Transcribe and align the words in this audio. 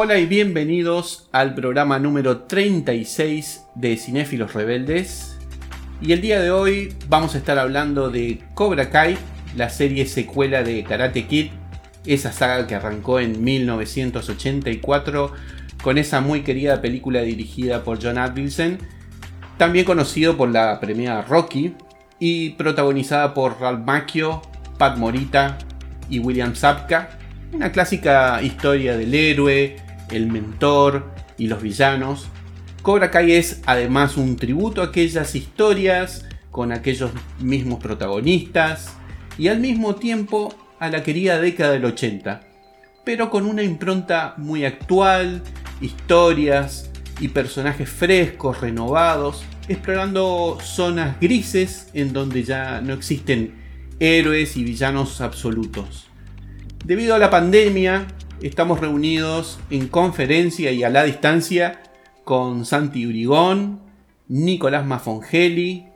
Hola 0.00 0.16
y 0.20 0.26
bienvenidos 0.26 1.28
al 1.32 1.56
programa 1.56 1.98
número 1.98 2.42
36 2.42 3.64
de 3.74 3.96
Cinéfilos 3.96 4.54
Rebeldes. 4.54 5.36
Y 6.00 6.12
el 6.12 6.20
día 6.20 6.40
de 6.40 6.52
hoy 6.52 6.94
vamos 7.08 7.34
a 7.34 7.38
estar 7.38 7.58
hablando 7.58 8.08
de 8.08 8.40
Cobra 8.54 8.90
Kai, 8.90 9.18
la 9.56 9.70
serie 9.70 10.06
secuela 10.06 10.62
de 10.62 10.84
Karate 10.84 11.26
Kid, 11.26 11.48
esa 12.06 12.30
saga 12.30 12.68
que 12.68 12.76
arrancó 12.76 13.18
en 13.18 13.42
1984 13.42 15.32
con 15.82 15.98
esa 15.98 16.20
muy 16.20 16.42
querida 16.42 16.80
película 16.80 17.22
dirigida 17.22 17.82
por 17.82 18.00
John 18.00 18.18
Avildsen, 18.18 18.78
también 19.56 19.84
conocido 19.84 20.36
por 20.36 20.48
la 20.48 20.78
premiada 20.78 21.22
Rocky 21.22 21.74
y 22.20 22.50
protagonizada 22.50 23.34
por 23.34 23.60
Ralph 23.60 23.84
Macchio, 23.84 24.42
Pat 24.78 24.96
Morita 24.96 25.58
y 26.08 26.20
William 26.20 26.54
Zapka, 26.54 27.18
una 27.52 27.72
clásica 27.72 28.40
historia 28.42 28.96
del 28.96 29.12
héroe, 29.12 29.87
el 30.10 30.26
mentor 30.26 31.04
y 31.36 31.46
los 31.46 31.62
villanos. 31.62 32.28
Cobra 32.82 33.10
Kai 33.10 33.32
es 33.32 33.60
además 33.66 34.16
un 34.16 34.36
tributo 34.36 34.82
a 34.82 34.86
aquellas 34.86 35.34
historias 35.34 36.24
con 36.50 36.72
aquellos 36.72 37.10
mismos 37.40 37.80
protagonistas 37.80 38.94
y 39.36 39.48
al 39.48 39.60
mismo 39.60 39.94
tiempo 39.94 40.54
a 40.78 40.88
la 40.88 41.02
querida 41.02 41.40
década 41.40 41.72
del 41.72 41.84
80, 41.84 42.40
pero 43.04 43.30
con 43.30 43.46
una 43.46 43.62
impronta 43.62 44.34
muy 44.36 44.64
actual, 44.64 45.42
historias 45.80 46.90
y 47.20 47.28
personajes 47.28 47.88
frescos, 47.88 48.60
renovados, 48.60 49.44
explorando 49.68 50.58
zonas 50.62 51.20
grises 51.20 51.88
en 51.94 52.12
donde 52.12 52.42
ya 52.42 52.80
no 52.80 52.94
existen 52.94 53.54
héroes 54.00 54.56
y 54.56 54.64
villanos 54.64 55.20
absolutos. 55.20 56.08
Debido 56.84 57.14
a 57.14 57.18
la 57.18 57.30
pandemia, 57.30 58.06
estamos 58.42 58.80
reunidos 58.80 59.58
en 59.70 59.88
conferencia 59.88 60.72
y 60.72 60.84
a 60.84 60.90
la 60.90 61.04
distancia 61.04 61.82
con 62.24 62.64
Santi 62.64 63.06
Urigón, 63.06 63.80
Nicolás 64.28 64.84
Mafongeli, 64.86 65.86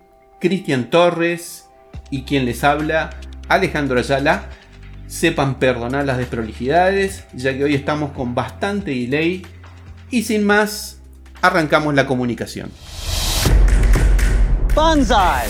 Cristian 0.40 0.90
Torres 0.90 1.68
y 2.10 2.22
quien 2.22 2.44
les 2.44 2.64
habla, 2.64 3.10
Alejandro 3.48 3.98
Ayala. 3.98 4.48
Sepan 5.06 5.58
perdonar 5.58 6.06
las 6.06 6.16
desprolijidades, 6.16 7.24
ya 7.34 7.54
que 7.54 7.64
hoy 7.64 7.74
estamos 7.74 8.12
con 8.12 8.34
bastante 8.34 8.92
delay. 8.92 9.44
Y 10.10 10.22
sin 10.22 10.44
más, 10.44 11.02
arrancamos 11.42 11.94
la 11.94 12.06
comunicación. 12.06 12.70
Banzai. 14.74 15.48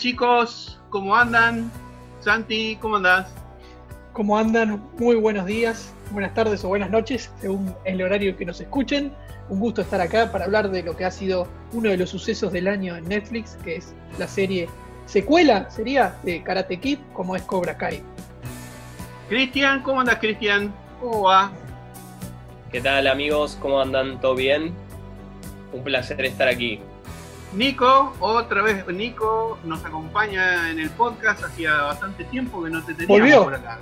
Chicos, 0.00 0.78
¿cómo 0.88 1.14
andan? 1.14 1.70
Santi, 2.20 2.78
¿cómo 2.80 2.96
andás? 2.96 3.28
¿Cómo 4.14 4.38
andan? 4.38 4.82
Muy 4.98 5.14
buenos 5.16 5.44
días, 5.44 5.92
buenas 6.10 6.32
tardes 6.32 6.64
o 6.64 6.68
buenas 6.68 6.88
noches, 6.88 7.30
según 7.38 7.74
el 7.84 8.00
horario 8.00 8.34
que 8.34 8.46
nos 8.46 8.62
escuchen. 8.62 9.12
Un 9.50 9.60
gusto 9.60 9.82
estar 9.82 10.00
acá 10.00 10.32
para 10.32 10.46
hablar 10.46 10.70
de 10.70 10.82
lo 10.82 10.96
que 10.96 11.04
ha 11.04 11.10
sido 11.10 11.46
uno 11.74 11.90
de 11.90 11.98
los 11.98 12.08
sucesos 12.08 12.50
del 12.50 12.66
año 12.66 12.96
en 12.96 13.06
Netflix, 13.10 13.58
que 13.62 13.76
es 13.76 13.92
la 14.18 14.26
serie 14.26 14.70
secuela, 15.04 15.68
sería, 15.68 16.16
de 16.22 16.42
Karate 16.42 16.80
Kid, 16.80 16.98
como 17.12 17.36
es 17.36 17.42
Cobra 17.42 17.76
Kai. 17.76 18.02
Cristian, 19.28 19.82
¿cómo 19.82 20.00
andas 20.00 20.16
Cristian? 20.16 20.72
¿Cómo 20.98 21.24
va? 21.24 21.52
¿Qué 22.72 22.80
tal 22.80 23.06
amigos? 23.06 23.58
¿Cómo 23.60 23.78
andan? 23.78 24.18
¿Todo 24.18 24.34
bien? 24.34 24.72
Un 25.74 25.84
placer 25.84 26.24
estar 26.24 26.48
aquí. 26.48 26.80
Nico, 27.52 28.12
otra 28.20 28.62
vez 28.62 28.86
Nico 28.86 29.58
nos 29.64 29.84
acompaña 29.84 30.70
en 30.70 30.78
el 30.78 30.90
podcast, 30.90 31.42
hacía 31.42 31.72
bastante 31.82 32.24
tiempo 32.24 32.62
que 32.62 32.70
no 32.70 32.84
te 32.84 32.94
teníamos 32.94 33.44
por 33.44 33.54
acá. 33.54 33.78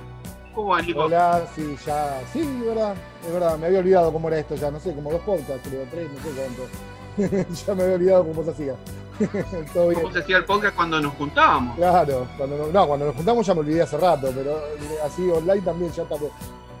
¿Cómo 0.55 0.69
va, 0.69 0.81
Nico? 0.81 1.01
Hola, 1.01 1.45
sí, 1.55 1.75
ya, 1.85 2.19
sí, 2.33 2.39
es 2.39 2.65
verdad, 2.65 2.95
es 3.25 3.31
verdad, 3.31 3.57
me 3.59 3.67
había 3.67 3.79
olvidado 3.79 4.11
cómo 4.11 4.27
era 4.29 4.39
esto 4.39 4.55
ya, 4.55 4.71
no 4.71 4.79
sé, 4.79 4.95
como 4.95 5.11
dos 5.11 5.21
podcasts, 5.21 5.67
creo, 5.69 5.85
tres, 5.91 6.09
no 6.11 6.23
sé 6.23 6.29
cuánto. 6.35 7.53
ya 7.67 7.75
me 7.75 7.83
había 7.83 7.95
olvidado 7.95 8.27
cómo 8.27 8.43
se 8.43 8.51
hacía. 8.51 8.75
¿Cómo 9.73 10.11
se 10.13 10.19
hacía 10.19 10.37
el 10.37 10.45
podcast 10.45 10.75
cuando 10.75 10.99
nos 10.99 11.13
juntábamos? 11.13 11.75
Claro, 11.75 12.27
cuando 12.37 12.71
no, 12.71 12.87
cuando 12.87 13.05
nos 13.05 13.15
juntamos 13.15 13.45
ya 13.45 13.53
me 13.53 13.59
olvidé 13.59 13.81
hace 13.83 13.97
rato, 13.97 14.31
pero 14.33 14.57
eh, 14.57 14.97
así 15.05 15.29
online 15.29 15.61
también 15.61 15.91
ya 15.91 16.03
está 16.03 16.15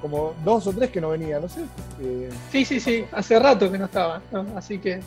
como 0.01 0.33
dos 0.43 0.65
o 0.65 0.73
tres 0.73 0.89
que 0.89 1.01
no 1.01 1.09
venía, 1.09 1.39
no 1.39 1.49
sé. 1.49 1.65
Eh, 2.01 2.29
sí, 2.51 2.65
sí, 2.65 2.79
sí, 2.79 3.05
hace 3.11 3.37
rato 3.37 3.71
que 3.71 3.77
no 3.77 3.85
estaba, 3.85 4.21
así 4.55 4.79
que 4.79 5.01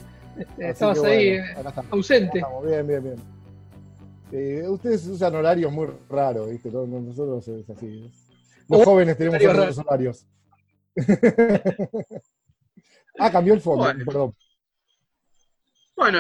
estabas 0.59 1.03
ahí 1.05 1.39
ausente. 1.91 2.43
bien, 2.65 2.87
bien, 2.87 3.03
bien. 3.03 3.17
Eh, 4.33 4.67
ustedes 4.67 5.07
usan 5.07 5.35
horarios 5.35 5.71
muy 5.71 5.89
raros, 6.09 6.51
¿viste? 6.51 6.71
Nosotros 6.71 7.47
es 7.49 7.69
así. 7.69 8.11
Los 8.69 8.81
oh, 8.81 8.85
jóvenes 8.85 9.19
tenemos 9.19 9.45
otros 9.45 9.79
horarios. 9.79 10.27
ah, 13.19 13.31
cambió 13.31 13.53
el 13.55 13.61
fondo, 13.61 13.85
bueno. 13.85 14.05
perdón. 14.05 14.35
Bueno, 15.97 16.19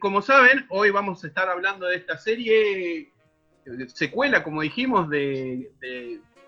como 0.00 0.20
saben, 0.22 0.66
hoy 0.70 0.90
vamos 0.90 1.22
a 1.22 1.28
estar 1.28 1.48
hablando 1.48 1.86
de 1.86 1.96
esta 1.96 2.18
serie, 2.18 3.12
secuela, 3.94 4.42
como 4.42 4.62
dijimos, 4.62 5.08
de, 5.08 5.70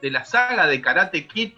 de 0.03 0.11
la 0.11 0.25
saga 0.25 0.67
de 0.67 0.83
Karate 0.83 1.27
Kid, 1.27 1.53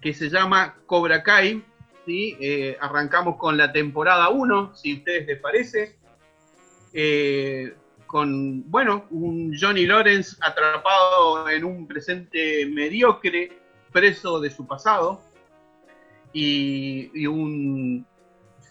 que 0.00 0.14
se 0.14 0.30
llama 0.30 0.76
Cobra 0.86 1.22
Kai, 1.22 1.64
eh, 2.06 2.76
arrancamos 2.80 3.36
con 3.36 3.56
la 3.56 3.72
temporada 3.72 4.28
1, 4.28 4.74
si 4.74 4.92
a 4.92 4.94
ustedes 4.96 5.26
les 5.26 5.40
parece. 5.40 5.98
Eh, 6.92 7.74
con, 8.06 8.70
bueno, 8.70 9.06
un 9.10 9.52
Johnny 9.58 9.86
Lawrence 9.86 10.36
atrapado 10.40 11.48
en 11.48 11.64
un 11.64 11.86
presente 11.88 12.66
mediocre, 12.66 13.50
preso 13.92 14.40
de 14.40 14.50
su 14.50 14.66
pasado, 14.66 15.20
y, 16.32 17.26
un 17.26 18.06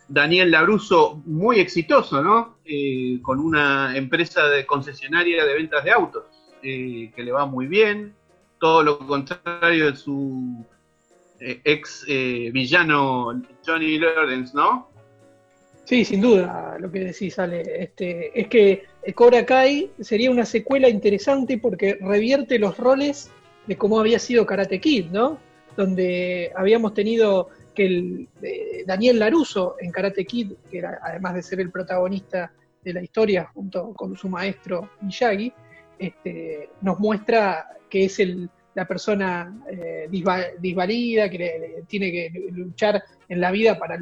Daniel 0.07 0.51
Labruso 0.51 1.21
muy 1.25 1.59
exitoso, 1.59 2.21
¿no? 2.21 2.57
Eh, 2.65 3.19
con 3.21 3.39
una 3.39 3.95
empresa 3.97 4.47
de 4.47 4.65
concesionaria 4.65 5.45
de 5.45 5.53
ventas 5.53 5.83
de 5.83 5.91
autos, 5.91 6.25
que 6.61 7.11
le 7.17 7.31
va 7.31 7.45
muy 7.45 7.67
bien, 7.67 8.15
todo 8.59 8.81
lo 8.83 8.99
contrario 8.99 9.91
de 9.91 9.97
su 9.97 10.65
eh, 11.45 11.61
ex 11.65 12.05
eh, 12.07 12.49
villano 12.53 13.41
Johnny 13.65 13.99
Lawrence, 13.99 14.53
¿no? 14.55 14.89
Sí, 15.83 16.05
sin 16.05 16.21
duda, 16.21 16.77
lo 16.79 16.89
que 16.89 16.99
decís, 17.01 17.37
Ale. 17.37 17.63
Este, 17.83 18.39
es 18.39 18.47
que 18.47 18.83
Cobra 19.13 19.45
Kai 19.45 19.91
sería 19.99 20.31
una 20.31 20.45
secuela 20.45 20.87
interesante 20.87 21.57
porque 21.57 21.97
revierte 21.99 22.57
los 22.57 22.77
roles 22.77 23.29
de 23.67 23.75
cómo 23.75 23.99
había 23.99 24.19
sido 24.19 24.45
Karate 24.45 24.79
Kid, 24.79 25.07
¿no? 25.07 25.37
Donde 25.75 26.53
habíamos 26.55 26.93
tenido 26.93 27.49
que 27.75 27.85
el, 27.85 28.29
eh, 28.41 28.83
Daniel 28.85 29.19
Laruso 29.19 29.75
en 29.81 29.91
Karate 29.91 30.23
Kid, 30.25 30.53
que 30.71 30.77
era 30.77 30.99
además 31.03 31.33
de 31.33 31.43
ser 31.43 31.59
el 31.59 31.71
protagonista 31.71 32.53
de 32.81 32.93
la 32.93 33.03
historia 33.03 33.49
junto 33.53 33.93
con 33.93 34.15
su 34.15 34.29
maestro 34.29 34.91
Miyagi, 35.01 35.51
este, 35.99 36.69
nos 36.81 36.97
muestra 36.99 37.67
que 37.89 38.05
es 38.05 38.19
el, 38.19 38.49
la 38.75 38.85
persona 38.87 39.55
eh, 39.69 40.07
disvalida, 40.09 41.29
que 41.29 41.83
tiene 41.87 42.11
que 42.11 42.31
luchar 42.51 43.03
en 43.29 43.39
la 43.39 43.51
vida 43.51 43.77
para 43.77 43.95
eh, 43.95 43.99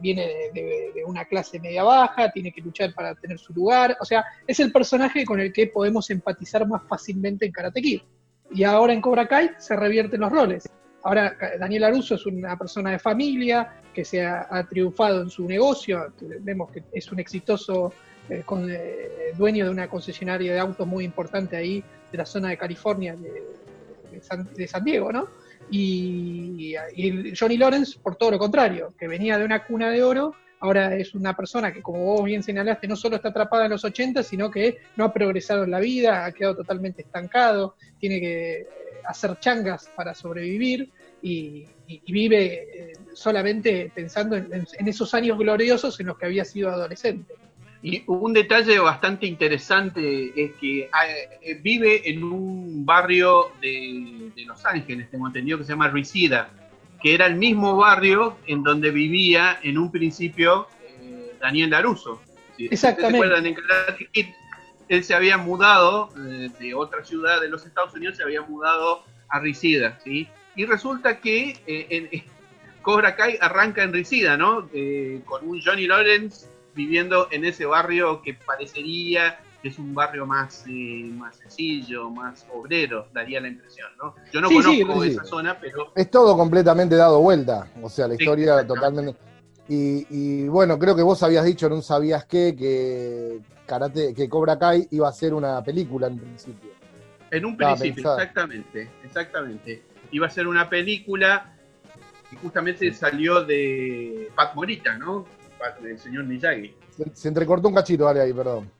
viene 0.00 0.26
de, 0.52 0.92
una 1.06 1.24
clase 1.24 1.58
media 1.58 1.82
baja, 1.82 2.30
tiene 2.30 2.52
que 2.52 2.60
luchar 2.60 2.92
para 2.94 3.14
tener 3.14 3.38
su 3.38 3.52
lugar. 3.52 3.96
O 4.00 4.04
sea, 4.04 4.24
es 4.46 4.60
el 4.60 4.72
personaje 4.72 5.24
con 5.24 5.40
el 5.40 5.52
que 5.52 5.66
podemos 5.68 6.08
empatizar 6.10 6.66
más 6.66 6.82
fácilmente 6.88 7.46
en 7.46 7.52
Karate. 7.52 8.02
Y 8.52 8.64
ahora 8.64 8.92
en 8.92 9.00
Cobra 9.00 9.26
Kai 9.26 9.50
se 9.58 9.76
revierten 9.76 10.20
los 10.20 10.30
roles. 10.30 10.68
Ahora 11.02 11.34
Daniel 11.58 11.84
Aruso 11.84 12.16
es 12.16 12.26
una 12.26 12.56
persona 12.58 12.90
de 12.90 12.98
familia 12.98 13.80
que 13.94 14.04
se 14.04 14.24
ha, 14.24 14.66
triunfado 14.68 15.22
en 15.22 15.30
su 15.30 15.46
negocio, 15.46 16.12
vemos 16.40 16.70
que 16.70 16.82
es 16.92 17.10
un 17.10 17.18
exitoso 17.20 17.92
eh, 18.28 18.42
con, 18.44 18.70
eh, 18.70 19.32
dueño 19.36 19.64
de 19.64 19.70
una 19.70 19.88
concesionaria 19.88 20.52
de 20.52 20.60
autos 20.60 20.86
muy 20.86 21.04
importante 21.04 21.56
ahí 21.56 21.82
de 22.12 22.18
la 22.18 22.26
zona 22.26 22.50
de 22.50 22.58
California, 22.58 23.16
San, 24.22 24.52
de 24.54 24.66
San 24.66 24.84
Diego, 24.84 25.12
¿no? 25.12 25.28
Y, 25.70 26.74
Johnny 27.38 27.56
Lawrence, 27.56 27.98
por 28.02 28.16
todo 28.16 28.32
lo 28.32 28.38
contrario, 28.38 28.94
que 28.98 29.08
venía 29.08 29.38
de 29.38 29.44
una 29.44 29.64
cuna 29.64 29.90
de 29.90 30.02
oro, 30.02 30.34
ahora 30.60 30.94
es 30.96 31.14
una 31.14 31.36
persona 31.36 31.72
que, 31.72 31.82
como 31.82 32.04
vos 32.04 32.24
bien 32.24 32.42
señalaste, 32.42 32.88
no 32.88 32.96
solo 32.96 33.16
está 33.16 33.28
atrapada 33.28 33.66
en 33.66 33.72
los 33.72 33.84
80, 33.84 34.22
sino 34.22 34.50
que 34.50 34.78
no 34.96 35.04
ha 35.04 35.12
progresado 35.12 35.64
en 35.64 35.70
la 35.70 35.80
vida, 35.80 36.24
ha 36.24 36.32
quedado 36.32 36.56
totalmente 36.56 37.02
estancado, 37.02 37.76
tiene 37.98 38.20
que 38.20 38.66
hacer 39.04 39.38
changas 39.38 39.90
para 39.94 40.14
sobrevivir 40.14 40.90
y 41.22 41.66
vive 42.08 42.90
eh, 42.90 42.92
solamente 43.14 43.92
pensando 43.94 44.36
en, 44.36 44.50
en 44.52 44.88
esos 44.88 45.12
años 45.14 45.38
gloriosos 45.38 45.98
en 46.00 46.06
los 46.06 46.18
que 46.18 46.26
había 46.26 46.44
sido 46.44 46.70
adolescente. 46.70 47.34
Y 47.82 48.02
un 48.06 48.32
detalle 48.34 48.78
bastante 48.78 49.26
interesante 49.26 50.32
es 50.36 50.52
que 50.60 50.90
ah, 50.92 51.06
eh, 51.08 51.58
vive 51.62 52.10
en 52.10 52.22
un 52.22 52.84
barrio 52.84 53.52
de, 53.60 54.30
de 54.36 54.44
Los 54.44 54.64
Ángeles, 54.66 55.10
tengo 55.10 55.26
entendido 55.26 55.56
que 55.58 55.64
se 55.64 55.72
llama 55.72 55.88
Reseda, 55.88 56.50
que 57.02 57.14
era 57.14 57.24
el 57.26 57.36
mismo 57.36 57.76
barrio 57.76 58.36
en 58.46 58.62
donde 58.62 58.90
vivía 58.90 59.58
en 59.62 59.78
un 59.78 59.90
principio 59.90 60.68
eh, 60.86 61.32
Daniel 61.40 61.70
Laruso. 61.70 62.20
Si 62.56 62.66
Exactamente. 62.66 63.12
¿Se 63.12 63.16
acuerdan 63.16 63.46
en 63.46 63.54
Karate 63.54 64.08
Kid? 64.12 64.26
Él 64.90 65.04
se 65.04 65.14
había 65.14 65.38
mudado 65.38 66.10
eh, 66.18 66.50
de 66.58 66.74
otra 66.74 67.02
ciudad 67.04 67.40
de 67.40 67.48
los 67.48 67.64
Estados 67.64 67.94
Unidos, 67.94 68.16
se 68.18 68.24
había 68.24 68.42
mudado 68.42 69.04
a 69.30 69.38
Reseda, 69.40 69.98
¿sí? 70.04 70.28
Y 70.56 70.66
resulta 70.66 71.18
que 71.20 71.56
eh, 71.66 71.86
en- 71.88 72.24
Cobra 72.82 73.14
Kai 73.14 73.38
arranca 73.40 73.82
en 73.82 73.92
Reseda, 73.92 74.36
¿no? 74.36 74.68
Eh, 74.74 75.20
con 75.24 75.46
un 75.48 75.60
Johnny 75.62 75.86
Lawrence 75.86 76.46
viviendo 76.80 77.28
en 77.30 77.44
ese 77.44 77.66
barrio 77.66 78.22
que 78.22 78.34
parecería 78.34 79.38
que 79.62 79.68
es 79.68 79.78
un 79.78 79.94
barrio 79.94 80.24
más, 80.24 80.64
eh, 80.68 81.10
más 81.12 81.36
sencillo, 81.36 82.08
más 82.08 82.46
obrero, 82.54 83.08
daría 83.12 83.42
la 83.42 83.48
impresión, 83.48 83.88
¿no? 84.02 84.14
Yo 84.32 84.40
no 84.40 84.48
Sí, 84.48 84.54
conozco 84.54 85.02
sí. 85.02 85.10
esa 85.10 85.24
zona, 85.24 85.58
pero 85.60 85.92
Es 85.94 86.10
todo 86.10 86.34
completamente 86.34 86.96
dado 86.96 87.20
vuelta. 87.20 87.68
O 87.82 87.90
sea, 87.90 88.08
la 88.08 88.14
historia 88.14 88.66
totalmente. 88.66 89.14
Y, 89.68 90.06
y, 90.08 90.48
bueno, 90.48 90.78
creo 90.78 90.96
que 90.96 91.02
vos 91.02 91.22
habías 91.22 91.44
dicho 91.44 91.66
en 91.66 91.74
un 91.74 91.82
sabías 91.82 92.24
qué 92.24 92.56
que 92.58 93.38
karate, 93.66 94.14
que 94.14 94.28
Cobra 94.30 94.58
Kai 94.58 94.88
iba 94.92 95.06
a 95.08 95.12
ser 95.12 95.34
una 95.34 95.62
película 95.62 96.06
en 96.06 96.18
principio. 96.18 96.70
en 97.30 97.44
un 97.44 97.52
Estaba 97.52 97.76
principio, 97.76 98.12
exactamente, 98.14 98.90
exactamente. 99.04 99.82
Iba 100.10 100.26
a 100.26 100.30
ser 100.30 100.46
una 100.48 100.70
película 100.70 101.52
que 102.30 102.36
justamente 102.36 102.92
salió 102.94 103.44
de 103.44 104.30
Pat 104.34 104.54
Morita, 104.54 104.96
¿no? 104.96 105.26
Del 105.82 105.98
señor 105.98 106.24
Miyagi. 106.24 106.74
Se, 106.90 107.04
se 107.14 107.28
entrecortó 107.28 107.68
un 107.68 107.74
cachito, 107.74 108.04
vale 108.04 108.20
ahí, 108.20 108.32
perdón. 108.32 108.70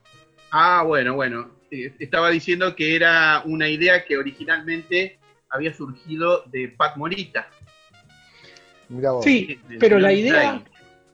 Ah, 0.50 0.82
bueno, 0.86 1.14
bueno. 1.14 1.50
Eh, 1.70 1.92
Estaba 1.98 2.30
diciendo 2.30 2.74
que 2.74 2.96
era 2.96 3.42
una 3.44 3.68
idea 3.68 4.04
que 4.04 4.16
originalmente 4.16 5.18
había 5.48 5.72
surgido 5.74 6.42
de 6.46 6.68
Pat 6.68 6.96
Morita. 6.96 7.48
Mirá 8.88 9.12
vos. 9.12 9.24
Sí, 9.24 9.58
pero 9.78 9.98
la 9.98 10.12
idea, 10.12 10.52
Miyagi. 10.54 10.64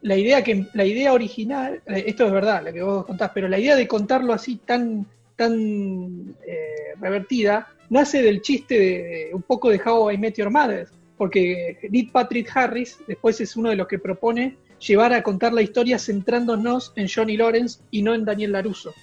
la 0.02 0.16
idea 0.16 0.44
que 0.44 0.66
la 0.72 0.84
idea 0.84 1.12
original, 1.12 1.82
eh, 1.86 2.04
esto 2.06 2.26
es 2.26 2.32
verdad, 2.32 2.64
lo 2.64 2.72
que 2.72 2.82
vos 2.82 3.04
contás, 3.04 3.30
pero 3.34 3.48
la 3.48 3.58
idea 3.58 3.76
de 3.76 3.86
contarlo 3.86 4.32
así 4.32 4.56
tan 4.56 5.06
tan 5.36 6.34
eh, 6.46 6.94
revertida 6.98 7.68
nace 7.90 8.22
del 8.22 8.40
chiste 8.40 8.78
de 8.78 9.30
un 9.34 9.42
poco 9.42 9.68
de 9.68 9.80
How 9.84 10.10
I 10.12 10.18
Met 10.18 10.36
Your 10.38 10.50
Mother, 10.50 10.88
porque 11.18 11.78
Neil 11.90 12.10
Patrick 12.10 12.50
Harris 12.56 12.98
después 13.06 13.38
es 13.40 13.54
uno 13.56 13.68
de 13.68 13.76
los 13.76 13.86
que 13.86 13.98
propone 13.98 14.56
llevar 14.80 15.12
a 15.12 15.22
contar 15.22 15.52
la 15.52 15.62
historia 15.62 15.98
centrándonos 15.98 16.92
en 16.96 17.08
Johnny 17.08 17.36
Lawrence 17.36 17.80
y 17.90 18.02
no 18.02 18.14
en 18.14 18.24
Daniel 18.24 18.52
Laruso. 18.52 18.94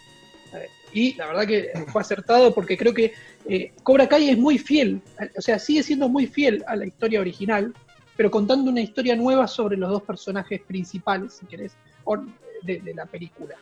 Y 0.93 1.15
la 1.15 1.25
verdad 1.27 1.47
que 1.47 1.71
fue 1.91 2.01
acertado 2.01 2.53
porque 2.53 2.77
creo 2.77 2.93
que 2.93 3.13
eh, 3.49 3.71
Cobra 3.81 4.07
Kai 4.07 4.29
es 4.29 4.37
muy 4.37 4.59
fiel, 4.59 5.01
o 5.35 5.41
sea, 5.41 5.57
sigue 5.57 5.81
siendo 5.81 6.07
muy 6.07 6.27
fiel 6.27 6.63
a 6.67 6.75
la 6.75 6.85
historia 6.85 7.19
original, 7.19 7.73
pero 8.15 8.29
contando 8.29 8.69
una 8.69 8.81
historia 8.81 9.15
nueva 9.15 9.47
sobre 9.47 9.75
los 9.75 9.89
dos 9.89 10.03
personajes 10.03 10.61
principales, 10.61 11.33
si 11.33 11.47
querés, 11.47 11.73
o 12.03 12.17
de, 12.61 12.79
de 12.79 12.93
la 12.93 13.07
película. 13.07 13.55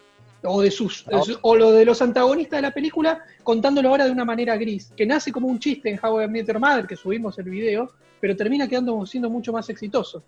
O, 0.43 0.61
de 0.61 0.71
sus, 0.71 1.05
de 1.05 1.21
sus- 1.23 1.39
o 1.43 1.55
lo 1.55 1.71
de 1.71 1.85
los 1.85 2.01
antagonistas 2.01 2.57
de 2.57 2.63
la 2.63 2.71
película, 2.71 3.23
contándolo 3.43 3.89
ahora 3.89 4.05
de 4.05 4.11
una 4.11 4.25
manera 4.25 4.57
gris, 4.57 4.91
que 4.97 5.05
nace 5.05 5.31
como 5.31 5.47
un 5.47 5.59
chiste 5.59 5.89
en 5.89 5.99
How 6.03 6.23
I 6.23 6.27
Met 6.27 6.47
Your 6.47 6.59
Mother, 6.59 6.85
que 6.87 6.95
subimos 6.97 7.37
el 7.39 7.45
video, 7.49 7.93
pero 8.19 8.35
termina 8.35 8.67
quedando 8.67 9.05
siendo 9.05 9.29
mucho 9.29 9.53
más 9.53 9.69
exitoso. 9.69 10.21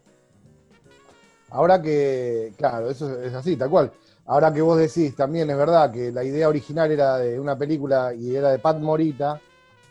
Ahora 1.53 1.81
que, 1.81 2.53
claro, 2.57 2.89
eso 2.89 3.21
es 3.21 3.33
así, 3.33 3.55
tal 3.55 3.69
cual. 3.69 3.91
Ahora 4.25 4.51
que 4.51 4.61
vos 4.61 4.77
decís, 4.77 5.15
también 5.15 5.50
es 5.50 5.57
verdad 5.57 5.91
que 5.91 6.11
la 6.11 6.23
idea 6.23 6.50
original 6.50 6.91
era 6.91 7.17
de 7.17 7.39
una 7.39 7.55
película 7.57 8.13
y 8.13 8.35
era 8.35 8.51
de 8.51 8.59
Pat 8.59 8.79
Morita. 8.79 9.39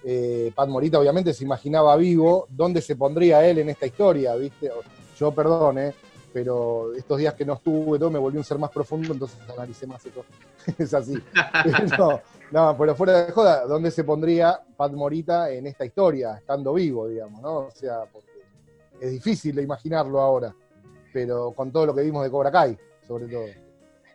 eh, 0.05 0.51
Pat 0.55 0.69
Morita 0.69 0.99
obviamente 0.99 1.33
se 1.33 1.45
imaginaba 1.45 1.95
vivo 1.97 2.47
dónde 2.51 2.81
se 2.83 2.97
pondría 2.97 3.47
él 3.47 3.59
en 3.59 3.69
esta 3.69 3.87
historia, 3.87 4.35
¿viste? 4.35 4.71
Yo, 5.17 5.31
perdón, 5.33 5.79
¿eh? 5.79 5.95
pero 6.33 6.95
estos 6.95 7.19
días 7.19 7.35
que 7.35 7.45
no 7.45 7.55
estuve, 7.55 7.99
todo 7.99 8.11
me 8.11 8.19
volví 8.19 8.39
un 8.39 8.45
ser 8.45 8.59
más 8.59 8.71
profundo, 8.71 9.13
entonces 9.13 9.39
analicé 9.49 9.87
más 9.87 10.05
esto. 10.05 10.25
es 10.79 10.95
así. 10.95 11.15
Pero, 11.91 12.21
no, 12.51 12.77
pero 12.77 12.95
fuera 12.95 13.25
de 13.25 13.33
joda, 13.33 13.67
¿dónde 13.67 13.91
se 13.91 14.05
pondría 14.05 14.61
Pat 14.77 14.93
Morita 14.93 15.51
en 15.51 15.67
esta 15.67 15.87
historia, 15.87 16.35
estando 16.37 16.75
vivo, 16.75 17.09
digamos, 17.09 17.41
¿no? 17.41 17.59
O 17.61 17.71
sea, 17.71 18.01
porque 18.13 18.29
es 19.01 19.11
difícil 19.11 19.55
de 19.55 19.63
imaginarlo 19.63 20.21
ahora, 20.21 20.55
pero 21.13 21.53
con 21.53 21.71
todo 21.73 21.87
lo 21.87 21.95
que 21.95 22.03
vimos 22.03 22.23
de 22.25 22.31
Cobra 22.31 22.51
Kai, 22.51 22.77
sobre 23.07 23.27
todo. 23.27 23.47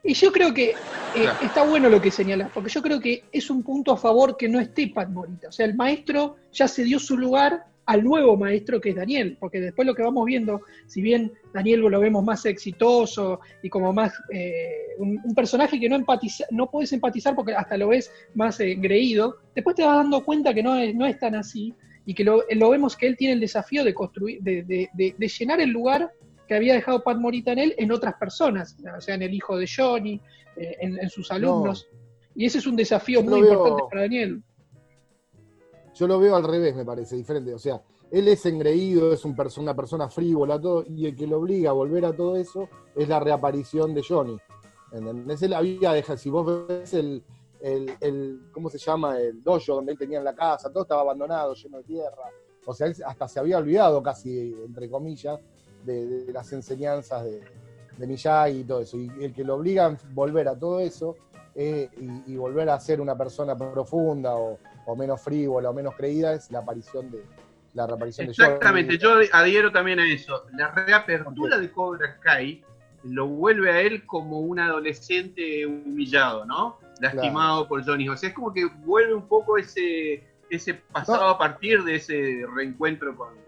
Y 0.04 0.14
yo 0.14 0.32
creo 0.32 0.54
que 0.54 0.70
eh, 0.70 0.76
Claro. 1.14 1.38
está 1.44 1.64
bueno 1.64 1.90
lo 1.90 2.02
que 2.02 2.12
señalas, 2.12 2.50
porque 2.54 2.70
yo 2.70 2.82
creo 2.82 3.00
que 3.00 3.24
es 3.32 3.50
un 3.50 3.64
punto 3.64 3.92
a 3.92 3.98
favor 3.98 4.38
que 4.38 4.48
no 4.48 4.60
esté 4.60 4.88
Pat 4.94 5.10
Morita. 5.10 5.50
O 5.50 5.52
sea, 5.52 5.66
el 5.66 5.76
maestro 5.76 6.36
ya 6.54 6.68
se 6.68 6.84
dio 6.84 7.00
su 7.00 7.18
lugar 7.18 7.66
al 7.86 8.04
nuevo 8.04 8.36
maestro 8.36 8.82
que 8.82 8.90
es 8.90 8.96
Daniel, 8.96 9.38
porque 9.40 9.60
después 9.62 9.86
lo 9.86 9.96
que 9.96 10.04
vamos 10.04 10.26
viendo, 10.26 10.62
si 10.88 11.02
bien 11.02 11.32
Daniel 11.54 11.80
lo 11.82 12.00
vemos 12.02 12.24
más 12.24 12.46
exitoso 12.46 13.40
y 13.64 13.70
como 13.70 13.94
más 13.94 14.14
eh, 14.32 14.96
un, 14.98 15.20
un 15.24 15.34
personaje 15.34 15.80
que 15.80 15.88
no 15.90 15.96
empatiza, 15.96 16.46
no 16.52 16.70
puedes 16.70 16.92
empatizar 16.92 17.34
porque 17.34 17.54
hasta 17.56 17.78
lo 17.78 17.88
ves 17.90 18.12
más 18.36 18.60
eh, 18.60 18.74
engreído, 18.74 19.38
después 19.56 19.76
te 19.76 19.84
vas 19.84 19.96
dando 19.98 20.24
cuenta 20.24 20.54
que 20.54 20.62
no 20.64 20.76
es, 20.78 20.94
no 20.96 21.06
es 21.06 21.18
tan 21.18 21.36
así 21.36 21.74
y 22.06 22.14
que 22.14 22.24
lo, 22.26 22.44
lo 22.52 22.70
vemos 22.70 22.96
que 22.98 23.08
él 23.08 23.16
tiene 23.18 23.34
el 23.36 23.40
desafío 23.40 23.84
de 23.86 23.94
construir, 23.94 24.42
de, 24.42 24.64
de- 24.64 24.90
de- 24.94 25.16
de 25.18 25.28
llenar 25.28 25.62
el 25.62 25.70
lugar 25.70 26.12
que 26.48 26.56
había 26.56 26.74
dejado 26.74 27.04
Pat 27.04 27.18
Morita 27.18 27.52
en 27.52 27.60
él 27.60 27.76
en 27.78 27.92
otras 27.92 28.16
personas, 28.16 28.78
o 28.98 29.02
sea, 29.02 29.16
en 29.16 29.22
el 29.24 29.34
hijo 29.34 29.58
de 29.58 29.68
Johnny, 29.68 30.22
eh, 30.56 30.78
en, 30.80 30.98
en 31.00 31.10
sus 31.10 31.30
alumnos. 31.32 31.88
Y 32.36 32.46
ese 32.46 32.60
es 32.60 32.68
un 32.68 32.76
desafío 32.76 33.22
Yo 33.22 33.30
muy 33.30 33.42
veo- 33.42 33.54
importante 33.54 33.84
para 33.90 34.02
Daniel. 34.04 34.44
Yo 35.96 36.08
lo 36.08 36.20
veo 36.20 36.36
al 36.36 36.44
revés, 36.44 36.76
me 36.76 36.86
parece, 36.86 37.16
diferente. 37.16 37.54
O 37.54 37.60
sea, 37.60 37.82
él 38.12 38.28
es 38.28 38.46
engreído, 38.46 39.12
es 39.14 39.26
un 39.26 39.36
perso- 39.36 39.62
una 39.62 39.76
persona 39.76 40.10
frívola, 40.10 40.60
todo, 40.62 40.84
y 40.88 41.08
el 41.08 41.16
que 41.16 41.26
lo 41.28 41.40
obliga 41.40 41.72
a 41.72 41.74
volver 41.74 42.06
a 42.06 42.16
todo 42.16 42.38
eso 42.38 42.70
es 42.96 43.08
la 43.08 43.20
reaparición 43.20 43.94
de 43.94 44.04
Johnny. 44.08 44.38
¿Entendés? 44.92 45.42
Él 45.42 45.54
había 45.54 45.92
dejado, 45.94 46.18
si 46.18 46.30
vos 46.30 46.68
ves 46.68 46.94
el, 46.94 47.24
el, 47.62 47.92
el- 48.00 48.42
¿cómo 48.52 48.70
se 48.70 48.78
llama? 48.78 49.20
El 49.20 49.42
dojo 49.44 49.74
donde 49.76 49.92
él 49.94 49.98
tenía 49.98 50.20
en 50.20 50.24
la 50.24 50.36
casa, 50.36 50.72
todo 50.72 50.84
estaba 50.84 51.02
abandonado, 51.02 51.54
lleno 51.56 51.80
de 51.80 51.84
tierra. 51.84 52.30
O 52.66 52.74
sea, 52.74 52.88
él 52.88 52.96
hasta 53.06 53.28
se 53.28 53.40
había 53.40 53.58
olvidado 53.58 54.02
casi, 54.04 54.54
entre 54.66 54.90
comillas, 54.90 55.40
de, 55.88 56.26
de 56.26 56.34
las 56.34 56.52
enseñanzas 56.54 57.24
de, 57.26 57.42
de 57.98 58.08
Miyagi 58.08 58.60
y 58.60 58.64
todo 58.64 58.82
eso. 58.82 58.98
Y 58.98 59.10
el 59.24 59.34
que 59.34 59.44
lo 59.44 59.56
obliga 59.56 59.88
a 59.88 59.98
volver 60.14 60.48
a 60.48 60.56
todo 60.60 60.80
eso 60.80 61.16
eh, 61.56 61.90
y, 62.00 62.34
y 62.34 62.38
volver 62.38 62.70
a 62.70 62.80
ser 62.80 63.02
una 63.02 63.18
persona 63.18 63.58
profunda 63.58 64.36
o, 64.36 64.60
o 64.86 64.96
menos 64.96 65.20
frívola 65.22 65.70
o 65.72 65.74
menos 65.74 65.96
creída 65.96 66.34
es 66.34 66.52
la 66.52 66.60
aparición 66.60 67.10
de 67.10 67.24
la 67.74 67.86
reaparición 67.88 68.30
Exactamente, 68.30 68.98
yo 68.98 69.20
adhiero 69.34 69.72
también 69.72 70.00
a 70.00 70.12
eso. 70.12 70.46
La 70.54 70.72
reapertura 70.72 71.58
de 71.60 71.72
Cobra 71.72 72.18
Kai 72.20 72.64
lo 73.04 73.28
vuelve 73.28 73.72
a 73.72 73.82
él 73.82 74.06
como 74.06 74.40
un 74.40 74.60
adolescente 74.60 75.66
humillado, 75.66 76.46
¿no? 76.46 76.80
Lastimado 77.00 77.68
por 77.68 77.86
Johnny. 77.86 78.10
O 78.10 78.18
sea, 78.18 78.30
es 78.30 78.36
como 78.36 78.52
que 78.52 78.66
vuelve 78.66 79.14
un 79.14 79.28
poco 79.28 79.58
ese, 79.60 80.24
ese 80.50 80.74
pasado 80.74 81.24
No. 81.26 81.30
a 81.30 81.38
partir 81.38 81.84
de 81.84 81.96
ese 81.96 82.46
reencuentro 82.56 83.16
con- 83.16 83.47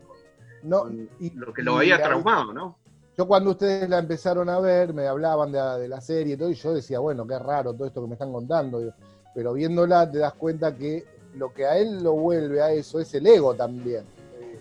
No, 0.63 0.89
y- 1.20 1.32
lo 1.32 1.54
que 1.54 1.62
lo 1.63 1.78
había 1.78 1.98
traumado, 2.01 2.54
¿no? 2.54 2.78
Yo 3.18 3.28
cuando 3.28 3.51
ustedes 3.51 3.89
la 3.89 4.00
empezaron 4.00 4.48
a 4.50 4.60
ver, 4.60 4.94
me 4.94 5.06
hablaban 5.08 5.51
de 5.51 5.58
la, 5.58 5.78
de 5.78 5.88
la 5.89 6.00
serie 6.01 6.36
y 6.36 6.38
todo, 6.38 6.50
y 6.50 6.54
yo 6.56 6.74
decía, 6.74 7.00
bueno, 7.00 7.28
qué 7.28 7.38
raro 7.38 7.74
todo 7.74 7.86
esto 7.88 8.01
que 8.01 8.08
me 8.08 8.13
están 8.13 8.32
contando. 8.32 8.80
digo. 8.80 8.94
Pero 9.36 9.54
viéndola 9.54 10.10
te 10.10 10.20
das 10.20 10.34
cuenta 10.36 10.74
que 10.75 11.04
lo 11.36 11.54
que 11.54 11.66
a 11.66 11.78
él 11.78 12.01
lo 12.01 12.13
vuelve 12.13 12.62
a 12.62 12.72
eso 12.72 13.00
es 13.00 13.13
el 13.13 13.28
ego 13.28 13.54
también. 13.56 14.06
Eh, 14.39 14.60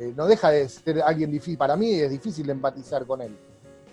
eh, 0.00 0.12
no 0.16 0.26
deja 0.26 0.50
de 0.50 0.68
ser 0.68 1.02
alguien 1.02 1.30
difícil, 1.30 1.58
para 1.58 1.76
mí 1.76 1.92
es 2.00 2.10
difícil 2.10 2.48
empatizar 2.48 3.06
con 3.06 3.20
él. 3.20 3.36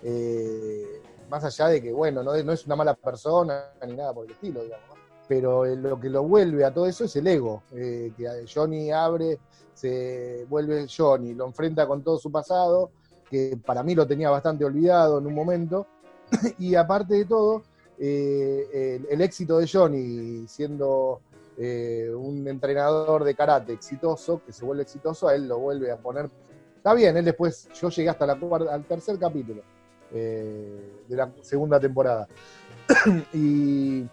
Eh, 0.02 1.02
más 1.30 1.44
allá 1.44 1.68
de 1.68 1.82
que, 1.82 1.92
bueno, 1.92 2.24
no, 2.24 2.34
es- 2.36 2.46
no 2.46 2.54
es 2.54 2.66
una 2.66 2.76
mala 2.76 2.94
persona 2.94 3.66
ni 3.86 3.96
nada 3.96 4.14
por 4.14 4.26
el 4.26 4.32
estilo, 4.32 4.64
digamos. 4.64 4.95
Pero 5.28 5.66
eh, 5.66 5.76
lo 5.76 6.00
que 6.00 6.10
lo 6.10 6.24
vuelve 6.24 6.66
a 6.66 6.74
todo 6.74 6.86
eso 6.86 7.06
es 7.06 7.16
el 7.16 7.28
ego, 7.28 7.64
eh, 7.74 8.12
que 8.16 8.46
Johnny 8.54 8.92
abre, 8.92 9.40
se 9.74 10.46
vuelve 10.48 10.88
Johnny, 10.88 11.34
lo 11.34 11.48
enfrenta 11.48 11.88
con 11.88 12.04
todo 12.04 12.18
su 12.18 12.32
pasado, 12.32 12.92
que 13.30 13.58
para 13.66 13.82
mí 13.84 13.96
lo 13.96 14.06
tenía 14.06 14.30
bastante 14.30 14.64
olvidado 14.64 15.18
en 15.18 15.26
un 15.26 15.34
momento, 15.34 15.88
y 16.60 16.76
aparte 16.76 17.16
de 17.16 17.26
todo, 17.26 17.64
eh, 17.98 19.02
el, 19.10 19.22
éxito 19.22 19.58
de 19.58 19.68
Johnny 19.68 20.46
siendo 20.48 21.22
eh, 21.58 22.12
un 22.14 22.46
entrenador 22.48 23.24
de 23.24 23.36
karate 23.36 23.74
exitoso, 23.74 24.42
que 24.46 24.52
se 24.52 24.66
vuelve 24.66 24.84
exitoso, 24.84 25.28
a 25.28 25.36
él 25.36 25.48
lo 25.48 25.60
vuelve 25.60 25.92
a 25.92 25.98
poner. 25.98 26.30
Está 26.76 26.94
bien, 26.94 27.16
él 27.16 27.26
después, 27.26 27.70
yo 27.74 27.90
llegué 27.90 28.10
hasta 28.10 28.26
la 28.26 28.38
al 28.72 28.84
tercer 28.86 29.18
capítulo 29.18 29.62
eh, 30.14 31.04
de 31.08 31.16
la 31.16 31.32
segunda 31.42 31.80
temporada. 31.80 32.28
y 33.34 34.04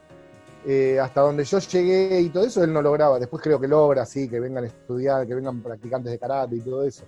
eh, 0.67 0.99
hasta 1.01 1.21
donde 1.23 1.45
yo 1.45 1.59
llegué 1.59 2.21
y 2.21 2.29
todo 2.29 2.45
eso, 2.45 2.63
él 2.63 2.73
no 2.73 2.81
lograba. 2.83 3.19
Después 3.19 3.43
creo 3.43 3.61
que 3.61 3.69
logra, 3.69 4.05
sí, 4.07 4.29
que 4.29 4.39
vengan 4.41 4.65
a 4.65 4.67
estudiar, 4.69 5.27
que 5.27 5.35
vengan 5.35 5.61
practicantes 5.63 6.13
de 6.13 6.19
karate 6.19 6.57
y 6.57 6.61
todo 6.61 6.85
eso. 6.85 7.05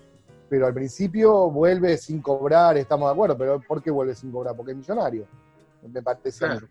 Pero 0.49 0.67
al 0.67 0.75
principio 0.75 1.51
vuelve 1.51 1.97
sin 1.97 2.21
cobrar, 2.21 2.77
estamos 2.77 3.09
de 3.09 3.13
acuerdo, 3.13 3.39
pero 3.39 3.61
¿por 3.61 3.83
qué 3.83 3.91
vuelve 3.91 4.15
sin 4.15 4.31
cobrar? 4.31 4.55
Porque 4.57 4.73
es 4.73 4.79
millonario. 4.79 5.27
Me 5.93 6.03
parece. 6.03 6.39
Claro. 6.47 6.67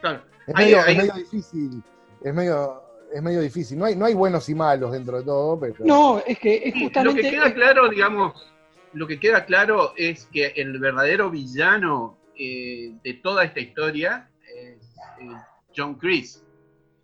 Claro. 0.00 0.22
Es, 0.46 0.54
medio, 0.54 0.80
hay- 0.82 0.92
es 0.92 0.98
medio 0.98 1.14
difícil. 1.14 1.82
Es 2.22 2.34
medio, 2.34 2.82
es 3.12 3.22
medio 3.22 3.40
difícil. 3.40 3.78
No 3.78 3.84
hay, 3.84 3.96
no 3.96 4.04
hay 4.06 4.14
buenos 4.14 4.48
y 4.48 4.54
malos 4.54 4.92
dentro 4.92 5.18
de 5.18 5.24
todo, 5.24 5.58
pero. 5.60 5.74
No, 5.84 6.18
es 6.26 6.38
que 6.38 6.56
es 6.68 6.74
Sí, 6.74 6.80
Lo 6.80 6.86
justamente. 6.86 7.22
que 7.22 7.30
queda 7.30 7.54
claro, 7.54 7.88
digamos, 7.88 8.52
lo 8.94 9.06
que 9.06 9.18
queda 9.20 9.44
claro 9.44 9.92
es 9.96 10.26
que 10.32 10.46
el 10.56 10.78
verdadero 10.78 11.30
villano 11.30 12.18
eh, 12.38 12.94
de 13.02 13.14
toda 13.14 13.44
esta 13.44 13.60
historia 13.60 14.28
es 14.46 14.78
eh, 15.20 15.30
John 15.76 15.94
Chris. 15.96 16.42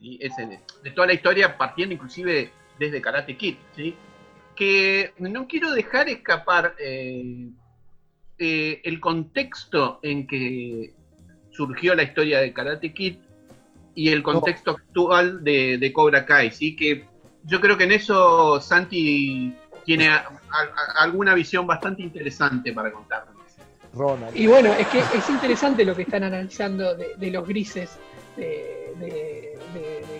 ¿sí? 0.00 0.18
Es 0.20 0.38
el- 0.38 0.58
de 0.82 0.90
toda 0.92 1.06
la 1.08 1.14
historia, 1.14 1.56
partiendo 1.56 1.94
inclusive 1.94 2.50
desde 2.78 3.00
Karate 3.00 3.36
Kid. 3.36 3.56
¿sí? 3.74 3.94
Que 4.54 5.12
no 5.18 5.46
quiero 5.46 5.70
dejar 5.72 6.08
escapar 6.08 6.74
eh, 6.78 7.48
eh, 8.38 8.80
el 8.84 9.00
contexto 9.00 9.98
en 10.02 10.26
que 10.26 10.92
surgió 11.50 11.94
la 11.94 12.02
historia 12.04 12.40
de 12.40 12.52
Karate 12.52 12.92
Kid 12.92 13.16
y 13.94 14.10
el 14.10 14.22
contexto 14.22 14.72
actual 14.72 15.42
de, 15.42 15.78
de 15.78 15.92
Cobra 15.92 16.24
Kai, 16.24 16.52
¿sí? 16.52 16.76
Que 16.76 17.04
yo 17.44 17.60
creo 17.60 17.76
que 17.76 17.84
en 17.84 17.92
eso 17.92 18.60
Santi 18.60 19.52
tiene 19.84 20.08
a- 20.08 20.18
a- 20.18 21.02
alguna 21.02 21.34
visión 21.34 21.66
bastante 21.66 22.02
interesante 22.02 22.72
para 22.72 22.92
contarnos. 22.92 23.34
Ronald. 23.94 24.36
Y 24.36 24.46
bueno, 24.46 24.72
es 24.74 24.86
que 24.88 24.98
es 24.98 25.28
interesante 25.30 25.84
lo 25.84 25.96
que 25.96 26.02
están 26.02 26.22
analizando 26.22 26.94
de, 26.94 27.16
de 27.16 27.30
los 27.30 27.48
grises 27.48 27.98
de, 28.38 29.54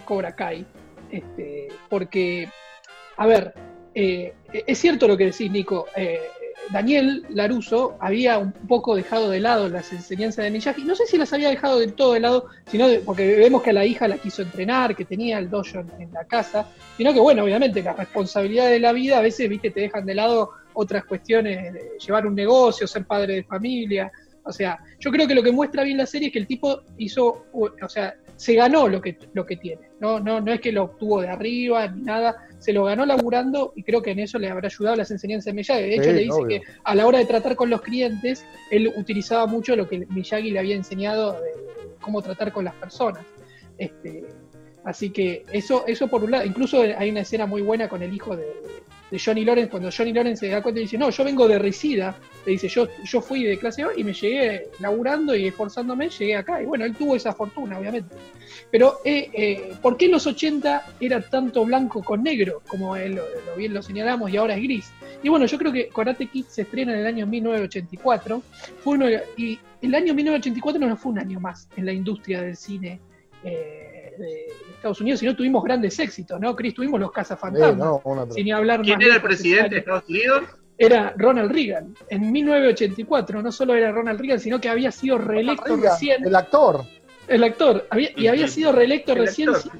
Cobra 0.05 0.35
Kai. 0.35 0.65
Este, 1.11 1.69
porque, 1.89 2.49
a 3.17 3.27
ver, 3.27 3.55
eh, 3.95 4.35
es 4.53 4.79
cierto 4.79 5.07
lo 5.07 5.17
que 5.17 5.27
decís, 5.27 5.51
Nico. 5.51 5.87
eh, 5.97 6.21
Daniel 6.71 7.25
Laruso 7.31 7.97
había 7.99 8.37
un 8.39 8.53
poco 8.53 8.95
dejado 8.95 9.31
de 9.31 9.41
lado 9.41 9.69
las 9.69 9.91
enseñanzas 9.93 10.45
de 10.45 10.51
Miyagi. 10.51 10.85
No 10.85 10.95
sé 10.95 11.07
si 11.07 11.17
las 11.17 11.33
había 11.33 11.49
dejado 11.49 11.79
del 11.79 11.95
todo 11.95 12.13
de 12.13 12.21
lado, 12.21 12.47
sino 12.67 12.87
porque 13.07 13.37
vemos 13.37 13.63
que 13.63 13.71
a 13.71 13.73
la 13.73 13.87
hija 13.87 14.07
la 14.07 14.19
quiso 14.19 14.43
entrenar, 14.43 14.95
que 14.95 15.07
tenía 15.07 15.39
el 15.39 15.49
dojo 15.49 15.79
en, 15.79 15.91
en 15.99 16.13
la 16.13 16.25
casa, 16.25 16.67
sino 16.97 17.15
que, 17.15 17.21
bueno, 17.21 17.45
obviamente 17.45 17.83
las 17.83 17.97
responsabilidades 17.97 18.73
de 18.73 18.81
la 18.81 18.93
vida 18.93 19.19
a 19.19 19.23
veces, 19.23 19.49
viste, 19.49 19.71
te 19.71 19.81
dejan 19.81 20.05
de 20.05 20.15
lado 20.15 20.51
otras 20.75 21.05
cuestiones, 21.05 21.73
de 21.73 21.99
llevar 21.99 22.27
un 22.27 22.35
negocio, 22.35 22.87
ser 22.87 23.05
padre 23.05 23.37
de 23.37 23.45
familia. 23.45 24.13
O 24.45 24.53
sea, 24.53 24.79
yo 24.99 25.11
creo 25.11 25.27
que 25.27 25.35
lo 25.35 25.43
que 25.43 25.53
muestra 25.53 25.83
bien 25.83 25.99
la 25.99 26.07
serie 26.07 26.29
es 26.29 26.33
que 26.33 26.39
el 26.39 26.47
tipo 26.47 26.83
hizo, 26.97 27.47
o 27.53 27.89
sea, 27.89 28.15
se 28.37 28.55
ganó 28.55 28.89
lo 28.89 29.01
que, 29.01 29.19
lo 29.35 29.45
que 29.45 29.57
tiene. 29.57 29.91
No, 30.01 30.21
no, 30.21 30.41
no 30.41 30.53
es 30.53 30.61
que 30.61 30.73
lo 30.73 30.85
obtuvo 30.85 31.21
de 31.21 31.29
arriba 31.29 31.89
ni 31.89 32.03
nada, 32.03 32.49
se 32.59 32.73
lo 32.73 32.85
ganó 32.85 33.05
laburando 33.05 33.73
y 33.75 33.83
creo 33.83 34.01
que 34.01 34.13
en 34.13 34.21
eso 34.21 34.39
le 34.39 34.49
habrá 34.49 34.69
ayudado 34.69 34.97
las 34.97 35.11
enseñanzas 35.11 35.47
de 35.47 35.53
Miyagi. 35.55 35.83
De 35.83 35.95
hecho, 35.95 36.05
Sí, 36.05 36.13
le 36.13 36.21
dice 36.21 36.33
obvio. 36.33 36.61
que 36.61 36.67
a 36.85 36.95
la 36.95 37.07
hora 37.07 37.19
de 37.19 37.27
tratar 37.27 37.57
con 37.57 37.69
los 37.69 37.83
clientes, 37.83 38.47
él 38.71 38.93
utilizaba 38.97 39.47
mucho 39.47 39.75
lo 39.77 39.89
que 39.89 40.07
Miyagi 40.07 40.51
le 40.51 40.61
había 40.61 40.77
enseñado 40.77 41.33
de 41.33 41.51
cómo 42.01 42.23
tratar 42.23 42.53
con 42.53 42.65
las 42.65 42.75
personas. 42.75 43.25
Este, 43.77 44.25
así 44.85 45.11
que 45.11 45.45
eso, 45.53 45.85
eso 45.87 46.09
por 46.09 46.25
un 46.25 46.31
lado, 46.31 46.45
incluso 46.45 46.83
hay 46.83 47.11
una 47.11 47.21
escena 47.21 47.47
muy 47.47 47.63
buena 47.63 47.89
con 47.89 48.03
el 48.03 48.15
hijo 48.15 48.37
de, 48.37 48.47
de 49.11 49.19
Johnny 49.19 49.45
Lawrence, 49.45 49.71
cuando 49.71 49.91
Johnny 49.91 50.13
Lawrence 50.13 50.47
se 50.47 50.53
da 50.53 50.63
cuenta 50.63 50.81
y 50.81 50.85
dice, 50.85 50.99
no, 50.99 51.11
yo 51.11 51.25
vengo 51.25 51.49
de 51.49 51.59
Resida, 51.59 52.17
le 52.45 52.53
dice, 52.53 52.69
yo, 52.69 52.89
yo 53.05 53.21
fui 53.21 53.45
de 53.45 53.59
clase 53.59 53.83
A 53.83 53.89
y 53.97 54.05
me 54.05 54.13
llegué 54.13 54.69
laburando 54.81 55.35
y 55.35 55.47
esforzándome, 55.47 56.09
llegué 56.11 56.37
acá. 56.37 56.63
Y 56.63 56.67
bueno, 56.67 56.85
él 56.85 56.95
tuvo 56.95 57.17
esa 57.17 57.33
fortuna, 57.33 57.79
obviamente. 57.79 58.15
Pero, 58.71 58.99
eh, 59.05 59.31
eh, 59.33 59.73
¿por 59.81 59.97
qué 59.97 60.07
en 60.07 60.13
los 60.13 60.27
80 60.27 60.95
era 61.01 61.21
tanto 61.23 61.65
blanco 61.65 62.03
con 62.03 62.23
negro, 62.23 62.63
como 62.67 62.97
él, 62.97 63.17
lo, 63.17 63.57
bien 63.57 63.75
lo 63.75 63.83
señalamos, 63.83 64.31
y 64.31 64.37
ahora 64.37 64.55
es 64.55 64.63
gris? 64.63 64.93
Y 65.23 65.29
bueno, 65.29 65.47
yo 65.47 65.59
creo 65.59 65.73
que 65.73 65.89
Karate 65.89 66.27
Kid 66.27 66.45
se 66.47 66.63
estrena 66.63 66.93
en 66.93 67.01
el 67.01 67.07
año 67.07 67.27
1984, 67.27 68.43
fue 68.83 68.95
uno, 68.95 69.07
y 69.37 69.59
el 69.83 69.95
año 69.95 70.15
1984 70.15 70.87
no 70.87 70.97
fue 70.97 71.13
un 71.13 71.19
año 71.19 71.41
más 71.41 71.69
en 71.77 71.87
la 71.87 71.93
industria 71.93 72.43
del 72.43 72.57
cine 72.57 73.01
eh, 73.45 73.88
de 74.19 74.47
Estados 74.75 75.01
Unidos, 75.01 75.21
sino 75.21 75.35
tuvimos 75.37 75.63
grandes 75.65 75.99
éxitos, 75.99 76.41
¿no? 76.41 76.55
Chris, 76.57 76.75
tuvimos 76.75 76.99
los 77.01 77.11
Eh, 77.11 77.13
Cazafantasmas, 77.15 77.77
no, 77.77 78.03
sin 78.31 78.45
ni 78.45 78.53
hablar 78.53 78.83
¿Quién 78.83 78.97
más 78.99 79.05
era 79.07 79.15
el 79.17 79.23
lejos, 79.23 79.29
presidente 79.37 79.69
de 79.75 79.79
Estados 79.79 80.05
Unidos? 80.09 80.45
era 80.77 81.13
Ronald 81.17 81.51
Reagan. 81.51 81.95
En 82.09 82.31
1984 82.31 83.43
no 83.43 83.51
solo 83.53 83.75
era 83.75 83.91
Ronald 83.91 84.21
Reagan, 84.21 84.41
sino 84.41 84.61
que 84.61 84.69
había 84.69 84.93
sido 84.93 85.19
reelecto 85.19 85.65
Reagan, 85.77 85.83
recién, 85.93 86.25
El 86.27 86.37
actor. 86.37 86.85
el 87.27 87.43
actor, 87.45 87.87
había- 87.91 88.11
y 88.17 88.27
había 88.29 88.49
sido 88.49 88.73
reelecto 88.73 89.13
El 89.13 89.19
recién, 89.19 89.49
actor. 89.51 89.73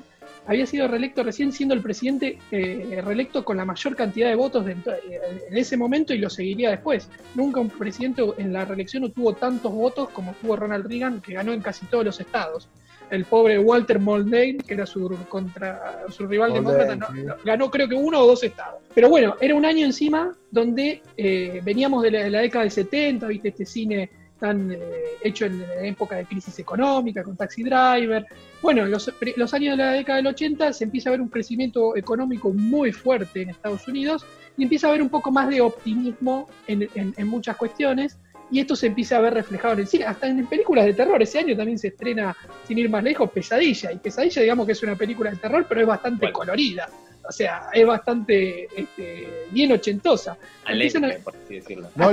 había 0.47 0.67
sido 0.67 0.89
reelecto 0.89 1.23
recién 1.23 1.53
siendo 1.53 1.75
el 1.75 1.83
presidente 1.83 2.39
eh, 2.51 3.01
reelecto 3.05 3.45
con 3.45 3.57
la 3.59 3.65
mayor 3.65 3.95
cantidad 3.95 4.29
de 4.29 4.35
votos 4.35 4.65
de- 4.67 4.73
en 4.73 5.57
ese 5.57 5.77
momento 5.77 6.13
y 6.15 6.19
lo 6.19 6.31
seguiría 6.31 6.71
después. 6.71 7.09
Nunca 7.35 7.61
un 7.61 7.71
presidente 7.71 8.23
en 8.39 8.53
la 8.53 8.65
reelección 8.65 9.03
no 9.05 9.11
tuvo 9.11 9.35
tantos 9.35 9.71
votos 9.73 10.09
como 10.11 10.35
tuvo 10.41 10.57
Ronald 10.57 10.87
Reagan, 10.87 11.21
que 11.21 11.35
ganó 11.35 11.53
en 11.53 11.61
casi 11.61 11.87
todos 11.87 12.05
los 12.05 12.19
estados. 12.21 12.69
El 13.11 13.25
pobre 13.25 13.59
Walter 13.59 13.99
Moldane, 13.99 14.59
que 14.59 14.75
era 14.75 14.85
su, 14.87 15.09
contra, 15.29 16.05
su 16.11 16.27
rival 16.27 16.53
demócrata, 16.53 16.97
no- 16.97 17.07
sí. 17.15 17.23
no- 17.23 17.35
ganó 17.45 17.71
creo 17.71 17.89
que 17.89 17.95
uno 17.95 18.21
o 18.21 18.27
dos 18.27 18.43
estados. 18.45 18.81
Pero 18.95 19.09
bueno, 19.09 19.37
era 19.41 19.55
un 19.55 19.65
año 19.65 19.85
encima 19.87 20.35
donde 20.51 21.03
eh, 21.17 21.61
veníamos 21.65 22.03
de 22.03 22.11
la, 22.11 22.25
de 22.25 22.31
la 22.31 22.41
década 22.41 22.65
del 22.65 22.73
70, 22.73 23.27
viste 23.29 23.49
este 23.49 23.65
cine 23.67 24.11
tan 24.39 24.71
eh, 24.73 24.79
hecho 25.23 25.47
en 25.47 25.65
época 25.83 26.17
de 26.17 26.25
crisis 26.25 26.59
económica, 26.59 27.23
con 27.25 27.37
Taxi 27.37 27.63
Driver. 27.65 28.25
Bueno, 28.63 28.85
los, 28.87 29.13
los 29.37 29.55
años 29.55 29.77
de 29.77 29.83
la 29.85 29.93
década 29.93 30.17
del 30.19 30.29
80 30.29 30.73
se 30.73 30.85
empieza 30.85 31.11
a 31.11 31.13
ver 31.13 31.21
un 31.21 31.29
crecimiento 31.29 31.97
económico 31.97 32.51
muy 32.53 32.93
fuerte 32.93 33.43
en 33.43 33.51
Estados 33.51 33.87
Unidos 33.89 34.25
y 34.57 34.63
empieza 34.65 34.87
a 34.87 34.91
haber 34.91 35.03
un 35.03 35.09
poco 35.09 35.31
más 35.33 35.49
de 35.49 35.61
optimismo 35.61 36.49
en, 36.67 36.89
en- 36.95 37.15
en 37.17 37.27
muchas 37.27 37.57
cuestiones. 37.57 38.19
Y 38.51 38.61
esto 38.61 38.75
se 38.75 38.87
empieza 38.87 39.17
a 39.19 39.21
ver 39.21 39.35
reflejado 39.35 39.75
en 39.75 39.81
el 39.81 39.87
cine, 39.87 40.05
hasta 40.07 40.27
en 40.27 40.47
películas 40.47 40.87
de 40.87 40.95
terror. 40.95 41.21
Ese 41.23 41.39
año 41.39 41.57
también 41.57 41.79
se 41.79 41.89
estrena, 41.89 42.35
sin 42.67 42.79
ir 42.79 42.89
más 42.89 43.03
lejos, 43.05 43.31
Pesadilla. 43.31 43.93
Y 43.93 43.97
Pesadilla, 43.99 44.41
digamos 44.43 44.65
que 44.67 44.73
es 44.73 44.83
una 44.83 44.97
película 44.97 45.31
de 45.31 45.37
terror, 45.37 45.67
pero 45.69 45.83
es 45.83 45.87
bastante 45.87 46.21
Bueno. 46.27 46.39
colorida. 46.39 46.89
O 47.29 47.33
sea, 47.33 47.69
es 47.75 47.87
bastante 47.87 48.65
este, 48.75 49.47
bien 49.51 49.71
ochentosa. 49.73 50.39
Empiezan 50.67 51.05
Alegre, 51.05 51.21
a- 51.21 51.25
por 51.25 51.35
así 51.37 51.55
decirlo. 51.57 51.89
No, 51.95 52.11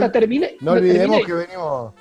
no 0.61 0.71
olvidemos 0.73 1.25
que 1.25 1.33
venimos. 1.33 1.93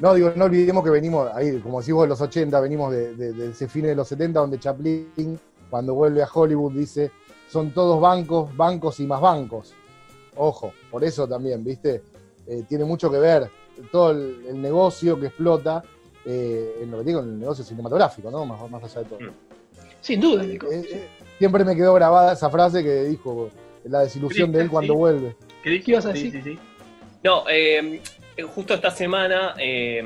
No, 0.00 0.14
digo, 0.14 0.32
no 0.34 0.44
olvidemos 0.46 0.84
que 0.84 0.90
venimos, 0.90 1.30
ahí, 1.34 1.58
como 1.60 1.80
decís 1.80 1.94
vos, 1.94 2.02
de 2.04 2.08
los 2.08 2.20
80, 2.20 2.60
venimos 2.60 2.92
de, 2.92 3.14
de- 3.14 3.32
de 3.32 3.50
ese 3.50 3.68
fin 3.68 3.82
de 3.82 3.94
los 3.94 4.08
70, 4.08 4.40
donde 4.40 4.58
Chaplin, 4.58 5.38
cuando 5.70 5.94
vuelve 5.94 6.22
a 6.22 6.28
Hollywood, 6.32 6.72
dice: 6.72 7.12
son 7.48 7.70
todos 7.70 8.00
bancos, 8.00 8.54
bancos 8.56 8.98
y 9.00 9.06
más 9.06 9.20
bancos. 9.20 9.72
Ojo, 10.34 10.72
por 10.90 11.02
eso 11.04 11.26
también, 11.26 11.64
¿viste? 11.64 12.02
Eh, 12.46 12.64
tiene 12.68 12.84
mucho 12.84 13.10
que 13.10 13.18
ver 13.18 13.48
todo 13.90 14.10
el, 14.12 14.44
el 14.48 14.60
negocio 14.60 15.18
que 15.18 15.26
explota, 15.26 15.82
eh, 16.24 16.78
en 16.82 16.90
lo 16.90 16.98
que 16.98 17.04
digo, 17.04 17.20
en 17.20 17.28
el 17.30 17.38
negocio 17.40 17.64
cinematográfico, 17.64 18.30
¿no? 18.30 18.44
Más, 18.44 18.70
más 18.70 18.82
allá 18.84 19.00
de 19.00 19.06
todo. 19.06 19.20
Mm. 19.20 19.32
Sin 20.00 20.20
duda, 20.20 20.42
Nico. 20.44 20.66
Eh, 20.70 20.84
eh, 20.90 21.08
siempre 21.38 21.64
me 21.64 21.74
quedó 21.76 21.94
grabada 21.94 22.32
esa 22.32 22.48
frase 22.50 22.82
que 22.82 23.04
dijo 23.04 23.50
la 23.84 24.00
desilusión 24.00 24.50
de 24.52 24.62
él 24.62 24.70
cuando 24.70 24.94
Sí. 24.94 24.98
vuelve. 24.98 25.36
¿Qué? 25.62 25.82
¿Qué 25.82 25.90
ibas 25.92 26.06
a 26.06 26.14
Sí, 26.14 26.24
decir? 26.30 26.42
sí, 26.44 26.50
sí. 26.54 26.58
No, 27.24 27.44
eh, 27.48 28.00
justo 28.54 28.74
esta 28.74 28.90
semana 28.90 29.54
eh, 29.58 30.02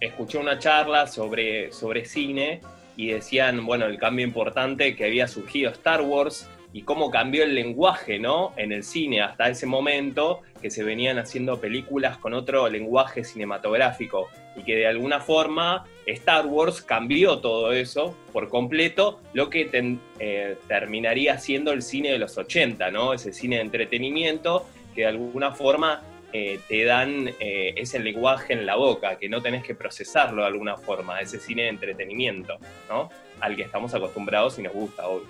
escuché 0.00 0.38
una 0.38 0.58
charla 0.58 1.06
sobre, 1.06 1.72
sobre 1.72 2.04
cine 2.04 2.60
y 2.96 3.08
decían, 3.08 3.64
bueno, 3.66 3.86
el 3.86 3.98
cambio 3.98 4.24
importante 4.26 4.94
que 4.96 5.04
había 5.04 5.26
surgido 5.28 5.70
Star 5.70 6.02
Wars 6.02 6.46
y 6.76 6.82
cómo 6.82 7.10
cambió 7.10 7.42
el 7.42 7.54
lenguaje, 7.54 8.18
¿no? 8.18 8.52
En 8.58 8.70
el 8.70 8.84
cine 8.84 9.22
hasta 9.22 9.48
ese 9.48 9.64
momento, 9.64 10.42
que 10.60 10.68
se 10.68 10.84
venían 10.84 11.18
haciendo 11.18 11.58
películas 11.58 12.18
con 12.18 12.34
otro 12.34 12.68
lenguaje 12.68 13.24
cinematográfico 13.24 14.28
y 14.54 14.62
que 14.62 14.76
de 14.76 14.86
alguna 14.86 15.20
forma 15.20 15.86
Star 16.04 16.44
Wars 16.44 16.82
cambió 16.82 17.38
todo 17.38 17.72
eso 17.72 18.14
por 18.30 18.50
completo, 18.50 19.22
lo 19.32 19.48
que 19.48 19.70
eh, 20.18 20.56
terminaría 20.68 21.38
siendo 21.38 21.72
el 21.72 21.80
cine 21.80 22.10
de 22.10 22.18
los 22.18 22.36
80, 22.36 22.90
¿no? 22.90 23.14
Ese 23.14 23.32
cine 23.32 23.56
de 23.56 23.62
entretenimiento 23.62 24.66
que 24.94 25.00
de 25.00 25.06
alguna 25.06 25.52
forma 25.52 26.02
eh, 26.34 26.60
te 26.68 26.84
dan 26.84 27.28
eh, 27.40 27.72
ese 27.78 28.00
lenguaje 28.00 28.52
en 28.52 28.66
la 28.66 28.76
boca, 28.76 29.16
que 29.16 29.30
no 29.30 29.40
tenés 29.40 29.64
que 29.64 29.74
procesarlo 29.74 30.42
de 30.42 30.48
alguna 30.48 30.76
forma, 30.76 31.20
ese 31.22 31.40
cine 31.40 31.62
de 31.62 31.68
entretenimiento, 31.70 32.58
¿no? 32.90 33.08
Al 33.40 33.56
que 33.56 33.62
estamos 33.62 33.94
acostumbrados 33.94 34.58
y 34.58 34.62
nos 34.62 34.74
gusta 34.74 35.08
hoy. 35.08 35.22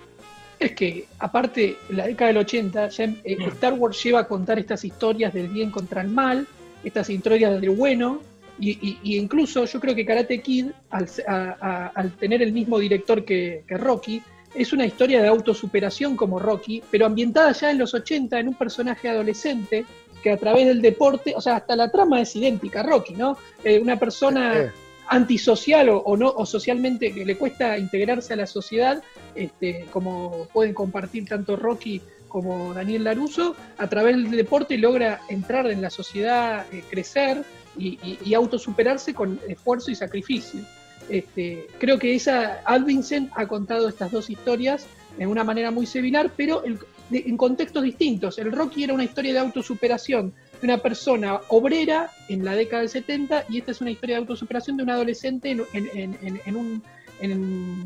Es 0.59 0.71
que, 0.71 1.05
aparte, 1.19 1.77
en 1.89 1.97
la 1.97 2.07
década 2.07 2.29
del 2.29 2.37
80, 2.37 2.89
ya 2.89 3.03
eh, 3.03 3.37
Star 3.47 3.73
Wars 3.73 4.03
lleva 4.03 4.21
a 4.21 4.27
contar 4.27 4.57
estas 4.57 4.83
historias 4.83 5.33
del 5.33 5.49
bien 5.49 5.69
contra 5.69 6.01
el 6.01 6.07
mal, 6.07 6.47
estas 6.83 7.09
historias 7.09 7.59
del 7.61 7.69
bueno, 7.71 8.21
Y, 8.59 8.97
incluso 9.03 9.65
yo 9.65 9.79
creo 9.79 9.93
que 9.93 10.03
Karate 10.03 10.41
Kid, 10.41 10.71
al, 10.89 12.11
tener 12.19 12.41
el 12.41 12.51
mismo 12.53 12.79
director 12.79 13.23
que, 13.23 13.63
Rocky, 13.69 14.21
es 14.55 14.73
una 14.73 14.85
historia 14.85 15.21
de 15.21 15.27
autosuperación 15.27 16.15
como 16.15 16.39
Rocky, 16.39 16.81
pero 16.89 17.05
ambientada 17.05 17.51
ya 17.51 17.69
en 17.69 17.77
los 17.77 17.93
80 17.93 18.39
en 18.39 18.47
un 18.47 18.55
personaje 18.55 19.09
adolescente 19.09 19.85
que 20.23 20.31
a 20.31 20.37
través 20.37 20.65
del 20.65 20.81
deporte, 20.81 21.33
o 21.35 21.41
sea, 21.41 21.57
hasta 21.57 21.75
la 21.75 21.91
trama 21.91 22.19
es 22.19 22.35
idéntica 22.35 22.79
a 22.79 22.83
Rocky, 22.83 23.13
¿no? 23.13 23.37
Eh, 23.63 23.79
una 23.79 23.97
persona 23.97 24.73
antisocial 25.07 25.89
o, 25.89 26.17
no 26.17 26.29
o 26.29 26.45
socialmente 26.45 27.13
que 27.13 27.25
le 27.25 27.37
cuesta 27.37 27.77
integrarse 27.77 28.33
a 28.33 28.37
la 28.37 28.47
sociedad, 28.47 29.01
este, 29.35 29.85
como 29.91 30.47
pueden 30.53 30.73
compartir 30.73 31.25
tanto 31.25 31.55
Rocky 31.55 32.01
como 32.27 32.73
Daniel 32.73 33.05
Laruso, 33.05 33.55
a 33.77 33.87
través 33.87 34.15
del 34.15 34.31
deporte 34.31 34.77
logra 34.77 35.21
entrar 35.29 35.67
en 35.67 35.81
la 35.81 35.89
sociedad, 35.89 36.65
eh, 36.71 36.83
crecer 36.89 37.43
y, 37.77 38.33
autosuperarse 38.33 39.13
con 39.13 39.39
esfuerzo 39.47 39.91
y 39.91 39.95
sacrificio. 39.95 40.61
Este, 41.09 41.67
creo 41.79 41.97
que 41.99 42.15
esa 42.15 42.61
Vincent 42.85 43.31
ha 43.35 43.47
contado 43.47 43.87
estas 43.87 44.11
dos 44.11 44.29
historias 44.29 44.87
de 45.17 45.27
una 45.27 45.43
manera 45.43 45.71
muy 45.71 45.85
similar, 45.85 46.31
pero 46.35 46.63
en 47.11 47.37
contextos 47.37 47.83
distintos. 47.83 48.37
El 48.39 48.51
Rocky 48.51 48.83
era 48.83 48.93
una 48.93 49.03
historia 49.03 49.33
de 49.33 49.39
autosuperación 49.39 50.33
de 50.61 50.67
una 50.67 50.77
persona 50.77 51.39
obrera 51.49 52.09
en 52.29 52.43
la 52.43 52.55
década 52.55 52.81
del 52.81 52.89
70 52.89 53.45
y 53.49 53.59
esta 53.59 53.71
es 53.71 53.81
una 53.81 53.91
historia 53.91 54.15
de 54.15 54.21
autosuperación 54.21 54.77
de 54.77 54.83
un 54.83 54.89
adolescente 54.89 55.51
en, 55.51 56.55
un... 56.55 57.85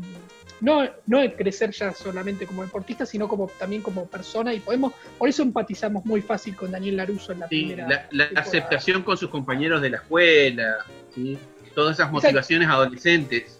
no, 0.60 0.88
no 1.06 1.36
crecer 1.36 1.70
ya 1.72 1.92
solamente 1.92 2.46
como 2.46 2.62
deportista, 2.62 3.04
sino 3.06 3.28
como 3.28 3.48
también 3.58 3.82
como 3.82 4.06
persona 4.06 4.54
y 4.54 4.60
podemos, 4.60 4.92
por 5.18 5.28
eso 5.28 5.42
empatizamos 5.42 6.04
muy 6.04 6.22
fácil 6.22 6.56
con 6.56 6.70
Daniel 6.70 6.96
Laruso 6.96 7.32
en 7.32 7.40
la 7.40 7.48
primera. 7.48 8.08
La, 8.10 8.24
aceptación 8.36 9.02
con 9.02 9.16
sus 9.16 9.30
compañeros 9.30 9.82
de 9.82 9.90
la 9.90 9.96
escuela, 9.98 10.78
¿sí? 11.14 11.38
todas 11.74 11.98
esas 11.98 12.10
motivaciones 12.10 12.68
adolescentes. 12.68 13.58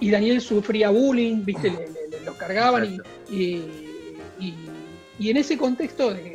Y 0.00 0.10
Daniel 0.10 0.40
sufría 0.40 0.90
bullying, 0.90 1.44
viste, 1.44 1.70
le, 2.10 2.20
lo 2.24 2.34
cargaban 2.36 3.00
y, 3.30 3.62
y, 5.18 5.30
en 5.30 5.36
ese 5.36 5.56
contexto 5.56 6.12
de, 6.12 6.31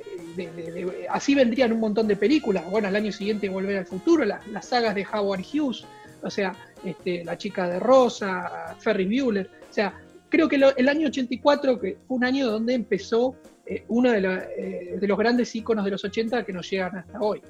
así 1.10 1.36
vendrían 1.36 1.72
un 1.74 1.80
montón 1.80 2.08
de 2.08 2.16
películas. 2.16 2.70
Bueno, 2.70 2.88
al 2.88 2.96
año 2.96 3.12
siguiente 3.12 3.50
Volver 3.50 3.78
al 3.78 3.86
Futuro, 3.86 4.26
las 4.26 4.66
sagas 4.66 4.96
de 4.96 5.06
Howard 5.12 5.42
Hughes, 5.42 5.86
o 6.22 6.30
sea, 6.30 6.56
este, 6.84 7.24
La 7.24 7.38
chica 7.38 7.68
de 7.68 7.80
Rosa, 7.80 8.76
Ferry 8.80 9.06
Bueller. 9.06 9.50
O 9.70 9.74
sea, 9.74 9.94
creo 10.30 10.48
que 10.48 10.56
el 10.56 10.90
año 10.90 11.08
84 11.08 11.80
que 11.80 11.98
fue 12.08 12.18
un 12.18 12.24
año 12.24 12.50
donde 12.50 12.74
empezó 12.74 13.36
eh, 13.66 13.84
uno 13.90 14.14
eh, 14.14 14.98
de, 15.00 15.08
los 15.08 15.18
grandes 15.18 15.54
íconos 15.54 15.84
de 15.84 15.92
los 15.92 16.04
80 16.04 16.44
que 16.46 16.54
nos 16.54 16.70
llegan 16.70 16.96
hasta 16.96 17.20
hoy. 17.20 17.42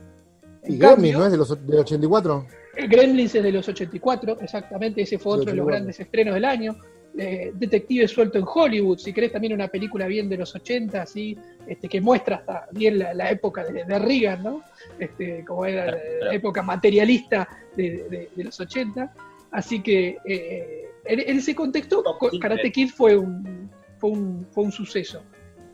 ¿Y 0.66 0.78
Gremlins 0.78 1.18
no 1.18 1.26
es 1.26 1.32
de 1.32 1.38
los 1.38 1.52
84? 1.52 2.48
Gremlins 2.90 3.36
es 3.36 3.44
de 3.44 3.52
los 3.52 3.68
84, 3.68 4.38
exactamente, 4.42 5.02
ese 5.02 5.18
fue 5.18 5.34
otro 5.34 5.52
de 5.52 5.58
los 5.58 5.66
grandes 5.66 6.00
estrenos 6.00 6.34
del 6.34 6.46
año. 6.46 6.76
Eh, 7.20 7.52
detective 7.56 8.08
suelto 8.08 8.38
en 8.38 8.46
Hollywood, 8.48 9.00
si 9.00 9.12
querés 9.12 9.32
también 9.32 9.52
una 9.54 9.68
película 9.68 10.06
bien 10.06 10.30
de 10.30 10.38
los 10.38 10.54
80, 10.54 11.02
así, 11.02 11.36
este, 11.66 11.90
que 11.90 12.00
muestra 12.00 12.36
hasta 12.36 12.68
bien 12.72 13.00
la, 13.00 13.32
época 13.32 13.64
de, 13.64 13.86
de, 13.86 14.00
Reagan, 14.00 14.44
¿no? 14.44 14.62
Este, 15.00 15.44
como 15.44 15.66
era 15.66 15.98
la, 16.22 16.34
época 16.36 16.62
materialista 16.62 17.50
de, 17.76 18.30
los 18.36 18.60
80. 18.60 19.12
Así 19.50 19.82
que 19.82 20.20
eh, 20.26 20.92
en, 21.06 21.38
ese 21.40 21.56
contexto, 21.56 22.04
Karate 22.40 22.72
Kid 22.72 22.90
fue 22.90 23.18
un, 23.18 23.68
fue 23.98 24.12
un, 24.12 24.46
fue 24.52 24.66
un 24.66 24.72
suceso. 24.72 25.24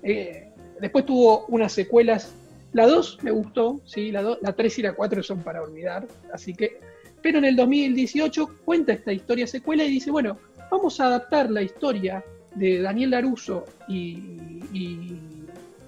Eh, 0.01 0.50
después 0.79 1.05
tuvo 1.05 1.45
unas 1.47 1.73
secuelas. 1.73 2.33
La 2.71 2.88
2 2.88 3.19
me 3.21 3.31
gustó, 3.31 3.81
¿sí? 3.83 4.12
la, 4.12 4.38
la 4.41 4.53
3 4.53 4.79
y 4.79 4.81
la 4.81 4.93
4 4.93 5.21
son 5.21 5.41
para 5.41 5.62
olvidar. 5.62 6.07
Así 6.31 6.53
que, 6.53 6.79
pero 7.21 7.39
en 7.39 7.45
el 7.45 7.57
2018 7.57 8.59
cuenta 8.63 8.94
esta 8.94 9.11
historia 9.11 9.46
secuela 9.46 9.83
y 9.83 9.89
dice, 9.89 10.09
bueno, 10.09 10.37
vamos 10.74 11.00
a 11.00 11.05
adaptar 11.05 11.51
la 11.51 11.62
historia 11.62 12.24
de 12.55 12.81
Daniel 12.81 13.12
Laruso 13.12 13.66
y, 13.88 14.40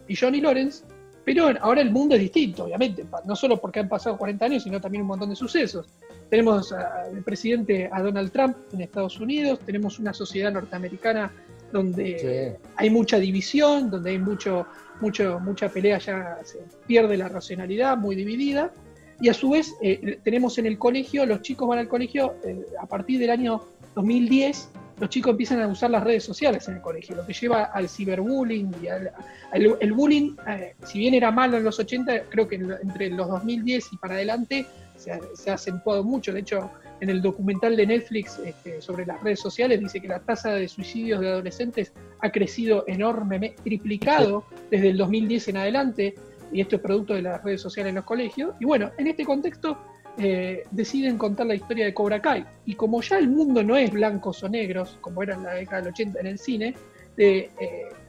Johnny 0.08 0.40
Lawrence, 0.40 0.84
pero 1.24 1.50
ahora 1.60 1.82
el 1.82 1.90
mundo 1.90 2.14
es 2.14 2.22
distinto, 2.22 2.66
obviamente, 2.66 3.04
no 3.26 3.36
solo 3.36 3.60
porque 3.60 3.80
han 3.80 3.90
pasado 3.90 4.16
40 4.16 4.46
años, 4.46 4.64
sino 4.64 4.80
también 4.80 5.02
un 5.02 5.08
montón 5.08 5.32
de 5.32 5.36
sucesos. 5.36 5.88
Tenemos 6.30 6.72
al 6.72 7.24
presidente 7.24 7.90
a 7.92 8.00
Donald 8.04 8.32
Trump 8.32 8.56
en 8.74 8.82
Estados 8.82 9.20
Unidos, 9.20 9.60
tenemos 9.66 9.98
una 9.98 10.14
sociedad 10.14 10.52
norteamericana 10.52 11.32
donde 11.72 12.58
hay 12.76 12.90
mucha 12.92 13.18
división, 13.18 13.90
donde 13.90 14.12
hay 14.12 14.20
mucho, 14.20 14.68
mucho, 15.02 15.40
mucha 15.40 15.68
pelea, 15.70 15.98
ya 15.98 16.38
se 16.44 16.60
pierde 16.86 17.18
la 17.18 17.28
racionalidad, 17.28 17.98
muy 17.98 18.16
dividida. 18.16 18.72
Y 19.20 19.30
a 19.30 19.34
su 19.34 19.50
vez 19.50 19.74
eh, 19.82 20.20
tenemos 20.24 20.58
en 20.58 20.66
el 20.66 20.78
colegio, 20.78 21.26
los 21.26 21.42
chicos 21.42 21.68
van 21.68 21.80
al 21.80 21.88
colegio 21.88 22.36
eh, 22.44 22.66
a 22.80 22.86
partir 22.86 23.20
del 23.20 23.30
año 23.30 23.62
2010 23.96 24.70
los 25.00 25.10
chicos 25.10 25.32
empiezan 25.32 25.62
a 25.62 25.68
usar 25.68 25.92
las 25.92 26.04
redes 26.04 26.24
sociales 26.24 26.68
en 26.68 26.76
el 26.76 26.82
colegio, 26.82 27.16
lo 27.16 27.26
que 27.26 27.34
lleva 27.34 27.64
al 27.64 27.90
ciberbullying 27.90 28.72
y 28.82 28.88
al, 28.88 29.12
el 29.54 29.94
bullying, 29.94 30.36
eh, 30.48 30.76
si 30.86 31.00
bien 31.00 31.14
era 31.14 31.32
malo 31.32 31.58
en 31.58 31.66
los 31.66 31.80
80, 31.80 32.24
creo 32.30 32.48
que 32.48 32.56
entre 32.56 33.10
los 33.10 33.28
2010 33.28 33.92
y 33.92 33.98
para 33.98 34.16
adelante 34.16 34.66
se 34.96 35.12
ha, 35.12 35.54
acentuado 35.54 36.04
mucho. 36.04 36.32
De 36.32 36.40
hecho, 36.40 36.72
en 37.02 37.10
el 37.10 37.22
documental 37.22 37.76
de 37.76 37.88
Netflix 37.88 38.40
este, 38.40 38.82
sobre 38.82 39.06
las 39.06 39.22
redes 39.22 39.42
sociales 39.42 39.82
dice 39.82 40.00
que 40.00 40.08
la 40.08 40.20
tasa 40.20 40.52
de 40.54 40.68
suicidios 40.70 41.20
de 41.20 41.28
adolescentes 41.28 41.92
ha 42.22 42.32
crecido 42.32 42.86
enormemente, 42.88 43.62
triplicado 43.64 44.46
desde 44.72 44.92
el 44.92 44.98
2010 44.98 45.50
en 45.50 45.58
adelante, 45.58 46.16
y 46.54 46.62
esto 46.62 46.78
es 46.78 46.82
producto 46.82 47.14
de 47.14 47.24
las 47.24 47.44
redes 47.44 47.62
sociales 47.62 47.90
en 47.90 47.96
los 47.96 48.06
colegios. 48.06 48.56
Y 48.62 48.66
bueno, 48.66 48.92
en 48.98 49.08
este 49.08 49.26
contexto 49.26 49.78
eh, 50.18 50.64
deciden 50.72 51.18
contar 51.18 51.46
la 51.46 51.56
historia 51.56 51.86
de 51.86 51.94
Cobra 51.94 52.22
Kai. 52.22 52.46
Y 52.66 52.76
como 52.76 53.02
ya 53.02 53.18
el 53.18 53.30
mundo 53.30 53.64
no 53.64 53.76
es 53.76 53.92
blancos 53.92 54.44
o 54.44 54.50
negros, 54.50 54.98
como 55.02 55.22
era 55.24 55.36
en 55.36 55.44
la 55.44 55.54
década 55.54 55.82
del 55.82 55.92
80 55.92 56.20
en 56.20 56.28
el 56.28 56.40
cine, 56.40 56.74
eh, 57.18 57.50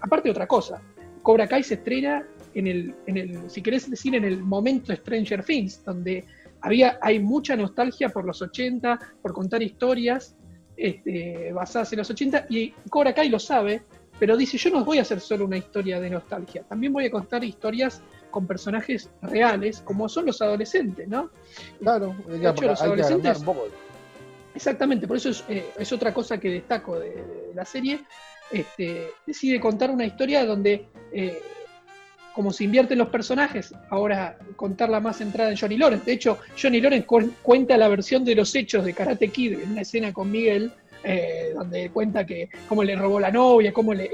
aparte 0.00 0.28
de 0.28 0.32
otra 0.32 0.46
cosa, 0.46 0.80
Cobra 1.22 1.48
Kai 1.48 1.62
se 1.62 1.74
estrena 1.74 2.24
en 2.54 2.66
el, 2.66 2.94
en 3.06 3.16
el, 3.16 3.50
si 3.50 3.60
querés 3.60 3.90
decir, 3.90 4.14
en 4.14 4.24
el 4.24 4.38
momento 4.38 4.94
Stranger 4.94 5.44
Things, 5.44 5.84
donde 5.84 6.24
había, 6.60 6.98
hay 7.02 7.18
mucha 7.18 7.56
nostalgia 7.56 8.08
por 8.08 8.24
los 8.24 8.40
80, 8.40 8.98
por 9.20 9.32
contar 9.32 9.62
historias 9.62 10.36
este, 10.76 11.52
basadas 11.52 11.92
en 11.92 11.98
los 11.98 12.10
80, 12.10 12.46
y 12.48 12.70
Cobra 12.88 13.12
Kai 13.12 13.28
lo 13.28 13.38
sabe, 13.38 13.82
pero 14.18 14.36
dice, 14.36 14.56
yo 14.56 14.70
no 14.70 14.84
voy 14.84 14.98
a 14.98 15.02
hacer 15.02 15.20
solo 15.20 15.44
una 15.44 15.58
historia 15.58 16.00
de 16.00 16.08
nostalgia, 16.08 16.62
también 16.62 16.92
voy 16.92 17.06
a 17.06 17.10
contar 17.10 17.44
historias 17.44 18.02
con 18.36 18.46
personajes 18.46 19.08
reales, 19.22 19.80
como 19.80 20.10
son 20.10 20.26
los 20.26 20.42
adolescentes, 20.42 21.08
¿no? 21.08 21.30
Claro, 21.80 22.14
de 22.28 22.46
hecho, 22.46 22.66
los 22.66 22.82
adolescentes. 22.82 23.42
Exactamente, 24.54 25.08
por 25.08 25.16
eso 25.16 25.30
es, 25.30 25.42
eh, 25.48 25.72
otra 25.94 26.12
cosa 26.12 26.36
que 26.36 26.50
destaco 26.50 26.98
de, 26.98 27.24
la 27.54 27.64
serie. 27.64 28.00
Este, 28.50 29.06
decide 29.26 29.58
contar 29.58 29.90
una 29.90 30.04
historia 30.04 30.44
donde, 30.44 30.84
eh, 31.14 31.40
como 32.34 32.52
se 32.52 32.64
invierten 32.64 32.98
los 32.98 33.08
personajes, 33.08 33.72
ahora 33.88 34.36
contarla 34.54 35.00
más 35.00 35.16
centrada 35.16 35.50
en 35.50 35.56
Johnny 35.56 35.78
Lawrence. 35.78 36.04
De 36.04 36.12
hecho, 36.12 36.36
Johnny 36.60 36.82
Lawrence 36.82 37.06
cuenta 37.40 37.78
la 37.78 37.88
versión 37.88 38.22
de 38.22 38.34
los 38.34 38.54
hechos 38.54 38.84
de 38.84 38.92
Karate 38.92 39.28
Kid 39.28 39.60
en 39.60 39.72
una 39.72 39.80
escena 39.80 40.12
con 40.12 40.30
Miguel 40.30 40.74
eh, 41.08 41.52
donde 41.54 41.90
cuenta 41.90 42.26
que 42.26 42.48
cómo 42.68 42.82
le 42.82 42.96
robó 42.96 43.20
la 43.20 43.30
novia, 43.30 43.72
cómo 43.72 43.94
le, 43.94 44.10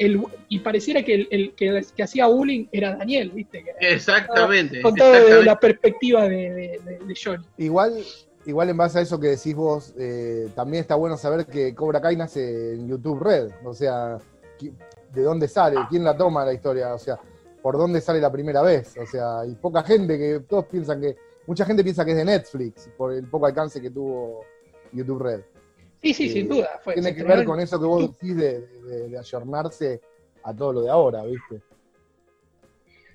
y 0.49 0.59
pareciera 0.59 1.03
que 1.03 1.27
el, 1.31 1.55
que, 1.55 2.03
hacía 2.03 2.27
bullying 2.27 2.67
era 2.71 2.95
Daniel, 2.97 3.31
¿viste? 3.31 3.65
exactamente. 3.81 4.83
Con 4.83 4.95
todo 4.95 5.11
desde 5.11 5.43
la 5.43 5.59
perspectiva 5.59 6.29
de, 6.29 6.79
Johnny. 7.23 7.45
Igual, 7.57 8.05
igual 8.45 8.69
en 8.69 8.77
base 8.77 8.99
a 8.99 9.03
eso 9.03 9.19
que 9.19 9.29
decís 9.29 9.55
vos, 9.55 9.95
eh, 9.99 10.49
también 10.55 10.83
está 10.83 10.95
bueno 10.95 11.17
saber 11.17 11.47
que 11.47 11.75
Cobra 11.75 12.01
Kai 12.01 12.15
nace 12.15 12.75
en 12.75 12.87
YouTube 12.87 13.23
Red, 13.23 13.53
o 13.65 13.73
sea, 13.73 14.19
¿de 14.61 15.23
dónde 15.23 15.49
sale? 15.49 15.79
¿Quién 15.89 16.05
la 16.05 16.15
toma 16.15 16.45
la 16.45 16.53
historia? 16.53 16.93
O 16.93 16.99
sea, 16.99 17.19
¿por 17.63 17.79
dónde 17.79 18.03
sale 18.03 18.21
la 18.21 18.31
primera 18.31 18.61
vez? 18.61 18.95
O 18.99 19.07
sea, 19.07 19.41
hay 19.41 19.55
poca 19.55 19.83
gente 19.83 20.19
que, 20.19 20.41
todos 20.41 20.67
piensan 20.67 21.01
que, 21.01 21.17
mucha 21.47 21.65
gente 21.65 21.83
piensa 21.83 22.05
que 22.05 22.11
es 22.11 22.19
de 22.19 22.25
Netflix, 22.27 22.91
por 22.99 23.15
el 23.15 23.27
poco 23.29 23.47
alcance 23.47 23.81
que 23.81 23.91
tuvo 23.91 24.45
YouTube 24.93 25.23
Red. 25.23 25.41
Sí, 26.03 26.15
sí, 26.15 26.29
sin 26.31 26.49
duda. 26.49 26.81
tiene 26.93 27.15
que 27.15 27.23
ver 27.23 27.45
con 27.45 27.61
eso 27.61 27.79
que 27.79 27.87
vos 27.87 28.11
decís 28.11 28.37
de, 28.37 28.61
de, 29.09 29.19
ayornarse 29.19 30.01
a 30.43 30.55
todo 30.55 30.73
lo 30.73 30.83
de 30.83 30.91
ahora, 30.91 31.23
¿viste? 31.25 31.63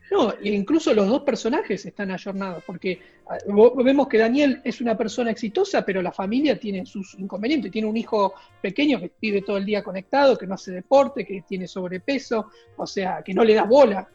No, 0.09 0.33
incluso 0.41 0.93
los 0.93 1.07
dos 1.07 1.23
personajes 1.23 1.85
están 1.85 2.11
ayornados, 2.11 2.63
porque 2.65 2.99
ah, 3.27 3.37
vemos 3.83 4.07
que 4.07 4.17
Daniel 4.17 4.61
es 4.63 4.79
una 4.79 4.97
persona 4.97 5.31
exitosa, 5.31 5.83
pero 5.83 6.01
la 6.01 6.13
familia 6.13 6.57
tiene 6.57 6.85
sus 6.85 7.15
inconvenientes. 7.19 7.71
Tiene 7.71 7.89
un 7.89 7.97
hijo 7.97 8.33
pequeño 8.61 8.99
que 8.99 9.11
vive 9.21 9.41
todo 9.41 9.57
el 9.57 9.65
día 9.65 9.83
conectado, 9.83 10.37
que 10.37 10.47
no 10.47 10.53
hace 10.53 10.71
deporte, 10.71 11.25
que 11.25 11.43
tiene 11.45 11.67
sobrepeso, 11.67 12.51
o 12.77 12.87
sea, 12.87 13.21
que 13.21 13.33
no 13.33 13.43
le 13.43 13.53
da 13.53 13.63
bola. 13.63 14.07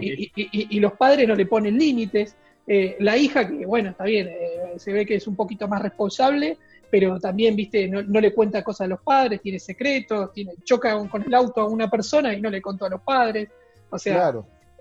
Y, 0.00 0.80
los 0.80 0.92
padres 0.94 1.28
no 1.28 1.34
le 1.34 1.44
ponen 1.44 1.76
límites. 1.76 2.34
Eh, 2.66 2.96
la 2.98 3.16
hija, 3.16 3.46
que 3.46 3.66
bueno, 3.66 3.90
está 3.90 4.04
bien, 4.04 4.26
eh, 4.28 4.74
se 4.78 4.92
ve 4.92 5.06
que 5.06 5.16
es 5.16 5.26
un 5.28 5.36
poquito 5.36 5.68
más 5.68 5.82
responsable, 5.82 6.58
pero 6.90 7.18
también, 7.18 7.56
viste, 7.56 7.88
no, 7.88 8.02
le 8.02 8.32
cuenta 8.32 8.62
cosas 8.62 8.82
a 8.86 8.88
los 8.88 9.00
padres, 9.00 9.40
tiene 9.42 9.58
secretos, 9.58 10.32
tiene, 10.32 10.52
choca 10.64 10.96
con 11.08 11.22
el 11.22 11.34
auto 11.34 11.60
a 11.60 11.68
una 11.68 11.90
persona 11.90 12.32
y 12.34 12.40
no 12.40 12.50
le 12.50 12.60
contó 12.62 12.84
a 12.86 12.90
los 12.90 13.02
padres. 13.02 13.48
O 13.90 13.98
sea, 13.98 14.32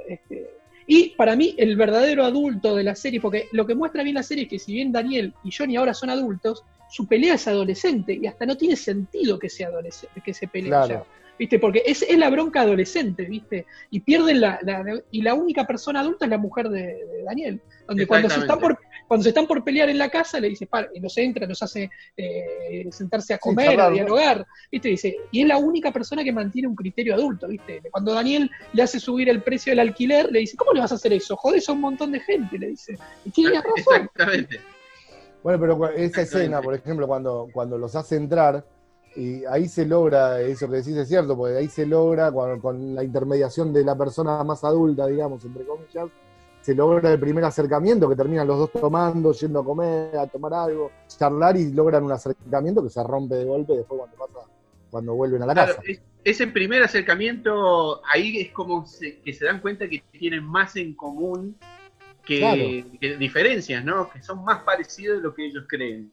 este, 0.08 0.50
Y 0.88 1.10
para 1.16 1.36
mí, 1.36 1.56
el 1.58 1.76
verdadero 1.76 2.24
adulto 2.24 2.76
de 2.76 2.84
la 2.84 2.96
serie, 2.96 3.20
porque 3.20 3.48
lo 3.52 3.66
que 3.66 3.74
muestra 3.76 4.04
bien 4.04 4.16
la 4.16 4.24
serie 4.24 4.44
es 4.44 4.50
que 4.50 4.60
si 4.60 4.74
bien 4.74 4.92
Daniel 4.92 5.34
y 5.44 5.52
Johnny 5.52 5.76
ahora 5.78 5.94
son 5.96 6.10
adultos, 6.12 6.64
su 6.90 7.08
pelea 7.08 7.34
es 7.34 7.48
adolescente 7.48 8.14
y 8.14 8.28
hasta 8.28 8.46
no 8.46 8.56
tiene 8.56 8.76
sentido 8.76 9.40
que 9.40 9.50
sea 9.50 9.68
adolescente, 9.70 10.22
que 10.24 10.34
se 10.34 10.48
pelee 10.48 10.70
Claro. 10.70 10.88
ya. 10.88 11.04
¿Viste? 11.38 11.60
Porque 11.60 11.84
es, 11.86 12.02
es 12.04 12.18
la 12.18 12.30
bronca 12.30 12.62
adolescente, 12.62 13.26
¿viste? 13.26 13.66
Y 13.90 14.00
pierden 14.00 14.40
la, 14.40 14.58
la- 14.62 15.02
y 15.12 15.22
la 15.22 15.34
única 15.34 15.68
persona 15.68 16.00
adulta 16.00 16.24
es 16.26 16.32
la 16.32 16.38
mujer 16.38 16.70
de, 16.70 16.82
de 16.82 17.24
Daniel. 17.26 17.60
Donde 17.88 18.08
cuando 18.08 18.30
se 18.30 18.40
están 18.40 18.58
por 18.60 18.78
cuando 19.08 19.24
se 19.24 19.30
están 19.30 19.46
por 19.48 19.64
pelear 19.64 19.90
en 19.90 19.98
la 19.98 20.10
casa, 20.10 20.40
le 20.40 20.50
dice, 20.50 20.66
para, 20.66 20.90
y 20.94 21.00
nos 21.00 21.18
entra, 21.18 21.46
nos 21.46 21.62
hace 21.62 21.90
eh, 22.18 22.88
sentarse 22.92 23.34
a 23.34 23.38
comer, 23.38 23.80
a 23.80 23.90
dialogar, 23.90 24.46
¿viste? 24.72 24.90
Dice, 24.90 25.16
y 25.32 25.42
es 25.42 25.48
la 25.48 25.58
única 25.58 25.92
persona 25.92 26.24
que 26.24 26.32
mantiene 26.32 26.68
un 26.68 26.76
criterio 26.76 27.14
adulto, 27.14 27.48
¿viste? 27.48 27.82
Cuando 27.92 28.14
Daniel 28.14 28.50
le 28.74 28.82
hace 28.84 29.00
subir 29.00 29.30
el 29.30 29.42
precio 29.44 29.72
del 29.72 29.80
alquiler, 29.80 30.32
le 30.32 30.40
dice, 30.40 30.58
¿cómo 30.58 30.74
le 30.74 30.80
vas 30.82 30.92
a 30.92 30.96
hacer 30.96 31.14
eso? 31.14 31.36
Jodes 31.38 31.68
a 31.70 31.74
un 31.74 31.82
montón 31.82 32.12
de 32.12 32.20
gente, 32.20 32.58
le 32.58 32.68
dice. 32.68 32.98
Y 33.24 33.30
tiene 33.32 33.56
razón. 33.62 33.74
Exactamente. 33.78 34.60
Bueno, 35.44 35.60
pero 35.60 35.90
esa 35.90 36.22
escena, 36.22 36.62
por 36.62 36.74
ejemplo, 36.74 37.06
cuando, 37.08 37.48
cuando 37.54 37.78
los 37.78 37.96
hace 37.96 38.16
entrar, 38.16 38.66
y 39.16 39.46
ahí 39.46 39.70
se 39.70 39.86
logra, 39.86 40.42
eso 40.42 40.68
que 40.70 40.78
decís 40.78 40.96
es 40.98 41.08
cierto, 41.08 41.38
porque 41.38 41.56
ahí 41.58 41.68
se 41.70 41.86
logra, 41.86 42.32
cuando- 42.32 42.60
con 42.62 42.96
la 42.96 43.04
intermediación 43.04 43.72
de 43.72 43.84
la 43.86 43.96
persona 43.96 44.44
más 44.44 44.64
adulta, 44.64 45.06
digamos, 45.08 45.46
entre 45.46 45.64
comillas, 45.64 46.10
se 46.66 46.74
logra 46.74 47.12
el 47.14 47.20
primer 47.20 47.44
acercamiento, 47.44 48.10
que 48.10 48.16
terminan 48.16 48.48
los 48.48 48.58
dos 48.58 48.72
tomando, 48.72 49.32
yendo 49.34 49.60
a 49.60 49.64
comer, 49.64 50.18
a 50.18 50.26
tomar 50.26 50.52
algo, 50.56 50.90
charlar 51.08 51.56
y 51.58 51.72
logran 51.72 52.04
un 52.04 52.12
acercamiento 52.12 52.82
que 52.84 52.90
se 52.90 53.04
rompe 53.04 53.36
de 53.36 53.46
golpe 53.46 53.74
después 53.74 54.00
cuando 54.00 54.18
pasa, 54.18 54.48
cuando 54.90 55.14
vuelven 55.14 55.44
a 55.44 55.46
la 55.46 55.54
Claro, 55.54 55.74
casa. 55.76 55.84
es- 55.86 56.02
ese 56.24 56.48
primer 56.48 56.82
acercamiento, 56.82 58.02
ahí 58.12 58.40
es 58.40 58.52
como 58.52 58.84
se- 58.88 59.20
que 59.20 59.32
se 59.32 59.46
dan 59.46 59.62
cuenta 59.62 59.88
que 59.88 60.02
tienen 60.12 60.44
más 60.44 60.76
en 60.76 60.96
común 60.96 61.56
que, 62.26 62.40
Claro. 62.40 63.00
que 63.00 63.18
diferencias, 63.18 63.86
¿no? 63.86 64.10
Que 64.10 64.24
son 64.24 64.44
más 64.44 64.64
parecidos 64.64 65.18
de 65.18 65.22
lo 65.24 65.36
que 65.36 65.46
ellos 65.46 65.66
creen. 65.68 66.12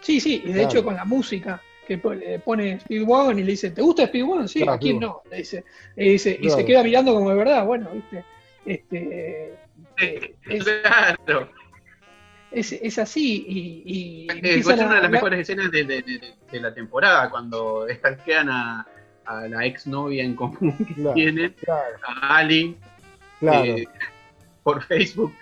Sí, 0.00 0.18
sí, 0.18 0.42
y 0.44 0.48
de 0.48 0.54
Claro. 0.54 0.68
hecho 0.68 0.84
con 0.84 0.96
la 0.96 1.04
música, 1.04 1.62
que 1.86 1.96
po- 1.98 2.12
le 2.12 2.40
pone 2.40 2.80
Speedwagon 2.80 3.38
y 3.38 3.44
le 3.44 3.52
dice, 3.52 3.70
¿te 3.70 3.82
gusta 3.82 4.08
Speedwagon? 4.08 4.48
Sí, 4.48 4.58
Claro, 4.62 4.72
¿a 4.72 4.78
quién 4.80 4.98
no? 4.98 5.22
Le 5.30 5.36
dice, 5.36 5.64
y, 5.96 6.08
dice, 6.08 6.36
y 6.42 6.50
se 6.50 6.64
queda 6.64 6.82
mirando 6.82 7.14
como 7.14 7.30
de 7.30 7.36
verdad, 7.36 7.64
bueno, 7.64 7.88
¿viste? 7.94 8.24
Este, 8.64 9.54
eh, 9.98 10.34
es, 10.48 10.64
claro. 10.64 11.48
es, 12.50 12.72
es 12.72 12.98
así 12.98 13.44
y, 13.48 14.26
y 14.26 14.26
es 14.42 14.66
una 14.66 14.90
a 14.92 14.94
de 14.96 15.02
las 15.02 15.10
mejores 15.10 15.40
escenas 15.40 15.70
de, 15.70 15.84
de- 15.84 16.02
de- 16.02 16.34
de 16.50 16.60
la 16.60 16.74
temporada, 16.74 17.30
cuando 17.30 17.86
estanquean 17.88 18.48
a, 18.50 18.86
a 19.24 19.46
la 19.48 19.64
exnovia 19.64 20.24
en 20.24 20.34
común 20.34 20.76
que 20.78 20.94
Claro. 20.94 21.14
tienen, 21.14 21.54
Claro, 21.64 21.96
a 22.06 22.36
Ali, 22.38 22.76
claro. 23.38 23.64
eh, 23.64 23.88
por 24.62 24.82
Facebook, 24.82 25.32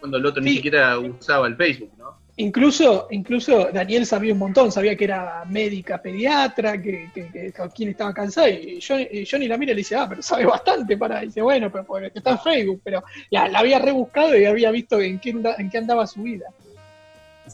cuando 0.00 0.16
el 0.18 0.26
otro 0.26 0.42
ni 0.42 0.54
siquiera 0.54 0.98
usaba 0.98 1.46
el 1.48 1.56
Facebook. 1.56 1.90
Incluso, 2.38 3.06
incluso 3.10 3.70
Daniel 3.72 4.04
sabía 4.04 4.34
un 4.34 4.38
montón, 4.38 4.70
sabía 4.70 4.94
que 4.94 5.04
era 5.04 5.42
médica, 5.46 6.02
pediatra, 6.02 6.80
que, 6.82 7.08
que, 7.14 7.52
estaba 7.88 8.12
cansada, 8.12 8.50
y 8.50 8.78
Johnny, 8.86 9.08
y 9.10 9.24
Johnny 9.26 9.48
la 9.48 9.56
mira 9.56 9.72
y 9.72 9.76
le 9.76 9.78
dice, 9.80 9.96
ah, 9.96 10.06
pero 10.06 10.20
sabe 10.22 10.44
bastante 10.44 10.98
para, 10.98 11.20
dice, 11.20 11.40
bueno, 11.40 11.72
pero 11.72 11.84
porque 11.84 12.12
está 12.14 12.32
en 12.32 12.38
Facebook, 12.40 12.80
pero 12.84 13.02
la, 13.30 13.48
la 13.48 13.60
había 13.60 13.78
rebuscado 13.78 14.36
y 14.36 14.44
había 14.44 14.70
visto 14.70 15.00
en 15.00 15.18
qué, 15.18 15.30
en 15.30 15.70
qué 15.70 15.78
andaba 15.78 16.06
su 16.06 16.22
vida. 16.22 16.46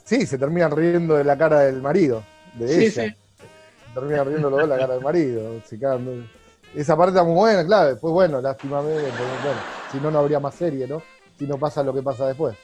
Sí, 0.05 0.27
se 0.27 0.37
terminan 0.37 0.73
riendo 0.73 1.15
de 1.15 1.25
la 1.25 1.39
cara 1.39 1.61
del 1.61 1.81
marido, 1.81 2.25
de 2.55 2.67
Sí, 2.69 2.85
ella. 2.87 2.91
sí. 3.09 3.17
Se 3.87 3.95
terminan 4.01 4.27
riendo 4.27 4.51
los 4.51 4.61
dos 4.61 4.69
de 4.69 4.75
la 4.75 4.81
cara 4.81 4.95
del 4.95 5.03
marido. 5.05 5.61
se 5.65 5.77
de- 5.77 6.25
Esa 6.75 6.97
parte 6.97 7.11
está 7.11 7.23
muy 7.23 7.35
buena, 7.35 7.65
claro. 7.65 7.91
Después, 7.91 8.13
bueno, 8.13 8.41
porque, 8.43 8.67
bueno, 8.67 9.61
si 9.93 9.99
no, 9.99 10.11
no 10.11 10.19
habría 10.19 10.41
más 10.41 10.55
serie, 10.57 10.89
¿no? 10.89 11.03
Si 11.39 11.47
no 11.47 11.57
pasa 11.57 11.85
lo 11.85 11.95
que 11.95 12.03
pasa 12.03 12.27
después. 12.27 12.57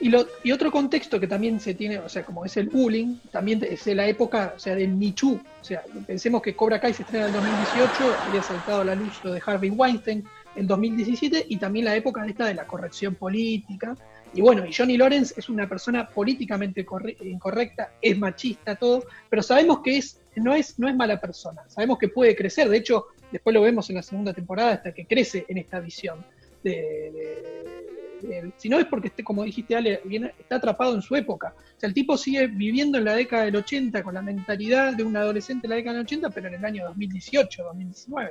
Y, 0.00 0.10
lo, 0.10 0.24
y 0.44 0.52
otro 0.52 0.70
contexto 0.70 1.18
que 1.18 1.26
también 1.26 1.58
se 1.58 1.74
tiene, 1.74 1.98
o 1.98 2.08
sea, 2.08 2.24
como 2.24 2.44
es 2.44 2.56
el 2.56 2.68
bullying, 2.68 3.16
también 3.32 3.66
es 3.68 3.84
la 3.88 4.06
época, 4.06 4.52
o 4.54 4.58
sea, 4.58 4.76
del 4.76 4.96
Too. 5.14 5.40
O 5.60 5.64
sea, 5.64 5.82
pensemos 6.06 6.40
que 6.40 6.54
Cobra 6.54 6.80
Kai 6.80 6.94
se 6.94 7.02
estrena 7.02 7.24
en 7.24 7.28
el 7.28 7.32
2018, 7.34 8.20
había 8.20 8.40
saltado 8.42 8.82
a 8.82 8.84
la 8.84 8.94
luz 8.94 9.22
lo 9.24 9.32
de 9.32 9.42
Harvey 9.44 9.70
Weinstein 9.70 10.24
en 10.54 10.66
2017, 10.68 11.46
y 11.48 11.56
también 11.56 11.84
la 11.84 11.96
época 11.96 12.22
de 12.22 12.30
esta 12.30 12.46
de 12.46 12.54
la 12.54 12.64
corrección 12.66 13.16
política. 13.16 13.96
Y 14.34 14.40
bueno, 14.40 14.64
y 14.64 14.72
Johnny 14.72 14.96
Lawrence 14.96 15.34
es 15.36 15.48
una 15.48 15.68
persona 15.68 16.08
políticamente 16.08 16.84
corre- 16.86 17.16
incorrecta, 17.24 17.94
es 18.00 18.16
machista, 18.16 18.76
todo, 18.76 19.04
pero 19.28 19.42
sabemos 19.42 19.80
que 19.82 19.96
es, 19.98 20.20
no, 20.36 20.54
es, 20.54 20.78
no 20.78 20.88
es 20.88 20.94
mala 20.94 21.20
persona, 21.20 21.62
sabemos 21.66 21.98
que 21.98 22.08
puede 22.08 22.36
crecer, 22.36 22.68
de 22.68 22.76
hecho, 22.76 23.06
después 23.32 23.52
lo 23.54 23.62
vemos 23.62 23.88
en 23.90 23.96
la 23.96 24.02
segunda 24.02 24.32
temporada 24.32 24.72
hasta 24.74 24.92
que 24.92 25.06
crece 25.06 25.44
en 25.48 25.58
esta 25.58 25.80
visión 25.80 26.24
de- 26.62 27.87
de- 28.22 28.52
si 28.56 28.68
no 28.68 28.78
es 28.78 28.86
porque, 28.86 29.08
esté, 29.08 29.22
como 29.22 29.44
dijiste 29.44 29.76
Ale, 29.76 30.00
está 30.38 30.56
atrapado 30.56 30.94
en 30.94 31.02
su 31.02 31.14
época. 31.16 31.54
O 31.56 31.80
sea, 31.80 31.88
el 31.88 31.94
tipo 31.94 32.16
sigue 32.16 32.46
viviendo 32.46 32.98
en 32.98 33.04
la 33.04 33.14
década 33.14 33.44
del 33.44 33.56
80 33.56 34.02
con 34.02 34.14
la 34.14 34.22
mentalidad 34.22 34.94
de 34.94 35.04
un 35.04 35.16
adolescente 35.16 35.66
en 35.66 35.70
la 35.70 35.76
década 35.76 35.96
del 35.96 36.06
80, 36.06 36.30
pero 36.30 36.48
en 36.48 36.54
el 36.54 36.64
año 36.64 36.84
2018, 36.86 37.64
2019. 37.64 38.30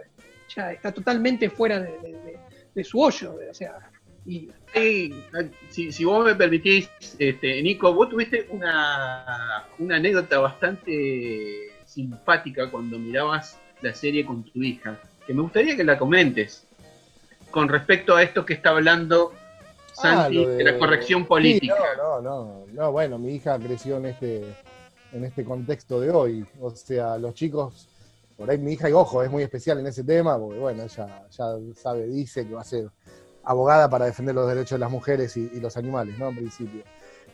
Ya 0.55 0.71
está 0.71 0.91
totalmente 0.91 1.49
fuera 1.49 1.79
de, 1.79 2.83
su 2.83 2.99
hoyo. 2.99 3.35
O 3.49 3.53
sea, 3.53 3.91
y 4.25 4.49
si, 5.69 5.91
si 5.91 6.03
vos 6.03 6.25
me 6.25 6.35
permitís, 6.35 6.89
este, 7.17 7.61
Nico, 7.61 7.93
vos 7.93 8.09
tuviste 8.09 8.47
una, 8.49 9.65
una 9.79 9.95
anécdota 9.95 10.39
bastante 10.39 11.71
simpática 11.85 12.69
cuando 12.69 12.99
mirabas 12.99 13.57
la 13.81 13.93
serie 13.93 14.25
con 14.25 14.43
tu 14.43 14.61
hija, 14.61 14.99
que 15.25 15.33
me 15.33 15.41
gustaría 15.41 15.77
que 15.77 15.83
la 15.83 15.97
comentes 15.97 16.67
con 17.51 17.69
respecto 17.69 18.15
a 18.15 18.23
esto 18.23 18.45
que 18.45 18.53
está 18.53 18.71
hablando 18.71 19.33
Santi 20.01 20.37
Ah, 20.37 20.43
lo 20.43 20.49
de... 20.49 20.63
la 20.63 20.77
corrección 20.77 21.25
política. 21.25 21.75
Sí, 21.75 21.97
no, 21.97 22.21
no, 22.21 22.45
no, 22.45 22.65
no, 22.71 22.91
bueno, 22.91 23.17
mi 23.17 23.33
hija 23.35 23.57
creció 23.57 23.97
en 23.97 24.05
este, 24.07 24.55
en 25.11 25.23
este 25.23 25.43
contexto 25.43 25.99
de 25.99 26.11
hoy. 26.11 26.45
O 26.61 26.69
sea, 26.71 27.17
los 27.17 27.33
chicos, 27.33 27.89
por 28.37 28.49
ahí 28.49 28.57
mi 28.57 28.73
hija, 28.73 28.89
y 28.89 28.93
ojo, 28.93 29.23
es 29.23 29.31
muy 29.31 29.43
especial 29.43 29.79
en 29.79 29.87
ese 29.87 30.03
tema, 30.03 30.37
porque 30.37 30.59
bueno, 30.59 30.83
ella 30.83 31.27
ya 31.29 31.57
sabe, 31.75 32.05
dice 32.07 32.47
que 32.47 32.53
va 32.53 32.61
a 32.61 32.65
ser 32.65 32.89
abogada 33.43 33.89
para 33.89 34.05
defender 34.05 34.35
los 34.35 34.47
derechos 34.47 34.71
de 34.71 34.79
las 34.79 34.91
mujeres 34.91 35.35
y, 35.37 35.49
y 35.53 35.59
los 35.59 35.75
animales, 35.77 36.17
¿no? 36.19 36.29
En 36.29 36.35
principio. 36.35 36.83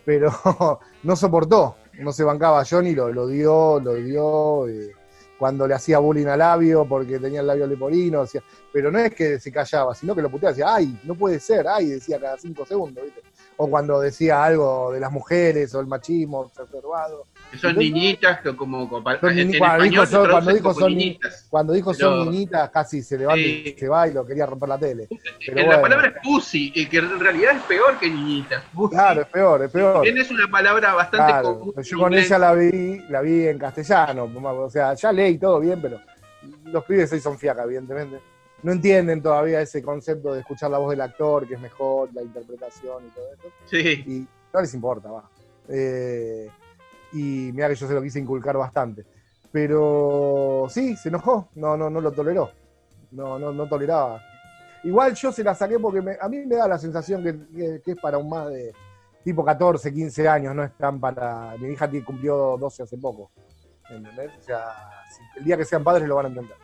Pero 0.06 0.32
no 1.04 1.16
soportó, 1.16 1.76
no 2.00 2.12
se 2.14 2.24
bancaba 2.24 2.62
a 2.62 2.66
Johnny, 2.66 2.94
lo, 2.94 3.12
lo 3.12 3.28
dio, 3.28 3.80
lo 3.80 3.96
dio. 3.96 4.68
eh, 4.70 4.92
cuando 5.44 5.68
le 5.68 5.74
hacía 5.74 6.00
bullying 6.00 6.28
al 6.28 6.40
labio 6.40 6.86
porque 6.86 7.20
tenía 7.20 7.42
el 7.42 7.48
labio 7.48 7.68
leporino, 7.68 8.22
decía, 8.22 8.42
pero 8.72 8.90
no 8.90 8.98
es 8.98 9.14
que 9.14 9.42
se 9.42 9.52
callaba, 9.52 9.94
sino 9.94 10.16
que 10.16 10.22
lo 10.22 10.30
puteaba, 10.30 10.54
decía, 10.54 10.74
ay, 10.74 10.98
no 11.04 11.16
puede 11.16 11.38
ser, 11.38 11.68
ay, 11.68 11.88
decía 11.88 12.18
cada 12.18 12.38
cinco 12.38 12.66
segundos, 12.66 13.04
¿viste? 13.04 13.22
O 13.58 13.70
cuando 13.70 14.00
decía 14.00 14.42
algo 14.42 14.94
de 14.94 15.02
las 15.02 15.12
mujeres 15.12 15.76
o 15.76 15.82
el 15.82 15.88
machismo 15.88 16.50
observado. 16.58 17.26
Que 17.54 17.60
son 17.60 17.76
niñitas, 17.78 18.42
que 18.42 18.56
como, 18.56 18.90
como 18.90 19.10
Son 19.20 19.30
en, 19.38 19.48
niñi- 19.48 19.54
en 19.54 19.60
cuando 19.60 19.84
dijo 19.84 20.06
son- 20.08 20.30
cuando 20.32 20.52
dijo 20.54 20.74
son 20.74 20.90
ni- 20.90 20.96
niñitas. 20.96 21.48
Cuando 21.50 21.74
dijo 21.74 21.92
Pero- 21.94 22.10
son 22.24 22.32
niñitas, 22.32 22.70
casi 22.72 23.02
se 23.04 23.18
levanta 23.18 23.40
y 23.42 23.64
Sí. 23.64 23.76
se 23.78 23.88
va 23.88 24.08
y 24.08 24.14
lo 24.14 24.26
quería 24.26 24.46
romper 24.48 24.70
la 24.70 24.78
tele. 24.80 25.08
Pero 25.46 25.58
la 25.60 25.66
bueno. 25.66 25.82
palabra 25.84 26.08
es 26.08 26.14
pussy, 26.24 26.72
y 26.74 26.88
que 26.88 26.98
en 26.98 27.20
realidad 27.20 27.56
es 27.58 27.62
peor 27.64 28.00
que 28.00 28.10
niñitas. 28.10 28.64
Pussy. 28.74 28.96
Claro, 28.96 29.22
es 29.22 29.28
peor, 29.28 29.64
es 29.64 29.72
peor. 29.72 30.08
Es 30.08 30.32
una 30.32 30.48
palabra 30.48 30.94
bastante 30.96 31.32
Claro, 31.32 31.60
común. 31.60 31.74
yo 31.84 31.96
en 31.98 32.02
con 32.04 32.14
ella 32.16 32.38
la 32.40 32.54
vi, 32.56 33.00
la 33.10 33.22
vi 33.22 33.48
en 33.48 33.60
castellano, 33.60 34.24
o 34.36 34.70
sea, 34.72 34.96
ya 34.96 35.12
leí 35.12 35.38
todo 35.38 35.60
bien, 35.60 35.80
pero 35.80 36.02
los 36.66 36.84
pibes 36.86 37.14
hoy 37.14 37.20
son 37.20 37.38
fiacas, 37.38 37.66
evidentemente. 37.66 38.20
No 38.64 38.72
entienden 38.72 39.22
todavía 39.22 39.62
ese 39.62 39.84
concepto 39.84 40.34
de 40.34 40.40
escuchar 40.40 40.72
la 40.72 40.78
voz 40.80 40.90
del 40.90 41.02
actor, 41.02 41.48
que 41.48 41.54
es 41.54 41.60
mejor, 41.60 42.10
la 42.14 42.24
interpretación 42.24 43.04
y 43.06 43.10
todo 43.10 43.26
eso. 43.34 43.54
Sí. 43.66 44.04
Y 44.08 44.28
no 44.54 44.62
les 44.62 44.74
importa, 44.74 45.12
va. 45.12 45.30
Eh, 45.70 46.50
y 47.14 47.52
mira 47.54 47.70
que 47.70 47.76
yo 47.76 47.88
se 47.88 47.94
lo 47.94 48.02
quise 48.02 48.20
inculcar 48.20 48.58
bastante. 48.58 49.06
Pero 49.52 50.66
sí, 50.70 50.96
se 50.96 51.10
enojó, 51.10 51.50
no, 51.56 51.78
no, 51.78 51.90
no 51.90 52.02
lo 52.02 52.12
toleró. 52.12 52.52
No, 53.12 53.38
no, 53.38 53.52
no 53.52 53.68
toleraba. 53.68 54.22
Igual 54.84 55.14
yo 55.14 55.32
se 55.32 55.44
la 55.44 55.54
saqué 55.54 55.78
porque 55.80 56.02
me- 56.02 56.18
a 56.20 56.28
mí 56.28 56.40
me 56.46 56.56
da 56.56 56.68
la 56.68 56.78
sensación 56.78 57.24
que, 57.24 57.36
que- 57.84 57.92
es 57.92 57.98
para 58.00 58.18
un 58.18 58.28
más 58.30 58.50
de 58.50 58.74
tipo 59.24 59.46
14, 59.46 59.94
15 59.94 60.28
años, 60.28 60.56
no 60.56 60.64
es 60.64 60.72
tan 60.78 61.00
para. 61.00 61.56
Mi 61.60 61.72
hija 61.72 61.90
cumplió 62.04 62.58
12 62.60 62.84
hace 62.84 62.98
poco. 62.98 63.30
¿Entendés? 63.90 64.32
O 64.40 64.44
sea, 64.44 64.66
el 65.38 65.44
día 65.44 65.56
que 65.56 65.66
sean 65.66 65.84
padres 65.84 66.08
lo 66.08 66.16
van 66.16 66.26
a 66.26 66.30
entender. 66.30 66.58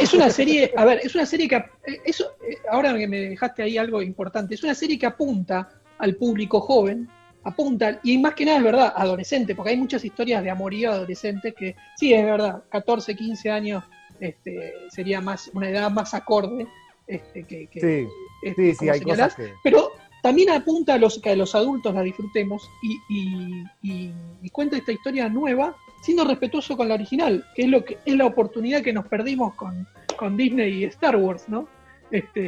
Es 0.00 0.12
una 0.12 0.28
serie, 0.30 0.72
a 0.76 0.84
ver, 0.84 1.00
es 1.02 1.14
una 1.14 1.24
serie 1.24 1.48
que, 1.48 1.64
eso, 2.04 2.32
eh, 2.46 2.56
ahora 2.70 2.94
que 2.96 3.08
me 3.08 3.20
dejaste 3.30 3.62
ahí 3.62 3.78
algo 3.78 4.02
importante, 4.02 4.54
es 4.54 4.62
una 4.62 4.74
serie 4.74 4.98
que 4.98 5.06
apunta 5.06 5.68
al 5.98 6.16
público 6.16 6.60
joven, 6.60 7.08
apunta, 7.48 7.98
y 8.02 8.18
más 8.18 8.34
que 8.34 8.44
nada 8.44 8.58
es 8.58 8.64
verdad, 8.64 8.92
adolescente, 8.96 9.54
porque 9.54 9.70
hay 9.70 9.76
muchas 9.76 10.04
historias 10.04 10.42
de 10.42 10.50
amorío 10.50 10.92
adolescentes 10.92 11.54
que, 11.54 11.74
sí, 11.96 12.12
es 12.14 12.24
verdad, 12.24 12.62
14, 12.70 13.14
15 13.16 13.50
años 13.50 13.84
este, 14.20 14.74
sería 14.90 15.20
más 15.20 15.50
una 15.54 15.68
edad 15.68 15.90
más 15.90 16.12
acorde 16.14 16.66
este, 17.06 17.44
que, 17.44 17.66
que- 17.68 17.80
Sí, 17.80 18.08
este, 18.42 18.62
sí, 18.62 18.70
sí, 18.72 18.76
como 18.78 18.92
hay 18.92 18.98
señalás, 19.00 19.34
cosas 19.34 19.48
que. 19.50 19.54
pero 19.62 19.90
también 20.22 20.50
apunta 20.50 20.94
a 20.94 20.98
los, 20.98 21.18
que 21.20 21.36
los 21.36 21.54
adultos 21.54 21.94
la 21.94 22.02
disfrutemos 22.02 22.68
y, 22.82 22.98
y- 23.08 23.64
y- 23.82 24.12
y 24.42 24.50
cuenta 24.50 24.76
esta 24.76 24.92
historia 24.92 25.28
nueva 25.28 25.76
siendo 26.02 26.24
respetuoso 26.24 26.76
con 26.76 26.88
la 26.88 26.94
original, 26.94 27.44
que 27.54 27.62
es 27.62 27.68
lo 27.68 27.84
que 27.84 27.98
es 28.04 28.14
la 28.14 28.26
oportunidad 28.26 28.82
que 28.82 28.92
nos 28.92 29.06
perdimos 29.06 29.54
con, 29.54 29.86
con 30.16 30.36
Disney 30.36 30.82
y 30.82 30.84
Star 30.84 31.16
Wars, 31.16 31.48
¿no? 31.48 31.68
este, 32.10 32.40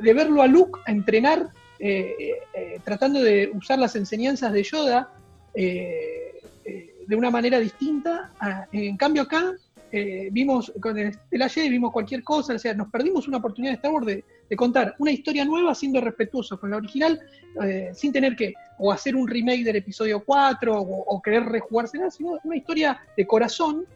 de, 0.00 0.12
verlo 0.14 0.42
a 0.42 0.46
Luke 0.46 0.80
a 0.86 0.90
entrenar, 0.92 1.48
eh, 1.84 2.38
eh, 2.54 2.80
tratando 2.84 3.20
de 3.20 3.50
usar 3.52 3.76
las 3.76 3.96
enseñanzas 3.96 4.52
de 4.52 4.62
Yoda 4.62 5.10
de 5.52 7.16
una 7.16 7.28
manera 7.28 7.58
distinta. 7.58 8.30
en 8.70 8.96
cambio 8.96 9.22
acá 9.22 9.52
vimos 10.30 10.72
con 10.80 10.96
el 10.96 11.18
Jedi 11.50 11.68
vimos 11.68 11.92
cualquier 11.92 12.22
cosa, 12.22 12.54
o 12.54 12.58
sea, 12.58 12.72
nos 12.72 12.88
perdimos 12.88 13.26
una 13.26 13.38
oportunidad 13.38 13.72
de 13.72 13.76
Star 13.76 13.90
Wars 13.90 14.06
de, 14.06 14.24
contar 14.56 14.94
una 15.00 15.10
historia 15.10 15.44
nueva 15.44 15.74
siendo 15.74 16.00
respetuoso 16.00 16.60
con 16.60 16.70
la 16.70 16.76
original, 16.76 17.20
sin 17.94 18.12
tener 18.12 18.36
que 18.36 18.54
o 18.78 18.92
hacer 18.92 19.16
un 19.16 19.26
remake 19.26 19.64
del 19.64 19.76
episodio 19.76 20.22
4 20.24 20.78
o, 20.78 21.20
querer 21.20 21.46
rejugarse 21.46 21.98
nada, 21.98 22.12
sino 22.12 22.38
una 22.44 22.56
historia 22.56 23.00
de 23.16 23.26
corazón 23.26 23.86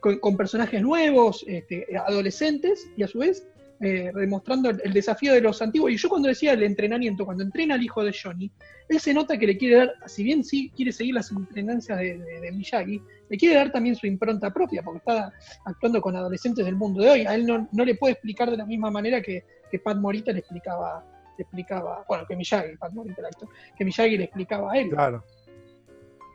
con, 0.00 0.36
personajes 0.36 0.82
nuevos, 0.82 1.42
este, 1.48 1.86
adolescentes, 2.06 2.86
y 2.98 3.02
a 3.02 3.08
su 3.08 3.20
vez 3.20 3.46
eh, 3.82 4.12
demostrando 4.14 4.68
el, 4.70 4.92
desafío 4.92 5.32
de 5.32 5.40
los 5.40 5.62
antiguos. 5.62 5.90
Y 5.90 5.96
yo 5.96 6.10
cuando 6.10 6.28
decía 6.28 6.52
el 6.52 6.62
entrenamiento, 6.62 7.24
cuando 7.24 7.42
entrena 7.42 7.76
al 7.76 7.82
hijo 7.82 8.04
de 8.04 8.12
Johnny, 8.12 8.50
él 8.88 9.00
se 9.00 9.14
nota 9.14 9.38
que 9.38 9.46
le 9.46 9.56
quiere 9.56 9.76
dar, 9.76 9.94
si 10.06 10.22
bien 10.22 10.44
sí 10.44 10.70
quiere 10.76 10.92
seguir 10.92 11.14
las 11.14 11.30
entrenancias 11.30 11.98
de, 11.98 12.50
Miyagi, 12.52 13.00
le 13.28 13.36
quiere 13.38 13.54
dar 13.54 13.72
también 13.72 13.96
su 13.96 14.06
impronta 14.06 14.52
propia, 14.52 14.82
porque 14.82 14.98
está 14.98 15.32
actuando 15.64 16.00
con 16.02 16.14
adolescentes 16.14 16.64
del 16.64 16.76
mundo 16.76 17.02
de 17.02 17.10
hoy. 17.10 17.20
A 17.26 17.34
él 17.34 17.46
no, 17.46 17.84
le 17.84 17.94
puede 17.94 18.12
explicar 18.12 18.50
de 18.50 18.58
la 18.58 18.66
misma 18.66 18.90
manera 18.90 19.22
que, 19.22 19.44
que 19.70 19.78
Pat 19.78 19.96
Morita 19.96 20.30
le 20.32 20.40
explicaba, 20.40 21.04
le 21.38 21.42
explicaba, 21.42 22.04
bueno, 22.06 22.26
que 22.26 22.36
Miyagi, 22.36 22.76
Pat 22.76 22.92
Morita 22.92 23.20
el 23.20 23.26
actor, 23.26 23.48
que 23.78 23.84
Miyagi 23.84 24.18
le 24.18 24.24
explicaba 24.24 24.72
a 24.72 24.78
él. 24.78 24.90
Claro, 24.90 25.24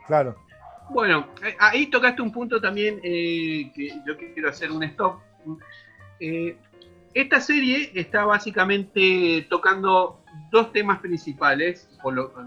claro. 0.08 0.36
Bueno, 0.90 1.28
eh, 1.46 1.56
ahí 1.60 1.88
tocaste 1.88 2.22
un 2.22 2.32
punto 2.32 2.62
también 2.62 3.00
eh, 3.04 3.72
que 3.74 3.90
yo 4.06 4.18
quiero 4.18 4.50
hacer 4.50 4.72
un 4.72 4.84
stop. 4.84 5.20
Eh, 6.20 6.58
esta 7.16 7.40
serie 7.40 7.92
está 7.96 8.26
básicamente 8.26 9.48
tocando 9.50 10.22
dos 10.52 10.74
temas 10.74 11.00
principales, 11.00 11.90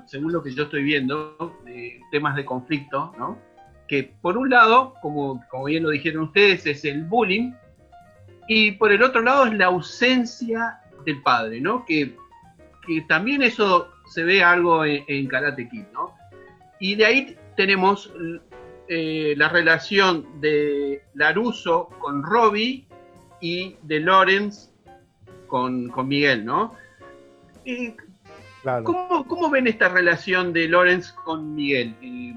según 0.07 0.33
lo 0.33 0.43
que 0.43 0.53
yo 0.55 0.65
estoy 0.65 0.83
viendo, 0.83 1.57
temas 2.11 2.37
de 2.37 2.45
conflicto, 2.45 3.15
¿no? 3.19 3.39
Que 3.89 4.13
por 4.21 4.37
un 4.37 4.51
lado, 4.51 4.93
como, 5.01 5.43
bien 5.65 5.85
lo 5.85 5.89
dijeron 5.89 6.25
ustedes, 6.25 6.67
es 6.67 6.85
el 6.85 7.05
bullying, 7.05 7.55
y 8.47 8.73
por 8.73 8.93
el 8.93 9.03
otro 9.03 9.23
lado 9.23 9.47
es 9.47 9.55
la 9.55 9.67
ausencia 9.67 10.81
del 11.07 11.23
padre, 11.23 11.63
¿no? 11.63 11.87
Que, 11.87 12.15
también 13.07 13.43
eso 13.43 13.91
se 14.07 14.25
ve 14.25 14.43
algo 14.43 14.85
en, 14.85 15.05
en 15.09 15.27
Karate 15.29 15.69
Kid, 15.69 15.85
¿no? 15.93 16.15
Y 16.79 16.95
de 16.95 17.07
ahí 17.07 17.37
tenemos 17.57 18.11
eh, 18.91 19.35
la 19.37 19.51
relación 19.51 20.41
de 20.41 21.03
Laruso 21.13 21.91
con 21.99 22.23
Robbie 22.23 22.88
y 23.41 23.77
de 23.83 24.01
Lorenz 24.01 24.71
con, 25.47 25.91
Miguel, 26.09 26.45
¿no? 26.45 26.75
¿cómo, 28.85 29.51
ven 29.51 29.67
esta 29.67 29.89
relación 29.89 30.53
de 30.53 30.69
Lorenz 30.69 31.13
con 31.13 31.55
Miguel? 31.55 31.95
Eh, 32.03 32.37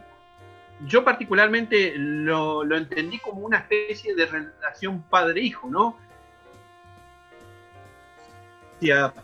yo 0.88 1.04
particularmente 1.04 1.94
lo, 1.96 2.64
entendí 2.76 3.20
como 3.20 3.42
una 3.42 3.60
especie 3.60 4.16
de 4.16 4.26
relación 4.26 5.04
padre-hijo, 5.04 5.70
¿no? 5.70 5.98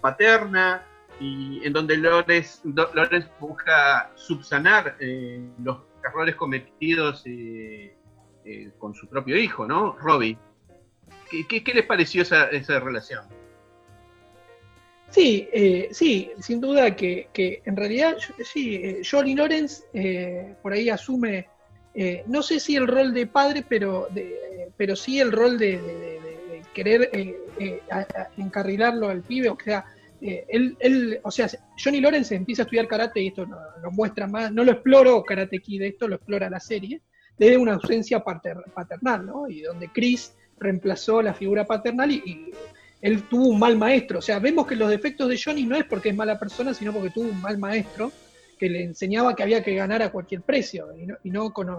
paterna, 0.02 0.84
y 1.20 1.66
en 1.66 1.74
donde 1.74 1.98
Lorenz, 1.98 2.62
busca 3.40 4.12
subsanar 4.16 4.96
eh, 5.00 5.42
los 5.64 5.80
errores 6.04 6.36
cometidos 6.36 7.24
eh, 7.26 7.96
eh, 8.46 8.72
con 8.78 8.94
su 8.94 9.08
propio 9.08 9.36
hijo, 9.36 9.66
¿no? 9.66 9.98
Robbie. 10.00 10.38
¿Qué, 11.30 11.74
les 11.74 11.86
pareció 11.86 12.22
esa, 12.22 12.80
relación? 12.80 13.26
Sí, 15.10 15.48
eh, 15.54 15.90
sí, 15.92 16.32
sin 16.40 16.60
duda 16.60 16.96
que, 16.96 17.30
en 17.66 17.76
realidad, 17.76 18.18
sí, 18.44 19.02
Johnny 19.10 19.36
Lawrence 19.36 19.84
por 20.62 20.74
ahí 20.74 20.90
asume, 20.90 21.48
no 22.28 22.44
sé 22.44 22.60
si 22.60 22.76
el 22.76 22.88
rol 22.88 23.14
de 23.14 23.26
padre, 23.28 23.64
pero, 23.68 24.10
pero 24.76 24.96
sí 24.96 25.20
el 25.20 25.32
rol 25.32 25.58
de, 25.58 26.20
querer 26.74 27.10
encarrilarlo 28.38 29.10
al 29.10 29.24
pibe, 29.24 29.50
o 29.50 29.58
sea, 29.64 29.86
eh, 30.22 30.46
él, 30.50 31.20
o 31.24 31.32
sea, 31.32 31.48
Johnny 31.84 32.02
Lawrence 32.02 32.34
empieza 32.34 32.64
a 32.64 32.66
estudiar 32.66 32.88
karate 32.88 33.22
y 33.22 33.28
esto 33.28 33.46
lo, 33.46 33.92
muestra 33.92 34.28
más, 34.28 34.52
no 34.52 34.64
lo 34.64 34.72
exploro 34.72 35.24
Karate 35.24 35.60
Kid, 35.60 35.84
esto 35.84 36.08
lo 36.08 36.16
explora 36.16 36.50
la 36.50 36.60
serie, 36.60 37.02
desde 37.38 37.58
una 37.58 37.74
ausencia 37.74 38.24
paternal, 38.24 39.26
¿no? 39.26 39.48
Y 39.48 39.62
donde 39.62 39.90
Chris 39.90 40.36
reemplazó 40.60 41.22
la 41.22 41.34
figura 41.34 41.66
paternal 41.66 42.12
y, 42.12 42.52
él 43.02 43.24
tuvo 43.30 43.50
un 43.50 43.60
mal 43.60 43.78
maestro. 43.78 44.20
O 44.20 44.22
sea, 44.22 44.40
vemos 44.40 44.66
que 44.66 44.76
los 44.76 44.90
defectos 44.90 45.30
de 45.30 45.40
Johnny 45.44 45.66
no 45.66 45.76
es 45.76 45.86
porque 45.86 46.10
es 46.10 46.16
mala 46.16 46.40
persona, 46.40 46.74
sino 46.74 46.92
porque 46.92 47.12
tuvo 47.12 47.30
un 47.30 47.42
mal 47.42 47.58
maestro 47.58 48.12
que 48.58 48.70
le 48.70 48.84
enseñaba 48.84 49.36
que 49.36 49.44
había 49.44 49.64
que 49.64 49.76
ganar 49.76 50.02
a 50.02 50.12
cualquier 50.12 50.42
precio 50.42 50.88
y 51.24 51.30
no, 51.30 51.54
con, 51.54 51.70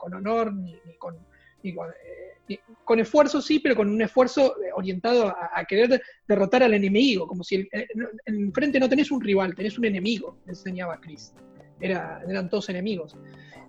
honor 0.00 0.52
ni, 0.52 0.76
con, 0.98 1.16
eh, 1.62 2.58
con 2.84 2.98
esfuerzo 2.98 3.40
sí, 3.40 3.60
pero 3.60 3.76
con 3.76 3.88
un 3.88 4.02
esfuerzo 4.02 4.56
eh, 4.60 4.70
orientado 4.74 5.28
a, 5.28 5.64
querer 5.64 6.02
derrotar 6.26 6.64
al 6.64 6.74
enemigo, 6.74 7.28
como 7.28 7.44
si 7.44 7.54
el, 7.54 7.68
eh, 7.70 7.86
enfrente 8.26 8.80
no 8.80 8.88
tenés 8.88 9.12
un 9.12 9.20
rival, 9.20 9.54
tenés 9.54 9.78
un 9.78 9.84
enemigo, 9.84 10.38
enseñaba 10.46 11.00
Chris. 11.00 11.32
Era, 11.80 12.20
eran 12.28 12.50
todos 12.50 12.68
enemigos. 12.68 13.16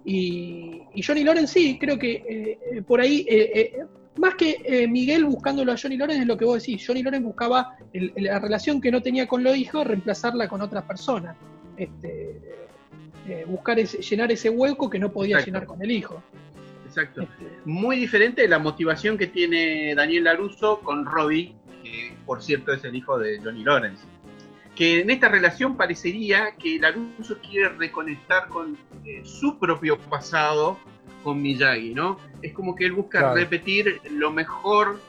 Y, 0.04 0.82
Johnny 1.06 1.24
Lawrence 1.24 1.54
sí, 1.54 1.78
creo 1.80 2.00
que 2.00 2.58
por 2.88 3.00
ahí, 3.00 3.28
más 4.18 4.36
que 4.36 4.88
Miguel 4.90 5.26
buscándolo 5.26 5.72
a 5.72 5.78
Johnny 5.78 5.98
Lawrence, 5.98 6.22
es 6.22 6.28
lo 6.28 6.38
que 6.38 6.46
vos 6.46 6.62
decís. 6.62 6.86
Johnny 6.86 7.04
Lawrence 7.04 7.26
buscaba 7.26 7.78
la 7.94 8.40
relación 8.40 8.82
que 8.82 8.92
no 8.92 9.02
tenía 9.02 9.28
con 9.28 9.44
los 9.44 9.56
hijos, 9.56 9.88
reemplazarla 9.88 10.48
con 10.48 10.62
otra 10.62 10.86
persona. 10.86 11.36
Este, 11.78 12.40
buscar 13.48 13.78
llenar 13.78 14.32
ese 14.32 14.50
hueco 14.50 14.90
que 14.90 15.00
no 15.00 15.12
podía 15.12 15.40
llenar 15.40 15.66
con 15.66 15.82
el 15.82 15.92
hijo. 15.92 16.22
Exacto. 16.90 17.28
Muy 17.66 17.98
diferente 17.98 18.42
de 18.42 18.48
la 18.48 18.58
motivación 18.58 19.18
que 19.18 19.28
tiene 19.28 19.94
Daniel 19.94 20.24
Laruso 20.24 20.80
con 20.80 21.06
Robbie, 21.06 21.56
que 21.84 22.16
por 22.26 22.42
cierto 22.42 22.74
es 22.74 22.84
el 22.84 22.96
hijo 22.96 23.20
de 23.20 23.40
Johnny 23.40 23.64
Lawrence. 23.64 24.04
Que 24.76 25.02
en 25.02 25.10
esta 25.12 25.30
relación 25.30 25.78
parecería 25.78 26.56
que 26.58 26.80
Laruso 26.80 27.38
quiere 27.40 27.70
reconectar 27.70 28.48
con 28.48 28.76
eh, 29.06 29.22
su 29.24 29.60
propio 29.60 30.00
pasado 30.00 30.80
con 31.24 31.42
Miyagi, 31.42 31.94
¿no? 31.94 32.18
Es 32.42 32.54
como 32.54 32.76
que 32.76 32.86
él 32.86 32.94
busca 32.94 33.34
repetir 33.34 34.02
lo 34.10 34.32
mejor 34.32 35.00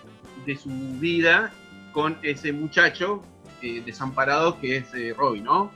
de 0.47 0.57
su 0.57 0.71
vida 0.99 1.53
con 1.93 2.17
ese 2.23 2.53
muchacho 2.53 3.23
eh, 3.63 3.83
desamparado 3.85 4.59
que 4.61 4.79
es 4.79 4.95
eh, 4.95 5.15
Robbie, 5.17 5.43
¿no? 5.43 5.71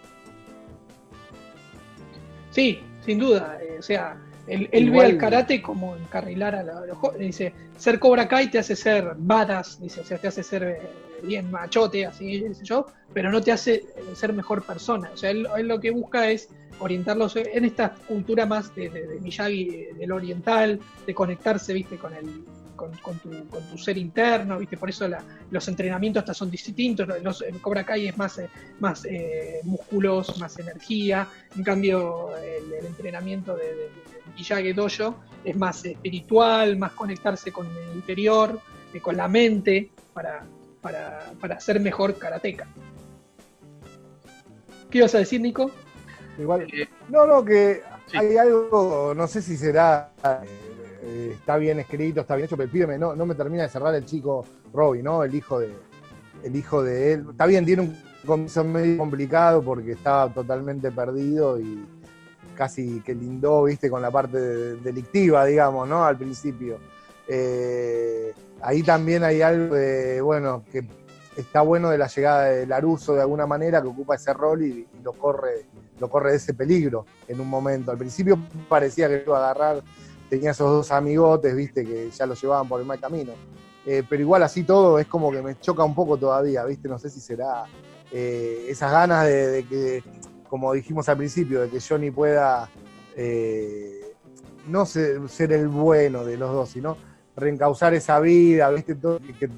Sí, 2.50 2.80
sin 3.04 3.18
duda. 3.18 3.58
o 3.78 3.82
sea, 3.82 4.16
él, 4.46 4.90
ve 4.90 5.00
al 5.00 5.18
karate 5.18 5.62
como 5.62 5.96
encarrilar 5.96 6.54
a 6.54 6.62
los 6.62 6.98
jóvenes. 6.98 7.26
Dice, 7.26 7.54
ser 7.76 7.98
Cobra 7.98 8.28
Kai 8.28 8.50
te 8.50 8.58
hace 8.58 8.76
ser 8.76 9.14
badass, 9.16 9.80
dice, 9.80 10.00
o 10.00 10.04
sea, 10.04 10.18
te 10.18 10.28
hace 10.28 10.42
ser 10.42 10.62
eh, 10.62 10.80
bien 11.22 11.50
machote, 11.50 12.04
así, 12.04 12.40
dice 12.40 12.64
yo, 12.64 12.86
pero 13.12 13.30
no 13.30 13.40
te 13.40 13.52
hace 13.52 13.74
eh, 13.74 13.84
ser 14.14 14.32
mejor 14.32 14.62
persona. 14.62 15.10
O 15.12 15.16
sea, 15.16 15.30
él, 15.30 15.46
lo 15.62 15.80
que 15.80 15.90
busca 15.90 16.30
es 16.30 16.48
orientarlos 16.78 17.36
en 17.36 17.64
esta 17.64 17.94
cultura 17.94 18.46
más 18.46 18.74
de, 18.74 19.18
Miyagi, 19.20 19.86
del 19.98 20.12
oriental, 20.12 20.80
de 21.06 21.14
conectarse, 21.14 21.72
viste, 21.72 21.96
con 21.96 22.14
el, 22.14 22.44
con, 22.74 23.18
tu, 23.18 23.78
ser 23.78 23.98
interno, 23.98 24.58
¿viste? 24.58 24.76
Por 24.76 24.90
eso 24.90 25.06
los 25.50 25.68
entrenamientos 25.68 26.22
hasta 26.22 26.34
son 26.34 26.50
distintos. 26.50 27.08
Los, 27.22 27.42
en 27.42 27.58
Cobra 27.58 27.84
Kai 27.84 28.08
es 28.08 28.16
más, 28.16 28.38
eh, 28.38 28.48
más 28.80 29.04
eh, 29.04 29.60
músculos, 29.64 30.38
más 30.38 30.58
energía. 30.58 31.28
En 31.56 31.62
cambio, 31.62 32.36
el, 32.36 32.86
entrenamiento 32.86 33.56
de, 33.56 33.64
de, 33.64 33.90
Miyagi 34.36 34.72
Dojo 34.72 35.16
es 35.44 35.56
más 35.56 35.84
espiritual, 35.84 36.76
más 36.76 36.92
conectarse 36.92 37.52
con 37.52 37.66
el 37.66 37.96
interior, 37.96 38.60
eh, 38.92 39.00
con 39.00 39.16
la 39.16 39.28
mente, 39.28 39.90
para, 40.12 40.44
para, 41.40 41.60
ser 41.60 41.80
mejor 41.80 42.18
karateca. 42.18 42.66
¿Qué 44.90 44.98
ibas 44.98 45.14
a 45.14 45.18
decir, 45.18 45.40
Nico? 45.40 45.70
Igual, 46.38 46.66
no, 47.08 47.26
no, 47.26 47.44
que 47.44 47.82
hay 48.12 48.36
algo, 48.36 49.12
no 49.14 49.26
sé 49.26 49.40
si 49.40 49.56
será 49.56 50.10
eh, 51.02 51.32
está 51.34 51.56
bien 51.58 51.78
escrito, 51.80 52.22
está 52.22 52.34
bien 52.34 52.46
hecho, 52.46 52.56
pero 52.56 52.70
pibe 52.70 52.98
no, 52.98 53.14
no 53.14 53.26
me 53.26 53.34
termina 53.34 53.64
de 53.64 53.68
cerrar 53.68 53.94
el 53.94 54.04
chico 54.04 54.44
Robbie, 54.72 55.02
¿no? 55.02 55.22
El 55.22 55.34
hijo 55.34 55.60
de, 55.60 55.70
el 56.42 56.56
hijo 56.56 56.82
de 56.82 57.12
él. 57.12 57.26
Está 57.30 57.46
bien, 57.46 57.64
tiene 57.66 57.82
un 57.82 57.96
comienzo 58.26 58.64
medio 58.64 58.98
complicado 58.98 59.62
porque 59.62 59.92
estaba 59.92 60.32
totalmente 60.32 60.90
perdido 60.90 61.60
y 61.60 61.84
casi 62.56 63.00
que 63.00 63.14
lindó, 63.14 63.64
viste, 63.64 63.90
con 63.90 64.00
la 64.00 64.10
parte 64.10 64.38
delictiva, 64.76 65.44
digamos, 65.44 65.88
¿no? 65.88 66.04
Al 66.04 66.16
principio. 66.16 66.78
Eh, 67.28 68.32
ahí 68.62 68.82
también 68.82 69.24
hay 69.24 69.42
algo 69.42 69.74
de, 69.74 70.20
bueno, 70.20 70.64
que 70.72 70.84
está 71.36 71.60
bueno 71.62 71.90
de 71.90 71.98
la 71.98 72.06
llegada 72.06 72.44
de 72.44 72.66
Laruso 72.66 73.14
de 73.14 73.20
alguna 73.20 73.46
manera, 73.46 73.82
que 73.82 73.88
ocupa 73.88 74.14
ese 74.14 74.32
rol 74.32 74.62
y, 74.62 74.86
lo 75.02 75.12
corre 75.12 75.66
lo 76.00 76.10
corre 76.10 76.32
de 76.32 76.36
ese 76.38 76.54
peligro 76.54 77.06
en 77.28 77.40
un 77.40 77.48
momento. 77.48 77.92
Al 77.92 77.98
principio 77.98 78.36
parecía 78.68 79.08
que 79.08 79.22
iba 79.24 79.38
a 79.38 79.50
agarrar 79.50 79.82
tenía 80.28 80.50
esos 80.50 80.70
dos 80.70 80.90
amigotes, 80.90 81.54
viste, 81.54 81.84
que 81.84 82.10
ya 82.10 82.26
lo 82.26 82.34
llevaban 82.34 82.68
por 82.68 82.80
el 82.80 82.86
mal 82.86 83.00
camino. 83.00 83.32
eh, 83.86 84.02
pero 84.08 84.22
igual 84.22 84.42
así 84.42 84.64
todo 84.64 84.98
es 84.98 85.06
como 85.06 85.30
que 85.30 85.42
me 85.42 85.58
choca 85.60 85.84
un 85.84 85.94
poco 85.94 86.16
todavía, 86.16 86.64
¿viste? 86.64 86.88
No 86.88 86.98
sé 86.98 87.10
si 87.10 87.20
será 87.20 87.64
eh, 88.10 88.66
esas 88.68 88.90
ganas 88.90 89.26
de, 89.26 89.66
que, 89.68 90.02
como 90.48 90.72
dijimos 90.72 91.08
al 91.08 91.18
principio, 91.18 91.60
de 91.60 91.68
que 91.68 91.80
Johnny 91.80 92.10
pueda 92.10 92.70
eh, 93.14 94.14
no 94.66 94.86
ser, 94.86 95.28
ser, 95.28 95.52
el 95.52 95.68
bueno 95.68 96.24
de 96.24 96.38
los 96.38 96.50
dos, 96.50 96.70
sino 96.70 96.96
reencauzar 97.36 97.92
esa 97.94 98.18
vida, 98.20 98.70
¿viste? 98.70 98.94
Todo, 98.94 99.20
que, 99.38 99.50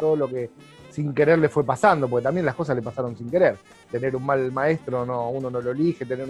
todo 0.00 0.16
lo 0.16 0.28
que 0.28 0.50
sin 0.96 1.12
querer 1.12 1.38
le 1.38 1.50
fue 1.50 1.62
pasando, 1.62 2.08
porque 2.08 2.24
también 2.24 2.46
las 2.46 2.54
cosas 2.54 2.74
le 2.74 2.80
pasaron 2.80 3.14
sin 3.14 3.30
querer. 3.30 3.58
Tener 3.90 4.16
un 4.16 4.24
mal 4.24 4.50
maestro, 4.50 5.04
no, 5.04 5.28
uno 5.28 5.50
no 5.50 5.60
lo 5.60 5.72
elige, 5.72 6.06
tener 6.06 6.26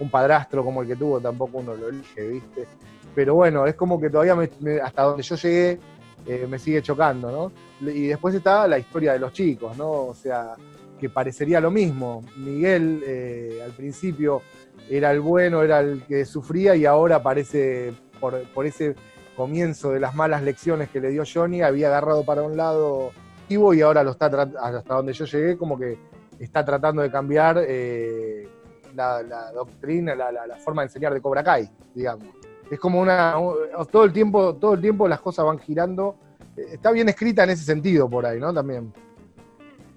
un, 0.00 0.10
padrastro 0.10 0.64
como 0.64 0.82
el 0.82 0.88
que 0.88 0.96
tuvo 0.96 1.20
tampoco 1.20 1.58
uno 1.58 1.76
lo 1.76 1.88
elige, 1.88 2.26
¿viste? 2.26 2.66
Pero 3.14 3.36
bueno, 3.36 3.64
es 3.64 3.76
como 3.76 4.00
que 4.00 4.10
todavía 4.10 4.36
hasta 4.82 5.02
donde 5.02 5.22
yo 5.22 5.36
llegué 5.36 5.78
eh, 6.26 6.48
me 6.50 6.58
sigue 6.58 6.82
chocando, 6.82 7.30
¿no? 7.30 7.88
Y 7.88 8.08
después 8.08 8.34
está 8.34 8.66
la 8.66 8.76
historia 8.80 9.12
de 9.12 9.20
los 9.20 9.32
chicos, 9.32 9.76
¿no? 9.76 9.88
O 10.06 10.14
sea, 10.14 10.54
que 10.98 11.08
parecería 11.08 11.60
lo 11.60 11.70
mismo. 11.70 12.24
Miguel 12.36 13.04
eh, 13.06 13.60
al 13.64 13.70
principio 13.70 14.42
era 14.90 15.12
el 15.12 15.20
bueno, 15.20 15.62
era 15.62 15.78
el 15.78 16.02
que 16.08 16.24
sufría 16.24 16.74
y 16.74 16.86
ahora 16.86 17.22
parece, 17.22 17.94
por, 18.18 18.66
ese 18.66 18.96
comienzo 19.36 19.92
de 19.92 20.00
las 20.00 20.16
malas 20.16 20.42
lecciones 20.42 20.88
que 20.88 21.00
le 21.00 21.10
dio 21.10 21.22
Johnny, 21.22 21.62
había 21.62 21.86
agarrado 21.86 22.24
para 22.24 22.42
un 22.42 22.56
lado 22.56 23.12
y 23.48 23.80
ahora 23.80 24.02
lo 24.02 24.12
está 24.12 24.26
hasta 24.26 24.94
donde 24.94 25.12
yo 25.12 25.24
llegué, 25.24 25.56
como 25.56 25.78
que 25.78 25.98
está 26.38 26.64
tratando 26.64 27.02
de 27.02 27.10
cambiar 27.10 27.62
eh, 27.66 28.48
la, 28.94 29.52
doctrina, 29.52 30.14
la, 30.14 30.30
la, 30.32 30.56
forma 30.56 30.82
de 30.82 30.86
enseñar 30.86 31.14
de 31.14 31.20
Cobra 31.20 31.42
Kai, 31.42 31.68
digamos. 31.94 32.28
Es 32.70 32.78
como 32.78 33.00
una 33.00 33.34
todo 33.90 34.04
el 34.04 34.12
tiempo 34.12 34.54
todo 34.56 34.74
el 34.74 34.80
tiempo 34.80 35.08
las 35.08 35.20
cosas 35.20 35.46
van 35.46 35.58
girando. 35.58 36.16
Eh, 36.56 36.66
está 36.72 36.90
bien 36.92 37.08
escrita 37.08 37.44
en 37.44 37.50
ese 37.50 37.64
sentido 37.64 38.08
por 38.08 38.26
ahí 38.26 38.38
no 38.38 38.52
también. 38.52 38.92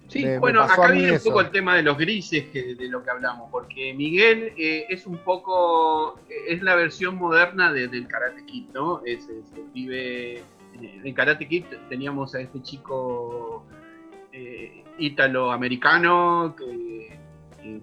Sí 0.08 0.26
bueno 0.40 0.64
acá 0.64 0.92
viene 0.92 1.14
un 1.14 1.20
poco 1.20 1.42
el 1.42 1.52
tema 1.52 1.76
de 1.76 1.84
los 1.84 1.98
grises 1.98 2.46
que, 2.48 2.76
de 2.76 2.88
lo 2.90 3.02
que 3.02 3.10
hablamos 3.10 3.50
porque 3.50 3.94
Miguel 3.94 4.54
eh, 4.58 4.86
es 4.90 5.06
un 5.06 5.18
poco 5.18 6.20
es 6.48 6.62
la 6.62 6.76
versión 6.76 7.16
moderna 7.16 7.72
del 7.72 8.08
Karate 8.08 8.46
Kid 8.46 8.66
no 8.74 9.02
es, 9.06 9.28
vive 9.74 10.44
en 10.80 11.14
Karate 11.14 11.48
Kid 11.48 11.66
teníamos 11.90 12.36
a 12.36 12.42
este 12.42 12.62
chico 12.62 13.66
eh, 14.32 14.84
ítalo-americano 14.98 16.56
que, 16.58 17.20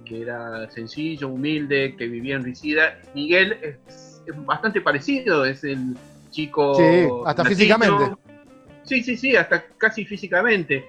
que, 0.05 0.23
era 0.23 0.71
sencillo, 0.71 1.29
humilde, 1.29 1.95
que 1.97 2.07
vivía 2.07 2.37
en 2.37 2.45
Risida. 2.45 2.99
Miguel 3.15 3.57
es 3.87 4.21
bastante 4.45 4.81
parecido, 4.81 5.45
es 5.45 5.65
el 5.65 5.97
chico. 6.31 6.75
Sí, 6.75 7.09
hasta 7.27 7.45
físicamente. 7.45 8.17
Sí, 8.83 9.03
sí, 9.03 9.17
sí, 9.17 9.37
hasta 9.37 9.65
casi 9.77 10.05
físicamente. 10.05 10.85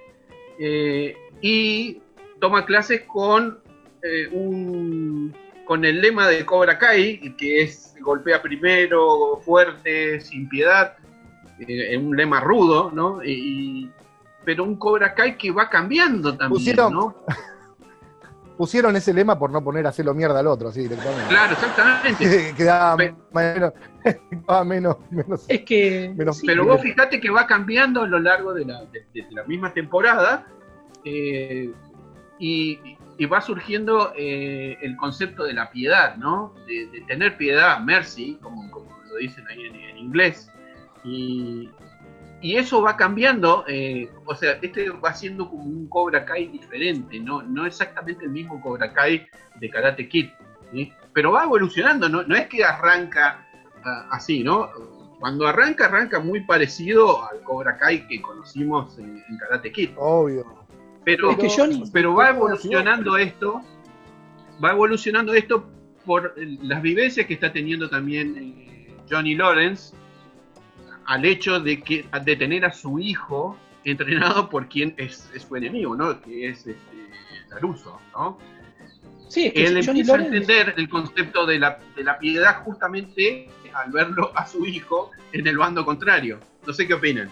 Eh, 0.58 1.16
y 1.40 2.00
toma 2.40 2.64
clases 2.64 3.02
con 3.02 3.60
eh, 4.02 4.28
un 4.32 5.34
con 5.64 5.84
el 5.84 6.00
lema 6.00 6.26
de 6.26 6.44
Cobra 6.44 6.78
Kai, 6.78 7.36
que 7.36 7.62
es 7.62 7.94
golpea 8.00 8.42
primero, 8.42 9.40
fuerte, 9.44 10.20
sin 10.20 10.48
piedad, 10.48 10.96
eh, 11.66 11.96
un 11.96 12.16
lema 12.16 12.40
rudo, 12.40 12.90
¿no? 12.92 13.22
Y, 13.24 13.90
pero 14.44 14.64
un 14.64 14.76
Cobra 14.76 15.14
Kai 15.14 15.36
que 15.36 15.50
va 15.50 15.68
cambiando 15.68 16.36
también, 16.36 16.76
¿no? 16.76 17.14
pusieron 18.60 18.94
ese 18.94 19.14
lema 19.14 19.38
por 19.38 19.50
no 19.50 19.64
poner 19.64 19.86
a 19.86 19.88
hacerlo 19.88 20.12
mierda 20.12 20.38
al 20.38 20.46
otro, 20.46 20.68
así 20.68 20.82
directamente. 20.82 21.28
Claro, 21.30 21.54
exactamente. 21.54 22.54
Quedaba 22.58 22.94
menos, 24.66 24.96
menos, 25.10 25.46
Es 25.48 25.62
que. 25.62 26.14
pero 26.44 26.66
vos 26.66 26.82
fijate 26.82 27.18
que 27.20 27.30
va 27.30 27.46
cambiando 27.46 28.02
a 28.02 28.06
lo 28.06 28.18
largo 28.18 28.52
de 28.52 28.66
la, 28.66 28.84
misma 29.46 29.72
temporada 29.72 30.46
eh, 31.06 31.72
y, 32.38 32.78
va 33.32 33.40
surgiendo 33.40 34.12
eh, 34.14 34.76
el 34.82 34.94
concepto 34.98 35.44
de 35.44 35.54
la 35.54 35.70
piedad, 35.70 36.16
¿no? 36.16 36.52
De, 36.66 37.02
tener 37.08 37.38
piedad, 37.38 37.80
mercy, 37.80 38.38
como, 38.42 38.70
lo 39.08 39.16
dicen 39.16 39.46
ahí 39.48 39.68
en, 39.68 39.96
inglés. 39.96 40.52
Y, 41.04 41.70
y 42.42 42.56
eso 42.56 42.80
va 42.80 42.96
cambiando, 42.96 43.64
eh, 43.68 44.10
o 44.24 44.34
sea, 44.34 44.58
este 44.62 44.90
va 44.90 45.14
siendo 45.14 45.48
como 45.48 45.64
un 45.64 45.88
Cobra 45.88 46.24
Kai 46.24 46.46
diferente, 46.46 47.20
no, 47.20 47.42
no 47.42 47.66
exactamente 47.66 48.24
el 48.24 48.30
mismo 48.30 48.60
Cobra 48.60 48.92
Kai 48.92 49.26
de 49.56 49.70
Karate 49.70 50.08
Kid, 50.08 50.30
pero 51.12 51.32
va 51.32 51.44
evolucionando, 51.44 52.08
no, 52.08 52.22
no 52.22 52.34
es 52.34 52.48
que 52.48 52.64
arranca 52.64 53.46
ah, 53.84 54.08
así, 54.10 54.42
¿no? 54.42 54.70
Cuando 55.18 55.46
arranca, 55.46 55.84
arranca 55.86 56.18
muy 56.18 56.40
parecido 56.40 57.28
al 57.28 57.42
Cobra 57.42 57.76
Kai 57.76 58.06
que 58.08 58.22
conocimos 58.22 58.98
en, 58.98 59.22
Karate 59.38 59.70
Kid. 59.70 59.90
Obvio. 59.96 60.46
Pero, 61.04 61.36
pero 61.92 62.14
va 62.14 62.30
evolucionando 62.30 63.18
esto, 63.18 63.60
va 64.64 64.70
evolucionando 64.70 65.34
esto 65.34 65.68
por 66.06 66.34
las 66.36 66.80
vivencias 66.80 67.26
que 67.26 67.34
está 67.34 67.52
teniendo 67.52 67.90
también 67.90 68.36
eh, 68.38 68.96
Johnny 69.10 69.34
Lawrence 69.34 69.94
al 71.10 71.24
hecho 71.24 71.58
de, 71.58 71.80
que, 71.80 72.06
de 72.24 72.36
tener 72.36 72.64
a 72.64 72.72
su 72.72 73.00
hijo 73.00 73.58
entrenado 73.84 74.48
por 74.48 74.68
quien 74.68 74.94
es, 74.96 75.28
su 75.36 75.56
enemigo, 75.56 75.96
¿no? 75.96 76.22
Que 76.22 76.50
es 76.50 76.58
este, 76.58 76.76
Laruso, 77.50 78.00
¿no? 78.12 78.38
Sí, 79.26 79.50
Él 79.56 79.76
empieza 79.76 80.14
a 80.14 80.24
entender 80.24 80.74
el 80.76 80.88
concepto 80.88 81.46
de 81.46 81.58
la, 81.58 81.80
de 81.96 82.04
la 82.04 82.16
piedad 82.16 82.62
justamente 82.62 83.48
al 83.74 83.90
verlo 83.90 84.30
a 84.36 84.46
su 84.46 84.64
hijo 84.64 85.10
en 85.32 85.48
el 85.48 85.58
bando 85.58 85.84
contrario. 85.84 86.38
No 86.64 86.72
sé 86.72 86.86
qué 86.86 86.94
opinan. 86.94 87.28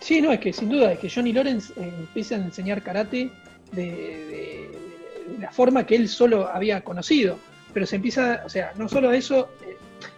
Sí, 0.00 0.20
no, 0.20 0.30
es 0.30 0.40
que 0.40 0.52
sin 0.52 0.68
duda, 0.68 0.92
es 0.92 0.98
que 0.98 1.08
Johnny 1.08 1.32
Lawrence 1.32 1.72
eh, 1.80 1.90
empieza 1.98 2.34
a 2.34 2.38
enseñar 2.38 2.82
karate 2.82 3.30
de, 3.72 4.70
la 5.40 5.50
forma 5.50 5.86
que 5.86 5.96
él 5.96 6.10
solo 6.10 6.46
había 6.46 6.82
conocido. 6.82 7.38
Pero 7.72 7.86
se 7.86 7.96
empieza, 7.96 8.42
o 8.44 8.50
sea, 8.50 8.72
no 8.76 8.86
solo 8.86 9.12
eso, 9.12 9.48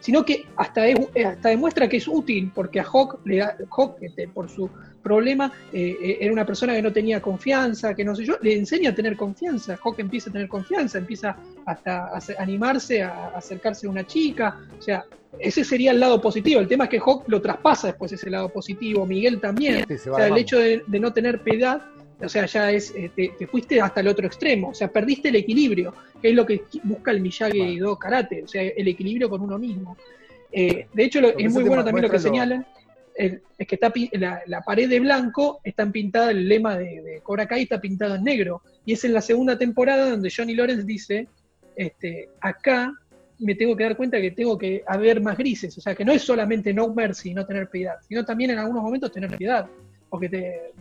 sino 0.00 0.24
que 0.24 0.46
hasta, 0.56 0.88
eh, 0.88 0.94
hasta 1.26 1.48
demuestra 1.48 1.88
que 1.88 1.98
es 1.98 2.08
útil, 2.08 2.50
porque 2.54 2.80
a 2.80 2.84
Hawk, 2.84 3.20
le 3.24 3.38
da, 3.38 3.56
Hawk 3.70 3.96
este, 4.00 4.28
por 4.28 4.48
su 4.48 4.68
problema, 5.02 5.52
eh, 5.72 5.96
eh, 6.02 6.18
era 6.20 6.32
una 6.32 6.44
persona 6.44 6.74
que 6.74 6.82
no 6.82 6.92
tenía 6.92 7.20
confianza, 7.20 7.94
que 7.94 8.04
no 8.04 8.14
sé 8.14 8.24
yo, 8.24 8.36
le 8.42 8.54
enseña 8.54 8.90
a 8.90 8.94
tener 8.94 9.16
confianza, 9.16 9.78
Hawk 9.82 9.98
empieza 9.98 10.30
a 10.30 10.32
tener 10.32 10.48
confianza, 10.48 10.98
empieza 10.98 11.36
hasta 11.64 12.06
a 12.06 12.20
animarse 12.38 13.02
a 13.02 13.28
acercarse 13.28 13.86
a 13.86 13.90
una 13.90 14.06
chica, 14.06 14.58
o 14.78 14.82
sea, 14.82 15.04
ese 15.38 15.64
sería 15.64 15.92
el 15.92 16.00
lado 16.00 16.20
positivo, 16.20 16.60
el 16.60 16.68
tema 16.68 16.84
es 16.84 16.90
que 16.90 16.98
Hawk 16.98 17.24
lo 17.28 17.40
traspasa 17.40 17.88
después 17.88 18.12
ese 18.12 18.28
lado 18.30 18.48
positivo, 18.48 19.06
Miguel 19.06 19.40
también, 19.40 19.84
o 19.84 20.16
sea, 20.16 20.26
el 20.26 20.36
hecho 20.36 20.58
de, 20.58 20.82
de 20.86 21.00
no 21.00 21.12
tener 21.12 21.40
piedad 21.42 21.82
o 22.22 22.28
sea, 22.28 22.46
ya 22.46 22.70
es, 22.70 22.92
eh, 22.94 23.10
te, 23.14 23.46
fuiste 23.46 23.80
hasta 23.80 24.00
el 24.00 24.08
otro 24.08 24.26
extremo, 24.26 24.70
o 24.70 24.74
sea, 24.74 24.88
perdiste 24.88 25.28
el 25.28 25.36
equilibrio, 25.36 25.94
que 26.20 26.30
es 26.30 26.34
lo 26.34 26.46
que 26.46 26.64
busca 26.84 27.10
el 27.10 27.20
Miyagi-Do 27.20 27.96
Karate, 27.96 28.44
o 28.44 28.48
sea, 28.48 28.62
el 28.62 28.88
equilibrio 28.88 29.28
con 29.28 29.40
uno 29.40 29.58
mismo. 29.58 29.96
Eh, 30.52 30.86
de 30.92 31.04
hecho, 31.04 31.20
es 31.20 31.52
muy 31.52 31.64
bueno 31.64 31.84
también 31.84 32.04
lo 32.04 32.10
que 32.10 32.18
señalan, 32.18 32.66
es 33.14 33.66
que 33.66 33.74
está 33.74 33.92
la, 34.46 34.62
pared 34.62 34.88
de 34.88 35.00
blanco 35.00 35.60
está 35.62 35.90
pintada, 35.90 36.30
el 36.30 36.48
lema 36.48 36.76
de, 36.76 37.02
de 37.02 37.20
Cobra 37.20 37.46
Kai 37.46 37.62
está 37.62 37.80
pintado 37.80 38.14
en 38.14 38.24
negro, 38.24 38.62
y 38.84 38.92
es 38.92 39.04
en 39.04 39.12
la 39.12 39.20
segunda 39.20 39.58
temporada 39.58 40.08
donde 40.10 40.32
Johnny 40.34 40.54
Lawrence 40.54 40.84
dice, 40.84 41.28
este, 41.76 42.28
acá 42.40 42.92
me 43.38 43.54
tengo 43.54 43.76
que 43.76 43.84
dar 43.84 43.96
cuenta 43.96 44.20
que 44.20 44.30
tengo 44.30 44.58
que 44.58 44.82
haber 44.86 45.20
más 45.20 45.36
grises, 45.36 45.76
o 45.78 45.80
sea, 45.80 45.94
que 45.94 46.04
no 46.04 46.12
es 46.12 46.22
solamente 46.22 46.72
no 46.72 46.92
mercy, 46.92 47.32
no 47.34 47.46
tener 47.46 47.68
piedad, 47.68 47.96
sino 48.06 48.24
también 48.24 48.50
en 48.50 48.58
algunos 48.58 48.82
momentos 48.82 49.12
tener 49.12 49.36
piedad 49.36 49.66
porque 50.10 50.72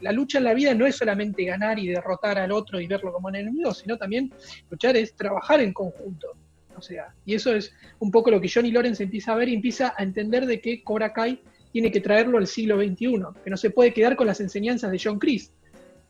la 0.00 0.12
lucha 0.12 0.38
en 0.38 0.44
la 0.44 0.54
vida 0.54 0.74
no 0.74 0.86
es 0.86 0.96
solamente 0.96 1.44
ganar 1.44 1.78
y 1.78 1.88
derrotar 1.88 2.38
al 2.38 2.50
otro 2.50 2.80
y 2.80 2.86
verlo 2.86 3.12
como 3.12 3.28
un 3.28 3.36
enemigo, 3.36 3.74
sino 3.74 3.96
también 3.98 4.32
luchar 4.70 4.96
es 4.96 5.14
trabajar 5.14 5.60
en 5.60 5.72
conjunto. 5.72 6.28
O 6.76 6.82
sea, 6.82 7.14
y 7.26 7.34
eso 7.34 7.54
es 7.54 7.74
un 7.98 8.10
poco 8.10 8.30
lo 8.30 8.40
que 8.40 8.48
Johnny 8.48 8.70
Lawrence 8.70 9.02
empieza 9.02 9.32
a 9.32 9.36
ver 9.36 9.50
y 9.50 9.54
empieza 9.54 9.94
a 9.96 10.02
entender 10.02 10.46
de 10.46 10.60
que 10.60 10.82
Cobra 10.82 11.12
Kai 11.12 11.42
tiene 11.72 11.92
que 11.92 12.00
traerlo 12.00 12.38
al 12.38 12.46
siglo 12.46 12.78
XXI, 12.78 13.22
que 13.44 13.50
no 13.50 13.56
se 13.56 13.70
puede 13.70 13.92
quedar 13.92 14.16
con 14.16 14.26
las 14.26 14.40
enseñanzas 14.40 14.90
de 14.90 15.00
John 15.02 15.18
Chris. 15.18 15.52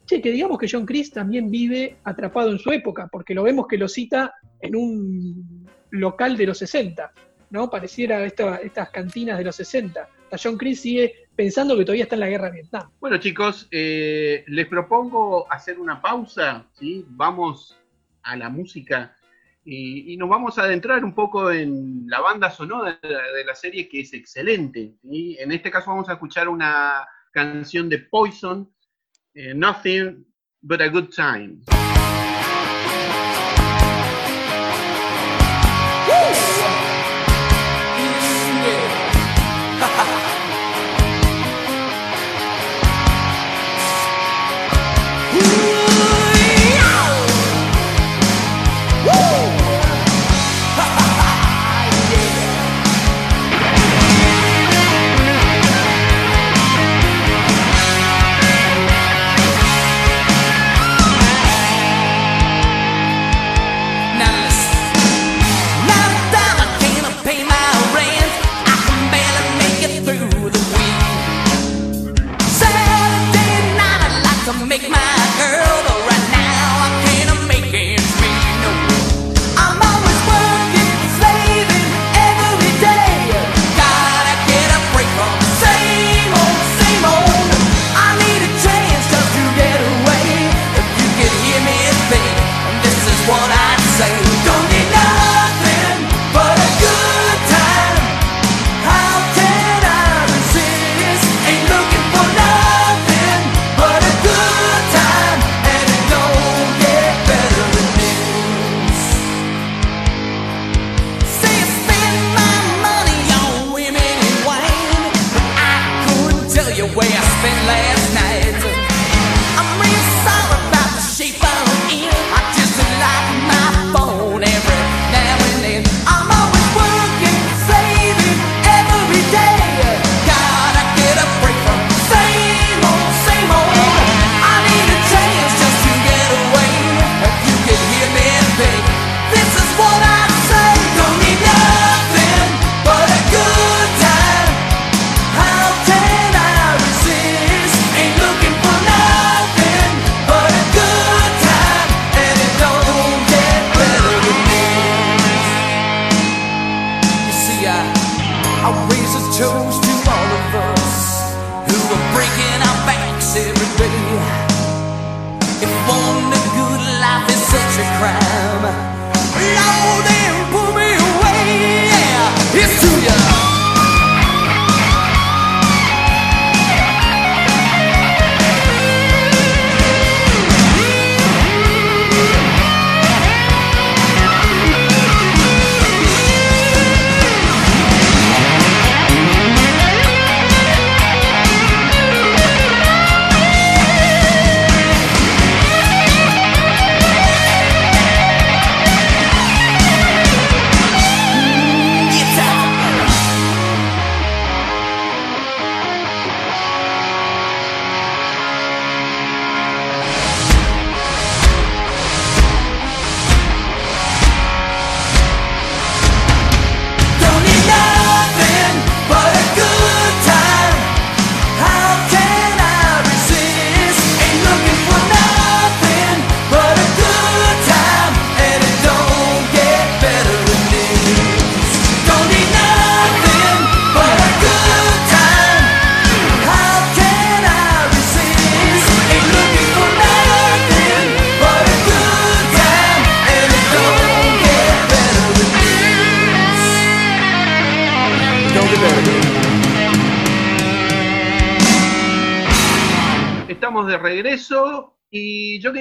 Che, 0.06 0.22
que 0.22 0.30
digamos 0.30 0.58
que 0.58 0.68
John 0.70 0.86
Chris 0.86 1.10
también 1.10 1.50
vive 1.50 1.96
atrapado 2.04 2.50
en 2.50 2.58
su 2.58 2.70
época, 2.70 3.08
porque 3.10 3.34
lo 3.34 3.42
vemos 3.42 3.66
que 3.66 3.76
lo 3.76 3.88
cita 3.88 4.32
en 4.60 4.76
un 4.76 5.68
local 5.90 6.36
de 6.36 6.46
los 6.46 6.58
60, 6.58 7.12
¿no? 7.50 7.68
Pareciera 7.68 8.24
estas 8.24 8.90
cantinas 8.90 9.38
de 9.38 9.44
los 9.44 9.56
60. 9.56 10.08
John 10.36 10.56
Chris 10.56 10.80
sigue 10.80 11.28
pensando 11.36 11.76
que 11.76 11.84
todavía 11.84 12.04
está 12.04 12.16
en 12.16 12.20
la 12.20 12.28
guerra 12.28 12.50
de. 12.50 12.68
Bueno, 13.00 13.18
chicos, 13.18 13.68
eh, 13.70 14.44
les 14.46 14.66
propongo 14.66 15.50
hacer 15.50 15.78
una 15.78 16.00
pausa, 16.00 16.66
¿sí? 16.78 17.04
Vamos 17.08 17.78
a 18.22 18.36
la 18.36 18.48
música 18.48 19.16
y, 19.64 20.16
nos 20.16 20.28
vamos 20.28 20.58
a 20.58 20.62
adentrar 20.62 21.04
un 21.04 21.14
poco 21.14 21.50
en 21.50 22.04
la 22.08 22.20
banda 22.20 22.50
sonora 22.50 22.98
de 23.02 23.44
la, 23.44 23.54
serie, 23.54 23.88
que 23.88 24.00
es 24.00 24.12
excelente. 24.12 24.94
y 25.04 25.36
En 25.38 25.52
este 25.52 25.70
caso 25.70 25.90
vamos 25.90 26.08
a 26.08 26.14
escuchar 26.14 26.48
una 26.48 27.06
canción 27.32 27.88
de 27.88 27.98
Poison, 27.98 28.70
eh, 29.34 29.54
Nothing 29.54 30.26
But 30.62 30.80
a 30.80 30.88
Good 30.88 31.10
Time. 31.14 31.60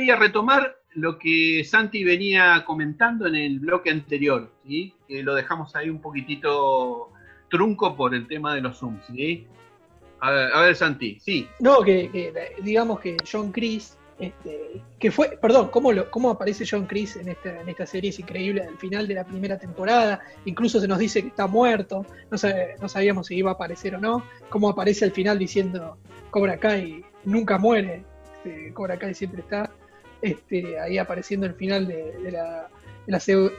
Quería 0.10 0.26
retomar 0.28 0.76
lo 0.96 1.20
que 1.20 1.64
Santi 1.64 2.04
venía 2.04 2.64
comentando 2.66 3.28
en 3.28 3.36
el 3.36 3.60
bloque 3.60 3.92
anterior, 3.92 4.52
¿sí? 4.66 4.96
que 5.08 5.22
lo 5.22 5.36
dejamos 5.36 5.76
ahí 5.76 5.88
un 5.88 6.02
poquitito 6.02 7.12
trunco 7.48 7.96
por 7.96 8.16
el 8.16 8.28
tema 8.28 8.56
de 8.56 8.62
los 8.62 8.80
Zooms. 8.80 9.06
¿sí? 9.06 9.46
A, 10.20 10.32
ver, 10.32 10.52
a 10.52 10.62
ver, 10.62 10.76
Santi, 10.76 11.20
sí. 11.20 11.48
No, 11.60 11.82
que, 11.82 12.34
digamos 12.64 13.00
que 13.02 13.18
John 13.32 13.52
Chris 13.52 13.98
este, 14.18 14.82
que 14.98 15.12
fue, 15.12 15.38
perdón, 15.40 15.70
¿cómo, 15.70 15.92
cómo 16.10 16.32
aparece 16.32 16.66
John 16.68 16.88
Chris 16.88 17.16
en 17.16 17.30
esta, 17.30 17.62
en 17.62 17.70
esta 17.70 17.86
serie? 17.86 18.10
Es 18.10 18.20
increíble, 18.20 18.64
al 18.64 18.78
final 18.78 19.08
de 19.08 19.14
la 19.14 19.26
primera 19.26 19.60
temporada, 19.60 20.22
incluso 20.46 20.80
se 20.80 20.88
nos 20.88 20.98
dice 20.98 21.22
que 21.22 21.28
está 21.28 21.46
muerto, 21.46 22.04
no, 22.32 22.38
no 22.82 22.90
sabíamos 22.90 23.28
si 23.28 23.36
iba 23.36 23.52
a 23.52 23.54
aparecer 23.54 23.94
o 23.94 24.00
no, 24.00 24.26
cómo 24.50 24.70
aparece 24.70 25.06
al 25.06 25.12
final 25.12 25.38
diciendo 25.38 25.98
Cobra 26.32 26.58
Kai 26.58 27.06
nunca 27.26 27.60
muere, 27.60 28.04
este, 28.44 28.74
Cobra 28.74 28.98
Kai 28.98 29.14
siempre 29.14 29.42
está, 29.42 29.72
este, 30.22 30.80
ahí 30.80 30.98
apareciendo 30.98 31.46
al 31.46 31.56
final 31.56 31.88
de, 31.88 32.32
la, 32.32 32.70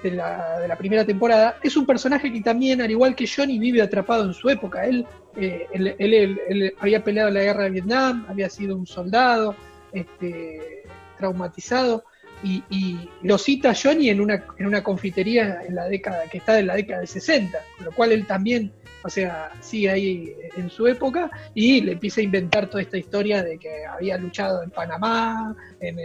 de, 0.03 0.69
la, 0.69 0.77
primera 0.77 1.05
temporada, 1.05 1.57
es 1.63 1.77
un 1.77 1.87
personaje 1.87 2.33
que 2.33 2.41
también, 2.41 2.81
al 2.81 2.91
igual 2.91 3.15
que 3.15 3.27
Johnny, 3.27 3.59
vive 3.59 3.83
atrapado 3.83 4.25
en 4.25 4.35
su 4.35 4.49
época. 4.49 4.85
Él, 4.85 5.07
eh, 5.37 5.67
él, 5.73 6.75
había 6.79 7.03
peleado 7.03 7.29
en 7.29 7.35
la 7.35 7.43
guerra 7.43 7.65
de 7.65 7.71
Vietnam, 7.71 8.27
había 8.29 8.49
sido 8.49 8.77
un 8.77 8.87
soldado, 8.87 9.55
este, 9.93 10.83
traumatizado. 11.19 12.05
Y, 12.43 12.97
lo 13.23 13.37
cita 13.37 13.75
Johnny 13.75 14.09
en 14.09 14.21
una, 14.21 14.47
en 14.59 14.67
una 14.67 14.83
confitería 14.83 15.63
en 15.67 15.75
la 15.75 15.87
década, 15.89 16.25
que 16.31 16.39
está 16.39 16.59
en 16.59 16.69
la 16.69 16.75
década 16.75 17.01
del 17.01 17.09
60, 17.09 17.59
con 17.77 17.87
lo 17.87 17.93
cual 17.93 18.13
él 18.13 18.27
también, 18.27 18.73
o 19.03 19.09
sea, 19.09 19.51
sigue 19.61 19.91
ahí 19.91 20.35
en 20.57 20.71
su 20.71 20.87
época 20.87 21.31
y 21.55 21.81
le 21.81 21.93
empieza 21.93 22.21
a 22.21 22.25
inventar 22.25 22.69
toda 22.69 22.83
esta 22.83 22.99
historia 22.99 23.43
de 23.43 23.59
que 23.59 23.85
había 23.87 24.19
luchado 24.19 24.63
en 24.63 24.71
Panamá, 24.71 25.57
en, 25.81 25.97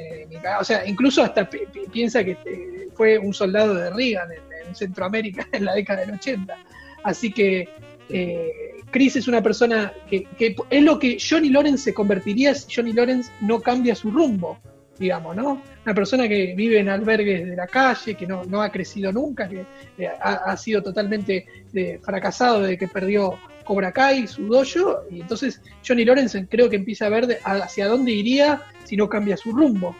o 0.59 0.63
sea, 0.63 0.85
incluso 0.85 1.23
hasta 1.23 1.49
piensa 1.91 2.23
que 2.23 2.31
eh, 2.31 2.89
fue 2.93 3.17
un 3.17 3.33
soldado 3.33 3.73
de 3.75 3.89
Reagan 3.91 4.29
en, 4.31 4.75
Centroamérica 4.75 5.47
en 5.53 5.65
la 5.65 5.73
década 5.73 6.01
del 6.01 6.11
80. 6.15 6.55
Así 7.03 7.31
que 7.31 7.69
eh, 8.09 8.51
Chris 8.91 9.15
es 9.15 9.27
una 9.27 9.41
persona 9.41 9.93
que, 10.09 10.27
es 10.69 10.83
lo 10.83 10.97
que 10.97 11.17
Johnny 11.19 11.49
Lawrence 11.49 11.83
se 11.83 11.93
convertiría 11.93 12.55
si 12.55 12.73
Johnny 12.73 12.93
Lawrence 12.93 13.31
no 13.41 13.61
cambia 13.61 13.93
su 13.93 14.09
rumbo, 14.09 14.57
digamos, 14.97 15.35
¿no? 15.35 15.61
Una 15.85 15.95
persona 15.95 16.27
que 16.27 16.53
vive 16.55 16.79
en 16.79 16.89
albergues 16.89 17.45
de 17.45 17.55
la 17.55 17.67
calle, 17.67 18.15
que 18.15 18.27
no, 18.27 18.61
ha 18.61 18.71
crecido 18.71 19.11
nunca, 19.11 19.47
que 19.47 19.65
eh, 19.97 20.09
ha, 20.21 20.55
sido 20.57 20.81
totalmente 20.81 21.45
eh, 21.73 21.99
fracasado 22.03 22.61
desde 22.61 22.77
que 22.77 22.87
perdió 22.87 23.37
Cobra 23.63 23.91
Kai, 23.91 24.27
su 24.27 24.47
dojo, 24.47 25.01
y 25.09 25.21
entonces 25.21 25.61
Johnny 25.85 26.05
Lawrence 26.05 26.47
creo 26.49 26.69
que 26.69 26.75
empieza 26.75 27.07
a 27.07 27.09
ver 27.09 27.39
hacia 27.43 27.87
dónde 27.87 28.11
iría 28.11 28.61
si 28.83 28.95
no 28.95 29.09
cambia 29.09 29.37
su 29.37 29.51
rumbo. 29.51 29.95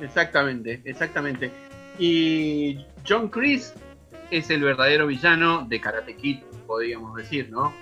Exactamente, 0.00 0.80
exactamente. 0.84 1.50
Y 1.98 2.84
John 3.06 3.28
Chris 3.28 3.72
es 4.30 4.50
el 4.50 4.62
verdadero 4.62 5.06
villano 5.06 5.66
de 5.68 5.80
Karate 5.80 6.16
Kid 6.16 6.38
podríamos 6.72 7.14
decir, 7.14 7.50
¿no? 7.50 7.72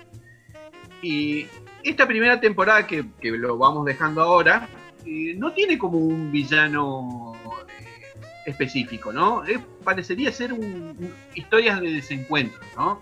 Y 1.01 1.47
esta 1.81 2.05
primera 2.05 2.41
temporada 2.41 2.85
que, 2.85 3.05
lo 3.21 3.57
vamos 3.57 3.85
dejando 3.85 4.21
ahora, 4.21 4.67
eh, 5.05 5.35
no 5.37 5.51
tiene 5.53 5.77
como 5.77 5.97
un 5.97 6.31
villano 6.31 7.33
eh, 7.79 8.13
específico, 8.45 9.11
¿no? 9.11 9.45
Eh, 9.45 9.59
parecería 9.83 10.31
ser 10.31 10.53
un, 10.53 11.13
historias 11.35 11.81
de 11.81 11.91
desencuentro, 11.91 12.59
¿no? 12.75 13.01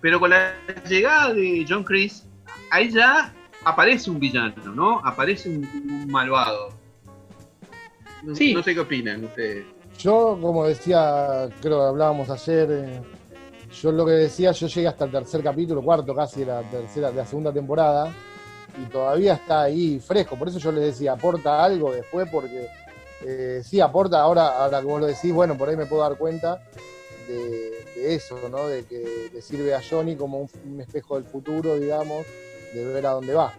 Pero 0.00 0.20
con 0.20 0.30
la 0.30 0.54
llegada 0.88 1.32
de 1.32 1.64
John 1.68 1.84
Chris, 1.84 2.26
ahí 2.70 2.90
ya 2.90 3.32
aparece 3.64 4.10
un 4.10 4.20
villano, 4.20 4.74
¿no? 4.74 5.00
Aparece 5.04 5.48
un, 5.48 6.06
malvado. 6.10 6.70
No, 8.22 8.34
sí. 8.34 8.54
no 8.54 8.62
sé 8.62 8.74
qué 8.74 8.80
opinan 8.80 9.24
ustedes. 9.24 9.66
Yo, 9.98 10.38
como 10.40 10.66
decía, 10.66 11.48
creo 11.60 11.78
que 11.78 11.86
hablábamos 11.86 12.28
ayer 12.28 13.02
yo 13.82 13.92
lo 13.92 14.06
que 14.06 14.12
decía, 14.12 14.52
yo 14.52 14.68
llegué 14.68 14.88
hasta 14.88 15.04
el 15.04 15.10
tercer 15.10 15.42
capítulo, 15.42 15.82
cuarto 15.82 16.14
casi 16.14 16.40
de 16.40 16.46
la 16.46 16.62
tercera, 16.62 17.10
de 17.10 17.16
la 17.16 17.26
segunda 17.26 17.52
temporada, 17.52 18.12
y 18.80 18.84
todavía 18.86 19.34
está 19.34 19.62
ahí 19.62 20.00
fresco. 20.00 20.36
Por 20.36 20.48
eso 20.48 20.58
yo 20.58 20.72
les 20.72 20.84
decía, 20.84 21.12
aporta 21.12 21.64
algo 21.64 21.92
después, 21.92 22.28
porque 22.30 22.68
eh, 23.24 23.62
sí 23.64 23.80
aporta, 23.80 24.20
ahora, 24.20 24.48
ahora 24.48 24.80
que 24.80 24.86
vos 24.86 25.00
lo 25.00 25.06
decís, 25.06 25.32
bueno, 25.32 25.56
por 25.56 25.68
ahí 25.68 25.76
me 25.76 25.86
puedo 25.86 26.02
dar 26.02 26.16
cuenta 26.16 26.62
de, 27.28 28.14
eso, 28.14 28.38
¿no? 28.50 28.68
De 28.68 28.84
que 28.84 29.30
le 29.32 29.42
sirve 29.42 29.74
a 29.74 29.82
Johnny 29.82 30.16
como 30.16 30.48
un, 30.64 30.80
espejo 30.80 31.16
del 31.16 31.24
futuro, 31.24 31.76
digamos, 31.76 32.24
de 32.74 32.84
ver 32.84 33.06
a 33.06 33.10
dónde 33.10 33.34
va, 33.34 33.52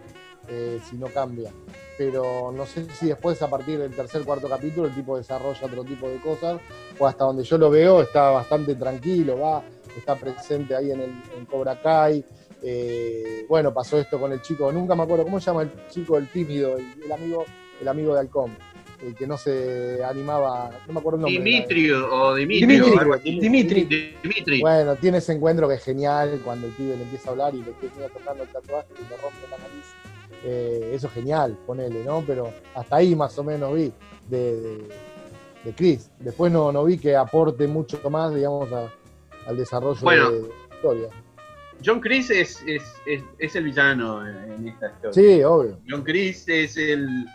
eh, 0.48 0.80
si 0.88 0.96
no 0.96 1.08
cambia. 1.08 1.52
Pero 1.98 2.52
no 2.52 2.64
sé 2.64 2.86
si 2.94 3.06
después, 3.06 3.42
a 3.42 3.50
partir 3.50 3.78
del 3.78 3.94
tercer, 3.94 4.22
cuarto 4.24 4.48
capítulo, 4.48 4.86
el 4.86 4.94
tipo 4.94 5.16
desarrolla 5.16 5.66
otro 5.66 5.84
tipo 5.84 6.08
de 6.08 6.18
cosas, 6.20 6.60
o 6.98 7.06
hasta 7.06 7.24
donde 7.24 7.42
yo 7.42 7.58
lo 7.58 7.68
veo, 7.68 8.02
está 8.02 8.30
bastante 8.30 8.76
tranquilo, 8.76 9.40
va 9.40 9.62
está 9.98 10.14
presente 10.14 10.74
ahí 10.74 10.90
en, 10.90 11.00
el, 11.00 11.46
Cobra 11.50 11.80
Kai. 11.80 12.24
Eh, 12.62 13.46
bueno, 13.48 13.72
pasó 13.72 13.98
esto 13.98 14.18
con 14.18 14.32
el 14.32 14.42
chico, 14.42 14.70
nunca 14.72 14.94
me 14.94 15.02
acuerdo, 15.04 15.24
¿cómo 15.24 15.40
se 15.40 15.46
llama 15.46 15.62
el 15.62 15.70
chico, 15.88 16.16
el 16.16 16.28
tímido, 16.28 16.76
el, 16.76 17.12
amigo, 17.12 17.44
el 17.80 17.88
amigo 17.88 18.14
de 18.14 18.20
Halcón? 18.20 18.56
El 19.00 19.14
que 19.14 19.28
no 19.28 19.38
se 19.38 20.02
animaba, 20.02 20.70
no 20.88 20.92
me 20.92 20.98
acuerdo 20.98 21.18
el 21.18 21.22
nombre. 21.22 21.50
Dimitrio 21.50 22.12
o 22.12 22.34
Dimitrio. 22.34 22.84
Dimitri. 23.22 24.16
Dimitri. 24.20 24.60
Bueno, 24.60 24.96
tiene 24.96 25.18
ese 25.18 25.34
encuentro 25.34 25.68
que 25.68 25.74
es 25.74 25.84
genial 25.84 26.40
cuando 26.44 26.66
el 26.66 26.72
pibe 26.72 26.96
le 26.96 27.04
empieza 27.04 27.28
a 27.28 27.32
hablar 27.32 27.54
y 27.54 27.62
le 27.62 27.70
empieza 27.70 28.08
tocando 28.08 28.42
el 28.42 28.48
tatuaje 28.48 28.88
y 28.98 29.02
le 29.08 29.16
rompe 29.18 29.48
la 29.48 29.58
nariz. 29.58 29.86
Eh, 30.44 30.90
eso 30.94 31.06
es 31.06 31.12
genial, 31.12 31.56
ponele, 31.64 32.04
¿no? 32.04 32.24
Pero 32.26 32.52
hasta 32.74 32.96
ahí 32.96 33.14
más 33.14 33.38
o 33.38 33.44
menos 33.44 33.72
vi 33.72 33.92
de, 34.28 34.88
de, 35.64 35.72
Chris. 35.76 36.10
Después 36.18 36.50
no, 36.50 36.72
no 36.72 36.84
vi 36.84 36.98
que 36.98 37.14
aporte 37.14 37.68
mucho 37.68 37.98
más, 38.10 38.34
digamos, 38.34 38.72
a, 38.72 38.92
al 39.46 39.56
desarrollo 39.56 40.00
de 40.10 40.16
la 40.16 40.74
historia. 40.74 41.08
John 41.84 42.00
Chris 42.00 42.30
es, 42.30 42.62
es, 42.66 43.56
el 43.56 43.64
villano 43.64 44.26
en 44.26 44.68
esta 44.68 44.90
historia. 44.90 45.12
Sí, 45.12 45.42
obvio. 45.42 45.78
John 45.88 46.02
Chris 46.02 46.48
es 46.48 46.76
el. 46.76 47.26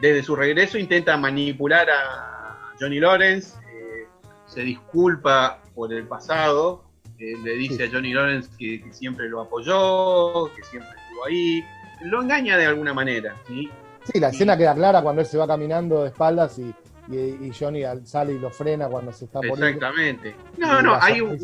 Desde 0.00 0.22
su 0.22 0.34
regreso 0.34 0.78
intenta 0.78 1.16
manipular 1.16 1.88
a 1.90 2.72
Johnny 2.80 2.98
Lawrence, 2.98 3.56
eh, 3.70 4.06
se 4.46 4.62
disculpa 4.62 5.60
por 5.74 5.92
el 5.92 6.06
pasado, 6.06 6.84
eh, 7.18 7.34
le 7.44 7.52
dice 7.54 7.84
a 7.84 7.90
Johnny 7.90 8.12
Lawrence 8.12 8.48
que, 8.58 8.82
siempre 8.90 9.28
lo 9.28 9.42
apoyó, 9.42 10.52
que 10.54 10.62
siempre 10.64 10.90
estuvo 10.90 11.26
ahí, 11.26 11.62
lo 12.02 12.22
engaña 12.22 12.56
de 12.56 12.66
alguna 12.66 12.94
manera. 12.94 13.36
Sí, 13.46 13.70
sí 14.04 14.18
la 14.18 14.28
escena 14.28 14.56
queda 14.56 14.74
clara 14.74 15.02
cuando 15.02 15.20
él 15.20 15.28
se 15.28 15.38
va 15.38 15.46
caminando 15.46 16.02
de 16.02 16.08
espaldas 16.08 16.58
y 16.58 16.74
y, 17.08 17.50
Johnny 17.50 17.82
sale 18.04 18.32
y 18.32 18.38
lo 18.38 18.50
frena 18.50 18.88
cuando 18.88 19.12
se 19.12 19.26
está 19.26 19.40
Exactamente. 19.42 20.34
No, 20.56 20.80
no, 20.80 20.96
hay 21.00 21.20
un. 21.20 21.38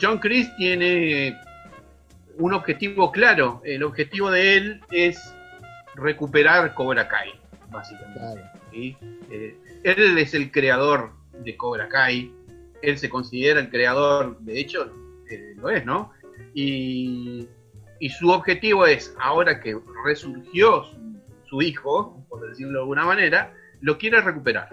John 0.00 0.18
Chris 0.18 0.54
tiene 0.56 1.38
un 2.38 2.52
objetivo 2.52 3.10
claro. 3.10 3.62
El 3.64 3.82
objetivo 3.82 4.30
de 4.30 4.56
él 4.56 4.80
es 4.90 5.34
recuperar 5.94 6.74
Cobra 6.74 7.08
Kai, 7.08 7.32
básicamente. 7.70 8.42
Eh, 8.72 9.56
él 9.82 10.18
es 10.18 10.34
el 10.34 10.50
creador 10.50 11.12
de 11.32 11.56
Cobra 11.56 11.88
Kai. 11.88 12.32
Él 12.82 12.98
se 12.98 13.08
considera 13.08 13.60
el 13.60 13.70
creador, 13.70 14.38
de 14.40 14.60
hecho, 14.60 14.92
eh, 15.30 15.54
lo 15.56 15.70
es, 15.70 15.84
¿no? 15.84 16.12
Y, 16.54 17.48
y, 17.98 18.10
su 18.10 18.28
objetivo 18.28 18.86
es, 18.86 19.14
ahora 19.18 19.60
que 19.60 19.78
resurgió 20.04 20.84
su 21.48 21.62
hijo, 21.62 22.22
por 22.28 22.46
decirlo 22.48 22.74
de 22.74 22.78
alguna 22.80 23.04
manera, 23.06 23.54
lo 23.80 23.96
quiere 23.96 24.20
recuperar. 24.20 24.68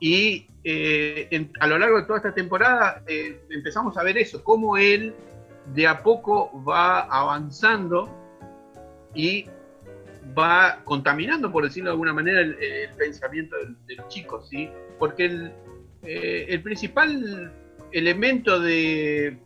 Y 0.00 0.46
eh, 0.62 1.48
a 1.58 1.66
lo 1.66 1.78
largo 1.78 1.98
de 1.98 2.06
toda 2.06 2.18
esta 2.18 2.34
temporada 2.34 3.02
eh, 3.06 3.40
empezamos 3.50 3.96
a 3.96 4.02
ver 4.02 4.18
eso, 4.18 4.44
cómo 4.44 4.76
él 4.76 5.14
de 5.74 5.86
a 5.86 6.02
poco 6.02 6.50
va 6.64 7.00
avanzando 7.00 8.08
y 9.14 9.46
va 10.36 10.82
contaminando, 10.84 11.50
por 11.50 11.64
decirlo 11.64 11.90
de 11.90 11.92
alguna 11.92 12.12
manera, 12.12 12.40
el, 12.40 12.56
pensamiento 12.96 13.56
de, 13.86 13.94
los 13.94 14.08
chicos, 14.08 14.48
¿sí? 14.48 14.68
Porque 14.98 15.24
el, 15.26 15.52
eh, 16.02 16.46
el 16.48 16.62
principal 16.62 17.52
elemento 17.92 18.60
de 18.60 19.38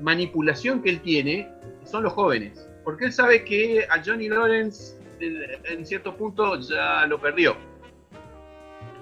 manipulación 0.00 0.82
que 0.82 0.90
él 0.90 1.00
tiene 1.00 1.50
son 1.84 2.02
los 2.02 2.14
jóvenes, 2.14 2.68
porque 2.82 3.06
él 3.06 3.12
sabe 3.12 3.44
que 3.44 3.86
a 3.90 4.02
Johnny 4.04 4.28
Lawrence 4.28 4.96
en 5.20 5.86
cierto 5.86 6.16
punto 6.16 6.58
ya 6.60 7.06
lo 7.06 7.20
perdió. 7.20 7.56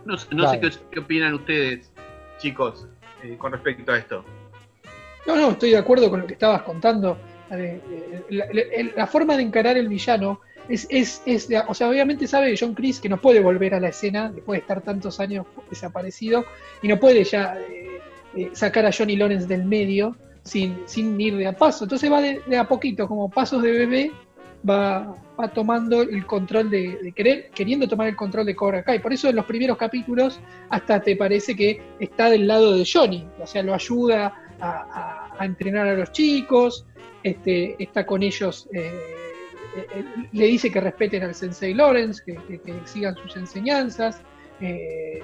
No, 0.05 0.16
sé 0.18 0.61
qué, 0.90 1.00
opinan 1.00 1.34
ustedes, 1.34 1.90
chicos, 2.38 2.86
eh, 3.22 3.36
con 3.38 3.53
respecto 3.53 3.92
a 3.92 3.98
esto. 3.98 4.24
No, 5.26 5.36
no, 5.36 5.50
estoy 5.50 5.70
de 5.70 5.78
acuerdo 5.78 6.11
con 6.11 6.20
lo 6.20 6.26
que 6.26 6.34
estabas 6.34 6.62
contando. 6.62 7.18
Eh, 7.50 7.80
la, 8.96 9.07
forma 9.07 9.36
de 9.36 9.42
encarar 9.42 9.76
el 9.76 9.88
villano 9.88 10.40
es, 10.68 10.86
es, 10.90 11.22
es, 11.26 11.48
o 11.68 11.74
sea, 11.74 11.88
obviamente 11.88 12.26
sabe 12.26 12.55
John 12.59 12.74
Chris 12.74 12.98
que 12.98 13.09
no 13.09 13.20
puede 13.20 13.40
volver 13.40 13.74
a 13.74 13.80
la 13.80 13.88
escena 13.88 14.30
después 14.30 14.59
de 14.59 14.61
estar 14.62 14.80
tantos 14.80 15.20
años 15.20 15.46
desaparecido 15.68 16.44
y 16.80 16.88
no 16.88 16.98
puede 16.98 17.24
ya 17.24 17.57
eh, 18.34 18.50
sacar 18.53 18.86
a 18.86 18.92
Johnny 18.92 19.16
Lawrence 19.16 19.46
del 19.46 19.64
medio 19.64 20.16
sin, 20.44 20.82
sin 20.86 21.20
ir 21.20 21.36
de 21.36 21.46
a 21.46 21.53
paso. 21.53 21.84
Entonces 21.84 22.11
va 22.11 22.20
de, 22.20 22.40
de, 22.46 22.57
a 22.57 22.66
poquito, 22.66 23.07
como 23.07 23.30
pasos 23.30 23.62
de 23.62 23.70
bebé, 23.70 24.12
va, 24.68 25.16
tomando 25.54 26.02
el 26.02 26.24
control 26.26 26.70
de, 26.70 27.12
querer, 27.14 27.50
queriendo 27.50 27.88
tomar 27.88 28.08
el 28.08 28.16
control 28.16 28.46
de 28.46 28.54
Cobra 28.54 28.82
Kai. 28.82 29.00
Por 29.00 29.12
eso 29.12 29.28
en 29.28 29.36
los 29.36 29.44
primeros 29.44 29.76
capítulos 29.76 30.40
hasta 30.70 31.00
te 31.00 31.16
parece 31.16 31.56
que 31.56 31.80
está 31.98 32.30
del 32.30 32.46
lado 32.46 32.76
de 32.76 32.86
Johnny, 32.90 33.26
o 33.40 33.46
sea, 33.46 33.62
lo 33.62 33.74
ayuda 33.74 34.34
a, 34.60 35.36
entrenar 35.40 35.88
a 35.88 35.94
los 35.94 36.12
chicos, 36.12 36.86
este, 37.24 37.74
está 37.82 38.06
con 38.06 38.22
ellos, 38.22 38.68
eh, 38.72 38.92
eh, 39.76 39.86
eh, 39.96 40.04
le 40.30 40.46
dice 40.46 40.70
que 40.70 40.80
respeten 40.80 41.24
al 41.24 41.34
Sensei 41.34 41.74
Lawrence, 41.74 42.22
que, 42.24 42.60
sigan 42.84 43.16
sus 43.16 43.36
enseñanzas. 43.36 44.20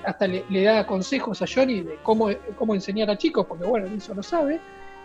hasta 0.04 0.26
le, 0.26 0.62
da 0.64 0.84
consejos 0.84 1.40
a 1.42 1.46
Johnny 1.46 1.82
de 1.82 1.96
cómo, 2.02 2.30
cómo 2.56 2.74
enseñar 2.74 3.10
a 3.10 3.16
chicos, 3.16 3.46
porque 3.46 3.64
bueno, 3.64 3.86
eso 3.86 4.12
lo 4.12 4.22
sabe, 4.24 4.58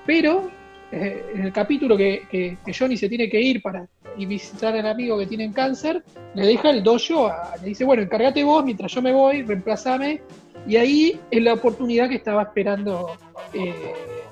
pero 0.08 0.50
eh, 0.92 1.26
en 1.34 1.46
el 1.46 1.54
capítulo 1.54 1.98
que, 1.98 2.58
Johnny 2.78 2.98
se 2.98 3.10
tiene 3.10 3.30
que 3.30 3.42
ir 3.42 3.62
para 3.62 3.88
y 4.16 4.26
visitar 4.26 4.76
al 4.76 4.86
amigo 4.86 5.18
que 5.18 5.26
tiene 5.26 5.52
cáncer, 5.52 6.04
le 6.36 6.46
deja 6.46 6.70
el 6.70 6.84
dojo, 6.84 7.32
le 7.62 7.70
dice, 7.70 7.84
bueno, 7.84 8.04
encárgate 8.04 8.44
vos 8.44 8.64
mientras 8.64 8.92
yo 8.92 9.02
me 9.02 9.12
voy, 9.12 9.42
reemplazame, 9.42 10.22
y 10.68 10.78
ahí 10.78 11.20
es 11.32 11.42
la 11.42 11.54
oportunidad 11.54 12.10
que 12.10 12.16
estaba 12.16 12.44
esperando 12.44 13.18
eh, 13.54 13.74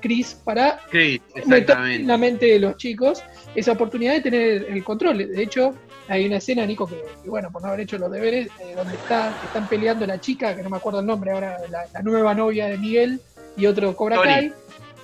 Chris 0.00 0.40
para 0.44 0.80
meter 1.46 1.78
en 1.78 2.06
la 2.06 2.16
mente 2.16 2.46
de 2.46 2.60
los 2.60 2.76
chicos 2.76 3.22
esa 3.54 3.72
oportunidad 3.72 4.14
de 4.14 4.20
tener 4.20 4.66
el 4.68 4.84
control. 4.84 5.18
De 5.18 5.42
hecho, 5.42 5.74
hay 6.08 6.26
una 6.26 6.36
escena, 6.36 6.64
Nico, 6.64 6.86
que, 6.86 7.28
bueno, 7.28 7.50
por 7.50 7.62
no 7.62 7.68
haber 7.68 7.80
hecho 7.80 7.98
los 7.98 8.10
deberes, 8.10 8.48
eh, 8.60 8.74
donde 8.76 8.94
está, 8.94 9.34
están 9.44 9.68
peleando 9.68 10.06
la 10.06 10.20
chica, 10.20 10.54
que 10.54 10.62
no 10.62 10.70
me 10.70 10.76
acuerdo 10.76 11.00
el 11.00 11.06
nombre 11.06 11.32
ahora, 11.32 11.58
la, 11.70 12.02
nueva 12.02 12.34
novia 12.34 12.66
de 12.66 12.78
Miguel 12.78 13.20
y 13.56 13.66
otro 13.66 13.94
Cobra 13.96 14.22
Kai. 14.22 14.52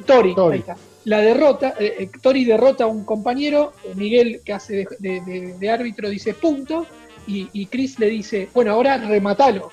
Tori, 0.06 0.34
ahí 0.52 0.58
está 0.60 0.76
la 1.08 1.22
derrota, 1.22 1.74
eh, 1.78 1.94
eh, 2.00 2.10
Tori 2.20 2.44
derrota 2.44 2.84
a 2.84 2.86
un 2.86 3.02
compañero, 3.02 3.72
eh, 3.82 3.94
Miguel 3.94 4.42
que 4.44 4.52
hace 4.52 4.86
de, 4.98 5.70
árbitro 5.70 6.10
dice 6.10 6.34
punto, 6.34 6.86
y, 7.26 7.66
Chris 7.66 7.98
le 7.98 8.08
dice, 8.08 8.48
bueno, 8.54 8.72
ahora 8.72 8.96
rematalo, 8.96 9.70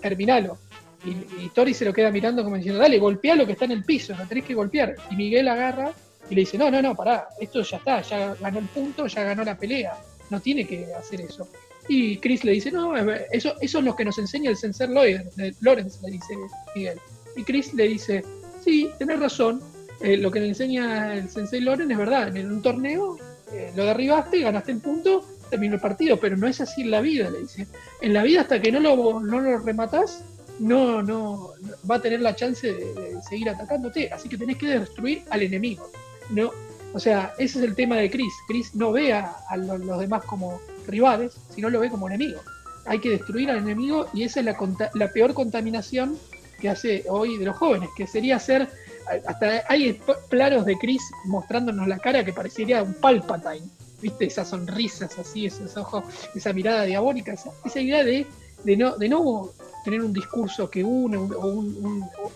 terminalo. 0.00 0.58
Y, 1.04 1.48
Tori 1.50 1.72
se 1.72 1.84
lo 1.84 1.92
queda 1.92 2.10
mirando 2.10 2.42
como 2.42 2.56
diciendo, 2.56 2.80
dale, 2.80 2.98
golpea 2.98 3.34
lo 3.36 3.46
que 3.46 3.52
está 3.52 3.64
en 3.66 3.72
el 3.72 3.84
piso, 3.84 4.14
lo 4.16 4.26
tenés 4.26 4.44
que 4.44 4.54
golpear. 4.54 4.96
Y 5.10 5.16
Miguel 5.16 5.48
agarra 5.48 5.92
y 6.28 6.34
le 6.34 6.40
dice, 6.42 6.58
no, 6.58 6.70
no, 6.70 6.80
no, 6.80 6.94
pará, 6.94 7.28
esto 7.40 7.62
ya 7.62 7.76
está, 7.78 8.02
ya 8.02 8.34
ganó 8.34 8.58
el 8.58 8.66
punto, 8.66 9.06
ya 9.06 9.24
ganó 9.24 9.44
la 9.44 9.58
pelea, 9.58 9.94
no 10.30 10.40
tiene 10.40 10.66
que 10.66 10.86
hacer 10.94 11.22
eso. 11.22 11.48
Y 11.88 12.18
Chris 12.18 12.44
le 12.44 12.52
dice, 12.52 12.70
no, 12.70 12.96
eso, 12.96 13.54
eso 13.60 13.78
es 13.78 13.84
lo 13.84 13.96
que 13.96 14.04
nos 14.04 14.18
enseña 14.18 14.50
el 14.50 14.56
sensor 14.56 14.90
Lawrence, 14.90 16.00
le 16.02 16.12
dice 16.12 16.34
Miguel. 16.74 16.98
Y 17.34 17.44
Chris 17.44 17.72
le 17.74 17.88
dice, 17.88 18.24
sí, 18.62 18.90
tenés 18.98 19.20
razón, 19.20 19.62
eh, 20.00 20.16
lo 20.16 20.30
que 20.30 20.40
le 20.40 20.48
enseña 20.48 21.14
el 21.14 21.28
Sensei 21.28 21.60
Loren 21.60 21.90
es 21.90 21.98
verdad, 21.98 22.36
en 22.36 22.50
un 22.50 22.62
torneo 22.62 23.16
eh, 23.52 23.72
lo 23.76 23.84
derribaste, 23.84 24.40
ganaste 24.40 24.72
el 24.72 24.80
punto, 24.80 25.24
terminó 25.50 25.76
el 25.76 25.80
partido, 25.80 26.18
pero 26.18 26.36
no 26.36 26.46
es 26.46 26.60
así 26.60 26.82
en 26.82 26.90
la 26.90 27.00
vida, 27.00 27.30
le 27.30 27.40
dice. 27.40 27.66
En 28.00 28.12
la 28.12 28.22
vida 28.22 28.42
hasta 28.42 28.60
que 28.60 28.72
no 28.72 28.80
lo, 28.80 29.20
no 29.20 29.40
lo 29.40 29.58
rematás, 29.58 30.22
no, 30.58 31.02
no 31.02 31.52
va 31.88 31.96
a 31.96 32.02
tener 32.02 32.20
la 32.20 32.34
chance 32.34 32.72
de, 32.72 33.20
seguir 33.28 33.48
atacándote, 33.48 34.10
así 34.12 34.28
que 34.28 34.36
tenés 34.36 34.58
que 34.58 34.66
destruir 34.78 35.22
al 35.30 35.42
enemigo. 35.42 35.90
No, 36.30 36.50
o 36.92 36.98
sea, 36.98 37.34
ese 37.38 37.58
es 37.58 37.64
el 37.64 37.74
tema 37.74 37.96
de 37.96 38.10
Chris. 38.10 38.32
Chris 38.48 38.74
no 38.74 38.92
ve 38.92 39.12
a, 39.12 39.36
los, 39.56 40.00
demás 40.00 40.24
como 40.24 40.60
rivales, 40.86 41.36
sino 41.54 41.70
lo 41.70 41.80
ve 41.80 41.90
como 41.90 42.08
enemigo. 42.08 42.40
Hay 42.86 43.00
que 43.00 43.10
destruir 43.10 43.50
al 43.50 43.58
enemigo 43.58 44.08
y 44.12 44.24
esa 44.24 44.40
es 44.40 44.46
la, 44.46 44.56
la 44.94 45.08
peor 45.12 45.34
contaminación 45.34 46.18
que 46.60 46.68
hace 46.68 47.04
hoy 47.08 47.36
de 47.36 47.44
los 47.44 47.56
jóvenes, 47.56 47.90
que 47.96 48.06
sería 48.06 48.38
ser 48.38 48.68
hasta 49.26 49.64
hay 49.68 50.00
planos 50.28 50.64
de 50.64 50.76
Chris 50.78 51.02
mostrándonos 51.26 51.86
la 51.86 51.98
cara 51.98 52.24
que 52.24 52.32
parecería 52.32 52.82
un 52.82 52.94
Palpatine, 52.94 53.66
¿viste? 54.00 54.26
Esas 54.26 54.48
sonrisas 54.48 55.18
así, 55.18 55.46
esos 55.46 55.76
ojos, 55.76 56.04
esa 56.34 56.52
mirada 56.52 56.84
diabólica, 56.84 57.32
esa, 57.32 57.80
idea 57.80 58.04
de, 58.04 58.26
de, 58.64 58.76
no, 58.76 58.96
de 58.96 59.08
no 59.08 59.52
tener 59.84 60.02
un 60.02 60.12
discurso 60.12 60.68
que 60.68 60.82
une 60.82 61.16
o, 61.16 61.64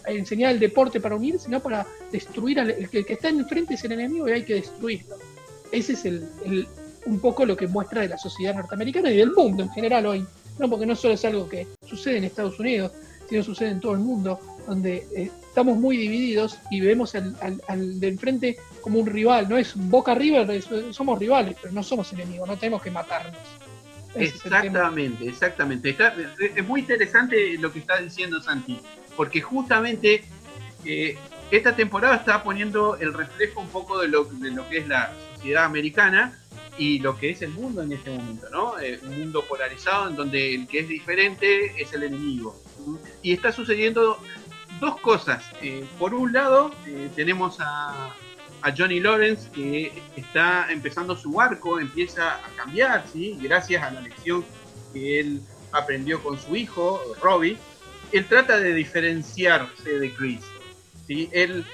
enseñar 0.07 0.53
el 0.53 0.61
deporte 0.61 1.01
para 1.01 1.17
unir, 1.17 1.39
sino 1.41 1.59
para 1.59 1.85
destruir 2.13 2.61
al 2.61 2.71
el 2.71 2.89
que, 2.89 3.05
está 3.09 3.29
enfrente 3.29 3.75
es 3.75 3.85
el 3.85 3.93
enemigo 3.93 4.29
y 4.29 4.33
hay 4.33 4.45
que 4.45 4.55
destruirlo. 4.55 5.17
Ese 5.73 5.95
es 5.95 6.05
el, 6.05 6.69
un 7.07 7.19
poco 7.19 7.45
lo 7.45 7.57
que 7.57 7.67
muestra 7.67 8.03
de 8.03 8.09
la 8.09 8.19
sociedad 8.19 8.55
norteamericana 8.55 9.11
y 9.11 9.17
del 9.17 9.33
mundo 9.33 9.65
en 9.65 9.71
general 9.71 10.07
hoy. 10.07 10.25
No, 10.61 10.71
porque 10.71 10.87
no 10.87 10.95
solo 10.95 11.15
es 11.15 11.25
algo 11.25 11.49
que 11.49 11.67
sucede 11.85 12.19
en 12.19 12.25
Estados 12.25 12.61
Unidos, 12.61 12.93
sino 13.29 13.43
sucede 13.43 13.71
en 13.71 13.81
todo 13.81 13.95
el 13.95 14.01
mundo, 14.01 14.39
donde 14.69 15.09
eh, 15.17 15.31
estamos 15.51 15.77
muy 15.77 15.97
divididos 15.97 16.59
y 16.71 16.81
vemos 16.81 17.17
al, 17.17 18.01
de 18.01 18.09
enfrente 18.09 18.57
como 18.81 19.01
un 19.01 19.07
rival, 19.07 19.49
no 19.49 19.59
es 19.59 19.73
Boca 19.75 20.15
River, 20.15 20.63
somos 20.93 21.19
rivales, 21.19 21.57
pero 21.61 21.75
no 21.75 21.83
somos 21.83 22.13
enemigos, 22.13 22.49
no 22.49 22.57
tenemos 22.57 22.81
que 22.81 22.93
matarnos. 22.93 23.37
exactamente, 24.15 25.29
exactamente. 25.29 25.97
es 26.39 26.67
muy 26.67 26.81
interesante 26.81 27.59
lo 27.59 27.73
que 27.73 27.81
está 27.81 27.99
diciendo 27.99 28.41
Santi, 28.41 28.81
porque 29.17 29.41
justamente 29.41 30.23
eh, 30.85 31.19
esta 31.51 31.75
temporada 31.75 32.15
está 32.15 32.45
poniendo 32.45 32.97
el 32.97 33.13
reflejo 33.13 33.61
un 33.61 33.69
poco 33.71 33.99
de 33.99 34.07
lo, 34.07 34.25
de 34.27 34.53
lo 34.53 34.69
que 34.69 34.79
es 34.79 34.89
la 34.89 35.13
sociedad 35.35 35.65
americana 35.65 36.39
y 36.79 37.01
lo 37.01 37.19
que 37.19 37.31
es 37.31 37.43
el 37.43 37.51
mundo 37.51 37.83
en 37.83 37.91
este 37.93 38.11
momento, 38.11 38.49
¿no? 38.51 38.79
Eh, 38.79 39.01
un 39.03 39.19
mundo 39.19 39.45
polarizado 39.49 40.09
en 40.09 40.15
donde 40.15 40.55
el 40.55 40.69
que 40.69 40.79
es 40.79 40.89
diferente 40.89 41.75
es 41.77 41.93
el 41.93 42.05
enemigo. 42.05 42.57
Y 43.21 43.33
está 43.33 43.53
sucediendo 43.53 44.19
dos 44.81 44.99
cosas. 45.01 45.45
Eh, 45.63 45.85
por 45.99 46.15
un 46.15 46.33
lado, 46.33 46.73
eh, 46.87 47.11
tenemos 47.15 47.59
a, 47.61 48.15
Johnny 48.77 49.01
Lawrence 49.01 49.49
que 49.53 49.91
está 50.17 50.71
empezando 50.71 51.17
su 51.17 51.41
arco, 51.41 51.81
empieza 51.81 52.35
a 52.35 52.49
cambiar, 52.57 53.03
¿sí? 53.11 53.39
gracias 53.41 53.83
a 53.83 53.91
la 53.91 54.03
lección 54.03 54.45
que 54.93 55.19
él 55.19 55.41
aprendió 55.73 56.23
con 56.23 56.39
su 56.39 56.55
hijo, 56.55 57.01
Robbie. 57.23 57.57
Él 58.13 58.27
trata 58.27 58.61
de 58.61 58.75
diferenciarse 58.75 59.99
de 59.99 60.13
Chris. 60.13 60.43
¿sí? 61.07 61.31
Él 61.33 61.65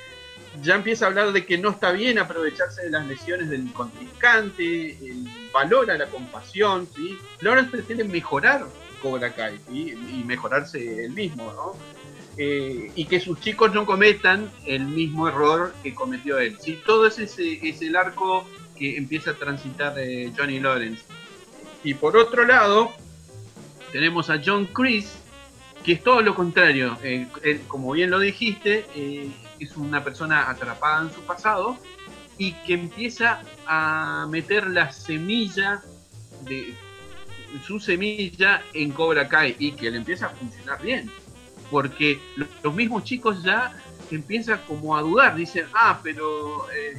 ya 0.62 0.76
empieza 0.76 1.06
a 1.06 1.08
hablar 1.08 1.32
de 1.32 1.44
que 1.44 1.58
no 1.58 1.70
está 1.70 1.90
bien 1.90 2.20
aprovecharse 2.20 2.82
de 2.82 2.90
las 2.90 3.04
lesiones 3.04 3.50
del 3.50 3.72
contrincante, 3.72 4.90
él 4.90 5.28
valora 5.52 5.98
la 5.98 6.06
compasión. 6.06 6.88
¿sí? 6.94 7.18
Lawrence 7.40 7.72
pretende 7.72 8.04
mejorar 8.04 8.64
Cobra 9.02 9.34
Kai 9.34 9.58
y 9.72 10.22
mejorarse 10.24 11.06
él 11.06 11.10
mismo. 11.10 11.52
¿no? 11.52 11.95
Eh, 12.38 12.92
y 12.94 13.06
que 13.06 13.18
sus 13.18 13.40
chicos 13.40 13.72
no 13.72 13.86
cometan 13.86 14.50
el 14.66 14.84
mismo 14.84 15.26
error 15.26 15.74
que 15.82 15.94
cometió 15.94 16.38
él. 16.38 16.58
¿sí? 16.60 16.78
Todo 16.84 17.06
ese 17.06 17.24
es 17.24 17.80
el 17.82 17.96
arco 17.96 18.46
que 18.76 18.98
empieza 18.98 19.30
a 19.30 19.34
transitar 19.34 19.98
eh, 19.98 20.30
Johnny 20.36 20.60
Lawrence. 20.60 21.02
Y 21.82 21.94
por 21.94 22.14
otro 22.16 22.44
lado, 22.44 22.92
tenemos 23.90 24.28
a 24.28 24.40
John 24.44 24.66
Chris, 24.66 25.16
que 25.82 25.92
es 25.92 26.02
todo 26.02 26.20
lo 26.20 26.34
contrario. 26.34 26.98
Eh, 27.02 27.26
como 27.68 27.92
bien 27.92 28.10
lo 28.10 28.18
dijiste, 28.18 28.84
es 29.58 29.76
una 29.78 30.04
persona 30.04 30.50
atrapada 30.50 31.02
en 31.02 31.14
su 31.14 31.22
pasado 31.22 31.78
y 32.36 32.52
que 32.52 32.74
empieza 32.74 33.40
a 33.66 34.26
meter 34.28 34.66
la 34.66 34.92
semilla 34.92 35.80
de 36.42 36.74
su 37.66 37.80
semilla 37.80 38.62
en 38.74 38.90
Cobra 38.90 39.26
Kai 39.26 39.56
y 39.58 39.72
que 39.72 39.90
le 39.90 39.96
empieza 39.96 40.26
a 40.26 40.30
funcionar 40.30 40.82
bien 40.82 41.10
porque 41.70 42.20
los 42.62 42.74
mismos 42.74 43.04
chicos 43.04 43.42
ya 43.42 43.72
empiezan 44.10 44.60
como 44.66 44.96
a 44.96 45.02
dudar, 45.02 45.36
dicen, 45.36 45.66
ah, 45.74 46.00
pero 46.02 46.70
eh, 46.70 46.96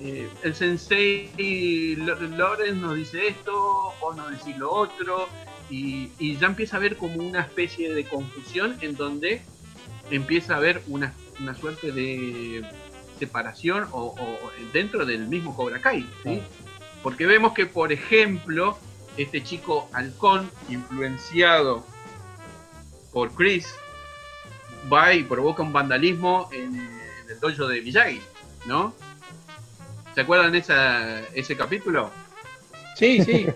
eh, 0.00 0.28
el 0.42 0.54
sensei 0.54 1.96
Lorenz 1.96 2.76
nos 2.76 2.96
dice 2.96 3.28
esto, 3.28 3.54
o 4.00 4.14
nos 4.14 4.30
dice 4.30 4.58
lo 4.58 4.70
otro, 4.72 5.28
y, 5.70 6.36
ya 6.36 6.48
empieza 6.48 6.76
a 6.76 6.78
haber 6.80 6.96
como 6.96 7.16
una 7.16 7.40
especie 7.40 7.94
de 7.94 8.04
confusión 8.04 8.76
en 8.82 8.94
donde 8.94 9.40
empieza 10.10 10.54
a 10.54 10.56
haber 10.58 10.82
una, 10.86 11.14
suerte 11.58 11.92
de 11.92 12.62
separación 13.18 13.86
o, 13.92 14.14
dentro 14.72 15.06
del 15.06 15.28
mismo 15.28 15.56
Cobra 15.56 15.80
Kai, 15.80 16.06
¿sí? 16.24 16.42
Porque 17.02 17.26
vemos 17.26 17.52
que, 17.52 17.66
por 17.66 17.92
ejemplo, 17.92 18.78
este 19.16 19.42
chico 19.42 19.88
halcón, 19.92 20.50
influenciado 20.68 21.84
por 23.12 23.32
Chris, 23.34 23.74
va 24.92 25.12
y 25.14 25.22
provoca 25.22 25.62
un 25.62 25.72
vandalismo 25.72 26.48
en, 26.52 26.74
el 27.28 27.40
dojo 27.40 27.68
de 27.68 27.80
Miyagi, 27.82 28.20
¿no? 28.66 28.94
¿Se 30.14 30.22
acuerdan 30.22 30.54
esa, 30.54 31.20
ese 31.34 31.56
capítulo? 31.56 32.10
Sí, 32.96 33.22
sí. 33.24 33.46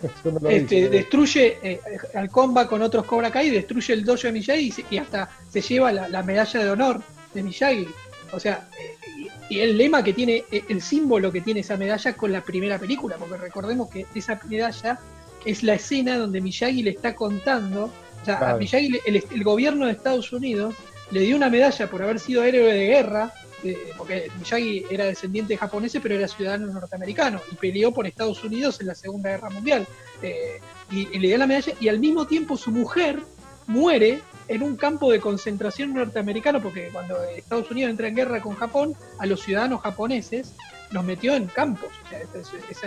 este, 0.49 0.89
destruye, 0.89 1.59
eh, 1.63 1.81
Halcón 2.15 2.57
va 2.57 2.67
con 2.67 2.83
otros 2.83 3.05
Cobra 3.05 3.31
Kai, 3.31 3.51
destruye 3.51 3.93
el 3.93 4.05
dojo 4.05 4.23
de 4.23 4.33
Miyagi 4.33 4.73
y, 4.91 4.99
hasta 4.99 5.31
se 5.51 5.61
lleva 5.61 5.93
la, 5.93 6.23
medalla 6.23 6.65
de 6.65 6.71
honor 6.71 7.01
de 7.35 7.43
Miyagi. 7.43 7.89
O 8.33 8.41
sea, 8.41 8.69
eh, 8.79 9.29
y, 9.49 9.61
el 9.61 9.77
lema 9.77 10.03
que 10.03 10.13
tiene, 10.13 10.45
eh, 10.51 10.65
el 10.69 10.81
símbolo 10.81 11.31
que 11.31 11.41
tiene 11.41 11.61
esa 11.61 11.77
medalla 11.77 12.15
con 12.15 12.33
la 12.33 12.43
primera 12.43 12.79
película, 12.79 13.17
porque 13.17 13.37
recordemos 13.37 13.91
que 13.91 14.07
esa 14.15 14.41
medalla 14.49 14.99
es 15.45 15.63
la 15.63 15.75
escena 15.75 16.19
donde 16.19 16.41
Miyagi 16.41 16.83
le 16.83 16.91
está 16.91 17.15
contando 17.15 17.91
sea, 18.27 18.39
a 18.51 18.57
Miyagi, 18.59 19.01
el, 19.07 19.45
gobierno 19.45 19.87
de 19.87 19.93
Estados 19.93 20.33
Unidos 20.33 20.75
le 21.11 21.21
dio 21.21 21.37
una 21.37 21.49
medalla 21.51 21.89
por 21.91 22.03
haber 22.03 22.19
sido 22.21 22.43
héroe 22.45 22.73
de 22.75 22.87
guerra 22.87 23.33
eh, 23.65 23.91
porque 23.97 24.31
Miyagi 24.39 24.85
era 24.91 25.05
descendiente 25.07 25.55
de 25.55 25.59
japoneses, 25.59 26.01
pero 26.03 26.15
era 26.15 26.29
ciudadano 26.29 26.67
norteamericano 26.67 27.41
y 27.51 27.55
peleó 27.57 27.91
por 27.93 28.07
Estados 28.07 28.45
Unidos 28.45 28.81
en 28.81 28.89
la 28.89 28.95
Segunda 28.95 29.31
Guerra 29.31 29.51
Mundial. 29.51 29.87
Eh, 30.23 30.61
y, 30.91 31.09
y 31.17 31.19
le 31.19 31.29
dio 31.29 31.39
la 31.39 31.47
medalla, 31.47 31.73
y 31.81 31.89
al 31.89 31.99
mismo 31.99 32.27
tiempo 32.27 32.57
su 32.57 32.71
mujer 32.71 33.21
muere 33.67 34.21
en 34.49 34.63
un 34.63 34.77
campo 34.77 35.11
de 35.11 35.19
concentración 35.19 35.93
norteamericano, 35.95 36.63
porque 36.63 36.91
cuando 36.93 37.21
Estados 37.25 37.69
Unidos 37.71 37.91
entra 37.91 38.07
en 38.09 38.15
guerra 38.15 38.41
con 38.41 38.55
Japón, 38.55 38.95
a 39.19 39.27
los 39.27 39.41
ciudadanos 39.43 39.81
japoneses 39.81 40.53
los 40.93 41.03
metió 41.05 41.35
en 41.35 41.47
campos. 41.47 41.91
O 42.05 42.09
sea, 42.09 42.21
esa 42.21 42.39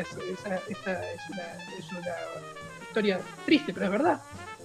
es- 0.01 0.07
esa- 0.39 0.55
esta 0.69 1.11
es 1.11 1.19
una, 1.29 1.43
es 1.77 1.91
una 1.91 2.15
historia 2.87 3.19
triste, 3.45 3.73
pero 3.73 3.87
es 3.87 3.91
verdad. 3.91 4.21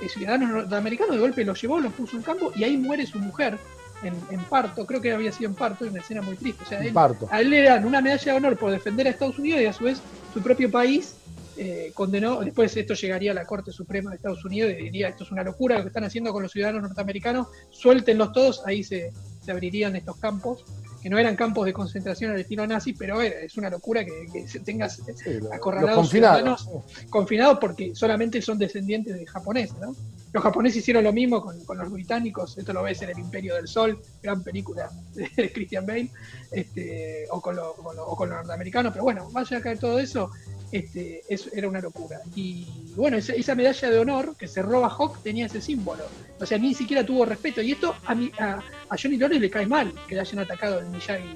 Ciudadano 0.09 0.46
norteamericano 0.48 1.12
de 1.12 1.18
golpe 1.18 1.44
los 1.44 1.61
llevó, 1.61 1.80
los 1.80 1.92
puso 1.92 2.16
en 2.16 2.22
campo 2.22 2.52
y 2.55 2.64
ahí 2.64 2.76
muere 2.76 3.07
su 3.07 3.18
mujer 3.18 3.59
en, 4.02 4.14
en 4.30 4.40
parto. 4.44 4.86
Creo 4.86 5.00
que 5.00 5.12
había 5.12 5.32
sido 5.32 5.50
en 5.50 5.57
parto, 5.57 5.84
una 5.86 6.00
escena 6.00 6.22
muy 6.22 6.36
triste. 6.36 6.62
O 6.64 6.66
sea, 6.66 6.80
él, 6.84 6.92
Parto. 6.92 7.28
a 7.30 7.40
él 7.40 7.50
le 7.50 7.62
dan 7.62 7.84
una 7.84 8.00
medalla 8.00 8.32
de 8.32 8.38
honor 8.38 8.57
por 8.57 8.70
defender 8.70 9.07
a 9.07 9.11
Estados 9.11 9.38
Unidos 9.38 9.61
y 9.61 9.66
a 9.66 9.72
su 9.72 9.84
vez 9.84 10.00
su 10.32 10.42
propio 10.42 10.70
país 10.70 11.16
eh, 11.57 11.92
condenó, 11.94 12.40
después 12.40 12.76
esto 12.76 12.94
llegaría 12.94 13.30
a 13.30 13.34
la 13.34 13.44
Corte 13.46 13.70
Suprema 13.70 14.11
de 14.11 14.16
Estados 14.16 14.44
Unidos 14.44 14.72
y 14.72 14.82
diría 14.82 15.09
esto 15.09 15.22
es 15.22 15.30
una 15.30 15.44
locura 15.44 15.76
lo 15.76 15.82
que 15.82 15.88
están 15.88 16.02
haciendo 16.02 16.32
con 16.32 16.42
los 16.42 16.50
ciudadanos 16.50 16.82
norteamericanos, 16.82 17.46
suéltenlos 17.70 18.32
todos, 18.32 18.66
ahí 18.66 18.82
se, 18.82 19.12
se 19.40 19.52
abrirían 19.52 19.94
estos 19.94 20.16
campos, 20.16 20.64
que 21.05 21.11
no 21.11 21.18
eran 21.18 21.36
campos 21.36 21.66
de 21.66 21.74
concentración 21.74 22.30
al 22.32 22.40
estilo 22.40 22.66
nazi, 22.66 22.94
pero 22.94 23.20
era- 23.20 23.40
es 23.40 23.59
una 23.59 23.68
locura 23.68 24.02
que, 24.07 24.26
que 24.32 24.48
se 24.48 24.61
tengas 24.61 24.94
Sí, 24.96 25.38
Acorralados 25.52 25.90
los 25.90 26.07
confinados. 26.07 26.68
confinados 27.11 27.59
porque 27.61 27.94
solamente 27.94 28.40
son 28.40 28.57
descendientes 28.59 29.14
de 29.14 29.26
japoneses, 29.26 29.76
¿no? 29.78 29.94
Los 30.35 30.43
japoneses 30.43 30.78
hicieron 30.78 31.05
lo 31.05 31.12
mismo 31.12 31.41
con, 31.41 31.64
con 31.64 31.78
los 31.78 31.89
británicos, 31.93 32.59
esto 32.59 32.72
lo 32.72 32.82
ves 32.82 33.01
en 33.03 33.11
El 33.11 33.20
Imperio 33.20 33.55
del 33.55 33.68
Sol, 33.68 34.03
gran 34.20 34.43
película 34.43 34.91
de 35.14 35.53
Christian 35.53 35.87
Bale, 35.87 36.11
este, 36.51 37.26
o, 37.30 37.41
con 37.41 37.55
lo- 37.55 37.74
con 37.74 37.95
lo- 37.95 38.05
o 38.05 38.16
con 38.16 38.28
los 38.28 38.39
norteamericanos, 38.39 38.93
pero 38.93 39.05
bueno, 39.05 39.30
más 39.30 39.51
allá 39.53 39.61
de 39.70 39.76
todo 39.76 40.01
eso, 40.01 40.32
este, 40.72 41.22
eso 41.28 41.51
era 41.55 41.68
una 41.68 41.80
locura. 41.80 42.20
Y 42.35 42.66
bueno, 42.97 43.16
esa, 43.16 43.55
medalla 43.55 43.89
de 43.91 43.99
honor 44.01 44.35
que 44.37 44.49
se 44.49 44.61
roba 44.61 44.89
Hawk 44.89 45.22
tenía 45.22 45.47
ese 45.47 45.61
símbolo, 45.61 46.03
o 46.41 46.45
sea, 46.45 46.59
ni 46.59 46.74
siquiera 46.74 47.07
tuvo 47.07 47.24
respeto, 47.24 47.62
y 47.62 47.70
esto 47.70 47.95
a, 48.05 48.14
mi- 48.16 48.32
a, 48.37 48.59
a 48.89 48.97
Johnny 49.01 49.16
Lawrence 49.16 49.41
le 49.41 49.51
cae 49.51 49.66
mal, 49.66 49.93
que 50.09 50.16
le 50.16 50.20
hayan 50.20 50.41
atacado 50.41 50.80
el 50.80 50.87
Miyagi, 50.87 51.28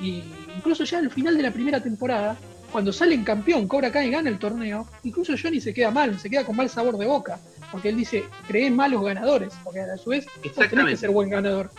y 0.00 0.22
incluso 0.56 0.84
ya 0.84 0.96
al 0.98 1.10
final 1.10 1.36
de 1.36 1.42
la 1.42 1.50
primera 1.52 1.82
temporada, 1.82 2.38
cuando 2.72 2.90
salen 2.90 3.22
campeón, 3.24 3.68
Cobra 3.68 3.92
Kai 3.92 4.10
gana 4.10 4.30
el 4.30 4.38
torneo, 4.38 4.86
incluso 5.04 5.34
Johnny 5.42 5.60
se 5.60 5.74
queda 5.74 5.90
mal, 5.90 6.18
se 6.18 6.30
queda 6.30 6.44
con 6.46 6.56
mal 6.56 6.70
sabor 6.70 6.96
de 6.96 7.04
boca, 7.06 7.38
porque 7.72 7.88
él 7.90 7.96
dice, 7.96 8.24
creé 8.46 8.70
malos 8.70 9.02
ganadores, 9.04 9.52
porque 9.64 9.80
a 9.80 9.96
su 9.96 10.10
vez 10.10 10.26
vos 10.42 10.68
tenés 10.68 10.86
que 10.86 10.96
ser 10.96 11.10
buen 11.10 11.28
ganador. 11.30 11.70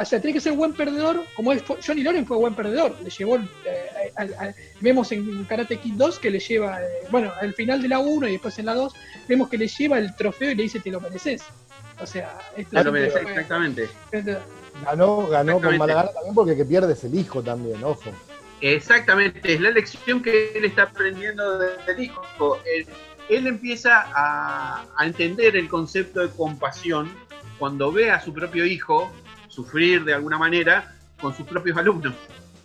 O 0.00 0.04
sea, 0.04 0.20
tenés 0.20 0.34
que 0.34 0.40
ser 0.40 0.52
buen 0.52 0.72
perdedor, 0.74 1.24
como 1.34 1.52
es, 1.52 1.60
fue- 1.62 1.78
Johnny 1.84 2.02
Lawrence 2.02 2.28
fue 2.28 2.36
buen 2.36 2.54
perdedor, 2.54 2.94
le 3.02 3.10
llevó, 3.10 3.34
el, 3.36 3.42
eh, 3.64 4.12
al- 4.14 4.34
al- 4.38 4.54
vemos 4.80 5.10
en 5.10 5.44
Karate 5.44 5.78
Kid 5.78 5.94
2 5.94 6.18
que 6.20 6.30
le 6.30 6.38
lleva, 6.38 6.80
eh, 6.80 6.86
bueno, 7.10 7.32
al 7.40 7.52
final 7.54 7.82
de 7.82 7.88
la 7.88 7.98
1 7.98 8.28
y 8.28 8.32
después 8.32 8.56
en 8.60 8.66
la 8.66 8.74
2, 8.74 8.92
vemos 9.26 9.48
que 9.48 9.58
le 9.58 9.66
lleva 9.66 9.98
el 9.98 10.14
trofeo 10.14 10.52
y 10.52 10.54
le 10.54 10.62
dice, 10.62 10.78
te 10.78 10.90
lo 10.90 11.00
mereces. 11.00 11.42
O 12.00 12.06
sea, 12.06 12.38
esto 12.56 12.84
fue- 12.90 13.06
exactamente. 13.06 13.88
Ganó, 14.84 15.26
ganó 15.26 15.54
con 15.54 15.74
Exactamente. 15.74 15.78
mala 15.78 15.94
gana 15.94 16.12
también 16.12 16.34
porque 16.34 16.50
el 16.52 16.56
que 16.58 16.64
pierde 16.64 16.92
es 16.92 17.02
el 17.04 17.14
hijo 17.14 17.42
también, 17.42 17.82
ojo. 17.82 18.10
Exactamente, 18.60 19.52
es 19.54 19.60
la 19.60 19.70
lección 19.70 20.22
que 20.22 20.52
él 20.54 20.64
está 20.64 20.84
aprendiendo 20.84 21.58
del 21.58 22.00
hijo. 22.00 22.58
Él, 22.64 22.86
él 23.28 23.46
empieza 23.46 24.04
a, 24.14 24.84
a 24.96 25.06
entender 25.06 25.56
el 25.56 25.68
concepto 25.68 26.20
de 26.20 26.28
compasión 26.30 27.10
cuando 27.58 27.92
ve 27.92 28.10
a 28.10 28.20
su 28.20 28.32
propio 28.32 28.64
hijo 28.64 29.10
sufrir 29.48 30.04
de 30.04 30.14
alguna 30.14 30.38
manera 30.38 30.94
con 31.20 31.34
sus 31.34 31.46
propios 31.46 31.76
alumnos, 31.76 32.14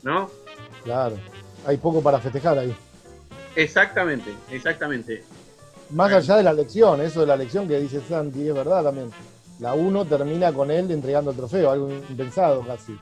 ¿no? 0.03 0.29
Claro. 0.83 1.17
Hay 1.65 1.77
poco 1.77 2.01
para 2.01 2.19
festejar 2.19 2.57
ahí. 2.57 2.75
Exactamente, 3.55 4.33
exactamente. 4.49 5.23
Más 5.91 6.11
allá 6.11 6.37
de 6.37 6.43
la 6.43 6.53
lección, 6.53 7.01
eso 7.01 7.21
de 7.21 7.27
la 7.27 7.35
lección 7.35 7.67
que 7.67 7.79
dice 7.79 8.01
Santi, 8.07 8.47
es 8.47 8.53
verdad 8.53 8.83
también. 8.83 9.11
La 9.59 9.73
1 9.73 10.05
termina 10.05 10.51
con 10.51 10.71
él 10.71 10.89
entregando 10.89 11.31
el 11.31 11.37
trofeo, 11.37 11.69
algo 11.69 11.91
impensado 11.91 12.65
casi. 12.65 12.97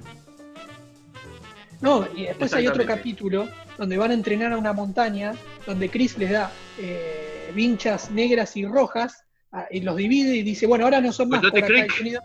No, 1.81 2.05
y 2.13 2.25
después 2.25 2.53
hay 2.53 2.67
otro 2.67 2.85
capítulo 2.85 3.47
donde 3.77 3.97
van 3.97 4.11
a 4.11 4.13
entrenar 4.13 4.51
a 4.51 4.57
una 4.57 4.73
montaña, 4.73 5.33
donde 5.65 5.89
Chris 5.89 6.17
les 6.17 6.31
da 6.31 6.51
eh, 6.77 7.28
vinchas 7.53 8.11
negras 8.11 8.55
y 8.57 8.65
rojas, 8.65 9.23
ah, 9.51 9.65
y 9.71 9.81
los 9.81 9.95
divide 9.95 10.35
y 10.35 10.43
dice, 10.43 10.65
bueno, 10.67 10.85
ahora 10.85 11.01
no 11.01 11.11
son 11.11 11.29
más 11.29 11.41
Coyote. 11.41 11.87
Unido- 12.01 12.21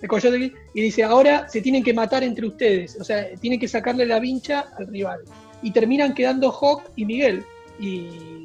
de 0.00 0.08
Coyote 0.08 0.36
Creek, 0.36 0.54
y 0.74 0.80
dice, 0.82 1.02
ahora 1.02 1.48
se 1.48 1.62
tienen 1.62 1.82
que 1.82 1.94
matar 1.94 2.22
entre 2.24 2.46
ustedes, 2.46 3.00
o 3.00 3.04
sea, 3.04 3.26
tienen 3.40 3.58
que 3.58 3.68
sacarle 3.68 4.04
la 4.04 4.18
vincha 4.20 4.66
al 4.76 4.86
rival. 4.88 5.20
Y 5.62 5.70
terminan 5.70 6.12
quedando 6.14 6.50
Hawk 6.52 6.82
y 6.96 7.06
Miguel. 7.06 7.42
Y, 7.80 8.44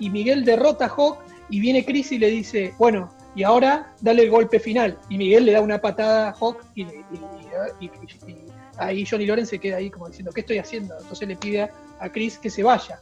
y 0.00 0.10
Miguel 0.10 0.44
derrota 0.44 0.86
a 0.86 0.88
Hawk 0.88 1.18
y 1.48 1.60
viene 1.60 1.84
Chris 1.84 2.10
y 2.12 2.18
le 2.18 2.28
dice, 2.30 2.74
bueno, 2.76 3.14
y 3.36 3.44
ahora 3.44 3.94
dale 4.00 4.24
el 4.24 4.30
golpe 4.30 4.58
final. 4.58 4.98
Y 5.08 5.16
Miguel 5.16 5.44
le 5.46 5.52
da 5.52 5.60
una 5.60 5.80
patada 5.80 6.30
a 6.30 6.32
Hawk 6.32 6.64
y, 6.74 6.82
y- 6.82 6.86
y- 7.80 7.90
ahí 8.78 9.06
Johnny 9.06 9.26
Lawrence 9.26 9.50
se 9.50 9.58
queda 9.60 9.76
ahí 9.76 9.90
como 9.90 10.08
diciendo, 10.08 10.32
¿qué 10.32 10.40
estoy 10.40 10.58
haciendo? 10.58 10.94
Entonces 11.00 11.28
le 11.28 11.36
pide 11.36 11.62
a, 11.62 11.70
a 12.00 12.10
Chris 12.10 12.36
que 12.38 12.50
se 12.50 12.62
vaya. 12.64 12.98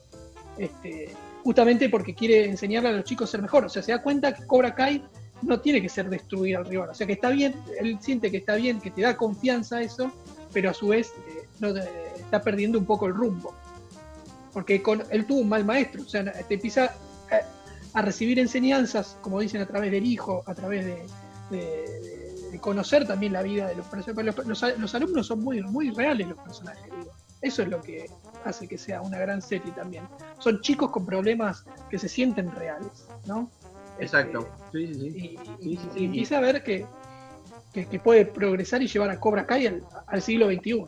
Este, 0.59 1.09
justamente 1.45 1.89
porque 1.91 2.15
quiere 2.15 2.49
enseñarle 2.49 2.89
a 2.89 2.93
los 2.93 3.05
chicos 3.05 3.29
a 3.29 3.33
ser 3.33 3.43
mejor. 3.43 3.67
O 3.67 3.69
sea, 3.69 3.83
se 3.83 3.93
da 3.93 4.03
cuenta 4.03 4.35
que 4.35 4.47
Cobra 4.47 4.75
Kai 4.75 5.05
no 5.43 5.61
tiene 5.61 5.83
que 5.83 5.89
ser 5.91 6.09
destruir 6.09 6.57
al 6.57 6.65
rival. 6.65 6.89
O 6.91 6.95
sea, 6.95 7.07
que 7.07 7.13
está 7.13 7.29
bien, 7.29 7.55
él 7.79 7.99
siente 8.01 8.31
que 8.31 8.39
está 8.39 8.55
bien, 8.57 8.81
que 8.81 8.91
te 8.91 9.03
da 9.03 9.17
confianza 9.17 9.83
eso, 9.83 10.11
pero 10.53 10.71
a 10.71 10.75
su 10.75 10.89
vez 10.89 11.09
eh, 11.29 11.47
no 11.61 11.75
te- 11.75 11.87
está 12.19 12.41
perdiendo 12.41 12.79
un 12.79 12.87
poco 12.87 13.07
el 13.07 13.15
rumbo. 13.15 13.55
Porque 14.55 14.81
con, 14.83 15.03
él 15.11 15.27
tuvo 15.27 15.41
un 15.41 15.49
mal 15.49 15.65
maestro. 15.65 16.03
O 16.03 16.09
sea, 16.09 16.25
te 16.33 16.55
empieza 16.55 16.95
a, 17.93 18.03
recibir 18.03 18.39
enseñanzas, 18.39 19.17
como 19.21 19.39
dicen, 19.41 19.61
a 19.61 19.67
través 19.67 19.91
del 19.93 20.05
hijo, 20.07 20.43
a 20.47 20.55
través 20.55 20.87
de 20.87 22.59
conocer 22.61 23.07
también 23.07 23.33
la 23.33 23.43
vida 23.43 23.67
de 23.69 23.75
los 23.75 23.87
personajes. 23.87 24.25
Los, 24.37 24.47
los- 24.47 24.79
los 24.79 24.95
alumnos 24.95 25.27
son 25.27 25.41
muy, 25.43 25.61
muy 25.63 25.91
reales 25.91 26.29
los 26.29 26.39
personajes, 26.39 26.85
digo. 26.85 27.13
Eso 27.43 27.63
es 27.63 27.69
lo 27.69 27.83
que 27.83 28.07
hace 28.47 28.67
que 28.69 28.79
sea 28.79 29.01
una 29.03 29.19
gran 29.19 29.41
serie 29.43 29.73
también. 29.73 30.05
Son 30.39 30.61
chicos 30.61 30.91
con 30.91 31.05
problemas 31.07 31.65
que 31.91 31.99
se 31.99 32.09
sienten 32.09 32.51
reales, 32.53 33.07
¿no? 33.27 33.51
Exacto. 33.99 34.49
Sí, 34.73 34.87
sí, 34.95 34.95
sí. 34.95 35.37
Este, 35.37 35.53
y, 35.53 35.57
Sí, 35.57 35.71
y- 35.73 35.77
sí, 35.77 35.89
y 35.95 35.99
sí. 35.99 36.05
empieza 36.07 36.39
a 36.39 36.41
ver 36.41 36.63
que, 36.63 36.87
que, 37.73 37.87
que 37.87 37.99
puede 38.01 38.27
progresar 38.27 38.83
y 38.83 38.89
llevar 38.89 39.11
a 39.11 39.21
Cobra 39.21 39.47
Kai 39.47 39.67
al, 39.67 39.83
al 40.07 40.23
siglo 40.23 40.47
XXI. 40.51 40.85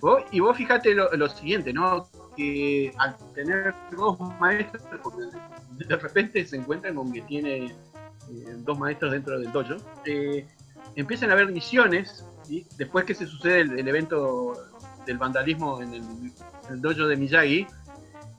Vos- 0.00 0.22
y 0.30 0.40
vos 0.40 0.56
fíjate 0.56 0.94
lo, 0.94 1.10
lo 1.12 1.28
siguiente, 1.28 1.72
¿no? 1.72 2.08
Que 2.36 2.92
al 2.98 3.16
tener 3.34 3.74
dos 3.90 4.18
maestros, 4.38 4.82
porque 5.02 5.22
de 5.86 5.96
repente 5.96 6.44
se 6.46 6.56
encuentran 6.56 6.94
con 6.94 7.10
que 7.12 7.22
tiene 7.22 7.66
eh, 7.66 7.74
dos 8.58 8.78
maestros 8.78 9.12
dentro 9.12 9.38
del 9.38 9.50
dojo, 9.52 9.76
eh, 10.04 10.46
empiezan 10.96 11.30
a 11.30 11.32
haber 11.32 11.50
misiones, 11.50 12.26
¿sí? 12.44 12.66
después 12.76 13.04
que 13.06 13.14
se 13.14 13.26
sucede 13.26 13.60
el, 13.60 13.78
el 13.78 13.88
evento 13.88 14.52
del 15.06 15.18
vandalismo 15.18 15.80
en 15.80 15.94
el, 15.94 16.80
dojo 16.80 17.06
de 17.06 17.16
Miyagi, 17.16 17.66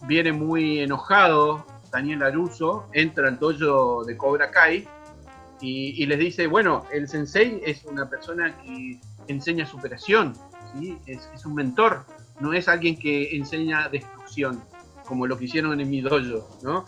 viene 0.07 0.31
muy 0.31 0.79
enojado 0.79 1.65
Daniel 1.91 2.23
Aruso, 2.23 2.87
entra 2.93 3.29
al 3.29 3.39
dojo 3.39 4.03
de 4.03 4.17
Cobra 4.17 4.51
Kai 4.51 4.87
y, 5.61 6.03
y 6.03 6.05
les 6.05 6.19
dice, 6.19 6.45
bueno, 6.47 6.85
el 6.91 7.07
sensei 7.07 7.61
es 7.65 7.83
una 7.85 8.09
persona 8.09 8.55
que 8.61 8.99
enseña 9.27 9.65
superación, 9.65 10.33
es 11.05 11.45
un 11.45 11.55
mentor, 11.55 12.05
no 12.39 12.53
es 12.53 12.67
alguien 12.67 12.97
que 12.97 13.35
enseña 13.35 13.89
destrucción, 13.89 14.61
como 15.05 15.25
lo 15.25 15.37
que 15.37 15.45
hicieron 15.45 15.79
en 15.79 15.89
mi 15.89 16.01
dojo, 16.01 16.47
¿no? 16.61 16.85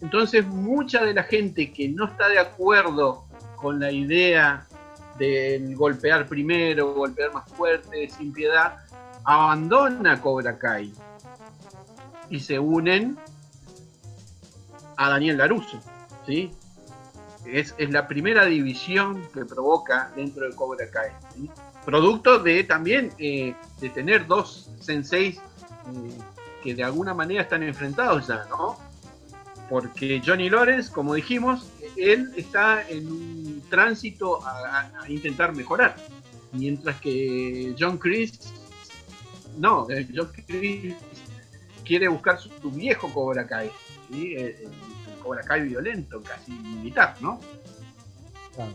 Entonces, 0.00 0.46
mucha 0.46 1.04
de 1.04 1.14
la 1.14 1.22
gente 1.22 1.72
que 1.72 1.88
no 1.88 2.06
está 2.06 2.28
de 2.28 2.38
acuerdo 2.38 3.24
con 3.56 3.80
la 3.80 3.90
idea 3.90 4.66
del 5.18 5.74
golpear 5.74 6.26
primero, 6.26 6.94
golpear 6.94 7.32
más 7.32 7.50
fuerte, 7.52 8.08
sin 8.10 8.32
piedad, 8.32 8.76
abandona 9.26 10.20
Cobra 10.20 10.58
Kai 10.58 10.92
y 12.30 12.40
se 12.40 12.58
unen 12.58 13.16
a 14.96 15.10
Daniel 15.10 15.38
Laruso, 15.38 15.80
¿sí? 16.24 16.52
Es, 17.44 17.74
es 17.78 17.90
la 17.90 18.08
primera 18.08 18.44
división 18.46 19.22
que 19.32 19.44
provoca 19.44 20.10
dentro 20.16 20.48
de 20.48 20.54
Cobra 20.56 20.88
Kai, 20.90 21.10
producto 21.84 22.38
de 22.40 22.64
también 22.64 23.12
eh, 23.18 23.54
de 23.80 23.90
tener 23.90 24.26
dos 24.26 24.70
senseis 24.80 25.36
eh, 25.36 26.18
que 26.62 26.74
de 26.74 26.82
alguna 26.82 27.14
manera 27.14 27.42
están 27.42 27.62
enfrentados 27.62 28.26
ya, 28.26 28.46
¿no? 28.48 28.76
Porque 29.68 30.22
Johnny 30.24 30.48
Lawrence, 30.48 30.90
como 30.92 31.14
dijimos, 31.14 31.68
él 31.96 32.32
está 32.36 32.88
en 32.88 33.06
un 33.08 33.62
tránsito 33.70 34.44
a, 34.44 34.50
a- 34.80 34.92
a 35.02 35.10
intentar 35.10 35.54
mejorar, 35.54 35.96
mientras 36.52 37.00
que 37.00 37.74
John 37.78 37.98
Chris, 37.98 38.38
no, 39.56 39.88
eh, 39.90 40.06
John 40.14 40.30
Chris 40.46 40.94
quiere 41.84 42.08
buscar 42.08 42.38
su, 42.38 42.48
su 42.60 42.70
viejo 42.70 43.08
Cobra 43.12 43.46
Kai, 43.46 43.70
¿sí? 44.10 44.34
el, 44.34 44.42
el- 44.42 44.54
el 44.64 45.18
Cobra 45.22 45.42
Kai 45.42 45.62
violento, 45.68 46.20
casi 46.22 46.52
militar, 46.52 47.16
¿no? 47.20 47.40
Claro. 48.54 48.72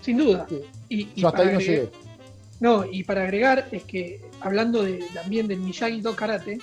Sin 0.00 0.16
duda. 0.18 0.46
Sí. 0.48 0.60
Y, 0.88 1.00
y 1.14 1.20
Yo 1.20 1.28
hasta 1.28 1.38
para 1.38 1.50
ahí 1.50 1.54
no 1.54 1.60
agregar- 1.60 1.86
llegué. 1.86 2.08
No, 2.60 2.84
y 2.90 3.04
para 3.04 3.22
agregar 3.22 3.68
es 3.70 3.84
que 3.84 4.20
hablando 4.40 4.82
de, 4.82 5.04
también 5.14 5.46
del 5.46 5.60
Miyagi-Do 5.60 6.16
Karate, 6.16 6.58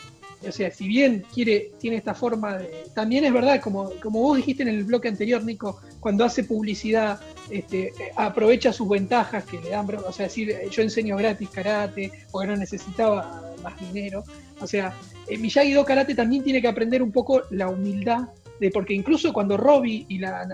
o 0.45 0.51
sea, 0.51 0.69
si 0.69 0.87
bien 0.87 1.25
quiere, 1.33 1.71
tiene 1.79 1.95
esta 1.97 2.13
forma 2.13 2.57
de. 2.57 2.83
También 2.93 3.23
es 3.25 3.31
verdad, 3.33 3.61
como, 3.61 3.91
como 4.01 4.19
vos 4.21 4.35
dijiste 4.37 4.63
en 4.63 4.69
el 4.69 4.83
bloque 4.83 5.07
anterior, 5.07 5.41
Nico, 5.43 5.79
cuando 6.01 6.25
hace 6.25 6.43
publicidad, 6.43 7.19
este, 7.49 7.93
aprovecha 8.15 8.73
sus 8.73 8.89
ventajas 8.89 9.43
que 9.43 9.59
le 9.59 9.69
dan, 9.69 9.87
o 9.95 10.11
sea, 10.11 10.25
decir, 10.25 10.55
yo 10.69 10.81
enseño 10.81 11.17
gratis 11.17 11.49
karate, 11.49 12.11
porque 12.31 12.47
no 12.47 12.55
necesitaba 12.55 13.53
más 13.63 13.79
dinero. 13.79 14.23
O 14.59 14.67
sea, 14.67 14.93
eh, 15.27 15.37
Miyagi-Do 15.37 15.85
Karate 15.85 16.15
también 16.15 16.43
tiene 16.43 16.61
que 16.61 16.67
aprender 16.67 17.01
un 17.01 17.11
poco 17.11 17.43
la 17.51 17.69
humildad, 17.69 18.29
de, 18.59 18.71
porque 18.71 18.93
incluso 18.93 19.33
cuando 19.33 19.57
Robbie 19.57 20.05
y 20.07 20.17
la, 20.19 20.47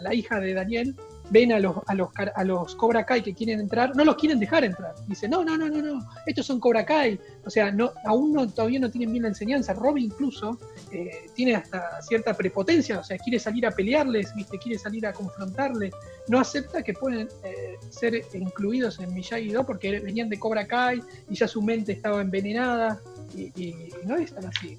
la 0.00 0.14
hija 0.14 0.38
de 0.38 0.54
Daniel 0.54 0.94
ven 1.30 1.52
a 1.52 1.60
los, 1.60 1.76
a 1.86 1.94
los, 1.94 2.08
a 2.34 2.44
los 2.44 2.74
Cobra 2.74 3.04
Kai 3.04 3.22
que 3.22 3.34
quieren 3.34 3.60
entrar, 3.60 3.94
no 3.94 4.04
los 4.04 4.16
quieren 4.16 4.38
dejar 4.38 4.64
entrar. 4.64 4.94
Dicen, 5.06 5.30
no, 5.30 5.44
no, 5.44 5.56
no, 5.56 5.68
no, 5.68 5.80
no, 5.82 6.08
estos 6.26 6.46
son 6.46 6.60
Cobra 6.60 6.84
Kai. 6.84 7.18
O 7.44 7.50
sea, 7.50 7.70
no, 7.70 7.92
aún 8.04 8.32
no, 8.32 8.48
todavía 8.48 8.80
no 8.80 8.90
tienen 8.90 9.12
bien 9.12 9.22
la 9.22 9.28
enseñanza. 9.28 9.72
Robbie 9.74 10.04
incluso 10.04 10.58
eh, 10.92 11.26
tiene 11.34 11.54
hasta 11.54 12.00
cierta 12.02 12.34
prepotencia, 12.34 13.00
o 13.00 13.04
sea, 13.04 13.18
quiere 13.18 13.38
salir 13.38 13.66
a 13.66 13.70
pelearles, 13.70 14.34
¿viste? 14.34 14.58
quiere 14.58 14.78
salir 14.78 15.06
a 15.06 15.12
confrontarles. 15.12 15.92
No 16.28 16.38
acepta 16.40 16.82
que 16.82 16.94
pueden 16.94 17.28
eh, 17.44 17.76
ser 17.90 18.22
incluidos 18.34 18.98
en 19.00 19.14
Miyagi-Do 19.14 19.64
porque 19.64 20.00
venían 20.00 20.28
de 20.28 20.38
Cobra 20.38 20.66
Kai 20.66 21.02
y 21.28 21.34
ya 21.34 21.48
su 21.48 21.62
mente 21.62 21.92
estaba 21.92 22.20
envenenada 22.20 23.00
y, 23.36 23.90
no 24.04 24.16
es 24.16 24.32
tan 24.32 24.46
así. 24.46 24.78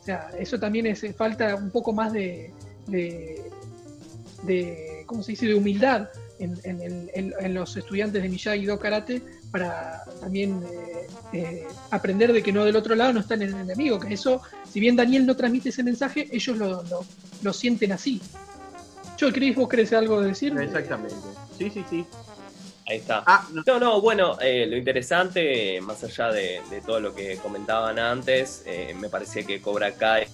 O 0.00 0.02
sea, 0.02 0.30
eso 0.38 0.58
también 0.58 0.86
es 0.86 1.04
falta 1.16 1.54
un 1.54 1.70
poco 1.70 1.92
más 1.92 2.12
de 2.12 2.52
de, 4.42 4.99
¿cómo 5.10 5.24
se 5.24 5.32
dice?, 5.32 5.46
de 5.46 5.56
humildad 5.56 6.08
en, 6.38 7.52
los 7.52 7.76
estudiantes 7.76 8.22
de 8.22 8.28
Miyagi-Do 8.28 8.78
Karate 8.78 9.20
para 9.50 10.04
también 10.20 10.62
eh, 10.62 11.08
eh, 11.32 11.66
aprender 11.90 12.32
de 12.32 12.44
que 12.44 12.52
no 12.52 12.64
del 12.64 12.76
otro 12.76 12.94
lado 12.94 13.12
no 13.12 13.18
están 13.18 13.42
en 13.42 13.48
el 13.48 13.60
enemigo, 13.62 13.98
que 13.98 14.14
eso, 14.14 14.40
si 14.70 14.78
bien 14.78 14.94
Daniel 14.94 15.26
no 15.26 15.34
transmite 15.34 15.70
ese 15.70 15.82
mensaje, 15.82 16.28
ellos 16.30 16.56
lo, 16.56 17.52
sienten 17.52 17.90
así. 17.90 18.22
Yo, 19.18 19.32
Cris, 19.32 19.56
¿vos 19.56 19.68
querés 19.68 19.92
algo 19.92 20.22
decir? 20.22 20.56
Exactamente. 20.56 21.16
Sí, 21.58 21.70
sí, 21.70 21.84
sí. 21.90 22.06
Ahí 22.86 22.98
está. 22.98 23.24
Ah, 23.26 23.48
no. 23.66 23.80
no, 23.80 24.00
bueno, 24.00 24.38
eh, 24.40 24.64
lo 24.66 24.76
interesante, 24.76 25.80
más 25.80 26.04
allá 26.04 26.30
de, 26.30 26.62
todo 26.86 27.00
lo 27.00 27.12
que 27.12 27.36
comentaban 27.38 27.98
antes, 27.98 28.64
me 29.00 29.08
parecía 29.08 29.42
que 29.42 29.60
Cobra 29.60 29.92
Kai 29.92 30.28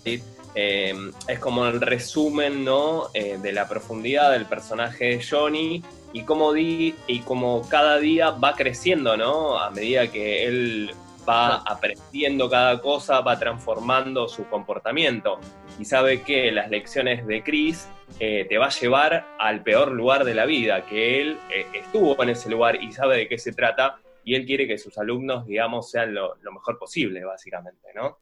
Em, 0.59 1.13
es 1.29 1.39
como 1.39 1.67
el 1.67 1.83
resumen 1.83 2.65
¿no? 2.65 3.09
Eh, 3.13 3.39
de 3.43 3.53
la 3.53 3.69
profundidad 3.69 4.33
del 4.33 4.47
personaje 4.47 5.05
de 5.05 5.23
Johnny 5.23 5.85
y 6.15 6.23
cómo, 6.23 6.55
di, 6.55 6.95
y 7.07 7.21
como 7.21 7.69
cada 7.69 7.99
día 7.99 8.31
va 8.31 8.55
creciendo, 8.55 9.19
¿no? 9.19 9.59
A 9.59 9.71
medida 9.71 10.11
que 10.11 10.47
él 10.47 10.95
va 11.29 11.57
aprendiendo 11.57 12.49
cada 12.49 12.81
cosa, 12.81 13.21
va 13.21 13.39
transformando 13.39 14.29
su 14.29 14.47
comportamiento 14.49 15.39
y 15.79 15.85
sabe 15.85 16.23
que 16.23 16.51
las 16.51 16.71
lecciones 16.71 17.27
de 17.27 17.43
Chris 17.43 17.87
eh, 18.19 18.47
te 18.49 18.57
va 18.57 18.67
a 18.67 18.71
llevar 18.71 19.27
al 19.39 19.63
peor 19.63 19.93
lugar 19.93 20.25
de 20.25 20.35
la 20.35 20.47
vida, 20.47 20.87
que 20.87 21.21
él 21.21 21.39
eh, 21.51 21.67
estuvo 21.75 22.23
en 22.23 22.31
ese 22.31 22.49
lugar 22.49 22.83
y 22.83 22.93
sabe 22.93 23.19
de 23.19 23.29
qué 23.29 23.37
se 23.37 23.53
trata 23.53 23.99
y 24.25 24.37
él 24.37 24.47
quiere 24.47 24.67
que 24.67 24.79
sus 24.79 24.97
alumnos, 24.97 25.47
digamos, 25.47 25.91
sean 25.91 26.15
lo, 26.15 26.37
lo 26.41 26.53
mejor 26.53 26.79
posible, 26.79 27.23
básicamente, 27.27 27.89
¿no? 27.95 28.17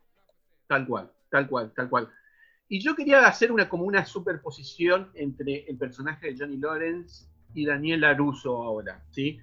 Tal 0.66 0.84
cual, 0.84 1.12
tal 1.30 1.46
cual, 1.46 1.72
tal 1.72 1.88
cual. 1.88 2.10
Y 2.68 2.80
yo 2.80 2.94
quería 2.94 3.26
hacer 3.26 3.52
una, 3.52 3.68
como 3.68 3.84
una 3.84 4.06
superposición 4.06 5.10
entre 5.14 5.64
el 5.68 5.76
personaje 5.76 6.32
de 6.32 6.38
Johnny 6.38 6.56
Lawrence 6.56 7.26
y 7.54 7.66
Daniel 7.66 8.00
Laruso 8.00 8.62
ahora. 8.62 9.02
¿sí? 9.10 9.38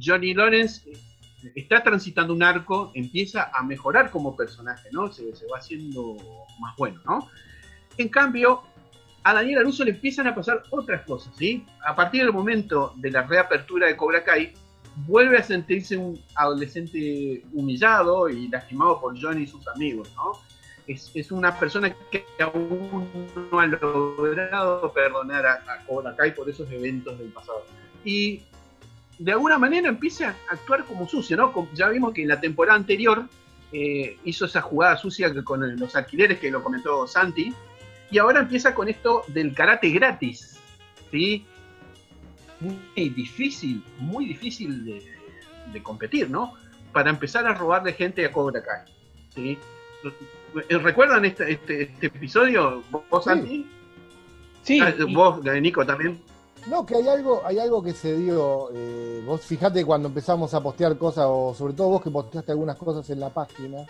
Johnny 0.00 0.34
Lawrence 0.34 0.90
eh, 0.90 1.52
está 1.54 1.82
transitando 1.82 2.32
un 2.32 2.42
arco, 2.42 2.92
empieza 2.94 3.50
a 3.54 3.62
mejorar 3.62 4.10
como 4.10 4.36
personaje, 4.36 4.88
¿no? 4.92 5.12
Se, 5.12 5.24
va 5.24 5.58
haciendo 5.58 6.16
más 6.60 6.74
bueno, 6.76 7.00
¿no? 7.04 7.28
En 7.98 8.08
cambio, 8.08 8.62
a 9.22 9.34
Daniel 9.34 9.56
Laruso 9.56 9.84
le 9.84 9.92
empiezan 9.92 10.26
a 10.26 10.34
pasar 10.34 10.62
otras 10.70 11.02
cosas, 11.02 11.34
¿sí? 11.36 11.64
A 11.86 11.94
partir 11.94 12.22
del 12.22 12.32
momento 12.32 12.92
de 12.96 13.10
la 13.10 13.22
reapertura 13.22 13.86
de 13.86 13.96
Cobra 13.96 14.24
Kai, 14.24 14.54
vuelve 15.06 15.36
a 15.36 15.42
sentirse 15.42 15.96
un 15.96 16.18
adolescente 16.34 17.44
humillado 17.52 18.28
y 18.28 18.48
lastimado 18.48 19.00
por 19.00 19.20
Johnny 19.20 19.42
y 19.42 19.46
sus 19.46 19.66
amigos, 19.68 20.10
¿no? 20.16 20.32
Es, 20.86 21.32
una 21.32 21.58
persona 21.58 21.94
que 22.10 22.24
aún 22.40 23.08
no 23.50 23.60
ha 23.60 23.66
logrado 23.66 24.92
perdonar 24.92 25.46
a, 25.46 25.54
a 25.54 26.16
Kai 26.16 26.34
por 26.34 26.48
esos 26.48 26.70
eventos 26.70 27.18
del 27.18 27.28
pasado. 27.28 27.64
Y 28.04 28.42
de 29.18 29.32
alguna 29.32 29.58
manera 29.58 29.88
empieza 29.88 30.28
a 30.28 30.54
actuar 30.54 30.84
como 30.84 31.08
sucio, 31.08 31.36
¿no? 31.36 31.68
Ya 31.74 31.88
vimos 31.88 32.12
que 32.12 32.22
en 32.22 32.28
la 32.28 32.40
temporada 32.40 32.76
anterior 32.76 33.26
eh, 33.72 34.18
hizo 34.24 34.44
esa 34.44 34.60
jugada 34.60 34.96
sucia 34.96 35.32
con 35.42 35.78
los 35.78 35.96
alquileres 35.96 36.38
que 36.38 36.50
lo 36.50 36.62
comentó 36.62 37.06
Santi, 37.06 37.52
y 38.10 38.18
ahora 38.18 38.40
empieza 38.40 38.74
con 38.74 38.88
esto 38.88 39.24
del 39.28 39.52
karate 39.54 39.90
gratis, 39.90 40.60
¿sí? 41.10 41.44
Muy 42.60 43.08
difícil, 43.10 43.82
muy 43.98 44.26
difícil 44.26 44.84
de, 44.84 45.04
de 45.72 45.82
competir, 45.82 46.30
¿no? 46.30 46.54
Para 46.92 47.10
empezar 47.10 47.46
a 47.46 47.54
robarle 47.54 47.92
gente 47.92 48.24
a 48.24 48.30
Cobra 48.30 48.62
Kai, 48.62 48.84
¿sí? 49.34 49.58
Eh, 50.68 50.78
¿Recuerdan 50.78 51.24
este, 51.24 51.52
este, 51.52 51.82
este, 51.82 52.06
episodio? 52.06 52.82
¿Vos, 52.90 53.24
Santi? 53.24 53.68
Sí. 54.62 54.80
Ah, 54.80 54.94
¿Vos, 55.12 55.42
Nico, 55.60 55.84
también? 55.84 56.20
No, 56.66 56.84
que 56.84 56.96
hay 56.96 57.06
algo, 57.08 57.42
hay 57.44 57.58
algo 57.58 57.82
que 57.82 57.92
se 57.92 58.16
dio. 58.16 58.70
Eh, 58.74 59.22
vos 59.24 59.42
fijate 59.42 59.84
cuando 59.84 60.08
empezamos 60.08 60.52
a 60.54 60.60
postear 60.60 60.96
cosas, 60.98 61.26
o 61.28 61.54
sobre 61.54 61.74
todo 61.74 61.90
vos 61.90 62.02
que 62.02 62.10
posteaste 62.10 62.52
algunas 62.52 62.76
cosas 62.76 63.08
en 63.10 63.20
la 63.20 63.30
página 63.30 63.86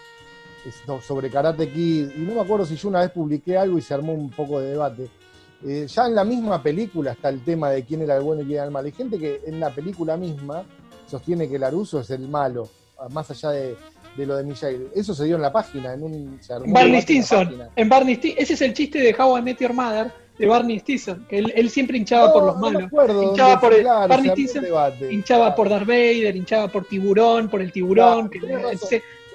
sobre 1.01 1.31
Karate 1.31 1.71
Kid, 1.71 2.11
y 2.17 2.21
no 2.23 2.35
me 2.35 2.41
acuerdo 2.41 2.67
si 2.67 2.75
yo 2.75 2.89
una 2.89 3.01
vez 3.01 3.13
publiqué 3.13 3.57
algo 3.57 3.79
y 3.79 3.83
se 3.83 3.95
armó 3.95 4.13
un 4.13 4.31
poco 4.31 4.59
de 4.61 4.71
debate. 4.71 5.09
Eh, 5.65 5.87
ya 5.89 6.07
en 6.07 6.15
la 6.15 6.25
misma 6.25 6.63
película 6.63 7.13
está 7.13 7.29
el 7.29 7.43
tema 7.45 7.71
de 7.71 7.85
quién 7.85 8.03
era 8.03 8.17
el 8.17 8.23
bueno 8.23 8.43
y 8.43 8.47
quién 8.47 8.57
era 8.57 8.65
el 8.65 8.73
malo. 8.73 8.87
Hay 8.87 8.93
gente 8.93 9.19
que 9.19 9.43
en 9.47 9.61
la 9.61 9.71
película 9.71 10.17
misma 10.17 10.65
sostiene 11.07 11.49
que 11.49 11.59
Laruso 11.59 12.01
es 12.01 12.11
el 12.11 12.29
malo, 12.29 12.69
más 13.11 13.31
allá 13.31 13.51
de, 13.51 13.77
de 14.17 14.27
lo 14.27 14.37
de 14.37 14.45
Michelle. 14.45 14.89
Eso 14.95 15.15
se 15.15 15.25
dio 15.25 15.37
en 15.37 15.43
la 15.43 15.53
página, 15.53 15.93
en 15.93 16.03
un... 16.03 16.41
Barney 16.67 17.01
Stinson. 17.03 17.69
En, 17.77 17.89
Barney 17.89 18.19
Ese 18.37 18.55
es 18.55 18.63
el 18.63 18.73
chiste 18.73 18.99
de 18.99 19.15
How 19.15 19.39
I 19.39 19.43
Met 19.43 19.59
Your 19.59 19.73
Mother, 19.73 20.13
de 20.39 20.47
Barney 20.47 20.79
Stinson, 20.79 21.27
que 21.29 21.39
él, 21.39 21.71
siempre 21.71 21.97
hinchaba 21.99 22.33
por 22.33 22.45
los 22.45 22.59
malos. 22.59 22.83
hinchaba 22.83 23.61
por 23.61 23.83
Barney 23.83 24.31
Stinson 24.31 24.65
hinchaba 25.11 25.55
por 25.55 25.69
Darth 25.69 25.87
Vader, 25.87 26.37
hinchaba 26.37 26.69
por 26.69 26.85
Tiburón, 26.87 27.49
por 27.49 27.63
el 27.63 27.73
tiburón. 27.73 28.31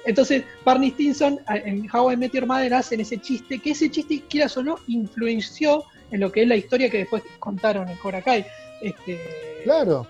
entonces, 0.04 0.44
Barney 0.64 0.90
Stinson 0.90 1.40
en 1.48 1.88
How 1.92 2.12
I 2.12 2.16
Met 2.16 2.32
Your 2.32 2.46
Mother 2.46 2.74
hacen 2.74 3.00
ese 3.00 3.18
chiste, 3.18 3.58
que 3.58 3.70
ese 3.72 3.90
chiste, 3.90 4.22
quieras 4.28 4.56
o 4.56 4.62
no, 4.62 4.76
influenció 4.88 5.84
en 6.10 6.20
lo 6.20 6.30
que 6.30 6.42
es 6.42 6.48
la 6.48 6.56
historia 6.56 6.90
que 6.90 6.98
después 6.98 7.22
contaron 7.38 7.88
en 7.88 7.96
Cobra 7.96 8.22
Kai. 8.22 8.44
Este, 8.82 9.18
claro. 9.64 10.06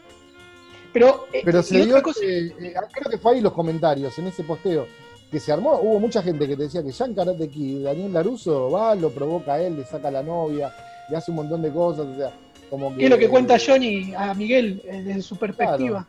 Pero, 0.92 1.26
eh, 1.32 1.42
Pero 1.44 1.62
se 1.62 1.84
dio, 1.84 1.96
eh, 1.96 2.52
creo 2.92 3.10
que 3.10 3.18
fue 3.18 3.34
ahí 3.34 3.40
los 3.40 3.52
comentarios, 3.52 4.18
en 4.18 4.26
ese 4.26 4.44
posteo, 4.44 4.86
que 5.30 5.40
se 5.40 5.50
armó, 5.50 5.80
hubo 5.80 5.98
mucha 5.98 6.22
gente 6.22 6.46
que 6.46 6.56
te 6.56 6.64
decía 6.64 6.82
que 6.82 6.92
en 7.02 7.14
Karate 7.14 7.48
Kid, 7.48 7.84
Daniel 7.84 8.12
Laruso 8.12 8.70
va, 8.70 8.94
lo 8.94 9.10
provoca 9.10 9.54
a 9.54 9.62
él, 9.62 9.76
le 9.76 9.86
saca 9.86 10.08
a 10.08 10.10
la 10.10 10.22
novia, 10.22 10.70
le 11.08 11.16
hace 11.16 11.30
un 11.30 11.38
montón 11.38 11.62
de 11.62 11.70
cosas, 11.70 12.06
o 12.06 12.14
sea, 12.14 12.32
como 12.68 12.94
que... 12.94 13.04
es 13.04 13.10
lo 13.10 13.16
que 13.16 13.30
cuenta 13.30 13.56
Johnny 13.58 14.12
a 14.14 14.34
Miguel 14.34 14.82
eh, 14.84 15.02
desde 15.02 15.22
su 15.22 15.36
perspectiva? 15.36 16.06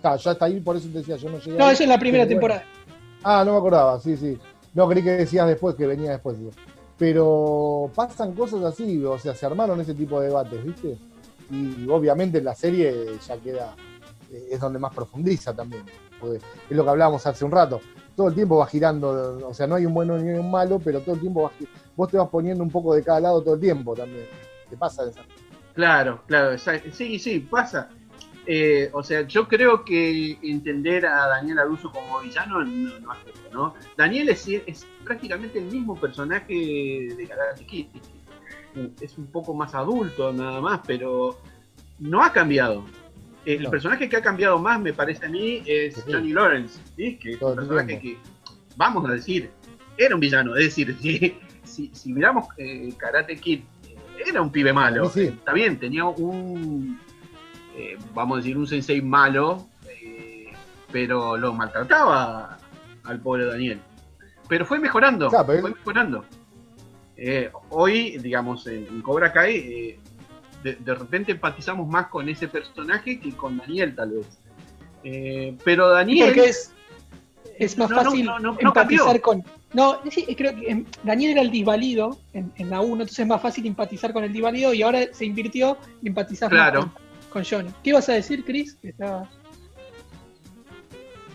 Claro. 0.00 0.16
ya 0.16 0.30
está 0.30 0.46
ahí, 0.46 0.58
por 0.60 0.76
eso 0.76 0.88
te 0.88 0.98
decía, 0.98 1.16
yo 1.16 1.28
no 1.28 1.38
llegué... 1.38 1.58
No, 1.58 1.70
eso 1.70 1.82
es 1.82 1.88
la 1.88 1.98
primera 1.98 2.26
temporada. 2.26 2.64
Ah, 3.22 3.42
no 3.44 3.52
me 3.52 3.58
acordaba, 3.58 4.00
sí, 4.00 4.16
sí. 4.16 4.38
No, 4.72 4.88
creí 4.88 5.04
que 5.04 5.10
decías 5.10 5.46
después, 5.46 5.74
que 5.74 5.86
venía 5.86 6.12
después. 6.12 6.38
Pero 6.96 7.90
pasan 7.94 8.32
cosas 8.32 8.62
así, 8.62 9.04
o 9.04 9.18
sea, 9.18 9.34
se 9.34 9.44
armaron 9.44 9.78
ese 9.82 9.92
tipo 9.92 10.18
de 10.18 10.28
debates, 10.28 10.64
¿viste? 10.64 10.96
Y 11.50 11.86
obviamente 11.88 12.38
en 12.38 12.44
la 12.44 12.54
serie 12.54 12.94
ya 13.26 13.36
queda 13.36 13.74
es 14.30 14.60
donde 14.60 14.78
más 14.78 14.94
profundiza 14.94 15.54
también. 15.54 15.84
es 16.22 16.76
lo 16.76 16.84
que 16.84 16.90
hablábamos 16.90 17.26
hace 17.26 17.44
un 17.44 17.50
rato. 17.50 17.80
Todo 18.16 18.28
el 18.28 18.34
tiempo 18.34 18.58
va 18.58 18.66
girando, 18.66 19.48
o 19.48 19.54
sea, 19.54 19.66
no 19.66 19.76
hay 19.76 19.86
un 19.86 19.94
bueno 19.94 20.18
ni 20.18 20.30
un 20.30 20.50
malo, 20.50 20.78
pero 20.78 21.00
todo 21.00 21.14
el 21.14 21.20
tiempo 21.20 21.42
vas, 21.42 21.52
vos 21.96 22.08
te 22.10 22.18
vas 22.18 22.28
poniendo 22.28 22.62
un 22.62 22.70
poco 22.70 22.94
de 22.94 23.02
cada 23.02 23.20
lado 23.20 23.42
todo 23.42 23.54
el 23.54 23.60
tiempo 23.60 23.94
también. 23.94 24.26
¿Qué 24.68 24.76
pasa 24.76 25.08
esa? 25.08 25.22
Claro, 25.74 26.22
claro, 26.26 26.56
sí, 26.92 27.18
sí, 27.18 27.40
pasa. 27.40 27.88
Eh, 28.46 28.90
o 28.92 29.02
sea, 29.02 29.22
yo 29.22 29.46
creo 29.46 29.84
que 29.84 30.38
entender 30.42 31.06
a 31.06 31.26
Daniel 31.28 31.60
Aruso 31.60 31.92
como 31.92 32.20
villano 32.20 32.64
no, 32.64 32.98
no 32.98 33.14
¿no? 33.52 33.74
Daniel 33.96 34.28
es, 34.30 34.48
es, 34.48 34.86
prácticamente 35.04 35.58
el 35.58 35.66
mismo 35.66 35.94
personaje 35.94 36.54
de 37.16 37.26
Karate 37.28 37.64
Kid. 37.66 37.86
Es 39.00 39.18
un 39.18 39.26
poco 39.26 39.52
más 39.54 39.74
adulto 39.74 40.32
nada 40.32 40.60
más, 40.60 40.80
pero 40.86 41.38
no 41.98 42.22
ha 42.22 42.32
cambiado. 42.32 42.84
El 43.44 43.68
personaje 43.70 44.08
que 44.08 44.16
ha 44.16 44.22
cambiado 44.22 44.58
más, 44.58 44.80
me 44.80 44.92
parece 44.92 45.26
a 45.26 45.28
mí, 45.28 45.62
es 45.66 46.02
Johnny 46.06 46.32
Lawrence, 46.32 46.80
que 46.96 47.32
es 47.32 47.42
un 47.42 47.56
personaje 47.56 47.98
que, 47.98 48.18
vamos 48.76 49.08
a 49.08 49.14
decir, 49.14 49.50
era 49.96 50.14
un 50.14 50.20
villano. 50.20 50.56
Es 50.56 50.64
decir, 50.64 50.96
si, 51.64 51.90
si, 51.92 52.12
miramos 52.12 52.46
eh, 52.58 52.92
Karate 52.96 53.36
Kid, 53.36 53.60
eh, 53.88 53.96
era 54.26 54.42
un 54.42 54.50
pibe 54.50 54.72
malo. 54.72 55.10
Está 55.14 55.52
bien, 55.52 55.78
tenía 55.78 56.04
un, 56.04 56.98
eh, 57.76 57.96
vamos 58.14 58.36
a 58.36 58.40
decir, 58.40 58.56
un 58.56 58.66
sensei 58.66 59.00
malo, 59.00 59.68
pero 60.92 61.36
lo 61.36 61.52
maltrataba 61.54 62.58
al 63.04 63.20
pobre 63.20 63.46
Daniel. 63.46 63.80
Pero 64.48 64.66
fue 64.66 64.78
mejorando, 64.78 65.28
Claro, 65.28 65.46
pero 65.46 65.60
fue 65.60 65.70
mejorando. 65.70 66.24
Eh, 67.16 67.50
hoy, 67.68 68.16
digamos, 68.18 68.66
en, 68.66 69.02
Cobra 69.02 69.30
Kai, 69.30 69.56
eh, 69.56 70.00
de, 70.62 70.74
de 70.74 70.94
repente 70.94 71.32
empatizamos 71.32 71.86
más 71.88 72.08
con 72.08 72.28
ese 72.28 72.48
personaje 72.48 73.18
que 73.20 73.32
con 73.32 73.56
Daniel, 73.58 73.94
tal 73.94 74.10
vez. 74.12 74.26
Eh, 75.04 75.56
pero 75.64 75.88
Daniel. 75.88 76.26
Porque 76.34 76.50
es, 76.50 76.72
es 77.58 77.78
más 77.78 77.90
No, 77.90 77.96
fácil 78.02 78.24
no, 78.26 78.38
no, 78.38 78.52
no 78.52 78.58
empatizar 78.60 79.20
con. 79.20 79.42
No, 79.72 80.00
sí, 80.10 80.26
creo 80.34 80.54
que 80.56 80.68
em, 80.70 80.84
Daniel 81.04 81.32
era 81.32 81.40
el 81.42 81.50
disvalido 81.50 82.18
en, 82.32 82.52
en 82.56 82.70
la 82.70 82.80
1, 82.80 82.92
entonces 82.92 83.18
es 83.20 83.26
más 83.26 83.40
fácil 83.40 83.66
empatizar 83.66 84.12
con 84.12 84.24
el 84.24 84.32
disvalido 84.32 84.74
y 84.74 84.82
ahora 84.82 85.00
se 85.12 85.24
invirtió 85.24 85.76
y 86.02 86.08
empatizar 86.08 86.50
Claro. 86.50 86.92
con, 87.30 87.42
con 87.42 87.44
Johnny. 87.44 87.70
¿Qué 87.84 87.90
ibas 87.90 88.08
a 88.08 88.14
decir, 88.14 88.44
Chris? 88.44 88.74
Que 88.82 88.88
estaba- 88.88 89.30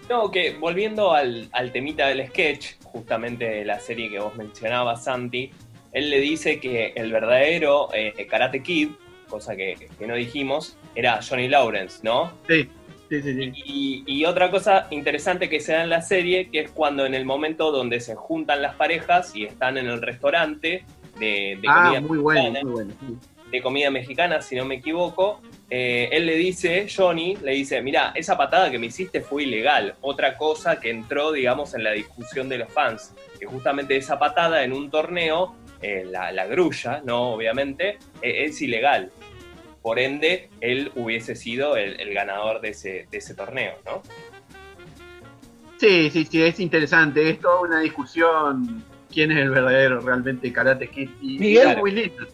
No, 0.09 0.29
que 0.29 0.55
volviendo 0.59 1.13
al, 1.13 1.49
al 1.51 1.71
temita 1.71 2.07
del 2.07 2.27
sketch, 2.27 2.75
justamente 2.83 3.45
de 3.45 3.65
la 3.65 3.79
serie 3.79 4.09
que 4.09 4.19
vos 4.19 4.35
mencionabas, 4.35 5.03
Santi, 5.05 5.51
él 5.93 6.09
le 6.09 6.19
dice 6.19 6.59
que 6.59 6.93
el 6.95 7.11
verdadero 7.11 7.87
eh, 7.93 8.27
Karate 8.29 8.61
Kid, 8.61 8.89
cosa 9.25 9.55
que, 9.55 9.89
que 9.97 10.07
no 10.07 10.15
dijimos, 10.15 10.77
era 10.95 11.19
Johnny 11.27 11.47
Lawrence, 11.47 11.99
¿no? 12.03 12.31
Sí, 12.47 12.69
sí, 13.09 13.21
sí, 13.21 13.33
sí. 13.35 13.51
Y, 13.65 14.03
y 14.07 14.25
otra 14.25 14.49
cosa 14.51 14.87
interesante 14.91 15.49
que 15.49 15.59
se 15.59 15.73
da 15.73 15.83
en 15.83 15.89
la 15.89 16.01
serie, 16.01 16.49
que 16.49 16.61
es 16.61 16.71
cuando 16.71 17.05
en 17.05 17.13
el 17.13 17.25
momento 17.25 17.71
donde 17.71 17.99
se 17.99 18.15
juntan 18.15 18.61
las 18.61 18.75
parejas 18.75 19.35
y 19.35 19.43
están 19.45 19.77
en 19.77 19.87
el 19.87 20.01
restaurante 20.01 20.83
de, 21.19 21.57
de 21.61 21.67
Ah, 21.67 21.83
comida 21.85 22.01
muy 22.01 22.17
bueno, 22.19 22.41
mexicana, 22.51 22.63
muy 22.63 22.71
bueno. 22.73 22.93
sí. 22.99 23.17
de 23.51 23.61
comida 23.61 23.89
mexicana, 23.91 24.41
si 24.41 24.55
no 24.55 24.65
me 24.65 24.75
equivoco, 24.75 25.39
eh, 25.69 26.09
él 26.11 26.25
le 26.25 26.35
dice, 26.35 26.87
Johnny, 26.93 27.37
le 27.41 27.51
dice, 27.53 27.81
mira, 27.81 28.11
esa 28.15 28.35
patada 28.37 28.69
que 28.69 28.77
me 28.79 28.87
hiciste 28.87 29.21
fue 29.21 29.43
ilegal. 29.43 29.95
Otra 30.01 30.35
cosa 30.37 30.79
que 30.79 30.89
entró, 30.89 31.31
digamos, 31.31 31.73
en 31.73 31.83
la 31.83 31.91
discusión 31.91 32.49
de 32.49 32.57
los 32.59 32.71
fans, 32.71 33.13
que 33.39 33.45
justamente 33.45 33.95
esa 33.95 34.19
patada 34.19 34.63
en 34.63 34.73
un 34.73 34.89
torneo, 34.89 35.55
eh, 35.85 36.05
la, 36.05 36.31
la 36.31 36.45
grulla, 36.47 37.01
¿no? 37.05 37.31
Obviamente, 37.33 37.97
eh, 38.21 38.45
es 38.45 38.61
ilegal. 38.61 39.11
Por 39.81 39.99
ende, 39.99 40.49
él 40.61 40.91
hubiese 40.95 41.35
sido 41.35 41.77
el, 41.77 41.99
el 41.99 42.13
ganador 42.13 42.59
de 42.61 42.69
ese, 42.69 43.07
de 43.11 43.17
ese 43.17 43.33
torneo, 43.35 43.73
¿no? 43.85 44.01
Sí, 45.79 46.09
sí, 46.09 46.25
sí, 46.25 46.41
es 46.41 46.59
interesante. 46.59 47.29
Es 47.29 47.39
toda 47.39 47.61
una 47.61 47.79
discusión 47.81 48.83
quién 49.13 49.31
es 49.31 49.37
el 49.39 49.49
verdadero 49.49 49.99
realmente 49.99 50.51
Karate 50.51 50.87
Kid. 50.87 51.09
Y 51.21 51.37
Miguel. 51.39 51.77
lindo. 51.93 52.25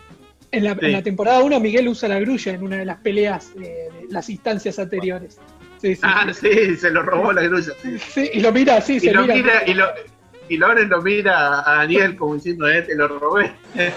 En 0.52 0.64
la, 0.66 0.74
Sí. 0.76 0.86
en 0.86 0.91
la 0.91 1.02
temporada 1.02 1.43
1, 1.43 1.60
Miguel 1.60 1.88
usa 1.88 2.10
la 2.10 2.20
grulla 2.20 2.54
en 2.54 2.64
una 2.64 2.78
de 2.78 2.86
las 2.86 2.97
peleas 2.99 3.52
eh, 3.62 3.89
de 4.02 4.08
las 4.10 4.30
instancias 4.30 4.78
anteriores. 4.80 5.39
Sí, 5.82 5.95
sí, 5.95 6.02
Ah, 6.04 6.28
sí, 6.34 6.76
se 6.76 6.91
lo 6.91 7.02
robó 7.04 7.32
la 7.34 7.41
grulla. 7.43 7.72
sí. 7.82 7.97
Sí, 7.99 8.30
y 8.34 8.39
lo 8.41 8.52
mira 8.52 8.78
así, 8.78 8.95
Y 8.95 8.99
se 8.99 9.12
lo 9.14 9.22
mira. 9.24 9.36
mira, 9.36 9.64
y 9.66 9.74
lo, 9.74 9.88
y 10.54 10.58
Loren 10.58 10.89
lo 10.89 11.02
mira 11.02 11.60
a 11.70 11.76
Daniel 11.78 12.16
como 12.16 12.36
diciendo, 12.36 12.68
eh, 12.70 12.82
te 12.82 12.95
lo 12.95 13.08
robé. 13.08 13.54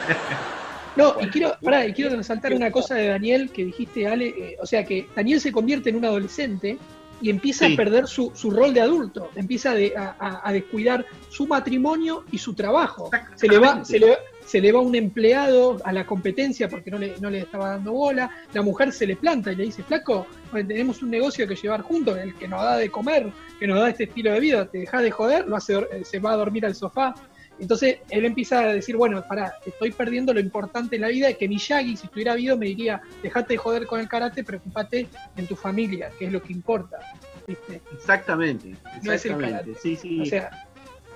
No, 0.97 1.17
y 1.21 1.27
quiero, 1.27 1.57
pará, 1.61 1.85
y 1.87 1.93
quiero 1.93 2.15
resaltar 2.15 2.53
una 2.55 2.71
cosa 2.71 2.95
de 2.95 3.09
Daniel 3.09 3.51
que 3.51 3.65
dijiste, 3.65 4.07
Ale. 4.07 4.29
eh, 4.29 4.57
o 4.61 4.67
sea, 4.67 4.85
que 4.85 5.09
Daniel 5.17 5.41
se 5.41 5.51
convierte 5.51 5.91
en 5.91 5.97
un 5.97 6.05
adolescente 6.05 6.79
y 7.21 7.31
empieza 7.31 7.67
Sí. 7.67 7.73
a 7.73 7.77
perder 7.77 8.07
su, 8.07 8.31
su 8.33 8.49
rol 8.53 8.73
de 8.73 8.81
adulto. 8.81 9.29
Empieza 9.35 9.73
a, 9.73 9.75
de- 9.75 9.93
a- 9.97 10.15
a- 10.21 10.49
a 10.49 10.53
descuidar 10.53 11.05
su 11.31 11.49
matrimonio 11.49 12.25
y 12.31 12.39
su 12.39 12.55
trabajo. 12.55 13.11
Se 13.35 13.49
le, 13.49 13.59
va, 13.59 13.85
se, 13.85 13.99
le, 13.99 14.17
se 14.45 14.61
le 14.61 14.71
va 14.73 14.81
un 14.81 14.95
empleado 14.95 15.79
a 15.85 15.93
la 15.93 16.05
competencia 16.07 16.69
porque 16.69 16.91
no 16.91 16.99
le, 16.99 17.15
no 17.21 17.31
le 17.31 17.39
estaba 17.41 17.71
dando 17.71 17.93
bola. 17.93 18.31
La 18.53 18.63
mujer 18.63 18.93
se 18.93 19.07
le 19.07 19.17
planta 19.17 19.53
y 19.53 19.57
le 19.57 19.65
dice, 19.65 19.83
flaco, 19.83 20.27
tenemos 20.53 21.03
un 21.03 21.11
negocio 21.11 21.47
que 21.49 21.57
llevar 21.57 21.83
juntos, 21.83 22.19
el 22.19 22.35
que 22.35 22.47
nos 22.49 22.63
da 22.63 22.77
de 22.77 22.91
comer, 22.91 23.33
que 23.59 23.67
nos 23.67 23.79
da 23.81 23.89
este 23.91 24.05
estilo 24.05 24.33
de 24.33 24.41
vida, 24.41 24.67
te 24.67 24.79
dejas 24.79 25.03
de 25.03 25.11
joder, 25.11 25.47
lo 25.49 25.57
hace, 25.57 25.75
eh, 25.79 26.05
se 26.05 26.19
va 26.19 26.33
a 26.33 26.37
dormir 26.37 26.67
al 26.67 26.75
sofá. 26.75 27.15
Entonces 27.59 27.99
él 28.11 28.25
empieza 28.25 28.61
a 28.61 28.75
decir, 28.75 28.97
bueno, 28.97 29.23
pará, 29.29 29.55
estoy 29.65 29.93
perdiendo 29.93 30.35
lo 30.35 30.41
importante 30.41 30.97
en 30.97 31.03
la 31.03 31.09
vida, 31.09 31.33
que 31.35 31.49
Miyagi, 31.49 31.97
si 31.97 32.07
estuviera 32.07 32.35
vivo, 32.35 32.57
me 32.57 32.67
diría, 32.67 33.01
dejate 33.23 33.55
de 33.55 33.59
joder 33.59 33.87
con 33.87 34.01
el 34.01 34.09
karate, 34.09 34.43
preocupate 34.43 35.07
en 35.37 35.47
tu 35.47 35.55
familia, 35.55 36.11
que 36.19 36.27
es 36.27 36.33
lo 36.33 36.43
que 36.43 36.53
importa. 36.53 36.99
¿viste? 37.47 37.81
Exactamente, 37.93 38.71
No 39.03 39.13
es 39.13 39.25
el 39.25 39.33
exactamente. 39.33 39.51
karate. 39.53 39.75
sí, 39.81 39.97
sí. 39.97 40.21
O 40.21 40.27
sea, 40.27 40.51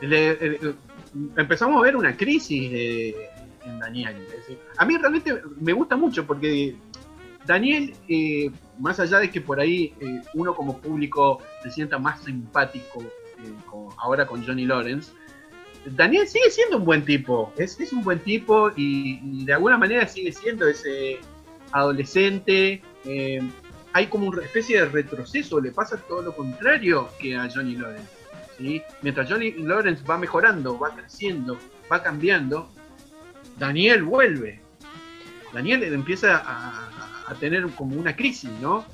Le- 0.01 0.35
le- 0.37 0.75
empezamos 1.37 1.79
a 1.81 1.83
ver 1.85 1.97
una 1.97 2.17
crisis 2.17 2.71
de- 2.71 3.17
en 3.65 3.79
Daniel. 3.79 4.17
A 4.77 4.85
mí 4.85 4.97
realmente 4.97 5.41
me 5.61 5.73
gusta 5.73 5.97
mucho 5.97 6.27
porque 6.27 6.77
Daniel, 7.47 7.95
eh, 8.09 8.51
más 8.79 8.99
allá 9.01 9.19
de 9.19 9.31
que 9.31 9.41
por 9.41 9.61
ahí 9.61 9.95
eh, 10.01 10.21
uno 10.35 10.55
como 10.55 10.79
público 10.79 11.41
se 11.63 11.71
sienta 11.71 11.99
más 11.99 12.23
simpático 12.23 13.01
eh, 13.03 13.53
ahora 13.99 14.27
con 14.27 14.45
Johnny 14.47 14.65
Lawrence, 14.67 15.13
Daniel 15.87 16.27
sigue 16.29 16.51
siendo 16.51 16.77
un 16.79 16.85
buen 16.85 17.05
tipo, 17.05 17.53
es, 17.57 17.79
es 17.81 17.93
un 17.93 18.03
buen 18.03 18.19
tipo 18.19 18.71
y, 18.77 19.21
y 19.23 19.45
de 19.45 19.53
alguna 19.55 19.79
manera 19.79 20.07
sigue 20.07 20.33
siendo 20.33 20.67
ese 20.69 21.19
adolescente. 21.73 22.83
eh, 23.05 23.41
hay 23.95 24.07
como 24.07 24.27
una 24.29 24.43
especie 24.43 24.81
de 24.81 24.87
retroceso, 24.87 25.61
le 25.61 25.73
pasa 25.73 25.97
todo 25.97 26.21
lo 26.23 26.37
contrario 26.37 27.09
que 27.19 27.35
a 27.37 27.49
Johnny 27.53 27.75
Lawrence. 27.77 28.07
¿Sí? 28.59 28.83
Mientras 29.03 29.29
Johnny 29.31 29.53
Lawrence 29.53 30.03
va 30.05 30.19
mejorando, 30.19 30.79
va 30.79 30.91
creciendo, 30.91 31.57
va 31.91 32.03
cambiando, 32.03 32.69
Daniel 33.59 34.03
vuelve. 34.05 34.61
Daniel 35.53 35.83
empieza 35.85 36.43
a, 36.45 37.35
tener 37.41 37.67
como 37.71 37.97
una 37.99 38.17
crisis, 38.17 38.51
¿no? 38.61 38.85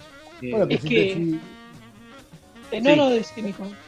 Eh, 0.42 0.50
Bueno, 0.50 0.66
que 0.66 0.74
Es 0.74 0.82
si 0.82 0.88
que- 0.88 1.40
te 2.70 2.76
eh, 2.76 2.80
no, 2.80 3.10
Sí. 3.22 3.42
no. 3.58 3.84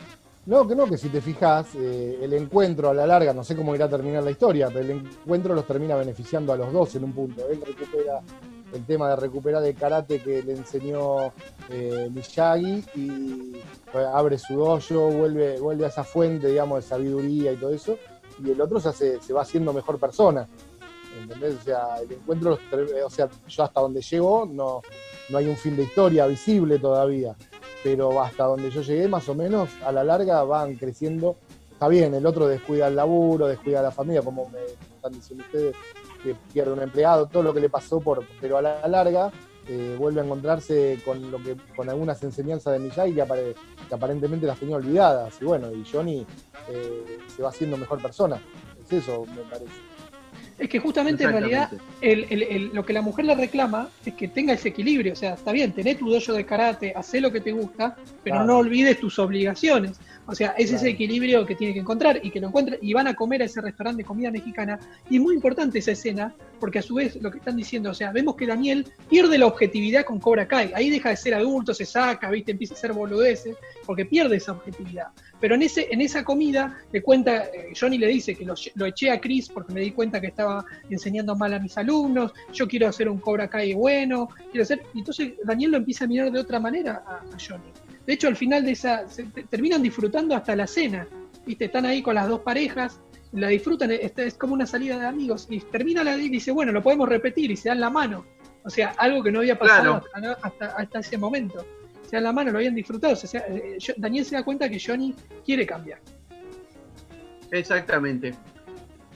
No, 0.47 0.68
que 0.68 0.77
no, 0.77 0.87
que 0.87 0.97
si 0.97 1.09
te 1.09 1.20
fijas, 1.20 1.74
eh, 1.74 2.20
el 2.22 2.33
encuentro 2.33 2.89
a 2.89 2.95
la 2.95 3.05
larga, 3.05 3.33
no 3.33 3.43
sé 3.43 3.57
cómo 3.57 3.74
irá 3.74 3.87
a 3.87 3.91
terminar 3.91 4.22
la 4.22 4.31
historia, 4.31 4.68
pero 4.68 4.81
el 4.81 4.91
encuentro 4.93 5.53
los 5.57 5.66
termina 5.66 5.97
beneficiando 5.97 6.53
a 6.53 6.57
los 6.57 6.72
dos 6.72 6.95
en 6.95 7.03
un 7.03 7.12
punto. 7.12 7.43
Él 7.51 7.61
recupera 7.66 8.20
el 8.72 8.84
tema 8.84 9.10
de 9.10 9.16
recuperar 9.16 9.64
el 9.64 9.74
karate 9.74 10.20
que 10.20 10.42
le 10.42 10.52
enseñó 10.52 11.32
eh, 11.70 12.08
Miyagi 12.12 12.84
y 12.94 13.52
pues, 13.92 14.06
abre 14.06 14.38
su 14.38 14.56
dojo, 14.56 15.08
vuelve, 15.10 15.84
a 15.84 15.88
esa 15.88 16.04
fuente, 16.04 16.48
digamos, 16.48 16.82
de 16.82 16.88
sabiduría 16.88 17.52
y 17.52 17.56
todo 17.56 17.70
eso, 17.70 17.98
y 18.44 18.50
el 18.50 18.60
otro 18.60 18.80
se, 18.80 19.32
va 19.32 19.42
haciendo 19.42 19.72
mejor 19.72 19.98
persona. 19.98 20.48
¿Entendés? 21.18 21.56
O 21.60 21.64
sea, 21.64 21.96
el 22.02 22.12
encuentro, 22.12 22.58
o 23.04 23.10
sea, 23.10 23.28
yo 23.48 23.62
hasta 23.62 23.80
donde 23.80 24.02
llego 24.02 24.44
no, 24.44 24.82
no 25.30 25.38
hay 25.38 25.46
un 25.46 25.56
fin 25.56 25.74
de 25.74 25.84
historia 25.84 26.26
visible 26.26 26.78
todavía 26.78 27.34
pero 27.86 28.20
hasta 28.20 28.42
donde 28.42 28.68
yo 28.68 28.82
llegué, 28.82 29.06
más 29.06 29.28
o 29.28 29.34
menos, 29.36 29.70
a 29.84 29.92
la 29.92 30.02
larga 30.02 30.42
van 30.42 30.74
creciendo. 30.74 31.36
Está 31.70 31.86
bien, 31.86 32.14
el 32.14 32.26
otro 32.26 32.48
descuida 32.48 32.88
el 32.88 32.96
laburo, 32.96 33.46
descuida 33.46 33.80
la 33.80 33.92
familia, 33.92 34.22
como 34.22 34.48
me 34.48 34.58
están 34.96 35.12
diciendo 35.12 35.44
ustedes, 35.44 35.76
que 36.27 36.37
pierde 36.53 36.72
un 36.72 36.83
empleado, 36.83 37.27
todo 37.27 37.43
lo 37.43 37.55
que 37.55 37.61
le 37.61 37.68
pasó, 37.68 38.01
por, 38.01 38.24
pero 38.41 38.59
a 38.59 38.62
la 38.62 38.87
larga 38.89 39.31
eh, 39.68 39.97
vuelve 39.99 40.20
a 40.20 40.24
encontrarse 40.24 40.99
con 41.05 41.31
lo 41.31 41.43
que 41.43 41.57
con 41.74 41.89
algunas 41.89 42.22
enseñanzas 42.22 42.72
de 42.74 42.79
Miyagi 42.81 43.14
que, 43.14 43.22
apare- 43.22 43.55
que 43.89 43.95
aparentemente 43.95 44.47
las 44.47 44.59
tenía 44.59 44.77
olvidadas. 44.77 45.35
Y 45.41 45.45
bueno, 45.45 45.72
y 45.72 45.85
Johnny 45.91 46.24
eh, 46.68 47.18
se 47.35 47.43
va 47.43 47.49
haciendo 47.51 47.77
mejor 47.77 48.01
persona. 48.01 48.41
Es 48.85 48.93
eso, 48.93 49.24
me 49.35 49.43
parece. 49.43 49.72
Es 50.59 50.68
que 50.70 50.79
justamente 50.79 51.24
en 51.24 51.33
realidad 51.33 51.70
el- 52.01 52.27
el- 52.31 52.43
el- 52.45 52.70
lo 52.72 52.85
que 52.87 52.93
la 52.95 53.03
mujer 53.03 53.27
le 53.27 53.35
reclama 53.35 53.91
es 54.07 54.14
que 54.14 54.29
tenga 54.29 54.55
ese 54.55 54.68
equilibrio. 54.70 55.12
O 55.12 55.16
sea, 55.16 55.35
está 55.35 55.53
bien, 55.53 55.72
tenés 55.72 55.99
tu 55.99 56.11
dojo 56.11 56.33
de 56.33 56.47
karate, 56.47 56.95
hacé 56.97 57.20
lo 57.20 57.31
que 57.31 57.41
te 57.43 57.53
gusta, 57.53 57.95
pero 58.24 58.37
Claro. 58.37 58.47
no 58.47 58.59
olvides 58.59 58.99
tus 58.99 59.18
obligaciones. 59.18 59.99
O 60.27 60.35
sea, 60.35 60.55
es 60.59 60.72
ese 60.72 60.89
equilibrio 60.89 61.47
que 61.47 61.55
tiene 61.55 61.72
que 61.72 61.81
encontrar 61.81 62.20
y 62.22 62.31
que 62.31 62.41
lo 62.41 62.49
encuentra 62.49 62.77
y 62.81 62.93
van 62.93 63.07
a 63.07 63.14
comer 63.14 63.43
a 63.43 63.45
ese 63.45 63.61
restaurante 63.61 64.03
de 64.03 64.07
comida 64.07 64.31
mexicana. 64.31 64.79
Y 65.09 65.16
es 65.16 65.22
muy 65.22 65.35
importante 65.35 65.79
esa 65.79 65.93
escena, 65.93 66.35
porque 66.59 66.81
a 66.81 66.83
su 66.83 66.95
vez 66.95 67.16
lo 67.22 67.31
que 67.31 67.39
están 67.39 67.57
diciendo, 67.57 67.91
o 67.91 67.95
sea, 67.95 68.11
vemos 68.11 68.35
que 68.35 68.47
Daniel 68.47 68.87
pierde 69.09 69.39
la 69.39 69.47
objetividad 69.47 70.05
con 70.05 70.18
Cobra 70.18 70.49
Kai. 70.49 70.72
Ahí 70.74 70.91
deja 70.91 71.11
de 71.11 71.16
ser 71.16 71.35
adulto, 71.35 71.72
se 71.72 71.85
saca, 71.85 72.29
¿viste? 72.31 72.53
empieza 72.53 72.74
a 72.74 72.77
ser 72.77 72.93
boludeces, 72.93 73.57
porque 73.85 74.05
pierde 74.05 74.37
esa 74.37 74.53
objetividad. 74.53 75.09
Pero 75.41 75.55
en, 75.55 75.62
ese, 75.62 75.87
en 75.91 76.01
esa 76.01 76.24
comida 76.24 76.79
le 76.93 77.03
cuenta, 77.03 77.45
eh, 77.45 77.72
Johnny 77.79 77.99
le 77.99 78.09
dice 78.09 78.35
que 78.35 78.45
lo, 78.45 78.55
lo 78.74 78.87
eché 78.87 79.11
a 79.11 79.20
Chris 79.20 79.49
porque 79.49 79.72
me 79.72 79.81
di 79.81 79.93
cuenta 79.93 80.20
que 80.20 80.29
estaba 80.29 80.64
enseñando 80.91 81.37
mal 81.37 81.53
a 81.55 81.59
mis 81.59 81.77
alumnos, 81.79 82.33
yo 82.53 82.66
quiero 82.66 82.89
hacer 82.89 83.09
un 83.09 83.18
Cobra 83.18 83.49
Kai 83.49 83.74
bueno, 83.74 84.29
quiero 84.51 84.62
hacer... 84.62 84.83
Y 84.95 85.01
entonces 85.01 85.35
Daniel 85.45 85.72
lo 85.72 85.77
empieza 85.77 86.05
a 86.05 86.09
mirar 86.09 86.33
de 86.33 86.41
otra 86.41 86.59
manera 86.59 87.03
a, 87.07 87.16
a 87.16 87.39
Johnny. 87.39 87.86
De 88.07 88.12
hecho, 88.12 88.28
al 88.28 88.36
final 88.36 88.64
de 88.64 88.72
esa, 88.72 89.09
se- 89.09 89.24
te- 89.24 89.44
terminan 89.44 89.82
disfrutando 89.82 90.34
hasta 90.36 90.54
la 90.54 90.66
cena, 90.66 91.07
¿viste? 91.44 91.64
Están 91.66 91.86
ahí 91.86 92.02
con 92.02 92.14
las 92.14 92.28
dos 92.28 92.40
parejas, 92.40 93.00
la 93.32 93.48
disfrutan, 93.48 93.90
es, 93.90 94.12
es 94.16 94.34
como 94.34 94.54
una 94.54 94.66
salida 94.66 94.98
de 94.98 95.07
amigos, 95.07 95.46
y 95.50 95.61
termina 95.61 96.04
la 96.04 96.16
y 96.16 96.28
dice, 96.28 96.52
bueno, 96.52 96.72
lo 96.72 96.82
podemos 96.82 97.09
repetir, 97.09 97.50
y 97.50 97.57
se 97.57 97.68
dan 97.68 97.80
la 97.80 97.90
mano. 97.90 98.24
O 98.64 98.70
sea, 98.70 98.94
algo 98.98 99.22
que 99.22 99.30
no 99.32 99.40
había 99.40 99.59
pasado 99.59 100.00
Claro. 100.12 100.36
hasta, 100.40 100.46
hasta- 100.66 100.76
hasta 100.82 100.98
ese 101.00 101.18
momento. 101.18 101.64
Se 102.04 102.16
dan 102.16 102.24
la 102.24 102.32
mano, 102.32 102.52
lo 102.52 102.59
habían 102.59 102.74
disfrutado. 102.74 103.14
O 103.14 103.16
sea, 103.16 103.44
eh, 103.48 103.76
yo- 103.78 103.94
Daniel 103.96 104.24
se 104.24 104.36
da 104.36 104.44
cuenta 104.44 104.68
que 104.68 104.78
Johnny 104.84 105.14
quiere 105.44 105.66
cambiar. 105.66 105.98
Exactamente. 107.50 108.34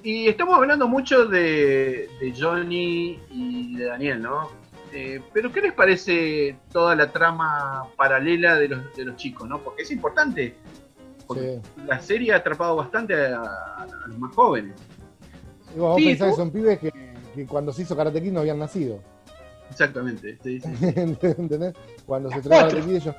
Y 0.03 0.29
estamos 0.29 0.55
hablando 0.57 0.89
mucho 0.89 1.27
de, 1.27 2.09
de 2.21 2.35
Johnny 2.39 3.19
y 3.31 3.77
de 3.77 3.85
Daniel, 3.85 4.23
¿no? 4.23 4.51
Eh, 4.93 5.21
pero 5.33 5.53
¿qué 5.53 5.61
les 5.61 5.73
parece 5.73 6.57
toda 6.73 6.95
la 6.97 7.11
trama 7.13 7.85
paralela 7.97 8.57
de 8.57 8.69
los, 8.69 8.97
de 8.97 9.05
los 9.05 9.17
chicos, 9.17 9.49
no? 9.49 9.59
Porque 9.61 9.83
es 9.83 9.91
importante. 9.91 10.57
Porque 11.27 11.61
la 11.87 12.01
serie 12.01 12.33
ha 12.33 12.39
atrapado 12.39 12.75
bastante 12.77 13.15
a, 13.15 13.41
a 13.43 13.87
los 14.09 14.19
más 14.19 14.35
jóvenes. 14.35 14.75
Y 15.75 15.79
vos 15.79 15.97
Sí, 15.97 16.07
pensás 16.07 16.29
¿tú? 16.31 16.35
que 16.35 16.37
son 16.43 16.51
pibes 16.51 16.79
que, 16.81 16.93
que 17.35 17.47
cuando 17.47 17.73
se 17.73 17.83
hizo 17.83 17.97
Karate 17.97 18.21
Kid 18.21 18.33
no 18.33 18.41
habían 18.41 18.59
nacido. 18.59 19.01
Exactamente. 19.71 20.37
sí. 20.43 20.61
¿Entendés? 20.83 21.75
Cuando 22.05 22.31
se 22.31 22.39
estrenó. 22.39 22.59
Karate 22.69 22.81
Kid 22.81 22.97
ellos. 22.97 23.15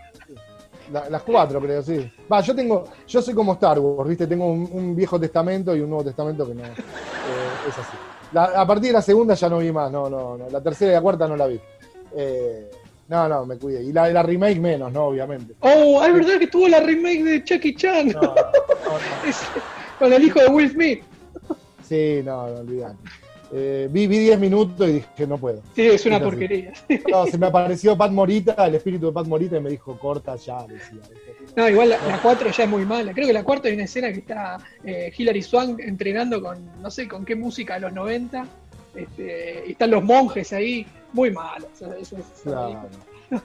La- 0.91 1.09
las 1.09 1.21
cuatro, 1.23 1.61
creo, 1.61 1.81
sí. 1.81 2.11
Va, 2.29 2.41
yo 2.41 2.53
tengo, 2.53 2.83
yo 3.07 3.21
soy 3.21 3.33
como 3.33 3.53
Star 3.53 3.79
Wars, 3.79 4.09
¿viste? 4.09 4.27
Tengo 4.27 4.51
un, 4.51 4.67
un 4.73 4.93
viejo 4.93 5.17
testamento 5.17 5.73
y 5.73 5.79
un 5.79 5.89
nuevo 5.89 6.03
testamento 6.03 6.45
que 6.45 6.53
no 6.53 6.63
eh, 7.23 7.61
es 7.65 7.77
así. 7.77 7.95
La- 8.33 8.45
a 8.61 8.65
partir 8.67 8.87
de 8.89 8.93
la 8.93 9.01
segunda 9.01 9.33
ya 9.33 9.49
no 9.49 9.57
vi 9.59 9.71
más, 9.71 9.91
no, 9.91 10.09
no, 10.09 10.37
no. 10.37 10.49
La 10.49 10.61
tercera 10.61 10.91
y 10.91 10.95
la 10.95 11.01
cuarta 11.01 11.27
no 11.27 11.35
la 11.35 11.47
vi. 11.47 11.59
Eh, 12.15 12.69
no, 13.09 13.27
no, 13.27 13.45
me 13.45 13.57
cuidé. 13.57 13.83
Y 13.83 13.91
la, 13.91 14.09
la 14.09 14.23
remake 14.23 14.59
menos, 14.59 14.91
no, 14.91 15.05
obviamente. 15.07 15.55
Oh, 15.59 16.03
es 16.03 16.13
verdad 16.13 16.39
que 16.39 16.47
tuvo 16.47 16.67
la 16.67 16.79
remake 16.79 17.23
de 17.23 17.43
Chucky 17.43 17.75
Chan 17.75 18.07
No, 18.09 18.21
no, 18.21 18.33
no. 18.35 18.35
Con 19.99 20.13
el 20.13 20.23
hijo 20.23 20.39
de 20.39 20.47
Will 20.47 20.71
Smith. 20.71 21.03
Sí, 21.87 22.21
no, 22.23 22.47
no 22.47 22.59
olvidate. 22.61 22.95
Eh, 23.53 23.89
vi, 23.91 24.07
vi 24.07 24.17
10 24.19 24.39
minutos 24.39 24.87
y 24.87 24.93
dije, 24.93 25.27
no 25.27 25.37
puedo. 25.37 25.61
Sí, 25.75 25.81
es 25.81 26.05
una 26.05 26.17
Es 26.17 26.23
porquería. 26.23 26.71
No, 27.09 27.25
se 27.25 27.37
me 27.37 27.47
apareció 27.47 27.97
Pat 27.97 28.11
Morita, 28.11 28.53
el 28.65 28.75
espíritu 28.75 29.07
de 29.07 29.11
Pat 29.11 29.27
Morita, 29.27 29.57
y 29.57 29.61
me 29.61 29.69
dijo, 29.69 29.97
corta 29.99 30.35
ya, 30.37 30.65
decía. 30.67 30.99
No, 31.57 31.67
igual 31.67 31.89
la, 31.89 31.97
la 32.07 32.21
4 32.21 32.49
ya 32.51 32.63
es 32.63 32.69
muy 32.69 32.85
mala. 32.85 33.13
Creo 33.13 33.27
que 33.27 33.33
la 33.33 33.43
cuarta 33.43 33.67
hay 33.67 33.73
una 33.73 33.83
escena 33.83 34.07
que 34.13 34.19
está 34.19 34.57
eh, 34.85 35.11
Hilary 35.17 35.41
Swank 35.41 35.79
entrenando 35.81 36.41
con, 36.41 36.81
no 36.81 36.89
sé, 36.89 37.07
con 37.09 37.25
qué 37.25 37.35
música 37.35 37.73
de 37.73 37.81
los 37.81 37.93
90. 37.93 38.45
Este, 38.95 39.63
y 39.67 39.71
están 39.71 39.91
los 39.91 40.03
monjes 40.03 40.53
ahí, 40.53 40.85
muy 41.11 41.31
malos. 41.31 41.67
Eso- 41.75 41.93
eso- 41.93 42.17
eso- 42.17 42.25
Claro. 42.43 42.89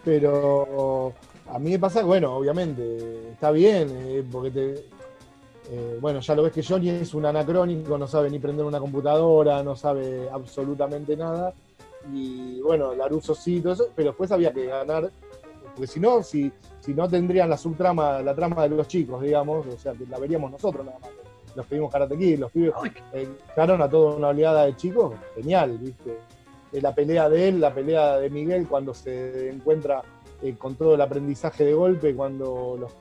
Pero 0.04 1.12
a 1.52 1.58
mí 1.58 1.70
me 1.70 1.78
pasa, 1.78 2.02
bueno, 2.02 2.34
obviamente, 2.36 3.30
está 3.32 3.50
bien, 3.50 3.88
eh, 3.92 4.22
porque 4.30 4.50
te. 4.50 4.84
Eh, 5.70 5.98
bueno, 6.00 6.20
ya 6.20 6.34
lo 6.34 6.42
ves 6.42 6.52
que 6.52 6.62
Johnny 6.62 6.90
es 6.90 7.14
un 7.14 7.26
anacrónico, 7.26 7.98
no 7.98 8.06
sabe 8.06 8.30
ni 8.30 8.38
prender 8.38 8.64
una 8.64 8.78
computadora, 8.78 9.62
no 9.62 9.74
sabe 9.74 10.28
absolutamente 10.30 11.16
nada. 11.16 11.52
Y 12.12 12.60
bueno, 12.60 12.94
Laruso 12.94 13.34
sí, 13.34 13.60
todo 13.60 13.72
eso, 13.72 13.88
pero 13.94 14.10
después 14.10 14.30
había 14.30 14.52
que 14.52 14.66
ganar, 14.66 15.10
porque 15.74 15.88
si 15.88 15.98
no, 15.98 16.22
si, 16.22 16.52
si 16.78 16.94
no 16.94 17.08
tendrían 17.08 17.50
la 17.50 17.56
subtrama, 17.56 18.22
la 18.22 18.34
trama 18.34 18.62
de 18.62 18.76
los 18.76 18.86
chicos, 18.86 19.20
digamos, 19.22 19.66
o 19.66 19.78
sea, 19.78 19.92
que 19.92 20.06
la 20.06 20.18
veríamos 20.18 20.52
nosotros 20.52 20.86
nada 20.86 20.98
más. 21.00 21.10
Los 21.56 21.66
pedimos 21.66 21.90
Karate 21.90 22.16
Kid, 22.16 22.38
los 22.38 22.52
pibes 22.52 22.74
eh, 23.14 23.28
a 23.56 23.88
toda 23.88 24.16
una 24.16 24.28
oleada 24.28 24.66
de 24.66 24.76
chicos, 24.76 25.14
genial, 25.34 25.78
¿viste? 25.78 26.18
Eh, 26.72 26.80
La 26.80 26.94
pelea 26.94 27.28
de 27.28 27.48
él, 27.48 27.60
la 27.60 27.74
pelea 27.74 28.18
de 28.18 28.28
Miguel 28.30 28.68
cuando 28.68 28.92
se 28.92 29.48
encuentra 29.48 30.02
eh, 30.42 30.54
con 30.58 30.74
todo 30.74 30.94
el 30.94 31.00
aprendizaje 31.00 31.64
de 31.64 31.72
golpe, 31.72 32.14
cuando 32.14 32.76
los 32.78 32.92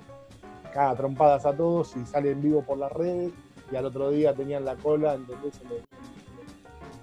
caga 0.75 0.89
a 0.89 0.95
trompadas 0.95 1.45
a 1.45 1.55
todos 1.55 1.95
y 1.95 2.05
sale 2.05 2.31
en 2.31 2.41
vivo 2.41 2.61
por 2.61 2.77
las 2.77 2.91
redes, 2.91 3.31
y 3.71 3.75
al 3.77 3.85
otro 3.85 4.11
día 4.11 4.33
tenían 4.33 4.65
la 4.65 4.75
cola, 4.75 5.13
¿entendés? 5.15 5.61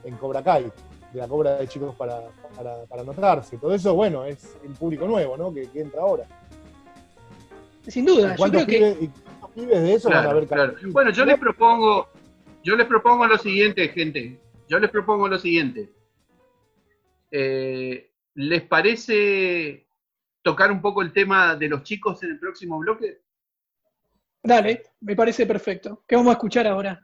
En, 0.05 0.13
en 0.13 0.19
Cobra 0.19 0.43
Kai, 0.43 0.71
de 1.13 1.19
la 1.19 1.27
cobra 1.27 1.57
de 1.57 1.67
chicos 1.67 1.95
para, 1.97 2.21
para, 2.55 2.85
para 2.85 3.01
anotarse. 3.01 3.57
Todo 3.57 3.73
eso, 3.73 3.95
bueno, 3.95 4.27
es 4.27 4.59
el 4.63 4.73
público 4.73 5.07
nuevo, 5.07 5.39
¿no? 5.39 5.55
Que, 5.55 5.71
que 5.71 5.81
entra 5.81 6.03
ahora. 6.03 6.25
Sin 7.89 8.05
duda, 8.05 8.33
yo 8.33 8.37
¿Cuántos 8.37 8.67
que 8.67 8.77
pibes, 8.77 9.03
y 9.03 9.09
cuántos 9.09 9.51
pibes 9.51 9.83
de 9.83 9.95
eso 9.95 10.09
van 10.11 10.19
a 10.19 10.23
Claro, 10.23 10.39
ver 10.39 10.49
claro. 10.49 10.75
Bueno, 10.89 11.11
yo 11.11 11.25
les 11.25 11.39
propongo, 11.39 12.09
yo 12.63 12.77
les 12.77 12.87
propongo 12.87 13.27
lo 13.27 13.39
siguiente, 13.39 13.89
gente. 13.89 14.39
Yo 14.69 14.79
les 14.79 14.91
propongo 14.91 15.29
lo 15.29 15.39
siguiente. 15.39 15.91
Eh, 17.31 18.11
¿Les 18.35 18.63
parece 18.63 19.87
tocar 20.43 20.71
un 20.71 20.83
poco 20.83 21.01
el 21.01 21.13
tema 21.13 21.57
de 21.57 21.69
los 21.69 21.83
chicos 21.83 22.23
en 22.23 22.33
el 22.33 22.39
próximo 22.39 22.79
bloque? 22.79 23.23
Dale, 24.43 24.83
me 25.01 25.15
parece 25.15 25.47
perfecto. 25.47 26.05
¿Qué 26.07 26.17
vamos 26.17 26.31
a 26.31 26.35
escuchar 26.35 26.67
ahora? 26.67 27.01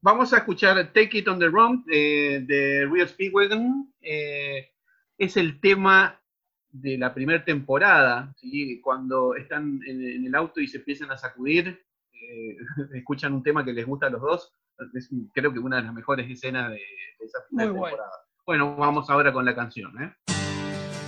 Vamos 0.00 0.32
a 0.32 0.38
escuchar 0.38 0.92
Take 0.92 1.18
It 1.18 1.28
on 1.28 1.38
the 1.38 1.48
Run 1.48 1.84
eh, 1.92 2.42
de 2.46 2.86
Real 2.86 3.08
Speedwagon. 3.08 3.92
Eh, 4.00 4.72
es 5.18 5.36
el 5.36 5.60
tema 5.60 6.20
de 6.70 6.96
la 6.96 7.12
primera 7.12 7.44
temporada, 7.44 8.32
¿sí? 8.36 8.80
cuando 8.80 9.34
están 9.34 9.80
en, 9.86 10.02
en 10.02 10.26
el 10.26 10.34
auto 10.34 10.60
y 10.60 10.68
se 10.68 10.78
empiezan 10.78 11.10
a 11.10 11.16
sacudir, 11.16 11.84
eh, 12.12 12.56
escuchan 12.94 13.34
un 13.34 13.42
tema 13.42 13.64
que 13.64 13.72
les 13.72 13.86
gusta 13.86 14.06
a 14.06 14.10
los 14.10 14.22
dos. 14.22 14.52
Es, 14.94 15.10
creo 15.34 15.52
que 15.52 15.58
una 15.58 15.76
de 15.76 15.82
las 15.82 15.94
mejores 15.94 16.30
escenas 16.30 16.70
de, 16.70 16.76
de 17.18 17.26
esa 17.26 17.38
primera 17.48 17.72
Muy 17.72 17.80
temporada. 17.80 18.12
Bueno, 18.46 18.76
vamos 18.76 19.10
ahora 19.10 19.32
con 19.32 19.44
la 19.44 19.54
canción. 19.54 19.92
¿eh? 20.02 20.14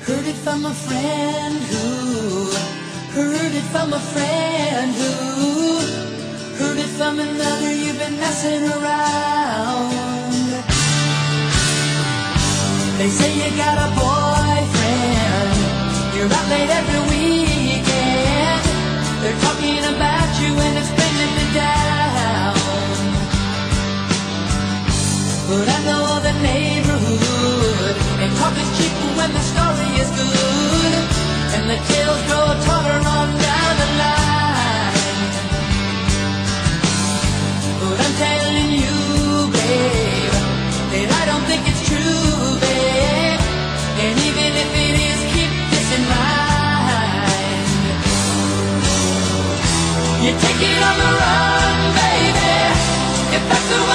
Heard 0.06 0.26
it 0.26 0.36
from 0.36 0.66
a 0.66 0.72
friend 0.72 1.54
who 1.70 2.47
heard 3.14 3.54
it 3.54 3.66
from 3.72 3.92
a 3.92 3.98
friend 3.98 4.92
who 4.94 5.12
heard 6.58 6.78
it 6.78 6.90
from 6.98 7.18
another. 7.18 7.72
You've 7.72 7.98
been 7.98 8.18
messing 8.18 8.64
around. 8.76 9.92
They 12.98 13.08
say 13.08 13.30
you 13.34 13.56
got 13.56 13.78
a 13.78 13.94
boyfriend. 13.94 14.17
Take 50.40 50.62
it 50.70 50.82
on 50.82 50.96
the 51.02 51.10
run, 51.20 51.78
baby. 51.98 52.58
If 53.36 53.42
that's 53.48 53.68
the 53.70 53.87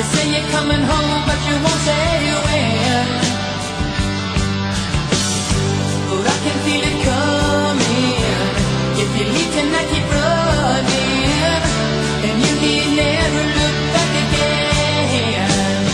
You 0.00 0.06
say 0.06 0.26
you're 0.32 0.48
coming 0.48 0.80
home 0.80 1.22
but 1.28 1.40
you 1.46 1.54
won't 1.60 1.82
say 1.84 2.32
when 2.46 3.08
But 6.08 6.24
I 6.24 6.36
can 6.44 6.56
feel 6.64 6.84
it 6.90 6.98
coming. 7.04 8.24
If 9.02 9.10
you 9.18 9.24
leave 9.34 9.52
tonight 9.52 9.88
keep 9.92 10.06
running 10.16 11.60
And 12.26 12.36
you 12.44 12.52
need 12.64 12.88
never 12.96 13.42
look 13.58 13.76
back 13.92 14.12
again. 14.24 15.84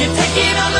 You 0.00 0.06
take 0.20 0.36
it 0.44 0.56
on 0.64 0.73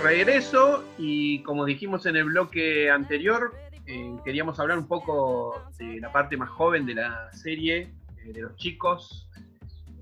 regreso 0.00 0.84
y 0.98 1.42
como 1.42 1.64
dijimos 1.64 2.06
en 2.06 2.16
el 2.16 2.24
bloque 2.24 2.90
anterior, 2.90 3.52
eh, 3.86 4.16
queríamos 4.24 4.58
hablar 4.60 4.78
un 4.78 4.86
poco 4.86 5.62
de 5.78 6.00
la 6.00 6.12
parte 6.12 6.36
más 6.36 6.48
joven 6.50 6.86
de 6.86 6.94
la 6.94 7.32
serie, 7.32 7.92
eh, 8.24 8.32
de 8.32 8.42
los 8.42 8.56
chicos. 8.56 9.28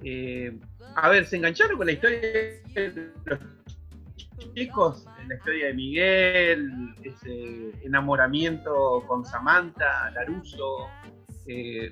Eh, 0.02 0.58
a 0.94 1.08
ver, 1.08 1.26
¿se 1.26 1.36
engancharon 1.36 1.76
con 1.76 1.86
la 1.86 1.92
historia 1.92 2.20
de 2.20 3.12
los 3.24 4.54
chicos? 4.54 5.06
La 5.26 5.34
historia 5.34 5.66
de 5.68 5.74
Miguel, 5.74 6.94
ese 7.02 7.72
enamoramiento 7.82 9.04
con 9.06 9.24
Samantha, 9.24 10.10
Laruso, 10.12 10.88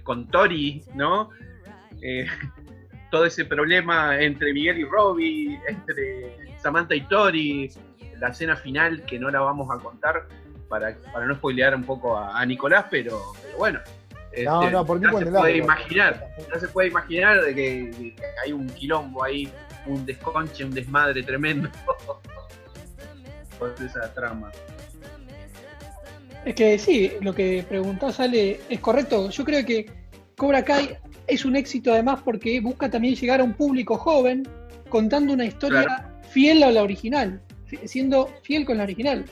con 0.02 0.28
Tori, 0.28 0.82
¿no? 0.94 1.30
Todo 3.10 3.24
ese 3.24 3.44
problema 3.44 4.20
entre 4.20 4.52
Miguel 4.52 4.78
y 4.78 4.84
Robbie, 4.84 5.58
entre 5.66 6.58
Samantha 6.58 6.94
y 6.94 7.00
Tori, 7.02 7.70
la 8.18 8.28
escena 8.28 8.56
final 8.56 9.02
que 9.02 9.18
no 9.18 9.30
la 9.30 9.40
vamos 9.40 9.68
a 9.70 9.82
contar 9.82 10.26
para, 10.68 10.96
para 11.12 11.26
no 11.26 11.34
spoilear 11.34 11.74
un 11.74 11.84
poco 11.84 12.16
a, 12.16 12.40
a 12.40 12.46
Nicolás, 12.46 12.86
pero, 12.90 13.20
pero 13.42 13.58
bueno. 13.58 13.80
No, 14.44 14.62
este, 14.62 14.72
no, 14.72 14.84
¿por 14.84 15.00
qué 15.00 15.06
ya 15.10 15.18
se 15.18 15.26
puede 15.26 15.56
imaginar, 15.56 16.28
ya 16.52 16.60
se 16.60 16.68
puede 16.68 16.88
imaginar 16.88 17.40
de 17.40 17.54
que, 17.54 17.84
de 17.84 18.14
que 18.14 18.22
hay 18.44 18.52
un 18.52 18.66
quilombo 18.68 19.24
ahí, 19.24 19.50
un 19.86 20.04
desconche, 20.04 20.62
un 20.64 20.72
desmadre 20.72 21.22
tremendo 21.22 21.70
por 23.58 23.74
esa 23.82 24.12
trama. 24.12 24.50
Es 26.44 26.54
que 26.54 26.78
sí, 26.78 27.12
lo 27.22 27.34
que 27.34 27.64
preguntás, 27.68 28.20
Ale, 28.20 28.60
es 28.68 28.80
correcto. 28.80 29.30
Yo 29.30 29.44
creo 29.44 29.64
que 29.64 29.90
Cobra 30.36 30.62
Kai 30.64 30.96
es 31.26 31.44
un 31.44 31.56
éxito 31.56 31.92
además 31.92 32.20
porque 32.24 32.60
busca 32.60 32.90
también 32.90 33.14
llegar 33.16 33.40
a 33.40 33.44
un 33.44 33.54
público 33.54 33.96
joven 33.96 34.46
contando 34.88 35.32
una 35.32 35.44
historia 35.44 35.84
Claro. 35.84 36.04
fiel 36.30 36.62
a 36.62 36.70
la 36.70 36.82
original, 36.82 37.40
siendo 37.84 38.28
fiel 38.42 38.64
con 38.64 38.78
la 38.78 38.84
original. 38.84 39.24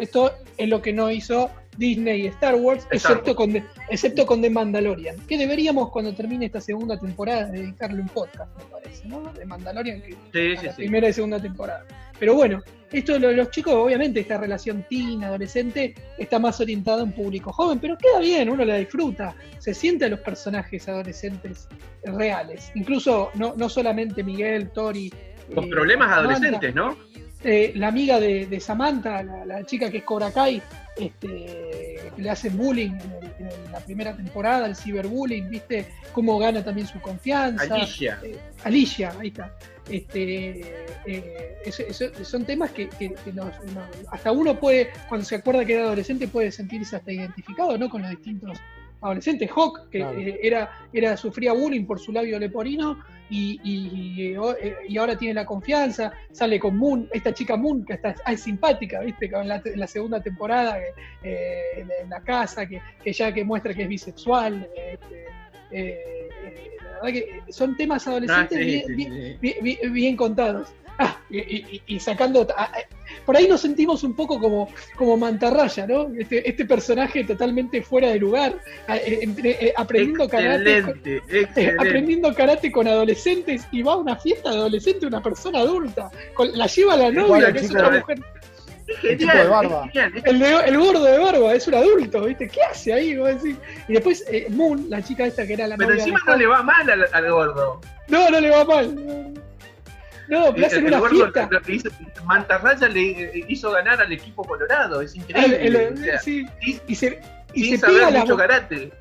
Esto 0.00 0.32
es 0.56 0.68
lo 0.68 0.80
que 0.80 0.92
no 0.92 1.10
hizo 1.10 1.50
Disney 1.76 2.22
y 2.22 2.26
Star 2.26 2.54
Wars, 2.54 2.86
Star 2.90 2.96
excepto. 3.12 3.34
Con 3.34 3.52
The, 3.52 3.64
excepto 3.88 4.26
con 4.26 4.42
The 4.42 4.50
Mandalorian, 4.50 5.16
que 5.26 5.38
deberíamos 5.38 5.90
cuando 5.90 6.14
termine 6.14 6.46
esta 6.46 6.60
segunda 6.60 6.98
temporada 6.98 7.46
dedicarle 7.46 8.02
un 8.02 8.08
podcast, 8.08 8.50
me 8.58 8.64
parece, 8.64 9.08
¿no? 9.08 9.32
De 9.32 9.44
Mandalorian, 9.44 10.02
que 10.02 10.10
Sí, 10.32 10.56
a 10.56 10.60
sí, 10.60 10.66
la 10.66 10.72
sí. 10.72 10.76
primera 10.76 11.08
y 11.08 11.12
segunda 11.12 11.40
temporada. 11.40 11.84
Pero 12.18 12.34
bueno, 12.34 12.62
esto 12.92 13.14
de 13.14 13.18
lo 13.20 13.28
de 13.28 13.36
los 13.36 13.50
chicos, 13.50 13.72
obviamente, 13.74 14.20
esta 14.20 14.36
relación 14.38 14.84
teen, 14.88 15.24
adolescente, 15.24 15.94
está 16.18 16.38
más 16.38 16.60
orientada 16.60 17.00
a 17.00 17.04
un 17.04 17.12
público 17.12 17.52
joven, 17.52 17.78
pero 17.78 17.96
queda 17.96 18.20
bien, 18.20 18.50
uno 18.50 18.64
la 18.64 18.76
disfruta, 18.76 19.34
se 19.58 19.72
siente 19.72 20.04
a 20.04 20.08
los 20.08 20.20
personajes 20.20 20.86
adolescentes 20.88 21.68
reales. 22.04 22.70
Incluso 22.74 23.30
no, 23.34 23.54
no 23.56 23.68
solamente 23.68 24.22
Miguel, 24.22 24.70
Tori. 24.70 25.12
Con 25.54 25.64
eh, 25.64 25.68
problemas 25.68 26.10
Samantha, 26.10 26.34
adolescentes, 26.34 26.74
¿no? 26.74 26.96
Eh, 27.44 27.72
la 27.76 27.88
amiga 27.88 28.18
de, 28.20 28.46
de 28.46 28.60
Samantha, 28.60 29.22
la, 29.22 29.44
la 29.44 29.64
chica 29.66 29.90
que 29.90 29.98
es 29.98 30.04
Cobra 30.04 30.30
Kai, 30.32 30.62
este, 30.96 31.28
que 32.14 32.22
le 32.22 32.30
hacen 32.30 32.56
bullying 32.56 32.90
en, 32.90 33.10
el- 33.12 33.52
en 33.66 33.72
la 33.72 33.80
primera 33.80 34.14
temporada, 34.16 34.66
el 34.66 34.76
ciberbullying, 34.76 35.48
¿viste? 35.50 35.86
Cómo 36.12 36.38
gana 36.38 36.62
también 36.64 36.86
su 36.86 37.00
confianza. 37.00 37.74
Alicia. 37.74 38.18
Eh, 38.22 38.36
Alicia, 38.64 39.12
ahí 39.18 39.28
está. 39.28 39.52
Este, 39.90 40.62
eh, 41.06 41.58
son 42.22 42.44
temas 42.44 42.70
que, 42.70 42.88
que- 42.88 43.14
que 43.14 43.32
nos- 43.32 43.54
nos- 43.74 43.84
hasta 44.10 44.30
uno 44.32 44.58
puede, 44.58 44.90
cuando 45.08 45.24
se 45.24 45.36
acuerda 45.36 45.64
que 45.64 45.74
era 45.74 45.84
adolescente, 45.84 46.28
puede 46.28 46.52
sentirse 46.52 46.96
hasta 46.96 47.10
identificado 47.12 47.76
¿no? 47.78 47.88
con 47.88 48.02
los 48.02 48.10
distintos 48.10 48.58
adolescentes. 49.02 49.50
Hawk, 49.54 49.90
que 49.90 49.98
Claro. 49.98 50.18
eh, 50.18 50.38
era, 50.42 50.70
era, 50.92 51.16
sufría 51.16 51.52
bullying 51.52 51.84
por 51.84 51.98
su 52.00 52.12
labio 52.12 52.38
leporino 52.38 52.98
y, 53.28 53.60
y- 53.64 54.34
y 54.88 54.96
ahora 54.98 55.16
tiene 55.16 55.34
la 55.34 55.44
confianza, 55.46 56.12
sale 56.30 56.58
con 56.60 56.76
Moon, 56.76 57.08
esta 57.12 57.32
chica 57.34 57.56
Moon, 57.56 57.84
que 57.84 57.94
está, 57.94 58.14
ah, 58.24 58.32
es 58.32 58.40
simpática, 58.42 59.00
¿viste? 59.00 59.28
Que 59.28 59.36
En 59.36 59.48
la, 59.48 59.60
en 59.64 59.78
la 59.80 59.86
segunda 59.86 60.20
temporada, 60.22 60.78
eh, 61.22 61.60
en, 61.76 61.88
en 62.02 62.10
la 62.10 62.20
casa, 62.22 62.66
que, 62.66 62.80
que 63.02 63.12
ya 63.12 63.32
que 63.32 63.44
muestra 63.44 63.74
que 63.74 63.82
es 63.82 63.88
bisexual. 63.88 64.68
este, 64.76 65.24
eh, 65.70 65.98
eh, 66.44 66.70
la 66.84 66.90
verdad 67.02 67.12
que 67.46 67.52
son 67.52 67.76
temas 67.76 68.06
Ah, 68.06 68.10
adolescentes 68.10 68.58
sí, 68.58 68.64
bien, 68.64 68.84
sí, 68.86 68.94
bien- 68.94 69.12
sí. 69.12 69.38
bien, 69.40 69.56
bien- 69.80 69.92
bien 69.92 70.16
contados. 70.16 70.68
Ah, 70.98 71.16
y, 71.30 71.38
y- 71.38 71.82
y 71.86 72.00
sacando. 72.00 72.46
ah, 72.56 72.70
eh, 72.78 72.86
por 73.24 73.36
ahí 73.36 73.46
nos 73.48 73.60
sentimos 73.60 74.02
un 74.04 74.14
poco 74.14 74.38
como, 74.40 74.68
como 74.96 75.16
mantarraya, 75.16 75.86
¿no? 75.86 76.08
Este, 76.18 76.48
este 76.48 76.64
personaje 76.66 77.24
totalmente 77.24 77.82
fuera 77.82 78.08
de 78.10 78.18
lugar, 78.18 78.54
ah, 78.88 78.96
eh, 78.96 79.28
eh, 79.44 79.72
aprendiendo 79.76 80.28
karate. 80.28 80.82
con- 80.82 80.90
Excelente, 80.90 81.16
eh, 81.38 81.40
excelente. 81.42 81.76
aprendiendo 81.88 82.34
karate 82.34 82.70
con 82.72 82.86
adolescentes 82.88 83.62
y 83.72 83.82
va 83.82 83.94
a 83.94 83.96
una 83.96 84.16
fiesta 84.16 84.50
de 84.50 84.56
adolescente 84.56 85.06
una 85.06 85.22
persona 85.22 85.60
adulta. 85.60 86.10
Con- 86.34 86.56
la 86.56 86.66
lleva 86.66 86.96
la 86.96 87.10
novia, 87.10 87.52
que 87.52 87.58
es 87.60 87.68
de- 87.72 87.82
mujer. 87.82 88.18
El 89.04 89.16
chico 89.18 89.32
de 89.38 89.44
barba. 89.48 89.90
El, 90.24 90.38
de- 90.38 90.60
el 90.66 90.78
gordo 90.78 91.04
de 91.04 91.18
barba 91.18 91.54
es 91.54 91.66
un 91.68 91.74
adulto, 91.76 92.24
¿viste? 92.24 92.48
¿Qué 92.48 92.60
hace 92.62 92.92
ahí? 92.92 93.16
Y 93.88 93.92
después 93.92 94.24
eh, 94.30 94.46
Moon, 94.50 94.86
la 94.90 95.02
chica 95.02 95.24
esta 95.24 95.46
que 95.46 95.54
era 95.54 95.66
la 95.68 95.76
Pero 95.76 95.90
novia. 95.90 96.02
encima 96.02 96.20
no 96.26 96.36
le 96.36 96.46
va 96.46 96.62
mal 96.62 96.90
al, 96.90 97.06
al 97.10 97.30
gordo. 97.30 97.80
no, 98.08 98.28
no 98.30 98.40
le 98.40 98.50
va 98.50 98.64
mal. 98.64 99.34
No, 100.32 100.54
pero 100.54 100.66
hacen 100.66 100.86
una 100.86 101.00
fiesta. 101.08 101.48
Mantarraya 102.24 102.88
le 102.88 103.10
eh, 103.38 103.44
hizo 103.48 103.70
ganar 103.70 104.00
al 104.00 104.12
equipo 104.12 104.42
colorado, 104.44 105.00
es 105.02 105.14
increíble. 105.14 105.66
el- 105.66 105.76
o 105.92 105.96
sea, 105.96 106.18
sí, 106.20 106.46
sin- 106.62 106.80
y 106.88 106.94
se, 106.94 107.20
y 107.54 107.64
sin 107.64 107.78
se 107.78 107.86
pega 107.86 107.98
saber 107.98 108.12
la 108.14 108.20
mucho 108.20 108.32
bo- 108.34 108.38
karate. 108.38 108.92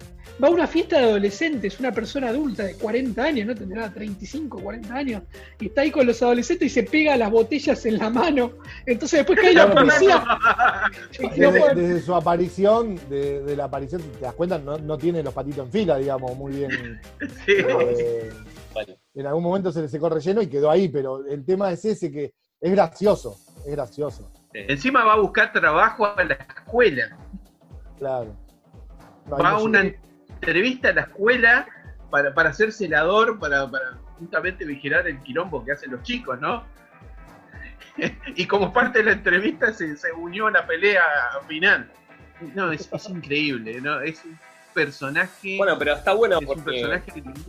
va 0.43 0.47
a 0.47 0.51
una 0.51 0.67
fiesta 0.67 0.97
de 0.97 1.03
adolescentes, 1.05 1.79
una 1.79 1.91
persona 1.91 2.29
adulta 2.29 2.63
de 2.63 2.73
40 2.75 3.23
años, 3.23 3.45
no 3.47 3.55
tendrá 3.55 3.89
35, 3.93 4.59
40 4.59 4.93
años, 4.93 5.21
y 5.59 5.67
está 5.67 5.81
ahí 5.81 5.91
con 5.91 6.05
los 6.07 6.21
adolescentes 6.21 6.65
y 6.65 6.69
se 6.69 6.83
pega 6.83 7.15
las 7.15 7.29
botellas 7.31 7.85
en 7.85 7.97
la 7.99 8.09
mano. 8.09 8.53
Entonces 8.85 9.19
después 9.19 9.39
cae 9.39 9.53
la 9.53 9.71
policía. 9.71 10.23
no 11.37 11.51
desde 11.75 12.01
su 12.01 12.13
aparición, 12.15 12.99
de, 13.09 13.41
de 13.43 13.55
la 13.55 13.65
aparición, 13.65 14.01
te 14.01 14.19
das 14.19 14.33
cuenta, 14.33 14.57
no, 14.57 14.77
no 14.79 14.97
tiene 14.97 15.21
los 15.23 15.33
patitos 15.33 15.65
en 15.67 15.71
fila, 15.71 15.97
digamos, 15.97 16.35
muy 16.35 16.51
bien. 16.53 16.99
Sí. 17.45 17.53
eh, 17.57 18.29
Bueno, 18.73 18.95
en 19.13 19.27
algún 19.27 19.43
momento 19.43 19.71
se 19.71 19.81
le 19.81 19.87
secó 19.87 20.09
relleno 20.09 20.41
y 20.41 20.47
quedó 20.47 20.69
ahí, 20.69 20.89
pero 20.89 21.25
el 21.25 21.45
tema 21.45 21.71
es 21.71 21.83
ese 21.85 22.11
que 22.11 22.33
es 22.59 22.71
gracioso, 22.71 23.37
es 23.65 23.71
gracioso, 23.71 24.31
Encima 24.53 25.03
va 25.05 25.13
a 25.13 25.19
buscar 25.19 25.53
trabajo 25.53 26.05
a 26.05 26.23
la 26.23 26.33
escuela. 26.33 27.17
claro. 27.97 28.35
No, 29.27 29.37
Va 29.37 29.51
a 29.51 29.61
una 29.61 29.81
entrevista 29.81 30.89
a 30.89 30.93
la 30.93 31.01
escuela 31.01 31.67
para, 32.09 32.33
para 32.33 32.51
ser 32.51 32.71
celador, 32.71 33.39
para, 33.39 33.69
para 33.69 33.97
justamente 34.17 34.65
vigilar 34.65 35.07
el 35.07 35.21
quilombo 35.21 35.63
que 35.63 35.71
hacen 35.73 35.91
los 35.91 36.01
chicos, 36.03 36.41
¿no? 36.41 36.65
y 38.35 38.47
como 38.47 38.73
parte 38.73 38.99
de 38.99 39.05
la 39.05 39.11
entrevista 39.11 39.73
se, 39.73 39.95
se 39.95 40.11
unió 40.11 40.47
a 40.47 40.51
la 40.51 40.65
pelea 40.65 41.03
final. 41.47 41.89
No, 42.55 42.71
es, 42.71 42.89
es 42.91 43.09
increíble, 43.09 43.79
¿no? 43.79 44.01
Es 44.01 44.23
personaje. 44.73 45.57
bueno, 45.57 45.77
pero 45.77 45.93
está 45.93 46.13
bueno 46.13 46.39
es 46.39 46.45
porque 46.45 46.85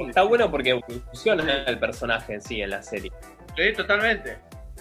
está 0.09 0.23
bueno 0.23 0.51
porque 0.51 0.71
evoluciona 0.71 1.65
el 1.65 1.79
personaje 1.79 2.35
en 2.35 2.43
sí 2.43 2.61
en 2.63 2.71
la 2.71 2.83
serie. 2.83 3.13
Sí, 3.57 3.73
totalmente. 3.77 4.39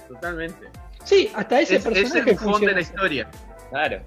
Totalmente. 0.08 0.68
Sí, 1.04 1.32
hasta 1.36 1.60
ese 1.62 1.76
Es, 1.78 1.86
es 1.86 1.92
personaje 1.94 2.32
el 2.32 2.38
fondo 2.38 2.68
de 2.68 2.74
la 2.74 2.82
historia. 2.82 3.28
Claro. 3.70 4.02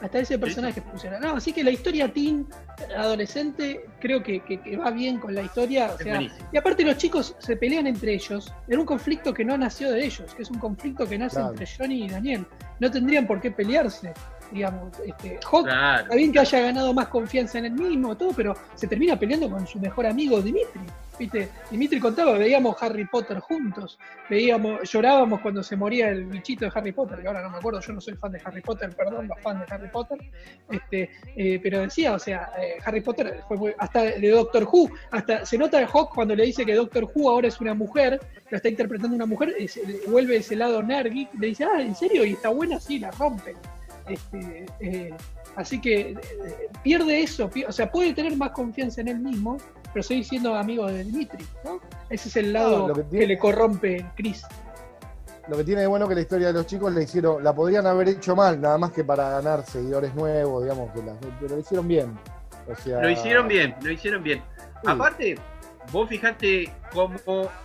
Hasta 0.00 0.18
ese 0.18 0.36
personaje 0.38 0.80
funciona. 0.80 1.20
No, 1.20 1.36
así 1.36 1.52
que 1.52 1.62
la 1.62 1.70
historia 1.70 2.12
teen, 2.12 2.48
adolescente, 2.96 3.84
creo 4.00 4.20
que, 4.22 4.40
que- 4.40 4.60
que 4.60 4.76
va 4.76 4.90
bien 4.90 5.18
con 5.20 5.32
la 5.34 5.42
historia. 5.42 5.90
O 5.92 5.96
Es 5.98 6.02
sea, 6.02 6.20
y 6.52 6.56
aparte 6.56 6.84
los 6.84 6.96
chicos 6.96 7.36
se 7.38 7.56
pelean 7.56 7.86
entre 7.86 8.14
ellos 8.14 8.52
en 8.68 8.78
un 8.80 8.86
conflicto 8.86 9.32
que 9.32 9.44
no 9.44 9.56
nació 9.56 9.92
de 9.92 10.04
ellos, 10.04 10.34
que 10.34 10.42
es 10.42 10.50
un 10.50 10.58
conflicto 10.58 11.08
que 11.08 11.18
nace 11.18 11.36
Claro. 11.36 11.50
entre 11.52 11.66
Johnny 11.66 12.04
y 12.04 12.08
Daniel. 12.08 12.46
No 12.80 12.90
tendrían 12.90 13.26
por 13.28 13.40
qué 13.40 13.50
pelearse. 13.52 14.12
Digamos, 14.52 14.92
este, 15.06 15.38
Hawk 15.50 15.64
Claro. 15.64 16.02
Está 16.02 16.14
bien 16.16 16.32
que 16.32 16.38
haya 16.40 16.60
ganado 16.60 16.92
más 16.94 17.08
confianza 17.08 17.58
en 17.58 17.64
él 17.66 17.72
mismo, 17.72 18.16
todo, 18.16 18.32
pero 18.36 18.54
se 18.74 18.86
termina 18.86 19.18
peleando 19.18 19.48
con 19.50 19.66
su 19.66 19.78
mejor 19.80 20.06
amigo 20.06 20.40
Dimitri. 20.40 20.80
¿Viste? 21.18 21.50
Dimitri 21.70 22.00
contaba, 22.00 22.32
veíamos 22.38 22.74
Harry 22.82 23.04
Potter 23.04 23.38
juntos, 23.38 23.98
veíamos, 24.30 24.90
llorábamos 24.90 25.40
cuando 25.40 25.62
se 25.62 25.76
moría 25.76 26.08
el 26.08 26.24
bichito 26.24 26.64
de 26.64 26.72
Harry 26.74 26.90
Potter, 26.90 27.20
que 27.20 27.28
ahora 27.28 27.42
no 27.42 27.50
me 27.50 27.58
acuerdo, 27.58 27.80
yo 27.80 27.92
no 27.92 28.00
soy 28.00 28.14
fan 28.14 28.32
de 28.32 28.40
Harry 28.42 28.62
Potter, 28.62 28.90
perdón, 28.96 29.28
los 29.28 29.38
fans 29.40 29.60
de 29.60 29.74
Harry 29.74 29.88
Potter, 29.88 30.18
este, 30.70 31.10
eh, 31.36 31.60
pero 31.62 31.80
decía, 31.80 32.14
o 32.14 32.18
sea, 32.18 32.50
eh, 32.58 32.78
Harry 32.84 33.02
Potter 33.02 33.40
fue 33.46 33.56
muy- 33.58 33.74
hasta 33.78 34.02
de 34.04 34.30
Doctor 34.30 34.64
Who, 34.64 34.90
hasta 35.10 35.44
se 35.44 35.58
nota 35.58 35.78
de 35.78 35.84
Hawk 35.84 36.14
cuando 36.14 36.34
le 36.34 36.44
dice 36.46 36.64
que 36.64 36.74
Doctor 36.74 37.04
Who 37.14 37.28
ahora 37.30 37.46
es 37.48 37.60
una 37.60 37.74
mujer, 37.74 38.18
lo 38.50 38.56
está 38.56 38.70
interpretando 38.70 39.14
una 39.14 39.26
mujer, 39.26 39.54
y 39.58 39.68
se- 39.68 39.82
vuelve 40.08 40.36
ese 40.36 40.56
lado 40.56 40.82
nerd 40.82 41.12
geek, 41.12 41.28
le 41.38 41.48
dice, 41.48 41.64
ah, 41.64 41.80
¿en 41.80 41.94
serio? 41.94 42.24
Y 42.24 42.32
está 42.32 42.48
buena, 42.48 42.80
sí, 42.80 42.98
la 42.98 43.10
rompe. 43.12 43.54
Este, 44.08 44.66
eh, 44.80 45.14
así 45.56 45.80
que 45.80 46.10
eh, 46.10 46.16
pierde 46.82 47.22
eso, 47.22 47.50
o 47.68 47.72
sea, 47.72 47.90
puede 47.90 48.12
tener 48.14 48.36
más 48.36 48.50
confianza 48.50 49.00
en 49.00 49.08
él 49.08 49.18
mismo, 49.20 49.58
pero 49.92 50.02
seguir 50.02 50.24
siendo 50.24 50.54
amigo 50.54 50.86
de 50.86 51.04
Dimitri, 51.04 51.44
¿no? 51.64 51.80
Ese 52.10 52.28
es 52.28 52.36
el 52.36 52.52
lado 52.52 52.88
No, 52.88 52.94
lo 52.94 53.08
que 53.10 53.26
le 53.26 53.38
corrompe 53.38 54.06
Chris. 54.16 54.44
Lo 55.48 55.56
que 55.56 55.64
tiene 55.64 55.80
de 55.82 55.86
bueno 55.88 56.06
que 56.08 56.14
la 56.14 56.20
historia 56.20 56.46
de 56.48 56.52
los 56.52 56.66
chicos 56.66 56.92
la 56.94 57.02
hicieron, 57.02 57.42
la 57.42 57.52
podrían 57.54 57.86
haber 57.86 58.08
hecho 58.08 58.36
mal, 58.36 58.60
nada 58.60 58.78
más 58.78 58.92
que 58.92 59.02
para 59.04 59.28
ganar 59.30 59.66
seguidores 59.66 60.14
nuevos, 60.14 60.62
digamos, 60.62 60.90
que 60.92 61.02
la- 61.02 61.14
pero 61.40 61.54
lo 61.56 61.60
hicieron 61.60 61.88
bien. 61.88 62.16
O 62.70 62.76
sea, 62.76 63.00
Lo 63.00 63.10
hicieron 63.10 63.48
bien, 63.48 63.74
lo 63.82 63.90
hicieron 63.90 64.22
bien. 64.22 64.40
Sí. 64.82 64.88
Aparte, 64.88 65.34
vos 65.90 66.08
fijate 66.08 66.72
cómo 66.92 67.16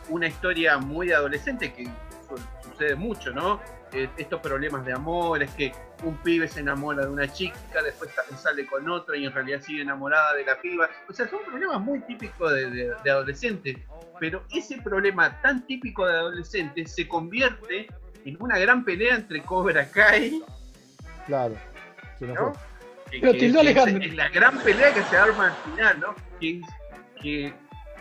una 0.09 0.27
historia 0.27 0.79
muy 0.79 1.11
adolescente, 1.11 1.71
que 1.71 1.83
su- 1.83 2.69
sucede 2.71 2.95
mucho, 2.95 3.31
¿no? 3.31 3.59
Eh, 3.93 4.09
estos 4.17 4.41
problemas 4.41 4.85
de 4.85 4.93
amor, 4.93 5.41
es 5.43 5.51
que 5.51 5.71
un 6.03 6.15
pibe 6.17 6.47
se 6.47 6.59
enamora 6.59 7.05
de 7.05 7.11
una 7.11 7.31
chica, 7.31 7.81
después 7.83 8.11
sa- 8.13 8.37
sale 8.37 8.65
con 8.67 8.87
otra 8.89 9.15
y 9.17 9.25
en 9.25 9.33
realidad 9.33 9.61
sigue 9.61 9.81
enamorada 9.81 10.33
de 10.35 10.45
la 10.45 10.59
piba. 10.59 10.89
O 11.09 11.13
sea, 11.13 11.27
son 11.29 11.39
problemas 11.45 11.79
muy 11.81 11.99
típicos 12.01 12.51
de, 12.53 12.69
de- 12.69 12.93
de 13.03 13.11
adolescentes. 13.11 13.77
Pero 14.19 14.43
ese 14.51 14.81
problema 14.81 15.39
tan 15.41 15.65
típico 15.67 16.05
de 16.07 16.13
adolescentes 16.15 16.93
se 16.93 17.07
convierte 17.07 17.87
en 18.25 18.35
una 18.41 18.57
gran 18.57 18.83
pelea 18.83 19.15
entre 19.15 19.41
Cobra 19.43 19.89
Kai, 19.89 20.41
Claro. 21.27 21.55
Se 22.19 22.25
nos 22.27 22.35
¿no? 22.35 22.53
Que, 23.11 23.19
Pero 23.21 23.33
que- 23.33 23.45
es 24.07 24.13
la 24.15 24.29
gran 24.29 24.57
pelea 24.59 24.93
que 24.93 25.03
se 25.03 25.17
arma 25.17 25.47
al 25.47 25.71
final, 25.71 25.99
¿no? 25.99 26.15
Que, 26.39 26.61
que, 27.21 27.53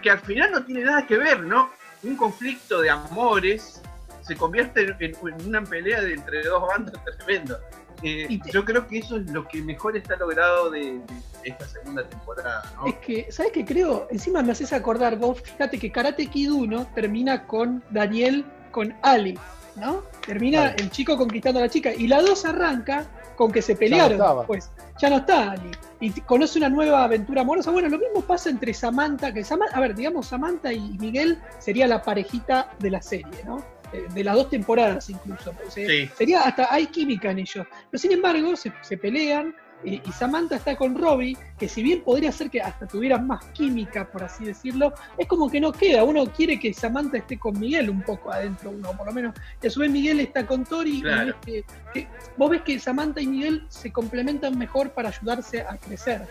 que 0.02 0.10
al 0.10 0.18
final 0.20 0.50
no 0.52 0.64
tiene 0.64 0.82
nada 0.84 1.06
que 1.06 1.16
ver, 1.16 1.40
¿no? 1.40 1.70
Un 2.02 2.16
conflicto 2.16 2.80
de 2.80 2.90
amores 2.90 3.82
se 4.26 4.36
convierte 4.36 4.82
en, 4.82 4.96
en- 5.00 5.14
en 5.40 5.46
una 5.48 5.62
pelea 5.62 6.00
de 6.02 6.14
entre 6.14 6.42
dos 6.44 6.62
bandos 6.66 6.94
tremendo. 7.18 7.58
Eh, 8.02 8.38
te- 8.42 8.50
yo 8.50 8.64
creo 8.64 8.86
que 8.86 8.98
eso 8.98 9.16
es 9.16 9.30
lo 9.30 9.46
que 9.48 9.62
mejor 9.62 9.96
está 9.96 10.16
logrado 10.16 10.70
de, 10.70 10.80
de 10.98 11.04
esta 11.44 11.66
segunda 11.66 12.06
temporada, 12.06 12.62
¿no? 12.76 12.86
Es 12.86 12.94
que, 12.96 13.30
¿sabes 13.32 13.52
qué 13.52 13.64
creo? 13.64 14.06
Encima 14.10 14.42
me 14.42 14.52
haces 14.52 14.72
acordar, 14.72 15.16
vos 15.16 15.40
fíjate 15.40 15.78
que 15.78 15.90
Karate 15.90 16.26
Kid 16.26 16.50
1 16.52 16.88
termina 16.94 17.46
con 17.46 17.82
Daniel 17.90 18.44
con 18.70 18.94
Ali, 19.02 19.38
¿no? 19.76 20.02
Termina 20.26 20.70
el 20.72 20.90
chico 20.90 21.16
conquistando 21.16 21.60
a 21.60 21.62
la 21.62 21.68
chica. 21.70 21.94
Y 21.94 22.06
la 22.08 22.20
2 22.20 22.44
arranca 22.44 23.06
con 23.36 23.50
que 23.52 23.62
se 23.62 23.76
pelearon. 23.76 24.12
estaba. 24.12 24.46
pues 24.46 24.70
ya 24.98 25.08
no 25.08 25.18
está 25.18 25.52
Ali. 25.52 25.70
Y 26.00 26.10
conoce 26.22 26.58
una 26.58 26.68
nueva 26.68 27.04
aventura 27.04 27.40
amorosa. 27.40 27.70
Bueno, 27.70 27.88
lo 27.88 27.98
mismo 27.98 28.20
pasa 28.20 28.50
entre 28.50 28.74
Samantha, 28.74 29.32
que 29.32 29.42
Samantha, 29.44 29.76
a 29.76 29.80
ver, 29.80 29.94
digamos, 29.94 30.26
Samantha 30.26 30.70
y 30.72 30.80
Miguel 30.98 31.38
sería 31.58 31.86
la 31.86 32.02
parejita 32.02 32.70
de 32.78 32.90
la 32.90 33.00
serie, 33.00 33.42
¿no? 33.46 33.64
Eh, 33.96 34.06
De 34.14 34.24
las 34.24 34.34
dos 34.34 34.50
temporadas 34.50 35.08
incluso. 35.10 35.52
pues, 35.52 35.72
Sí. 35.74 36.08
Sería 36.16 36.42
hasta, 36.42 36.72
hay 36.72 36.86
química 36.86 37.30
en 37.30 37.38
ellos. 37.40 37.66
Pero 37.90 37.98
sin 38.00 38.12
embargo, 38.12 38.54
se, 38.56 38.72
se 38.82 38.96
pelean 38.98 39.54
y, 39.84 39.94
y 40.06 40.12
Samantha 40.12 40.56
está 40.56 40.74
con 40.74 40.96
Robbie, 40.98 41.36
que 41.58 41.68
si 41.68 41.82
bien 41.82 42.02
podría 42.02 42.32
ser 42.32 42.50
que 42.50 42.60
hasta 42.60 42.86
tuvieran 42.86 43.26
más 43.26 43.44
química, 43.52 44.10
por 44.10 44.24
así 44.24 44.44
decirlo, 44.44 44.92
es 45.18 45.26
como 45.28 45.50
que 45.50 45.60
no 45.60 45.70
queda. 45.72 46.02
Uno 46.02 46.26
quiere 46.26 46.58
que 46.58 46.72
Samantha 46.72 47.18
esté 47.18 47.38
con 47.38 47.58
Miguel 47.60 47.90
un 47.90 48.02
poco 48.02 48.32
adentro, 48.32 48.70
uno 48.70 48.90
por 48.96 49.06
lo 49.06 49.12
menos. 49.12 49.34
Y 49.62 49.66
a 49.66 49.70
su 49.70 49.80
vez 49.80 49.90
Miguel 49.90 50.20
está 50.20 50.46
con 50.46 50.64
Tori. 50.64 50.98
y 50.98 51.02
ves 51.02 51.34
que- 51.44 51.64
que- 51.92 52.08
vos 52.36 52.50
ves 52.50 52.62
que 52.62 52.78
Samantha 52.78 53.20
y 53.20 53.26
Miguel 53.26 53.64
se 53.68 53.92
complementan 53.92 54.58
mejor 54.58 54.90
para 54.90 55.10
ayudarse 55.10 55.60
a 55.60 55.76
crecer. 55.76 56.22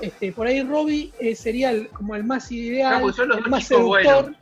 Este, 0.00 0.32
por 0.32 0.46
ahí 0.46 0.62
Robbie 0.62 1.12
eh, 1.18 1.34
sería 1.34 1.70
el- 1.70 1.88
como 1.88 2.14
el 2.16 2.24
más 2.24 2.50
ideal, 2.52 3.02
son 3.14 3.28
los 3.28 3.38
el 3.38 3.50
más 3.50 3.64
seductor. 3.64 3.86
buenos. 4.24 4.36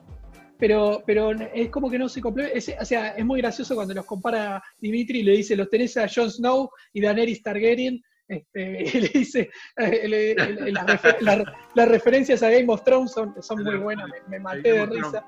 Pero, 0.58 1.02
pero 1.06 1.30
es 1.54 1.70
como 1.70 1.88
que 1.90 1.98
no 1.98 2.08
se 2.08 2.20
complementa. 2.20 2.58
O 2.80 2.84
sea, 2.84 3.10
es 3.10 3.24
muy 3.24 3.40
gracioso 3.40 3.74
cuando 3.74 3.94
los 3.94 4.04
compara 4.04 4.62
Dimitri 4.80 5.20
y 5.20 5.22
le 5.22 5.32
dice, 5.32 5.54
los 5.56 5.70
tenés 5.70 5.96
a 5.96 6.06
Jon 6.12 6.30
Snow 6.30 6.70
y 6.92 7.00
Daenerys 7.00 7.42
Targaryen. 7.42 8.02
Este, 8.26 8.82
y 8.96 9.00
le 9.00 9.08
dice, 9.08 9.50
eh, 9.76 10.08
le- 10.08 10.34
le- 10.34 10.72
las, 10.72 10.86
refer- 10.86 11.20
la- 11.20 11.54
las 11.74 11.88
referencias 11.88 12.42
a 12.42 12.50
Game 12.50 12.66
of 12.68 12.82
Thrones 12.84 13.12
son, 13.12 13.34
son 13.42 13.62
muy 13.64 13.76
buenas, 13.76 14.06
me, 14.08 14.36
me 14.36 14.40
maté 14.40 14.72
de 14.72 14.86
risa. 14.86 15.24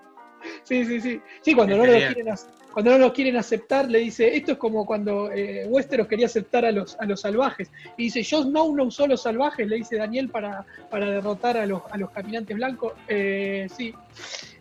Sí, 0.65 0.85
sí, 0.85 1.01
sí. 1.01 1.21
Sí, 1.43 1.55
cuando 1.55 1.77
no, 1.77 1.87
lo 1.87 1.93
quieren, 2.15 2.27
ac- 2.35 2.47
cuando 2.73 2.93
no 2.93 2.99
los 2.99 3.13
quieren 3.13 3.37
aceptar, 3.37 3.91
le 3.91 3.99
dice, 3.99 4.37
esto 4.37 4.53
es 4.53 4.59
como 4.59 4.87
cuando 4.87 5.31
eh, 5.33 5.67
Westeros 5.69 6.07
quería 6.07 6.27
aceptar 6.27 6.65
a 6.65 6.73
los, 6.73 6.99
a 7.01 7.05
los 7.05 7.21
salvajes. 7.21 7.71
Y 7.97 8.05
dice, 8.05 8.25
Jon 8.29 8.51
Snow 8.51 8.77
no 8.77 8.85
usó 8.85 9.07
los 9.07 9.23
salvajes, 9.23 9.67
le 9.67 9.77
dice 9.77 9.97
Daniel, 9.97 10.29
para, 10.29 10.65
para 10.91 11.11
derrotar 11.11 11.57
a 11.57 11.67
los, 11.67 11.83
a 11.91 11.97
los 11.97 12.11
caminantes 12.11 12.57
blancos. 12.57 12.93
Eh, 13.09 13.69
sí. 13.77 13.93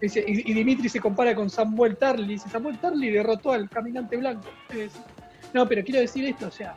Dice, 0.01 0.23
y, 0.25 0.53
Dimitri 0.53 0.89
se 0.89 0.99
compara 0.99 1.35
con 1.35 1.49
Samuel 1.49 1.97
Tarly, 1.97 2.27
dice, 2.27 2.49
Samuel 2.49 2.79
Tarly 2.79 3.11
derrotó 3.11 3.51
al 3.51 3.69
caminante 3.69 4.17
blanco. 4.17 4.49
Eh. 4.71 4.89
No, 5.53 5.67
pero 5.67 5.83
quiero 5.83 5.99
decir 5.99 6.25
esto, 6.25 6.47
o 6.47 6.51
sea, 6.51 6.75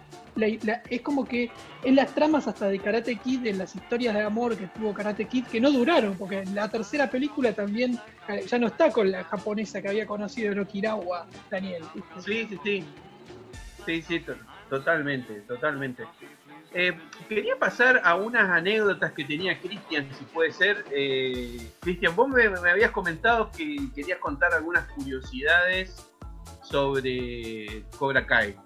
es 0.91 1.01
como 1.03 1.25
que 1.27 1.51
en 1.85 1.97
las 1.97 2.15
tramas 2.15 2.47
hasta 2.49 2.69
de 2.69 2.79
Karate 2.79 3.17
Kid, 3.17 3.47
en 3.47 3.59
las 3.59 3.75
historias 3.75 4.15
de 4.15 4.23
amor 4.23 4.57
que 4.57 4.67
tuvo 4.69 4.95
Karate 4.95 5.27
Kid, 5.27 5.47
que 5.47 5.61
no 5.61 5.71
duraron, 5.71 6.17
porque 6.17 6.45
la 6.55 6.69
tercera 6.71 7.11
película 7.11 7.53
también 7.53 7.99
eh, 8.29 8.45
ya 8.47 8.59
no 8.59 8.69
está 8.69 8.91
con 8.91 9.11
la 9.11 9.25
japonesa 9.25 9.83
que 9.83 9.89
había 9.89 10.07
conocido 10.07 10.53
en 10.53 10.61
Okinawa, 10.61 11.27
Daniel. 11.51 11.83
Sí, 12.25 12.47
sí, 12.49 12.59
sí. 12.63 12.85
Sí, 13.85 14.03
sí, 14.03 14.21
to- 14.21 14.37
totalmente, 14.71 15.41
totalmente. 15.43 16.07
Eh, 16.75 16.95
quería 17.29 17.57
pasar 17.59 18.01
a 18.03 18.15
unas 18.15 18.49
anécdotas 18.49 19.13
que 19.13 19.25
tenía 19.25 19.59
Cristian, 19.61 20.09
si 20.17 20.25
puede 20.25 20.53
ser. 20.53 20.87
Eh, 20.91 21.71
Cristian, 21.81 22.17
vos 22.17 22.29
me 22.29 22.45
habías 22.71 22.91
comentado 22.93 23.51
que 23.51 23.77
querías 23.95 24.19
contar 24.21 24.55
algunas 24.55 24.87
curiosidades 24.93 26.09
sobre 26.63 27.85
Cobra 27.99 28.25
Kai. 28.27 28.57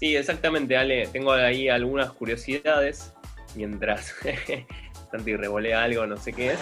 Sí, 0.00 0.16
exactamente, 0.16 0.78
Ale. 0.78 1.06
Tengo 1.08 1.32
ahí 1.32 1.68
algunas 1.68 2.10
curiosidades 2.12 3.12
mientras 3.54 4.14
Santi 5.10 5.36
revolea 5.36 5.84
algo, 5.84 6.06
no 6.06 6.16
sé 6.16 6.32
qué 6.32 6.52
es. 6.52 6.58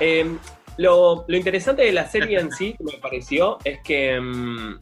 Eh, 0.00 0.36
lo, 0.78 1.26
interesante 1.28 1.82
de 1.82 1.92
la 1.92 2.08
serie 2.08 2.40
en 2.40 2.50
sí, 2.50 2.74
me 2.80 2.96
pareció, 2.96 3.58
es 3.62 3.78
que 3.82 4.18
mm, 4.18 4.80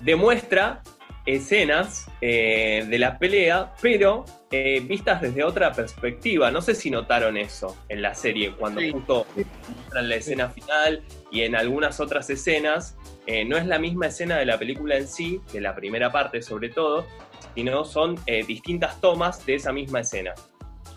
demuestra 0.00 0.82
escenas 1.26 2.06
eh, 2.20 2.84
de 2.88 2.98
la 2.98 3.18
pelea, 3.18 3.72
pero 3.80 4.24
eh, 4.50 4.80
vistas 4.86 5.20
desde 5.22 5.42
otra 5.42 5.72
perspectiva. 5.72 6.50
No 6.50 6.60
sé 6.60 6.74
si 6.74 6.90
notaron 6.90 7.36
eso 7.36 7.76
en 7.88 8.02
la 8.02 8.14
serie, 8.14 8.52
cuando 8.52 8.80
Sí. 8.80 8.90
justo 8.92 9.26
muestran 9.34 10.08
la 10.08 10.16
escena 10.16 10.48
final 10.50 11.02
y 11.30 11.42
en 11.42 11.56
algunas 11.56 11.98
otras 12.00 12.28
escenas 12.30 12.96
eh, 13.26 13.44
no 13.44 13.56
es 13.56 13.66
la 13.66 13.78
misma 13.78 14.06
escena 14.08 14.36
de 14.36 14.44
la 14.46 14.58
película 14.58 14.96
en 14.96 15.08
sí, 15.08 15.40
de 15.52 15.60
la 15.60 15.74
primera 15.74 16.12
parte 16.12 16.42
sobre 16.42 16.68
todo, 16.68 17.06
sino 17.54 17.84
son 17.84 18.18
distintas 18.46 19.00
tomas 19.00 19.44
de 19.46 19.54
esa 19.54 19.72
misma 19.72 20.00
escena. 20.00 20.34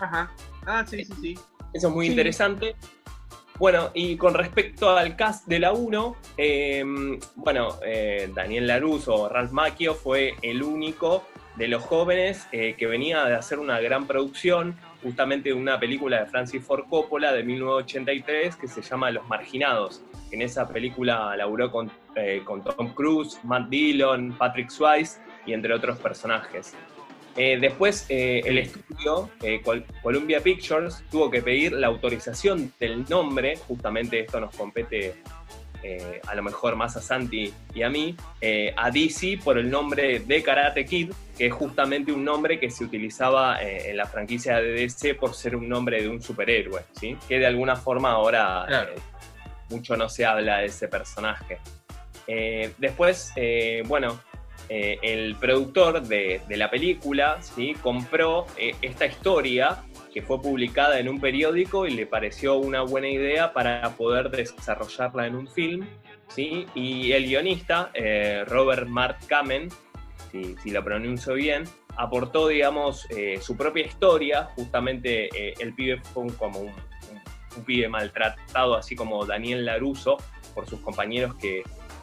Ajá. 0.00 0.30
Ah, 0.66 0.84
sí, 0.86 1.04
sí, 1.04 1.12
sí. 1.20 1.34
Eso 1.72 1.88
es 1.88 1.94
muy 1.94 2.06
Sí. 2.06 2.10
interesante. 2.12 2.74
Bueno, 3.58 3.90
y 3.92 4.16
con 4.16 4.34
respecto 4.34 4.96
al 4.96 5.16
cast 5.16 5.48
de 5.48 5.58
la 5.58 5.72
1, 5.72 6.16
eh, 6.36 6.84
bueno, 7.34 7.76
eh, 7.84 8.30
Daniel 8.32 8.68
Laruso 8.68 9.14
o 9.14 9.28
Ralph 9.28 9.50
Macchio 9.50 9.94
fue 9.94 10.36
el 10.42 10.62
único 10.62 11.24
de 11.58 11.66
los 11.66 11.82
jóvenes 11.82 12.46
eh, 12.52 12.76
que 12.78 12.86
venía 12.86 13.24
de 13.24 13.34
hacer 13.34 13.58
una 13.58 13.80
gran 13.80 14.06
producción, 14.06 14.76
justamente 15.02 15.52
una 15.52 15.78
película 15.80 16.20
de 16.20 16.26
Francis 16.26 16.64
Ford 16.64 16.84
Coppola 16.88 17.32
de 17.32 17.42
1983 17.42 18.54
que 18.54 18.68
se 18.68 18.80
llama 18.80 19.10
Los 19.10 19.26
Marginados. 19.26 20.02
En 20.30 20.40
esa 20.40 20.68
película 20.68 21.34
laburó 21.36 21.72
con, 21.72 21.90
eh, 22.14 22.42
con 22.44 22.62
Tom 22.62 22.94
Cruise, 22.94 23.40
Matt 23.42 23.68
Dillon, 23.68 24.38
Patrick 24.38 24.70
Swayze 24.70 25.18
y 25.46 25.52
entre 25.52 25.74
otros 25.74 25.98
personajes. 25.98 26.74
Eh, 27.38 27.56
después, 27.60 28.04
eh, 28.08 28.42
el 28.44 28.58
estudio, 28.58 29.30
eh, 29.42 29.60
Col- 29.62 29.84
Columbia 30.02 30.40
Pictures, 30.40 31.04
tuvo 31.08 31.30
que 31.30 31.40
pedir 31.40 31.72
la 31.72 31.86
autorización 31.86 32.72
del 32.80 33.04
nombre, 33.08 33.56
justamente 33.68 34.18
esto 34.20 34.40
nos 34.40 34.54
compete 34.56 35.14
a 36.26 36.34
lo 36.34 36.42
mejor 36.42 36.74
más 36.74 36.96
a 36.96 37.00
Santi 37.00 37.54
y 37.72 37.82
a 37.82 37.88
mí, 37.88 38.16
a 38.76 38.90
DC 38.90 39.38
por 39.44 39.56
el 39.58 39.70
nombre 39.70 40.18
de 40.18 40.42
Karate 40.42 40.84
Kid, 40.84 41.12
que 41.38 41.46
es 41.46 41.52
justamente 41.52 42.10
un 42.10 42.24
nombre 42.24 42.58
que 42.58 42.68
se 42.68 42.82
utilizaba 42.82 43.62
en 43.62 43.96
la 43.96 44.04
franquicia 44.06 44.56
de 44.60 44.72
DC 44.72 45.14
por 45.14 45.34
ser 45.34 45.54
un 45.54 45.68
nombre 45.68 46.02
de 46.02 46.08
un 46.08 46.20
superhéroe, 46.20 46.82
¿sí? 46.98 47.16
que 47.28 47.38
de 47.38 47.46
alguna 47.46 47.76
forma 47.76 48.10
ahora 48.10 48.64
Claro. 48.66 48.94
mucho 49.70 49.96
no 49.96 50.08
se 50.08 50.26
habla 50.26 50.58
de 50.58 50.66
ese 50.66 50.88
personaje. 50.88 51.58
Después, 52.76 53.32
bueno, 53.86 54.20
eh, 54.68 54.98
el 55.02 55.36
productor 55.36 56.02
de, 56.02 56.40
la 56.48 56.70
película 56.70 57.40
¿sí? 57.42 57.74
compró 57.82 58.46
eh, 58.56 58.74
esta 58.82 59.06
historia 59.06 59.82
que 60.12 60.22
fue 60.22 60.40
publicada 60.40 60.98
en 60.98 61.08
un 61.08 61.20
periódico 61.20 61.86
y 61.86 61.90
le 61.90 62.06
pareció 62.06 62.56
una 62.56 62.82
buena 62.82 63.08
idea 63.08 63.52
para 63.52 63.90
poder 63.96 64.30
desarrollarla 64.30 65.26
en 65.26 65.34
un 65.36 65.48
film. 65.48 65.86
¿sí? 66.28 66.66
Y 66.74 67.12
el 67.12 67.26
guionista, 67.26 67.90
eh, 67.94 68.44
Robert 68.46 68.86
Mark 68.86 69.18
Kamen, 69.26 69.68
si, 70.30 70.56
si 70.62 70.70
lo 70.70 70.84
pronuncio 70.84 71.34
bien, 71.34 71.64
aportó, 71.96 72.48
digamos, 72.48 73.06
su 73.40 73.56
propia 73.56 73.86
historia. 73.86 74.44
Justamente 74.54 75.28
el 75.60 75.74
pibe 75.74 76.00
fue 76.14 76.26
como 76.36 76.60
un- 76.60 76.72
un 77.56 77.64
pibe 77.64 77.88
maltratado, 77.88 78.76
así 78.76 78.94
como 78.94 79.24
Daniel 79.26 79.64
Laruso, 79.64 80.16
por 80.54 80.68
sus 80.68 80.80
compañeros 80.80 81.34
que, 81.36 81.62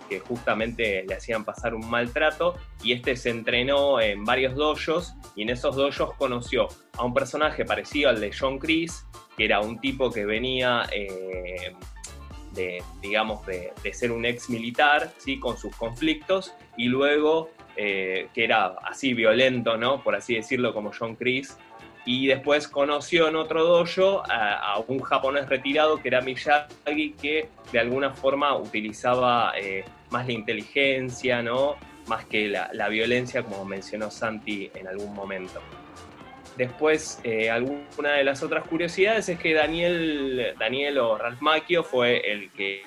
que 0.10 0.20
justamente 0.20 1.04
le 1.08 1.16
hacían 1.16 1.46
pasar 1.46 1.74
un 1.74 1.90
maltrato. 1.90 2.56
Y 2.84 2.94
este 2.94 3.16
se 3.16 3.30
entrenó 3.30 4.00
en 4.00 4.24
varios 4.24 4.56
dojos 4.56 5.16
y 5.36 5.44
en 5.44 5.50
esos 5.50 5.76
dojos 5.76 6.14
conoció 6.18 6.68
a 6.98 7.04
un 7.04 7.14
personaje 7.14 7.66
parecido 7.66 8.10
al 8.10 8.20
de 8.20 8.32
John 8.38 8.60
Chris, 8.60 9.06
que 9.38 9.46
era 9.46 9.62
un 9.62 9.80
tipo 9.80 10.12
que 10.12 10.26
venía... 10.26 10.84
eh, 10.92 11.74
de, 12.56 12.82
digamos, 13.02 13.46
de, 13.46 13.74
ser 13.94 14.12
un 14.12 14.26
ex 14.26 14.50
militar, 14.50 15.12
¿sí? 15.18 15.40
con 15.40 15.58
sus 15.58 15.76
conflictos, 15.76 16.54
y 16.78 16.88
luego 16.88 17.52
eh, 17.76 18.30
que 18.34 18.46
era 18.46 18.68
así 18.84 19.14
violento, 19.14 19.78
¿no? 19.78 20.02
Por 20.02 20.16
así 20.16 20.36
decirlo, 20.36 20.74
como 20.74 20.92
John 20.98 21.16
Chris. 21.16 21.58
Y 22.06 22.28
después 22.28 22.68
conoció 22.68 23.28
en 23.28 23.36
otro 23.36 23.64
dojo 23.64 24.24
a, 24.30 24.80
un 24.88 25.00
japonés 25.00 25.50
retirado 25.50 26.02
que 26.02 26.10
era 26.10 26.22
Miyagi, 26.22 27.16
que 27.20 27.50
de 27.72 27.80
alguna 27.80 28.14
forma 28.14 28.56
utilizaba 28.56 29.54
eh, 29.58 29.84
más 30.12 30.28
la 30.28 30.34
inteligencia, 30.34 31.42
¿no? 31.42 31.76
más 32.08 32.26
que 32.26 32.48
la, 32.48 32.90
violencia, 32.90 33.42
como 33.42 33.66
mencionó 33.66 34.12
Santi 34.12 34.70
en 34.76 34.88
algún 34.88 35.14
momento. 35.16 35.60
Después, 36.56 37.20
eh, 37.24 37.50
alguna 37.50 38.12
de 38.14 38.24
las 38.24 38.44
otras 38.44 38.68
curiosidades 38.68 39.28
es 39.28 39.40
que 39.40 39.54
Daniel, 39.54 40.54
Daniel 40.60 41.00
o 41.00 41.18
Ralph 41.18 41.42
Macchio 41.42 41.84
fue 41.84 42.32
el 42.32 42.52
que- 42.52 42.84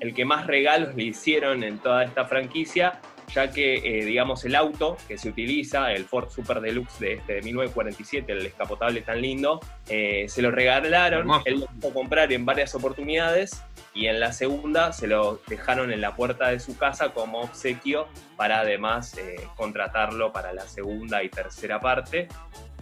el 0.00 0.14
que 0.14 0.24
más 0.24 0.46
regalos 0.46 0.94
le 0.94 1.04
hicieron 1.04 1.62
en 1.62 1.78
toda 1.78 2.04
esta 2.04 2.24
franquicia, 2.24 3.00
ya 3.34 3.50
que, 3.50 3.76
eh, 3.76 4.04
digamos, 4.04 4.44
el 4.44 4.54
auto 4.54 4.96
que 5.08 5.18
se 5.18 5.28
utiliza, 5.28 5.92
el 5.92 6.04
Ford 6.04 6.30
Super 6.30 6.60
Deluxe 6.60 6.98
de, 6.98 7.12
este, 7.14 7.34
de 7.34 7.42
1947, 7.42 8.32
el 8.32 8.42
descapotable 8.42 9.02
tan 9.02 9.20
lindo, 9.20 9.60
eh, 9.88 10.26
se 10.28 10.42
lo 10.42 10.50
regalaron, 10.50 11.20
Hermoso. 11.20 11.42
él 11.46 11.60
lo 11.60 11.66
pudo 11.66 11.94
comprar 11.94 12.32
en 12.32 12.44
varias 12.44 12.74
oportunidades 12.74 13.62
y 13.94 14.06
en 14.06 14.20
la 14.20 14.32
segunda 14.32 14.92
se 14.92 15.06
lo 15.06 15.40
dejaron 15.48 15.92
en 15.92 16.00
la 16.00 16.14
puerta 16.14 16.48
de 16.48 16.60
su 16.60 16.76
casa 16.76 17.12
como 17.12 17.40
obsequio 17.40 18.08
para 18.36 18.60
además 18.60 19.16
eh, 19.18 19.36
contratarlo 19.56 20.32
para 20.32 20.52
la 20.52 20.66
segunda 20.66 21.22
y 21.22 21.28
tercera 21.28 21.80
parte. 21.80 22.28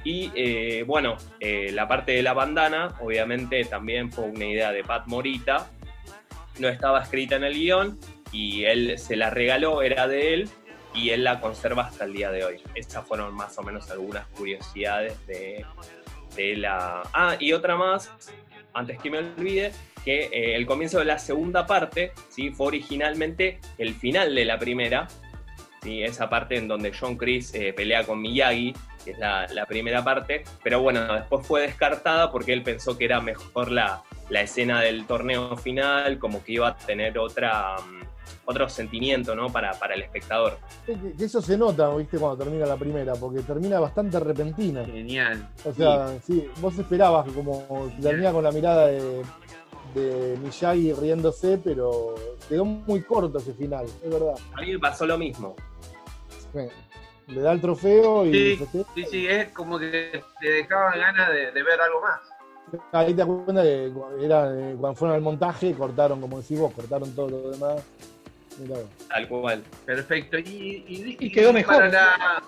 Y 0.05 0.31
eh, 0.35 0.85
bueno, 0.87 1.17
eh, 1.41 1.71
la 1.73 1.89
parte 1.89 2.13
de 2.13 2.23
la 2.23 2.35
bandana, 2.35 2.95
obviamente 3.01 3.65
también 3.65 4.13
fue 4.13 4.25
una 4.25 4.45
idea 4.45 4.71
de 4.71 4.85
Pat 4.85 5.07
Morita, 5.07 5.71
no 6.59 6.69
estaba 6.69 7.03
escrita 7.03 7.37
en 7.37 7.45
el 7.45 7.55
guion 7.55 7.99
y 8.33 8.65
él 8.65 8.99
se 8.99 9.17
la 9.17 9.31
regaló, 9.31 9.83
era 9.83 10.07
de 10.09 10.35
él 10.35 10.51
y 10.95 11.11
él 11.11 11.25
la 11.25 11.41
conserva 11.41 11.85
hasta 11.85 12.05
el 12.05 12.13
día 12.13 12.31
de 12.31 12.45
hoy. 12.45 12.63
Estas 12.75 13.07
fueron 13.07 13.35
más 13.35 13.57
o 13.59 13.63
menos 13.63 13.91
algunas 13.91 14.27
curiosidades 14.29 15.27
de, 15.27 15.65
de 16.37 16.57
la... 16.57 17.03
Ah, 17.13 17.37
y 17.39 17.53
otra 17.53 17.77
más, 17.77 18.11
antes 18.75 18.99
que 18.99 19.11
me 19.11 19.19
olvide, 19.19 19.73
que 20.05 20.25
eh, 20.25 20.57
el 20.57 20.67
comienzo 20.67 20.99
de 20.99 21.05
la 21.05 21.19
segunda 21.19 21.67
parte 21.67 22.13
¿sí? 22.29 22.51
fue 22.51 22.69
originalmente 22.69 23.61
el 23.77 23.95
final 23.95 24.35
de 24.35 24.45
la 24.45 24.59
primera, 24.59 25.09
¿sí? 25.83 26.03
esa 26.03 26.29
parte 26.29 26.57
en 26.57 26.69
donde 26.69 26.93
John 26.99 27.17
Chris 27.17 27.55
eh, 27.55 27.73
pelea 27.73 28.05
con 28.05 28.21
Miyagi, 28.21 28.75
que 29.05 29.13
es 29.13 29.19
la, 29.19 29.47
la 29.49 29.67
primera 29.67 30.03
parte, 30.03 30.45
pero 30.63 30.81
bueno, 30.81 31.15
después 31.15 31.47
fue 31.47 31.63
descartada 31.63 32.31
porque 32.31 32.53
él 32.53 32.63
pensó 32.63 32.99
que 32.99 33.05
era 33.05 33.21
mejor 33.21 33.71
la, 33.71 34.03
la 34.31 34.43
escena 34.43 34.81
del 34.81 35.07
torneo 35.07 35.57
final, 35.57 36.19
como 36.19 36.45
que 36.45 36.53
iba 36.53 36.69
a 36.69 36.77
tener 36.77 37.19
otra, 37.19 37.77
mm, 37.79 37.98
otro 38.45 38.69
sentimiento 38.69 39.35
¿no? 39.35 39.49
para, 39.49 39.73
para 39.73 39.95
el 39.95 40.03
espectador. 40.03 40.59
Que, 40.87 41.25
eso 41.25 41.41
se 41.43 41.57
nota, 41.57 41.95
¿viste? 41.95 42.19
Cuando 42.19 42.45
termina 42.45 42.67
la 42.67 42.77
primera, 42.77 43.15
porque 43.15 43.41
termina 43.41 43.81
bastante 43.81 44.19
repentina. 44.21 44.85
Genial. 44.85 45.49
O 45.65 45.73
sea, 45.73 46.19
sí, 46.25 46.49
vos 46.61 46.79
esperabas 46.79 47.27
que 47.27 47.33
como 47.33 47.93
termina 48.01 48.33
con 48.33 48.45
la 48.45 48.53
mirada 48.53 48.87
de, 48.87 49.23
de 49.95 50.39
Miyagi 50.43 50.93
riéndose, 50.93 51.59
pero 51.63 52.15
quedó 52.49 52.65
muy 52.65 53.03
corto 53.03 53.39
ese 53.39 53.55
final, 53.55 53.85
es 53.85 54.11
verdad. 54.11 54.35
A 54.55 54.61
mí 54.61 54.73
me 54.73 54.79
pasó 54.79 55.07
lo 55.07 55.19
mismo. 55.19 55.55
Le 57.27 57.41
da 57.43 57.53
el 57.53 57.61
trofeo 57.61 58.25
y 58.27 58.57
Sí. 58.57 58.85
Sí, 58.95 59.05
sí, 59.11 59.27
es 59.27 59.49
como 59.49 59.79
que 59.79 60.23
te 60.41 60.51
dejaba 60.51 60.97
ganas 60.97 61.29
de, 61.29 61.53
de 61.53 61.63
ver 61.63 61.81
algo 61.81 62.01
más. 62.01 62.21
ahí 62.93 63.13
te 63.13 63.19
das 63.19 63.27
cuenta 63.27 63.63
que 63.63 63.93
era, 64.21 64.51
eh, 64.51 64.77
cuando 64.81 64.95
fueron 64.95 65.17
al 65.17 65.23
montaje 65.23 65.75
cortaron, 65.75 66.21
como 66.21 66.41
decís 66.41 66.59
vos, 66.59 66.73
cortaron 66.73 67.15
todo 67.15 67.29
lo 67.29 67.51
demás. 67.51 67.83
Tal 69.09 69.29
cual. 69.29 69.63
Perfecto. 69.87 70.39
Y, 70.39 70.85
y- 70.89 71.17
Y 71.21 71.33
quedó 71.33 71.53
mejor. 71.53 71.77
para 71.77 71.89
la- 71.89 72.43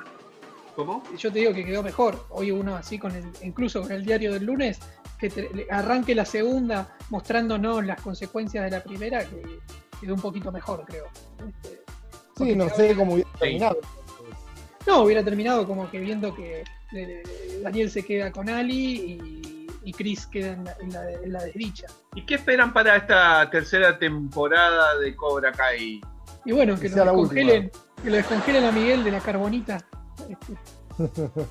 ¿Cómo? 0.76 1.02
Yo 1.18 1.32
te 1.32 1.40
digo 1.40 1.52
que 1.52 1.64
quedó 1.64 1.82
mejor. 1.82 2.26
Hoy 2.30 2.50
uno 2.50 2.76
así 2.76 2.98
con 2.98 3.14
el, 3.14 3.24
incluso 3.42 3.82
con 3.82 3.92
el 3.92 4.04
diario 4.04 4.32
del 4.32 4.44
lunes, 4.44 4.78
que 5.18 5.28
te- 5.28 5.66
arranque 5.70 6.14
la 6.14 6.24
segunda 6.24 6.96
mostrándonos 7.10 7.84
las 7.84 8.00
consecuencias 8.00 8.64
de 8.64 8.70
la 8.70 8.82
primera, 8.82 9.24
que 9.24 9.42
quedó 10.00 10.14
un 10.14 10.20
poquito 10.20 10.50
mejor, 10.52 10.84
creo. 10.86 11.06
Este, 11.46 11.80
Sí, 12.36 12.56
no 12.56 12.70
sé 12.70 12.94
cómo 12.94 13.14
hubiera 13.14 13.30
terminado. 13.38 13.78
No, 14.86 15.02
hubiera 15.02 15.22
terminado 15.22 15.66
como 15.66 15.90
que 15.90 15.98
viendo 16.00 16.34
que 16.34 16.64
eh, 16.96 17.22
Daniel 17.62 17.90
se 17.90 18.02
queda 18.02 18.32
con 18.32 18.48
Ali 18.48 18.94
y, 18.96 19.49
y 19.90 19.92
Chris 19.92 20.26
queda 20.26 20.52
en 20.52 20.64
la, 20.64 20.72
en 20.80 20.92
la- 20.92 21.10
en 21.10 21.32
la 21.32 21.42
desdicha. 21.44 21.86
¿Y 22.14 22.24
qué 22.24 22.36
esperan 22.36 22.72
para 22.72 22.94
esta 22.96 23.50
tercera 23.50 23.98
temporada 23.98 24.96
de 24.98 25.16
Cobra 25.16 25.50
Kai? 25.52 26.00
Y 26.44 26.52
bueno, 26.52 26.74
que 26.76 26.88
Que 26.88 26.96
lo 26.96 27.04
descongelen, 27.06 27.70
que 28.02 28.10
lo 28.10 28.16
descongelen 28.16 28.64
a 28.64 28.72
Miguel 28.72 29.02
de 29.04 29.10
la 29.10 29.20
carbonita. 29.20 29.78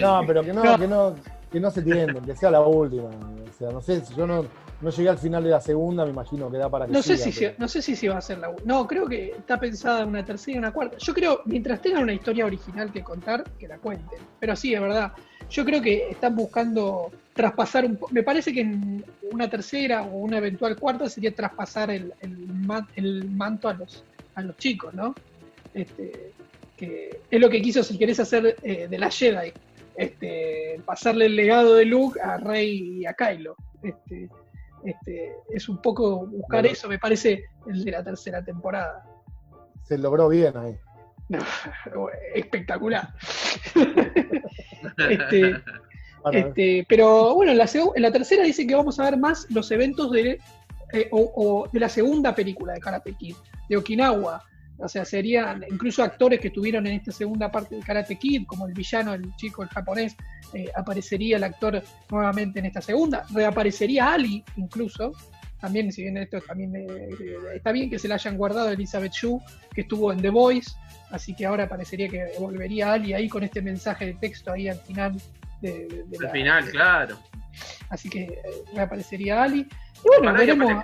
No, 0.00 0.20
pero 0.26 0.42
que 0.42 0.52
no, 0.52 0.62
No. 0.62 0.78
que 0.78 0.86
no, 0.86 1.14
que 1.50 1.58
no 1.60 1.70
se 1.70 1.80
tienden, 1.82 2.22
que 2.24 2.36
sea 2.36 2.50
la 2.50 2.60
última. 2.60 3.04
O 3.04 3.58
sea, 3.58 3.70
no 3.70 3.80
sé, 3.80 4.04
si 4.04 4.14
yo 4.14 4.26
no, 4.26 4.44
no 4.82 4.90
llegué 4.90 5.08
al 5.08 5.18
final 5.18 5.44
de 5.44 5.50
la 5.50 5.60
segunda, 5.60 6.04
me 6.04 6.10
imagino 6.10 6.50
que 6.50 6.58
da 6.58 6.68
para 6.68 6.86
que 6.86 6.92
No 6.92 7.02
sé, 7.02 7.16
siga, 7.16 7.32
si, 7.32 7.40
pero- 7.40 7.54
no 7.58 7.68
sé 7.68 7.82
si 7.82 7.96
se 7.96 8.08
va 8.08 8.16
a 8.16 8.18
hacer 8.18 8.38
la 8.38 8.52
No, 8.64 8.86
creo 8.86 9.06
que 9.06 9.30
está 9.30 9.58
pensada 9.58 10.04
una 10.04 10.24
tercera 10.24 10.56
y 10.56 10.58
una 10.58 10.72
cuarta. 10.72 10.96
Yo 10.98 11.14
creo, 11.14 11.40
mientras 11.46 11.80
tengan 11.80 12.02
una 12.02 12.12
historia 12.12 12.44
original 12.46 12.92
que 12.92 13.02
contar, 13.02 13.44
que 13.58 13.68
la 13.68 13.78
cuenten. 13.78 14.18
Pero 14.40 14.56
sí, 14.56 14.74
es 14.74 14.80
verdad. 14.80 15.12
Yo 15.50 15.64
creo 15.64 15.80
que 15.82 16.10
están 16.10 16.34
buscando 16.34 17.10
traspasar 17.34 17.84
un 17.84 17.98
Me 18.10 18.22
parece 18.22 18.52
que 18.52 18.60
en 18.60 19.04
una 19.30 19.48
tercera 19.48 20.02
o 20.02 20.16
una 20.18 20.38
eventual 20.38 20.76
cuarta 20.76 21.08
sería 21.08 21.34
traspasar 21.34 21.90
el, 21.90 22.12
el, 22.20 22.36
el 22.96 23.30
manto 23.30 23.68
a 23.68 23.74
los, 23.74 24.04
a 24.34 24.42
los 24.42 24.56
chicos, 24.58 24.92
¿no? 24.94 25.14
Este, 25.74 26.32
que 26.76 27.20
es 27.30 27.40
lo 27.40 27.48
que 27.48 27.62
quiso, 27.62 27.82
si 27.82 27.96
querés 27.98 28.18
hacer 28.20 28.56
eh, 28.62 28.88
de 28.88 28.98
la 28.98 29.10
Jedi. 29.10 29.52
Este, 29.94 30.80
pasarle 30.86 31.26
el 31.26 31.36
legado 31.36 31.74
de 31.74 31.84
Luke 31.84 32.18
a 32.20 32.38
Rey 32.38 33.00
y 33.00 33.06
a 33.06 33.12
Kylo. 33.14 33.56
Este, 33.82 34.28
este, 34.84 35.36
es 35.50 35.68
un 35.68 35.80
poco 35.80 36.26
buscar 36.26 36.60
Bueno. 36.62 36.72
eso, 36.72 36.88
me 36.88 36.98
parece, 36.98 37.44
el 37.66 37.84
de 37.84 37.90
la 37.90 38.02
tercera 38.04 38.44
temporada. 38.44 39.04
se 39.82 39.98
logró 39.98 40.28
bien 40.28 40.56
ahí. 40.56 40.76
Espectacular. 42.34 43.08
Este, 45.08 45.54
este, 46.32 46.86
pero 46.88 47.34
bueno, 47.34 47.52
en 47.52 47.58
la, 47.58 47.68
en 47.94 48.02
la 48.02 48.10
tercera 48.10 48.42
dice 48.42 48.66
que 48.66 48.74
vamos 48.74 48.98
a 48.98 49.04
ver 49.04 49.16
más 49.16 49.46
los 49.50 49.70
eventos 49.70 50.10
de, 50.10 50.40
eh, 50.92 51.08
o, 51.12 51.32
o 51.36 51.68
de 51.72 51.78
la 51.80 51.88
segunda 51.88 52.34
película 52.34 52.72
de 52.72 52.80
Karate 52.80 53.12
Kid, 53.14 53.36
de 53.68 53.76
Okinawa. 53.76 54.42
O 54.82 54.88
sea, 54.88 55.04
serían 55.04 55.64
incluso 55.70 56.02
actores 56.02 56.40
que 56.40 56.48
estuvieron 56.48 56.86
en 56.88 56.94
esta 56.94 57.12
segunda 57.12 57.50
parte 57.50 57.76
de 57.76 57.82
Karate 57.82 58.16
Kid, 58.16 58.44
como 58.46 58.66
el 58.66 58.74
villano, 58.74 59.14
el 59.14 59.34
chico, 59.36 59.62
el 59.62 59.68
japonés, 59.68 60.16
eh, 60.54 60.66
aparecería 60.76 61.36
el 61.36 61.44
actor 61.44 61.80
nuevamente 62.10 62.58
en 62.58 62.66
esta 62.66 62.80
segunda. 62.80 63.24
Reaparecería 63.32 64.12
Ali, 64.12 64.44
incluso. 64.56 65.12
También, 65.60 65.92
si 65.92 66.02
bien 66.02 66.16
esto 66.16 66.40
también 66.40 66.74
eh, 66.74 67.08
está 67.54 67.70
bien 67.70 67.88
que 67.88 67.96
se 68.00 68.08
la 68.08 68.16
hayan 68.16 68.36
guardado 68.36 68.70
Elizabeth 68.70 69.12
Shue, 69.12 69.38
que 69.72 69.82
estuvo 69.82 70.12
en 70.12 70.20
The 70.20 70.30
Voice, 70.30 70.72
así 71.12 71.34
que 71.36 71.46
ahora 71.46 71.68
parecería 71.68 72.08
que 72.08 72.32
volvería 72.40 72.92
Ali 72.92 73.12
ahí 73.14 73.28
con 73.28 73.44
este 73.44 73.62
mensaje 73.62 74.06
de 74.06 74.14
texto 74.14 74.50
ahí 74.50 74.68
al 74.68 74.80
final. 74.80 75.14
De, 75.60 75.70
de- 75.86 76.02
de 76.08 76.16
Al 76.18 76.24
la- 76.24 76.30
final, 76.30 76.70
claro. 76.70 77.18
Así 77.90 78.10
que 78.10 78.22
eh, 78.24 78.38
reaparecería 78.74 79.40
Ali. 79.44 79.60
Y 79.60 80.08
bueno, 80.20 80.32
veremos. 80.36 80.82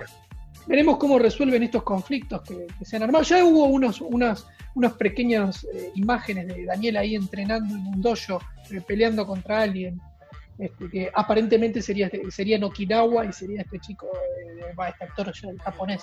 Veremos 0.67 0.97
cómo 0.97 1.17
resuelven 1.19 1.63
estos 1.63 1.83
conflictos 1.83 2.41
que, 2.41 2.67
que 2.77 2.85
se 2.85 2.95
han 2.97 3.03
armado. 3.03 3.23
Ya 3.23 3.43
hubo 3.43 3.65
unos, 3.65 4.01
unas, 4.01 4.45
unas 4.75 4.93
pequeñas 4.93 5.65
eh, 5.73 5.91
imágenes 5.95 6.47
de 6.47 6.65
Daniel 6.65 6.97
ahí 6.97 7.15
entrenando 7.15 7.75
en 7.75 7.85
un 7.87 8.01
dojo, 8.01 8.39
eh, 8.71 8.81
peleando 8.87 9.25
contra 9.25 9.61
alguien. 9.61 9.99
Este, 10.57 10.89
que 10.89 11.09
aparentemente 11.13 11.81
sería, 11.81 12.07
este- 12.07 12.29
sería 12.31 12.57
en 12.57 12.65
Okinawa 12.65 13.25
y 13.25 13.31
sería 13.31 13.61
este 13.61 13.79
chico, 13.79 14.07
eh, 14.07 14.73
este 14.89 15.03
actor 15.05 15.31
japonés. 15.63 16.01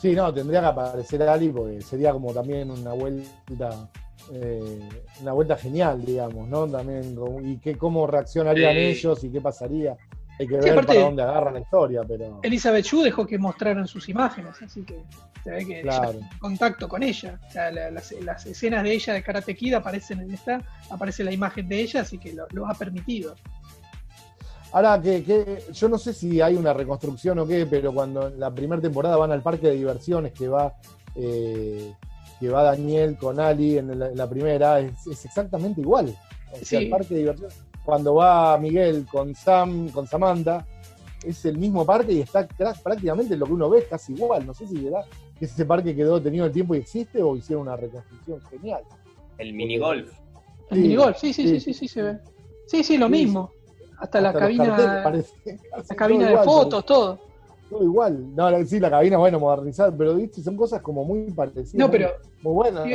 Sí, 0.00 0.12
no, 0.14 0.32
tendría 0.32 0.60
que 0.60 0.66
aparecer 0.66 1.22
Ali 1.24 1.50
porque 1.50 1.82
sería 1.82 2.10
como 2.12 2.32
también 2.32 2.70
una 2.70 2.94
vuelta, 2.94 3.90
eh, 4.32 4.80
una 5.20 5.32
vuelta 5.32 5.56
genial, 5.58 6.02
digamos, 6.06 6.48
¿no? 6.48 6.66
También, 6.66 7.14
y 7.44 7.58
que, 7.58 7.76
cómo 7.76 8.06
reaccionarían 8.06 8.72
Sí. 8.72 8.78
ellos 8.78 9.24
y 9.24 9.30
qué 9.30 9.42
pasaría. 9.42 9.98
Hay 10.40 10.46
que 10.48 10.54
Sí, 10.54 10.60
ver 10.60 10.72
aparte- 10.72 10.86
para 10.94 11.00
dónde 11.00 11.22
agarran 11.22 11.52
la 11.54 11.60
historia, 11.60 12.00
pero 12.08 12.40
Elizabeth 12.42 12.86
Shue 12.86 13.04
dejó 13.04 13.26
que 13.26 13.36
mostraran 13.38 13.86
sus 13.86 14.08
imágenes, 14.08 14.54
así 14.62 14.82
que 14.82 15.02
se 15.44 15.50
ve 15.50 15.66
que 15.66 15.82
Claro. 15.82 16.12
en 16.12 16.38
contacto 16.38 16.88
con 16.88 17.02
ella. 17.02 17.38
O 17.46 17.50
sea, 17.52 17.70
la- 17.70 17.90
las, 17.90 18.10
las 18.12 18.46
escenas 18.46 18.82
de 18.82 18.94
ella 18.94 19.12
de 19.12 19.22
Karate 19.22 19.54
Kid 19.54 19.74
aparecen 19.74 20.20
en 20.20 20.30
esta, 20.32 20.62
aparece 20.88 21.24
la 21.24 21.32
imagen 21.32 21.68
de 21.68 21.80
ella, 21.82 22.00
así 22.00 22.16
que 22.16 22.32
lo, 22.32 22.46
lo 22.52 22.66
ha 22.66 22.72
permitido. 22.72 23.34
Ahora 24.72 25.00
que, 25.02 25.22
que- 25.24 25.62
yo 25.72 25.88
no 25.90 25.98
sé 25.98 26.14
si 26.14 26.40
hay 26.40 26.56
una 26.56 26.72
reconstrucción 26.72 27.38
o 27.40 27.46
qué, 27.46 27.66
pero 27.66 27.92
cuando 27.92 28.28
en 28.28 28.40
la 28.40 28.50
primera 28.54 28.80
temporada 28.80 29.16
van 29.16 29.32
al 29.32 29.42
parque 29.42 29.66
de 29.68 29.74
diversiones 29.74 30.32
que 30.32 30.48
va 30.48 30.74
eh, 31.16 31.92
que 32.38 32.48
va 32.48 32.62
Daniel 32.62 33.18
con 33.18 33.38
Ali 33.40 33.76
en 33.76 33.98
la, 33.98 34.06
en 34.08 34.16
la 34.16 34.30
primera, 34.30 34.80
es, 34.80 35.06
es 35.06 35.24
exactamente 35.26 35.80
igual. 35.82 36.16
O 36.52 36.56
sea, 36.56 36.64
Sí. 36.64 36.76
el 36.76 36.88
parque 36.88 37.12
de 37.14 37.20
diversiones. 37.20 37.58
Cuando 37.90 38.14
va 38.14 38.56
Miguel 38.56 39.04
con 39.10 39.34
Sam, 39.34 39.88
con 39.88 40.06
Samantha, 40.06 40.64
es 41.24 41.44
el 41.44 41.58
mismo 41.58 41.84
parque 41.84 42.12
y 42.12 42.20
está 42.20 42.46
prácticamente 42.84 43.36
lo 43.36 43.46
que 43.46 43.52
uno 43.52 43.68
ve 43.68 43.80
es 43.80 43.86
casi 43.86 44.12
igual. 44.12 44.46
No 44.46 44.54
sé 44.54 44.64
si 44.68 44.76
será 44.76 45.02
que 45.36 45.46
ese 45.46 45.64
parque 45.64 45.92
quedó 45.96 46.22
tenido 46.22 46.46
el 46.46 46.52
tiempo 46.52 46.76
y 46.76 46.78
existe 46.78 47.20
o 47.20 47.34
hicieron 47.34 47.62
una 47.66 47.74
reconstrucción 47.74 48.40
genial. 48.42 48.84
El 49.38 49.54
minigolf. 49.54 50.08
El 50.70 50.82
minigolf, 50.82 51.16
sí, 51.16 51.32
sí, 51.32 51.48
sí, 51.48 51.58
sí, 51.58 51.74
sí, 51.74 51.74
sí, 51.74 51.88
se 51.88 52.02
ve. 52.02 52.18
Sí, 52.68 52.84
sí, 52.84 52.96
lo 52.96 53.06
Sí, 53.06 53.12
mismo. 53.12 53.50
Hasta, 53.98 54.20
la 54.20 54.32
cabina, 54.34 55.02
la 55.88 55.96
cabina 55.96 56.26
de 56.26 56.30
igual, 56.30 56.44
fotos, 56.44 56.86
todo. 56.86 57.18
Todo 57.68 57.82
igual. 57.82 58.36
No, 58.36 58.48
la- 58.52 58.64
sí, 58.64 58.78
la 58.78 58.90
cabina, 58.90 59.18
bueno, 59.18 59.40
modernizada, 59.40 59.90
pero 59.96 60.14
viste, 60.14 60.40
son 60.44 60.56
cosas 60.56 60.80
como 60.80 61.04
muy 61.04 61.28
parecidas. 61.32 61.74
No, 61.74 61.90
pero 61.90 62.12
Muy 62.42 62.52
buenas. 62.54 62.84
sí, 62.84 62.94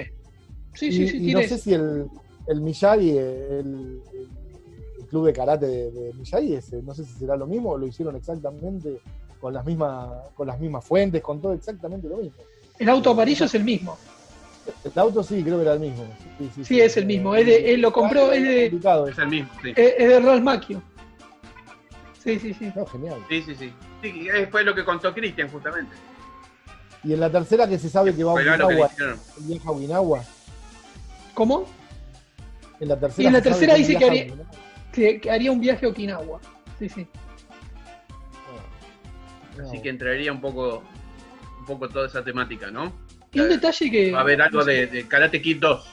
sí, 0.73 0.85
y, 0.87 0.91
sí, 0.93 1.07
sí, 1.19 1.31
y 1.31 1.33
no 1.33 1.41
sé 1.41 1.57
si 1.57 1.73
el, 1.73 2.09
el 2.47 2.61
Miyagi, 2.61 3.09
el, 3.17 4.01
el 4.13 4.14
club 5.15 5.27
de 5.27 5.33
karate 5.33 5.65
de, 5.65 5.91
de 5.91 6.13
Miyagi, 6.13 6.55
ese, 6.55 6.81
no 6.81 6.93
sé 6.93 7.05
si 7.05 7.13
será 7.13 7.37
lo 7.37 7.47
mismo 7.47 7.71
o 7.71 7.77
lo 7.77 7.87
hicieron 7.87 8.17
exactamente 8.17 8.99
con 9.39 9.53
las 9.53 9.65
mismas, 9.65 10.09
con 10.35 10.45
las 10.47 10.59
mismas 10.59 10.83
fuentes, 10.83 11.21
con 11.21 11.41
todo 11.41 11.53
exactamente 11.53 12.09
lo 12.09 12.17
mismo. 12.17 12.35
el 12.77 12.89
auto 12.89 13.11
amarillo 13.11 13.45
es 13.45 13.55
el 13.55 13.63
mismo. 13.63 13.97
El 14.83 14.91
auto 14.99 15.23
sí, 15.23 15.41
creo 15.41 15.55
que 15.57 15.61
era 15.61 15.73
el 15.73 15.79
mismo. 15.79 16.03
Sí, 16.37 16.49
sí, 16.55 16.65
Sí, 16.65 16.81
es 16.81 16.97
el 16.97 17.05
mismo. 17.05 17.33
Es 17.35 17.45
de- 17.45 17.73
él 17.73 17.79
lo 17.81 17.93
compró, 17.93 18.33
es 18.33 18.43
de- 18.43 18.65
Es 18.65 19.17
el 19.19 19.27
mismo, 19.29 19.49
sí. 19.63 19.69
Es, 19.75 19.93
es 19.97 20.09
de 20.09 20.19
Ralph 20.19 20.43
Macchio. 20.43 20.81
Sí, 22.21 22.37
sí, 22.39 22.53
sí. 22.53 22.73
No, 22.75 22.85
genial. 22.87 23.19
Sí, 23.29 23.41
sí, 23.43 23.55
sí. 23.55 23.73
Sí, 24.01 24.27
eh, 24.33 24.47
fue 24.51 24.63
lo 24.65 24.75
que 24.75 24.83
contó 24.83 25.13
Cristian 25.13 25.47
justamente. 25.49 25.95
Y 27.05 27.13
en 27.13 27.19
la 27.21 27.29
tercera 27.31 27.69
que 27.69 27.77
se 27.79 27.87
sabe 27.89 28.13
que 28.15 28.23
va 28.23 28.33
a 28.33 28.35
que 28.35 28.41
hicieron. 28.41 29.19
viaja 29.37 29.69
a 29.69 29.71
Okinawa. 29.71 30.23
¿Cómo? 31.35 31.65
En 32.79 32.89
la 32.89 32.99
tercera, 32.99 33.23
Y 33.23 33.27
en 33.27 33.33
la 33.33 33.41
tercera 33.41 33.75
dice 33.75 33.95
que 33.95 34.05
Okinawa. 34.05 34.64
Que, 34.95 35.19
que 35.19 35.29
haría 35.29 35.51
un 35.51 35.59
viaje 35.59 35.85
a 35.85 35.89
Okinawa. 35.89 36.39
Sí, 36.79 36.87
sí. 36.89 37.05
No, 39.57 39.67
Así 39.69 39.81
que 39.81 39.89
entraría 39.89 40.31
un 40.31 40.41
poco, 40.41 40.83
un 41.59 41.65
poco 41.65 41.87
toda 41.89 42.07
esa 42.07 42.23
temática, 42.23 42.69
¿no? 42.71 42.91
Y 43.31 43.39
un 43.39 43.49
detalle 43.49 43.91
que. 43.91 44.11
Va 44.11 44.19
a 44.19 44.21
haber 44.21 44.41
algo 44.41 44.63
de, 44.63 44.87
de 44.87 45.07
Karate 45.07 45.41
Kid 45.41 45.57
2. 45.59 45.85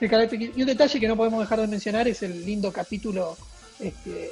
de 0.00 0.08
Karate 0.08 0.38
Kid. 0.38 0.50
Y 0.56 0.60
un 0.62 0.66
detalle 0.66 1.00
que 1.00 1.08
no 1.08 1.16
podemos 1.16 1.40
dejar 1.40 1.60
de 1.60 1.66
mencionar 1.66 2.06
es 2.08 2.22
el 2.22 2.44
lindo 2.44 2.72
capítulo 2.72 3.36
este, 3.80 4.30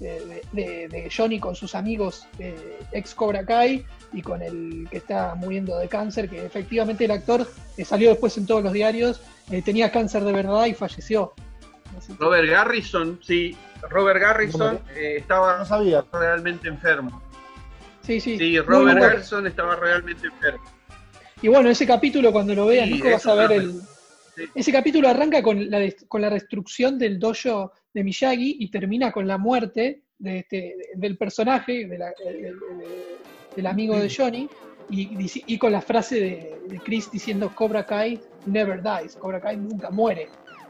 de, 0.00 0.42
de- 0.52 0.88
de 0.88 1.10
Johnny 1.14 1.38
con 1.40 1.54
sus 1.54 1.74
amigos 1.74 2.26
eh, 2.38 2.78
ex 2.92 3.14
Cobra 3.14 3.44
Kai 3.44 3.84
y 4.12 4.22
con 4.22 4.40
el 4.42 4.86
que 4.90 4.98
está 4.98 5.34
muriendo 5.34 5.76
de 5.78 5.88
cáncer, 5.88 6.28
que 6.30 6.44
efectivamente 6.46 7.04
el 7.04 7.10
actor 7.10 7.46
eh, 7.76 7.84
salió 7.84 8.10
después 8.10 8.36
en 8.38 8.46
todos 8.46 8.62
los 8.62 8.72
diarios, 8.72 9.20
eh, 9.50 9.60
tenía 9.62 9.90
cáncer 9.90 10.24
de 10.24 10.32
verdad 10.32 10.64
y 10.66 10.72
falleció. 10.74 11.34
Robert 12.18 12.48
Garrison, 12.48 13.18
sí. 13.22 13.56
Robert 13.90 14.20
Garrison 14.20 14.80
eh, 14.94 15.14
no 15.14 15.20
estaba 15.20 15.64
sabía. 15.64 16.04
realmente 16.12 16.68
enfermo. 16.68 17.22
sí, 18.02 18.20
sí. 18.20 18.36
Sí, 18.38 18.58
Robert 18.60 18.98
bueno. 18.98 19.00
Garrison 19.00 19.46
estaba 19.46 19.76
realmente 19.76 20.26
enfermo. 20.26 20.64
Y 21.40 21.48
bueno, 21.48 21.68
ese 21.70 21.86
capítulo 21.86 22.32
cuando 22.32 22.54
lo 22.54 22.66
veas, 22.66 22.88
Sí, 22.88 22.94
Nico, 22.94 23.10
vas 23.10 23.26
a 23.26 23.34
ver 23.34 23.52
el... 23.52 23.72
Sí. 24.34 24.44
Ese 24.54 24.72
capítulo 24.72 25.08
arranca 25.08 25.42
con 25.42 25.70
la, 25.70 25.80
con 26.08 26.20
la 26.20 26.30
destrucción 26.30 26.98
del 26.98 27.18
dojo 27.18 27.72
de 27.92 28.04
Miyagi 28.04 28.56
y 28.60 28.70
termina 28.70 29.10
con 29.12 29.26
la 29.26 29.38
muerte 29.38 30.02
de 30.18 30.38
este, 30.40 30.76
del 30.94 31.16
personaje, 31.16 31.86
de 31.86 31.98
la- 31.98 32.12
del, 33.54 33.66
amigo 33.66 33.96
de 33.98 34.12
Johnny, 34.14 34.48
y, 34.90 35.58
con 35.58 35.72
la 35.72 35.80
frase 35.80 36.14
de, 36.20 36.60
de 36.68 36.78
Chris 36.80 37.10
diciendo 37.10 37.52
Cobra 37.54 37.84
Kai 37.84 38.20
never 38.46 38.80
dies, 38.82 39.16
Cobra 39.16 39.40
Kai 39.40 39.56
nunca 39.56 39.90
muere. 39.90 40.28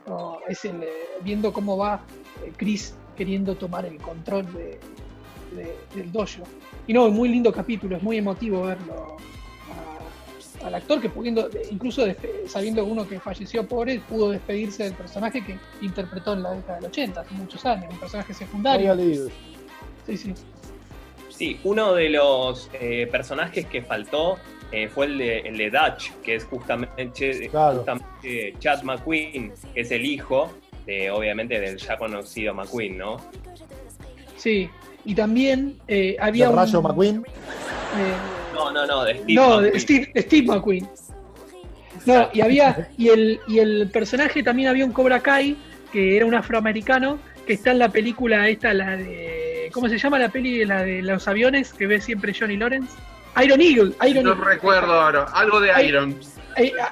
No, 0.09 0.39
es 0.49 0.65
el, 0.65 0.83
eh, 0.83 0.89
viendo 1.23 1.53
cómo 1.53 1.77
va 1.77 2.01
eh, 2.45 2.53
Chris 2.57 2.95
queriendo 3.17 3.55
tomar 3.57 3.85
el 3.85 3.99
control 3.99 4.47
de- 4.53 4.79
de- 5.55 5.77
del 5.95 6.13
dojo. 6.13 6.43
Y 6.87 6.93
no, 6.93 7.09
muy 7.11 7.29
lindo 7.29 7.53
capítulo, 7.53 7.97
es 7.97 8.03
muy 8.03 8.17
emotivo 8.19 8.63
verlo 8.63 9.17
a- 10.63 10.67
al 10.67 10.75
actor 10.75 11.01
que 11.01 11.09
pudiendo, 11.11 11.49
incluso 11.71 12.07
despe- 12.07 12.47
sabiendo 12.47 12.85
uno 12.85 13.07
que 13.09 13.21
falleció 13.21 13.67
pobre, 13.67 14.01
pudo 14.01 14.31
despedirse 14.31 14.85
del 14.85 14.95
personaje 14.95 15.45
que 15.45 15.59
interpretó 15.83 16.33
en 16.35 16.43
la 16.43 16.53
década 16.53 16.77
del 16.77 16.87
80, 16.87 17.21
hace 17.21 17.35
muchos 17.35 17.65
años, 17.67 17.87
un 17.93 17.99
personaje 17.99 18.33
secundario. 18.35 18.95
Sí, 20.07 20.17
sí. 20.17 20.35
Sí, 21.29 21.61
uno 21.65 21.93
de 21.95 22.09
los 22.11 22.69
eh, 22.73 23.07
personajes 23.11 23.67
que 23.67 23.83
faltó 23.83 24.39
eh, 24.73 24.89
fue 24.89 25.07
el 25.07 25.19
de, 25.19 25.39
el 25.41 25.57
de 25.59 25.71
Dutch, 25.71 26.11
que 26.23 26.35
es 26.37 26.45
justamente, 26.45 27.49
Claro. 27.51 27.77
justamente 27.79 28.55
Chad 28.59 28.83
McQueen, 28.83 29.53
que 29.75 29.81
es 29.81 29.91
el 29.91 30.05
hijo 30.05 30.53
de, 30.87 31.11
obviamente, 31.11 31.59
del 31.61 31.77
ya 31.79 31.97
conocido 31.97 32.55
McQueen, 32.55 32.99
¿no? 32.99 33.17
Sí. 34.37 34.69
Y 35.05 35.15
también 35.15 35.79
eh, 35.89 36.17
había 36.21 36.47
¿De 36.47 36.51
un. 36.53 36.59
Rayo 36.59 36.83
McQueen? 36.83 37.17
eh, 37.19 38.15
No, 38.55 38.71
no, 38.73 38.87
no, 38.87 39.05
de 39.05 39.15
Steve 39.15 39.35
no, 39.35 39.61
de 39.61 39.71
McQueen. 39.71 39.81
Steve, 39.81 40.13
Steve 40.23 40.47
McQueen. 40.47 40.89
No, 42.07 42.29
y 42.33 42.41
había. 42.41 42.89
Y 42.97 43.09
el, 43.09 43.41
y 43.49 43.59
el 43.59 43.91
personaje 43.93 44.43
también 44.43 44.69
había 44.69 44.85
un 44.85 44.93
Cobra 44.93 45.21
Kai, 45.21 45.57
que 45.93 46.17
era 46.17 46.27
un 46.27 46.35
afroamericano, 46.35 47.19
que 47.47 47.55
está 47.55 47.71
en 47.73 47.79
la 47.81 47.89
película 47.91 48.49
esta, 48.49 48.73
la 48.75 48.97
de. 48.97 49.71
¿Cómo 49.73 49.89
se 49.89 49.99
llama 49.99 50.19
la 50.19 50.29
peli? 50.31 50.65
La 50.65 50.83
de 50.83 51.03
los 51.03 51.27
aviones 51.29 51.73
que 51.73 51.87
ve 51.87 52.01
siempre 52.01 52.33
Johnny 52.39 52.57
Lawrence. 52.57 52.93
Iron 53.43 53.61
Eagle. 53.61 53.93
Iron 54.09 54.25
No 54.25 54.31
Eagle. 54.33 54.45
recuerdo 54.45 54.93
ahora. 55.01 55.25
Algo 55.33 55.61
de 55.61 55.85
Iron. 55.87 56.19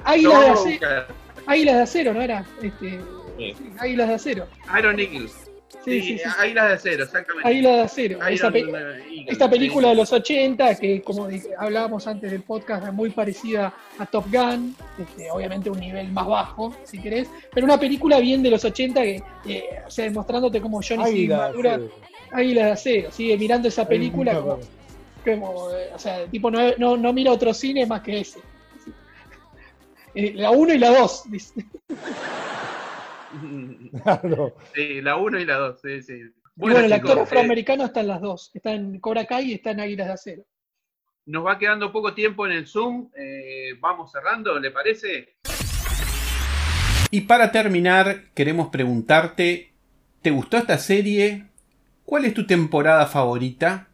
Águilas, 0.05 0.41
de 0.43 0.49
acero. 0.49 1.05
Águilas 1.45 1.75
de 1.75 1.81
acero, 1.81 2.13
¿no 2.13 2.21
era? 2.21 2.45
Este, 2.61 2.99
Sí. 3.37 3.53
sí, 3.57 3.69
Águilas 3.79 4.07
de 4.09 4.13
acero. 4.15 4.47
Iron 4.77 4.99
Eagle. 4.99 5.27
Sí, 5.27 6.01
Sí, 6.01 6.01
sí, 6.01 6.17
sí. 6.17 6.23
Águilas 6.39 6.67
de 6.67 6.73
acero, 6.73 7.03
exactamente. 7.05 7.47
Águilas 7.47 7.73
de 7.75 7.81
acero. 7.81 8.17
Iron 8.17 8.33
Esa 8.33 8.51
pe- 8.51 8.59
Eagle, 8.59 9.25
Esta 9.27 9.49
película 9.49 9.89
de 9.89 9.95
los 9.95 10.11
80, 10.11 10.75
que 10.75 11.01
como 11.01 11.27
dije- 11.29 11.49
hablábamos 11.57 12.05
antes 12.07 12.29
del 12.31 12.41
podcast, 12.43 12.87
es 12.87 12.93
muy 12.93 13.09
parecida 13.11 13.73
a 13.97 14.05
Top 14.05 14.25
Gun, 14.31 14.75
este, 14.99 15.31
obviamente 15.31 15.69
un 15.69 15.79
nivel 15.79 16.11
más 16.11 16.27
bajo, 16.27 16.75
si 16.83 16.99
querés, 16.99 17.29
pero 17.53 17.65
una 17.65 17.79
película 17.79 18.19
bien 18.19 18.43
de 18.43 18.49
los 18.49 18.65
80, 18.65 19.01
que, 19.01 19.23
eh, 19.47 19.63
o 19.85 19.89
sea, 19.91 20.05
demostrándote 20.05 20.59
como 20.59 20.81
Johnny 20.81 21.03
sí 21.05 21.09
Águila, 21.11 21.37
madura, 21.37 21.77
sí. 21.77 21.83
Águila 22.33 22.65
de 22.65 22.71
Acero, 22.71 23.11
sigue 23.11 23.37
mirando 23.37 23.67
esa 23.69 23.87
película 23.87 24.33
como, 24.35 24.59
como, 25.27 25.71
eh, 25.71 25.89
o 25.93 25.99
sea, 25.99 26.25
tipo 26.27 26.49
no, 26.49 26.59
no, 26.77 26.95
no 26.97 27.13
mira 27.13 27.31
otro 27.31 27.53
cine 27.53 27.85
más 27.85 28.01
que 28.01 28.21
ese. 28.21 28.39
Eh, 30.15 30.33
la 30.33 30.49
1 30.49 30.73
y 30.73 30.77
la 30.79 30.89
2, 30.97 31.23
dice. 31.29 31.65
Claro. 34.01 34.55
Sí, 34.73 34.99
la 35.01 35.15
1 35.17 35.39
y 35.39 35.45
la 35.45 35.57
2, 35.57 35.79
sí, 35.79 36.01
sí. 36.01 36.13
Y 36.13 36.31
bueno, 36.55 36.79
el 36.79 36.85
chicos, 36.85 36.99
actor 37.01 37.17
eh, 37.19 37.21
afroamericano 37.21 37.85
está 37.85 37.99
en 37.99 38.07
las 38.07 38.21
dos, 38.21 38.49
está 38.51 38.73
en 38.73 38.99
Cobra 38.99 39.25
Kai 39.25 39.51
y 39.51 39.53
está 39.53 39.71
en 39.71 39.81
Águilas 39.81 40.07
de 40.07 40.13
Acero. 40.13 40.43
nos 41.27 41.45
va 41.45 41.59
quedando 41.59 41.91
poco 41.91 42.15
tiempo 42.15 42.47
en 42.47 42.53
el 42.53 42.65
Zoom. 42.65 43.11
eh, 43.15 43.73
vamos 43.79 44.11
cerrando, 44.11 44.57
¿le 44.59 44.71
parece? 44.71 45.35
Y 47.11 47.21
para 47.21 47.51
terminar, 47.51 48.31
queremos 48.33 48.69
preguntarte, 48.69 49.71
¿te 50.23 50.31
gustó 50.31 50.57
esta 50.57 50.79
serie? 50.79 51.45
¿Cuál 52.05 52.25
es 52.25 52.33
tu 52.33 52.47
temporada 52.47 53.05
favorita? 53.05 53.89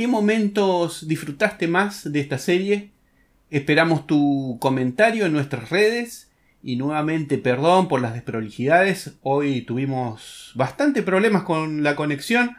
¿Qué 0.00 0.06
momentos 0.06 1.06
disfrutaste 1.08 1.68
más 1.68 2.10
de 2.10 2.20
esta 2.20 2.38
serie? 2.38 2.88
Esperamos 3.50 4.06
tu 4.06 4.56
comentario 4.58 5.26
en 5.26 5.34
nuestras 5.34 5.68
redes. 5.68 6.30
Y 6.62 6.76
nuevamente, 6.76 7.36
perdón 7.36 7.86
por 7.86 8.00
las 8.00 8.14
desprolijidades. 8.14 9.12
Hoy 9.20 9.60
tuvimos 9.60 10.52
bastante 10.54 11.02
problemas 11.02 11.42
con 11.42 11.82
la 11.82 11.96
conexión. 11.96 12.56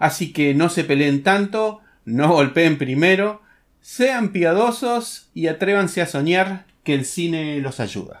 Así 0.00 0.32
que 0.32 0.54
no 0.54 0.70
se 0.70 0.82
peleen 0.82 1.22
tanto, 1.22 1.82
no 2.04 2.32
golpeen 2.32 2.78
primero, 2.78 3.42
sean 3.80 4.32
piadosos 4.32 5.30
y 5.34 5.46
atrévanse 5.46 6.02
a 6.02 6.06
soñar 6.06 6.66
que 6.82 6.94
el 6.94 7.04
cine 7.04 7.60
los 7.60 7.78
ayuda. 7.78 8.18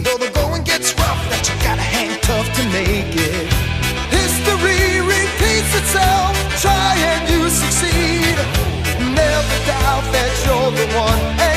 Though 0.00 0.16
the 0.16 0.30
going 0.30 0.62
gets 0.62 0.94
rough, 0.96 1.20
that 1.28 1.42
you 1.48 1.54
gotta 1.60 1.82
hang 1.82 2.18
tough 2.20 2.48
to 2.56 2.62
make 2.72 3.12
it. 3.12 3.48
History 4.08 5.00
repeats 5.04 5.72
itself, 5.76 6.32
try 6.64 6.94
and 7.12 7.22
you 7.28 7.50
succeed. 7.50 8.36
Never 8.98 9.56
doubt 9.68 10.06
that 10.16 10.32
you're 10.44 10.72
the 10.72 10.86
one, 10.96 11.51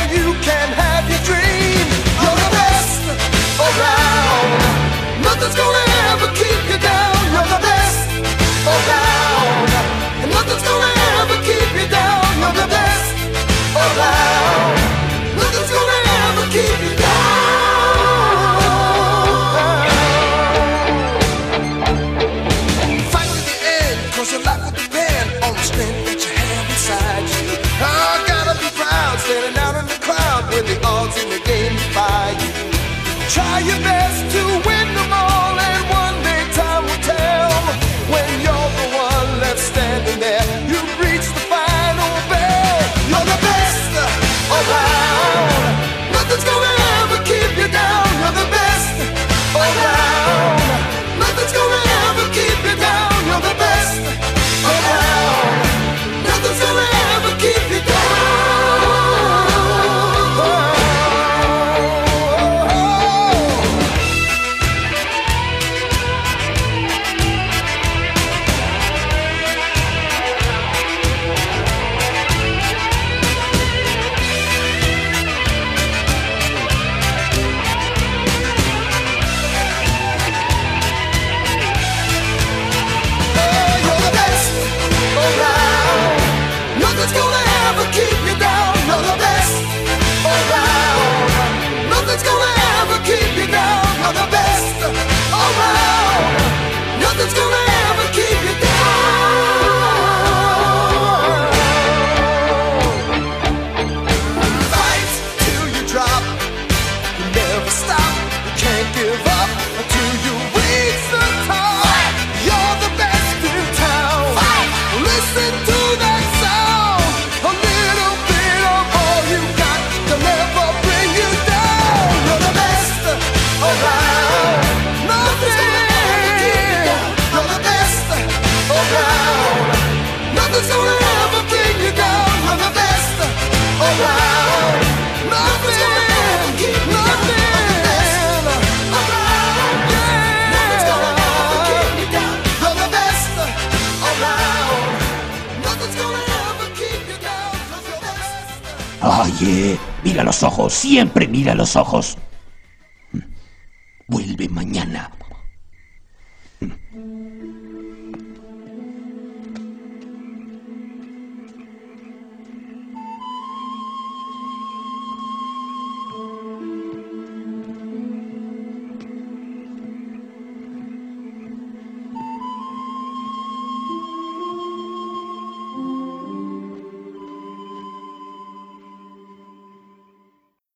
Siempre 150.95 151.27
mira 151.27 151.55
los 151.55 151.75
ojos. 151.75 152.17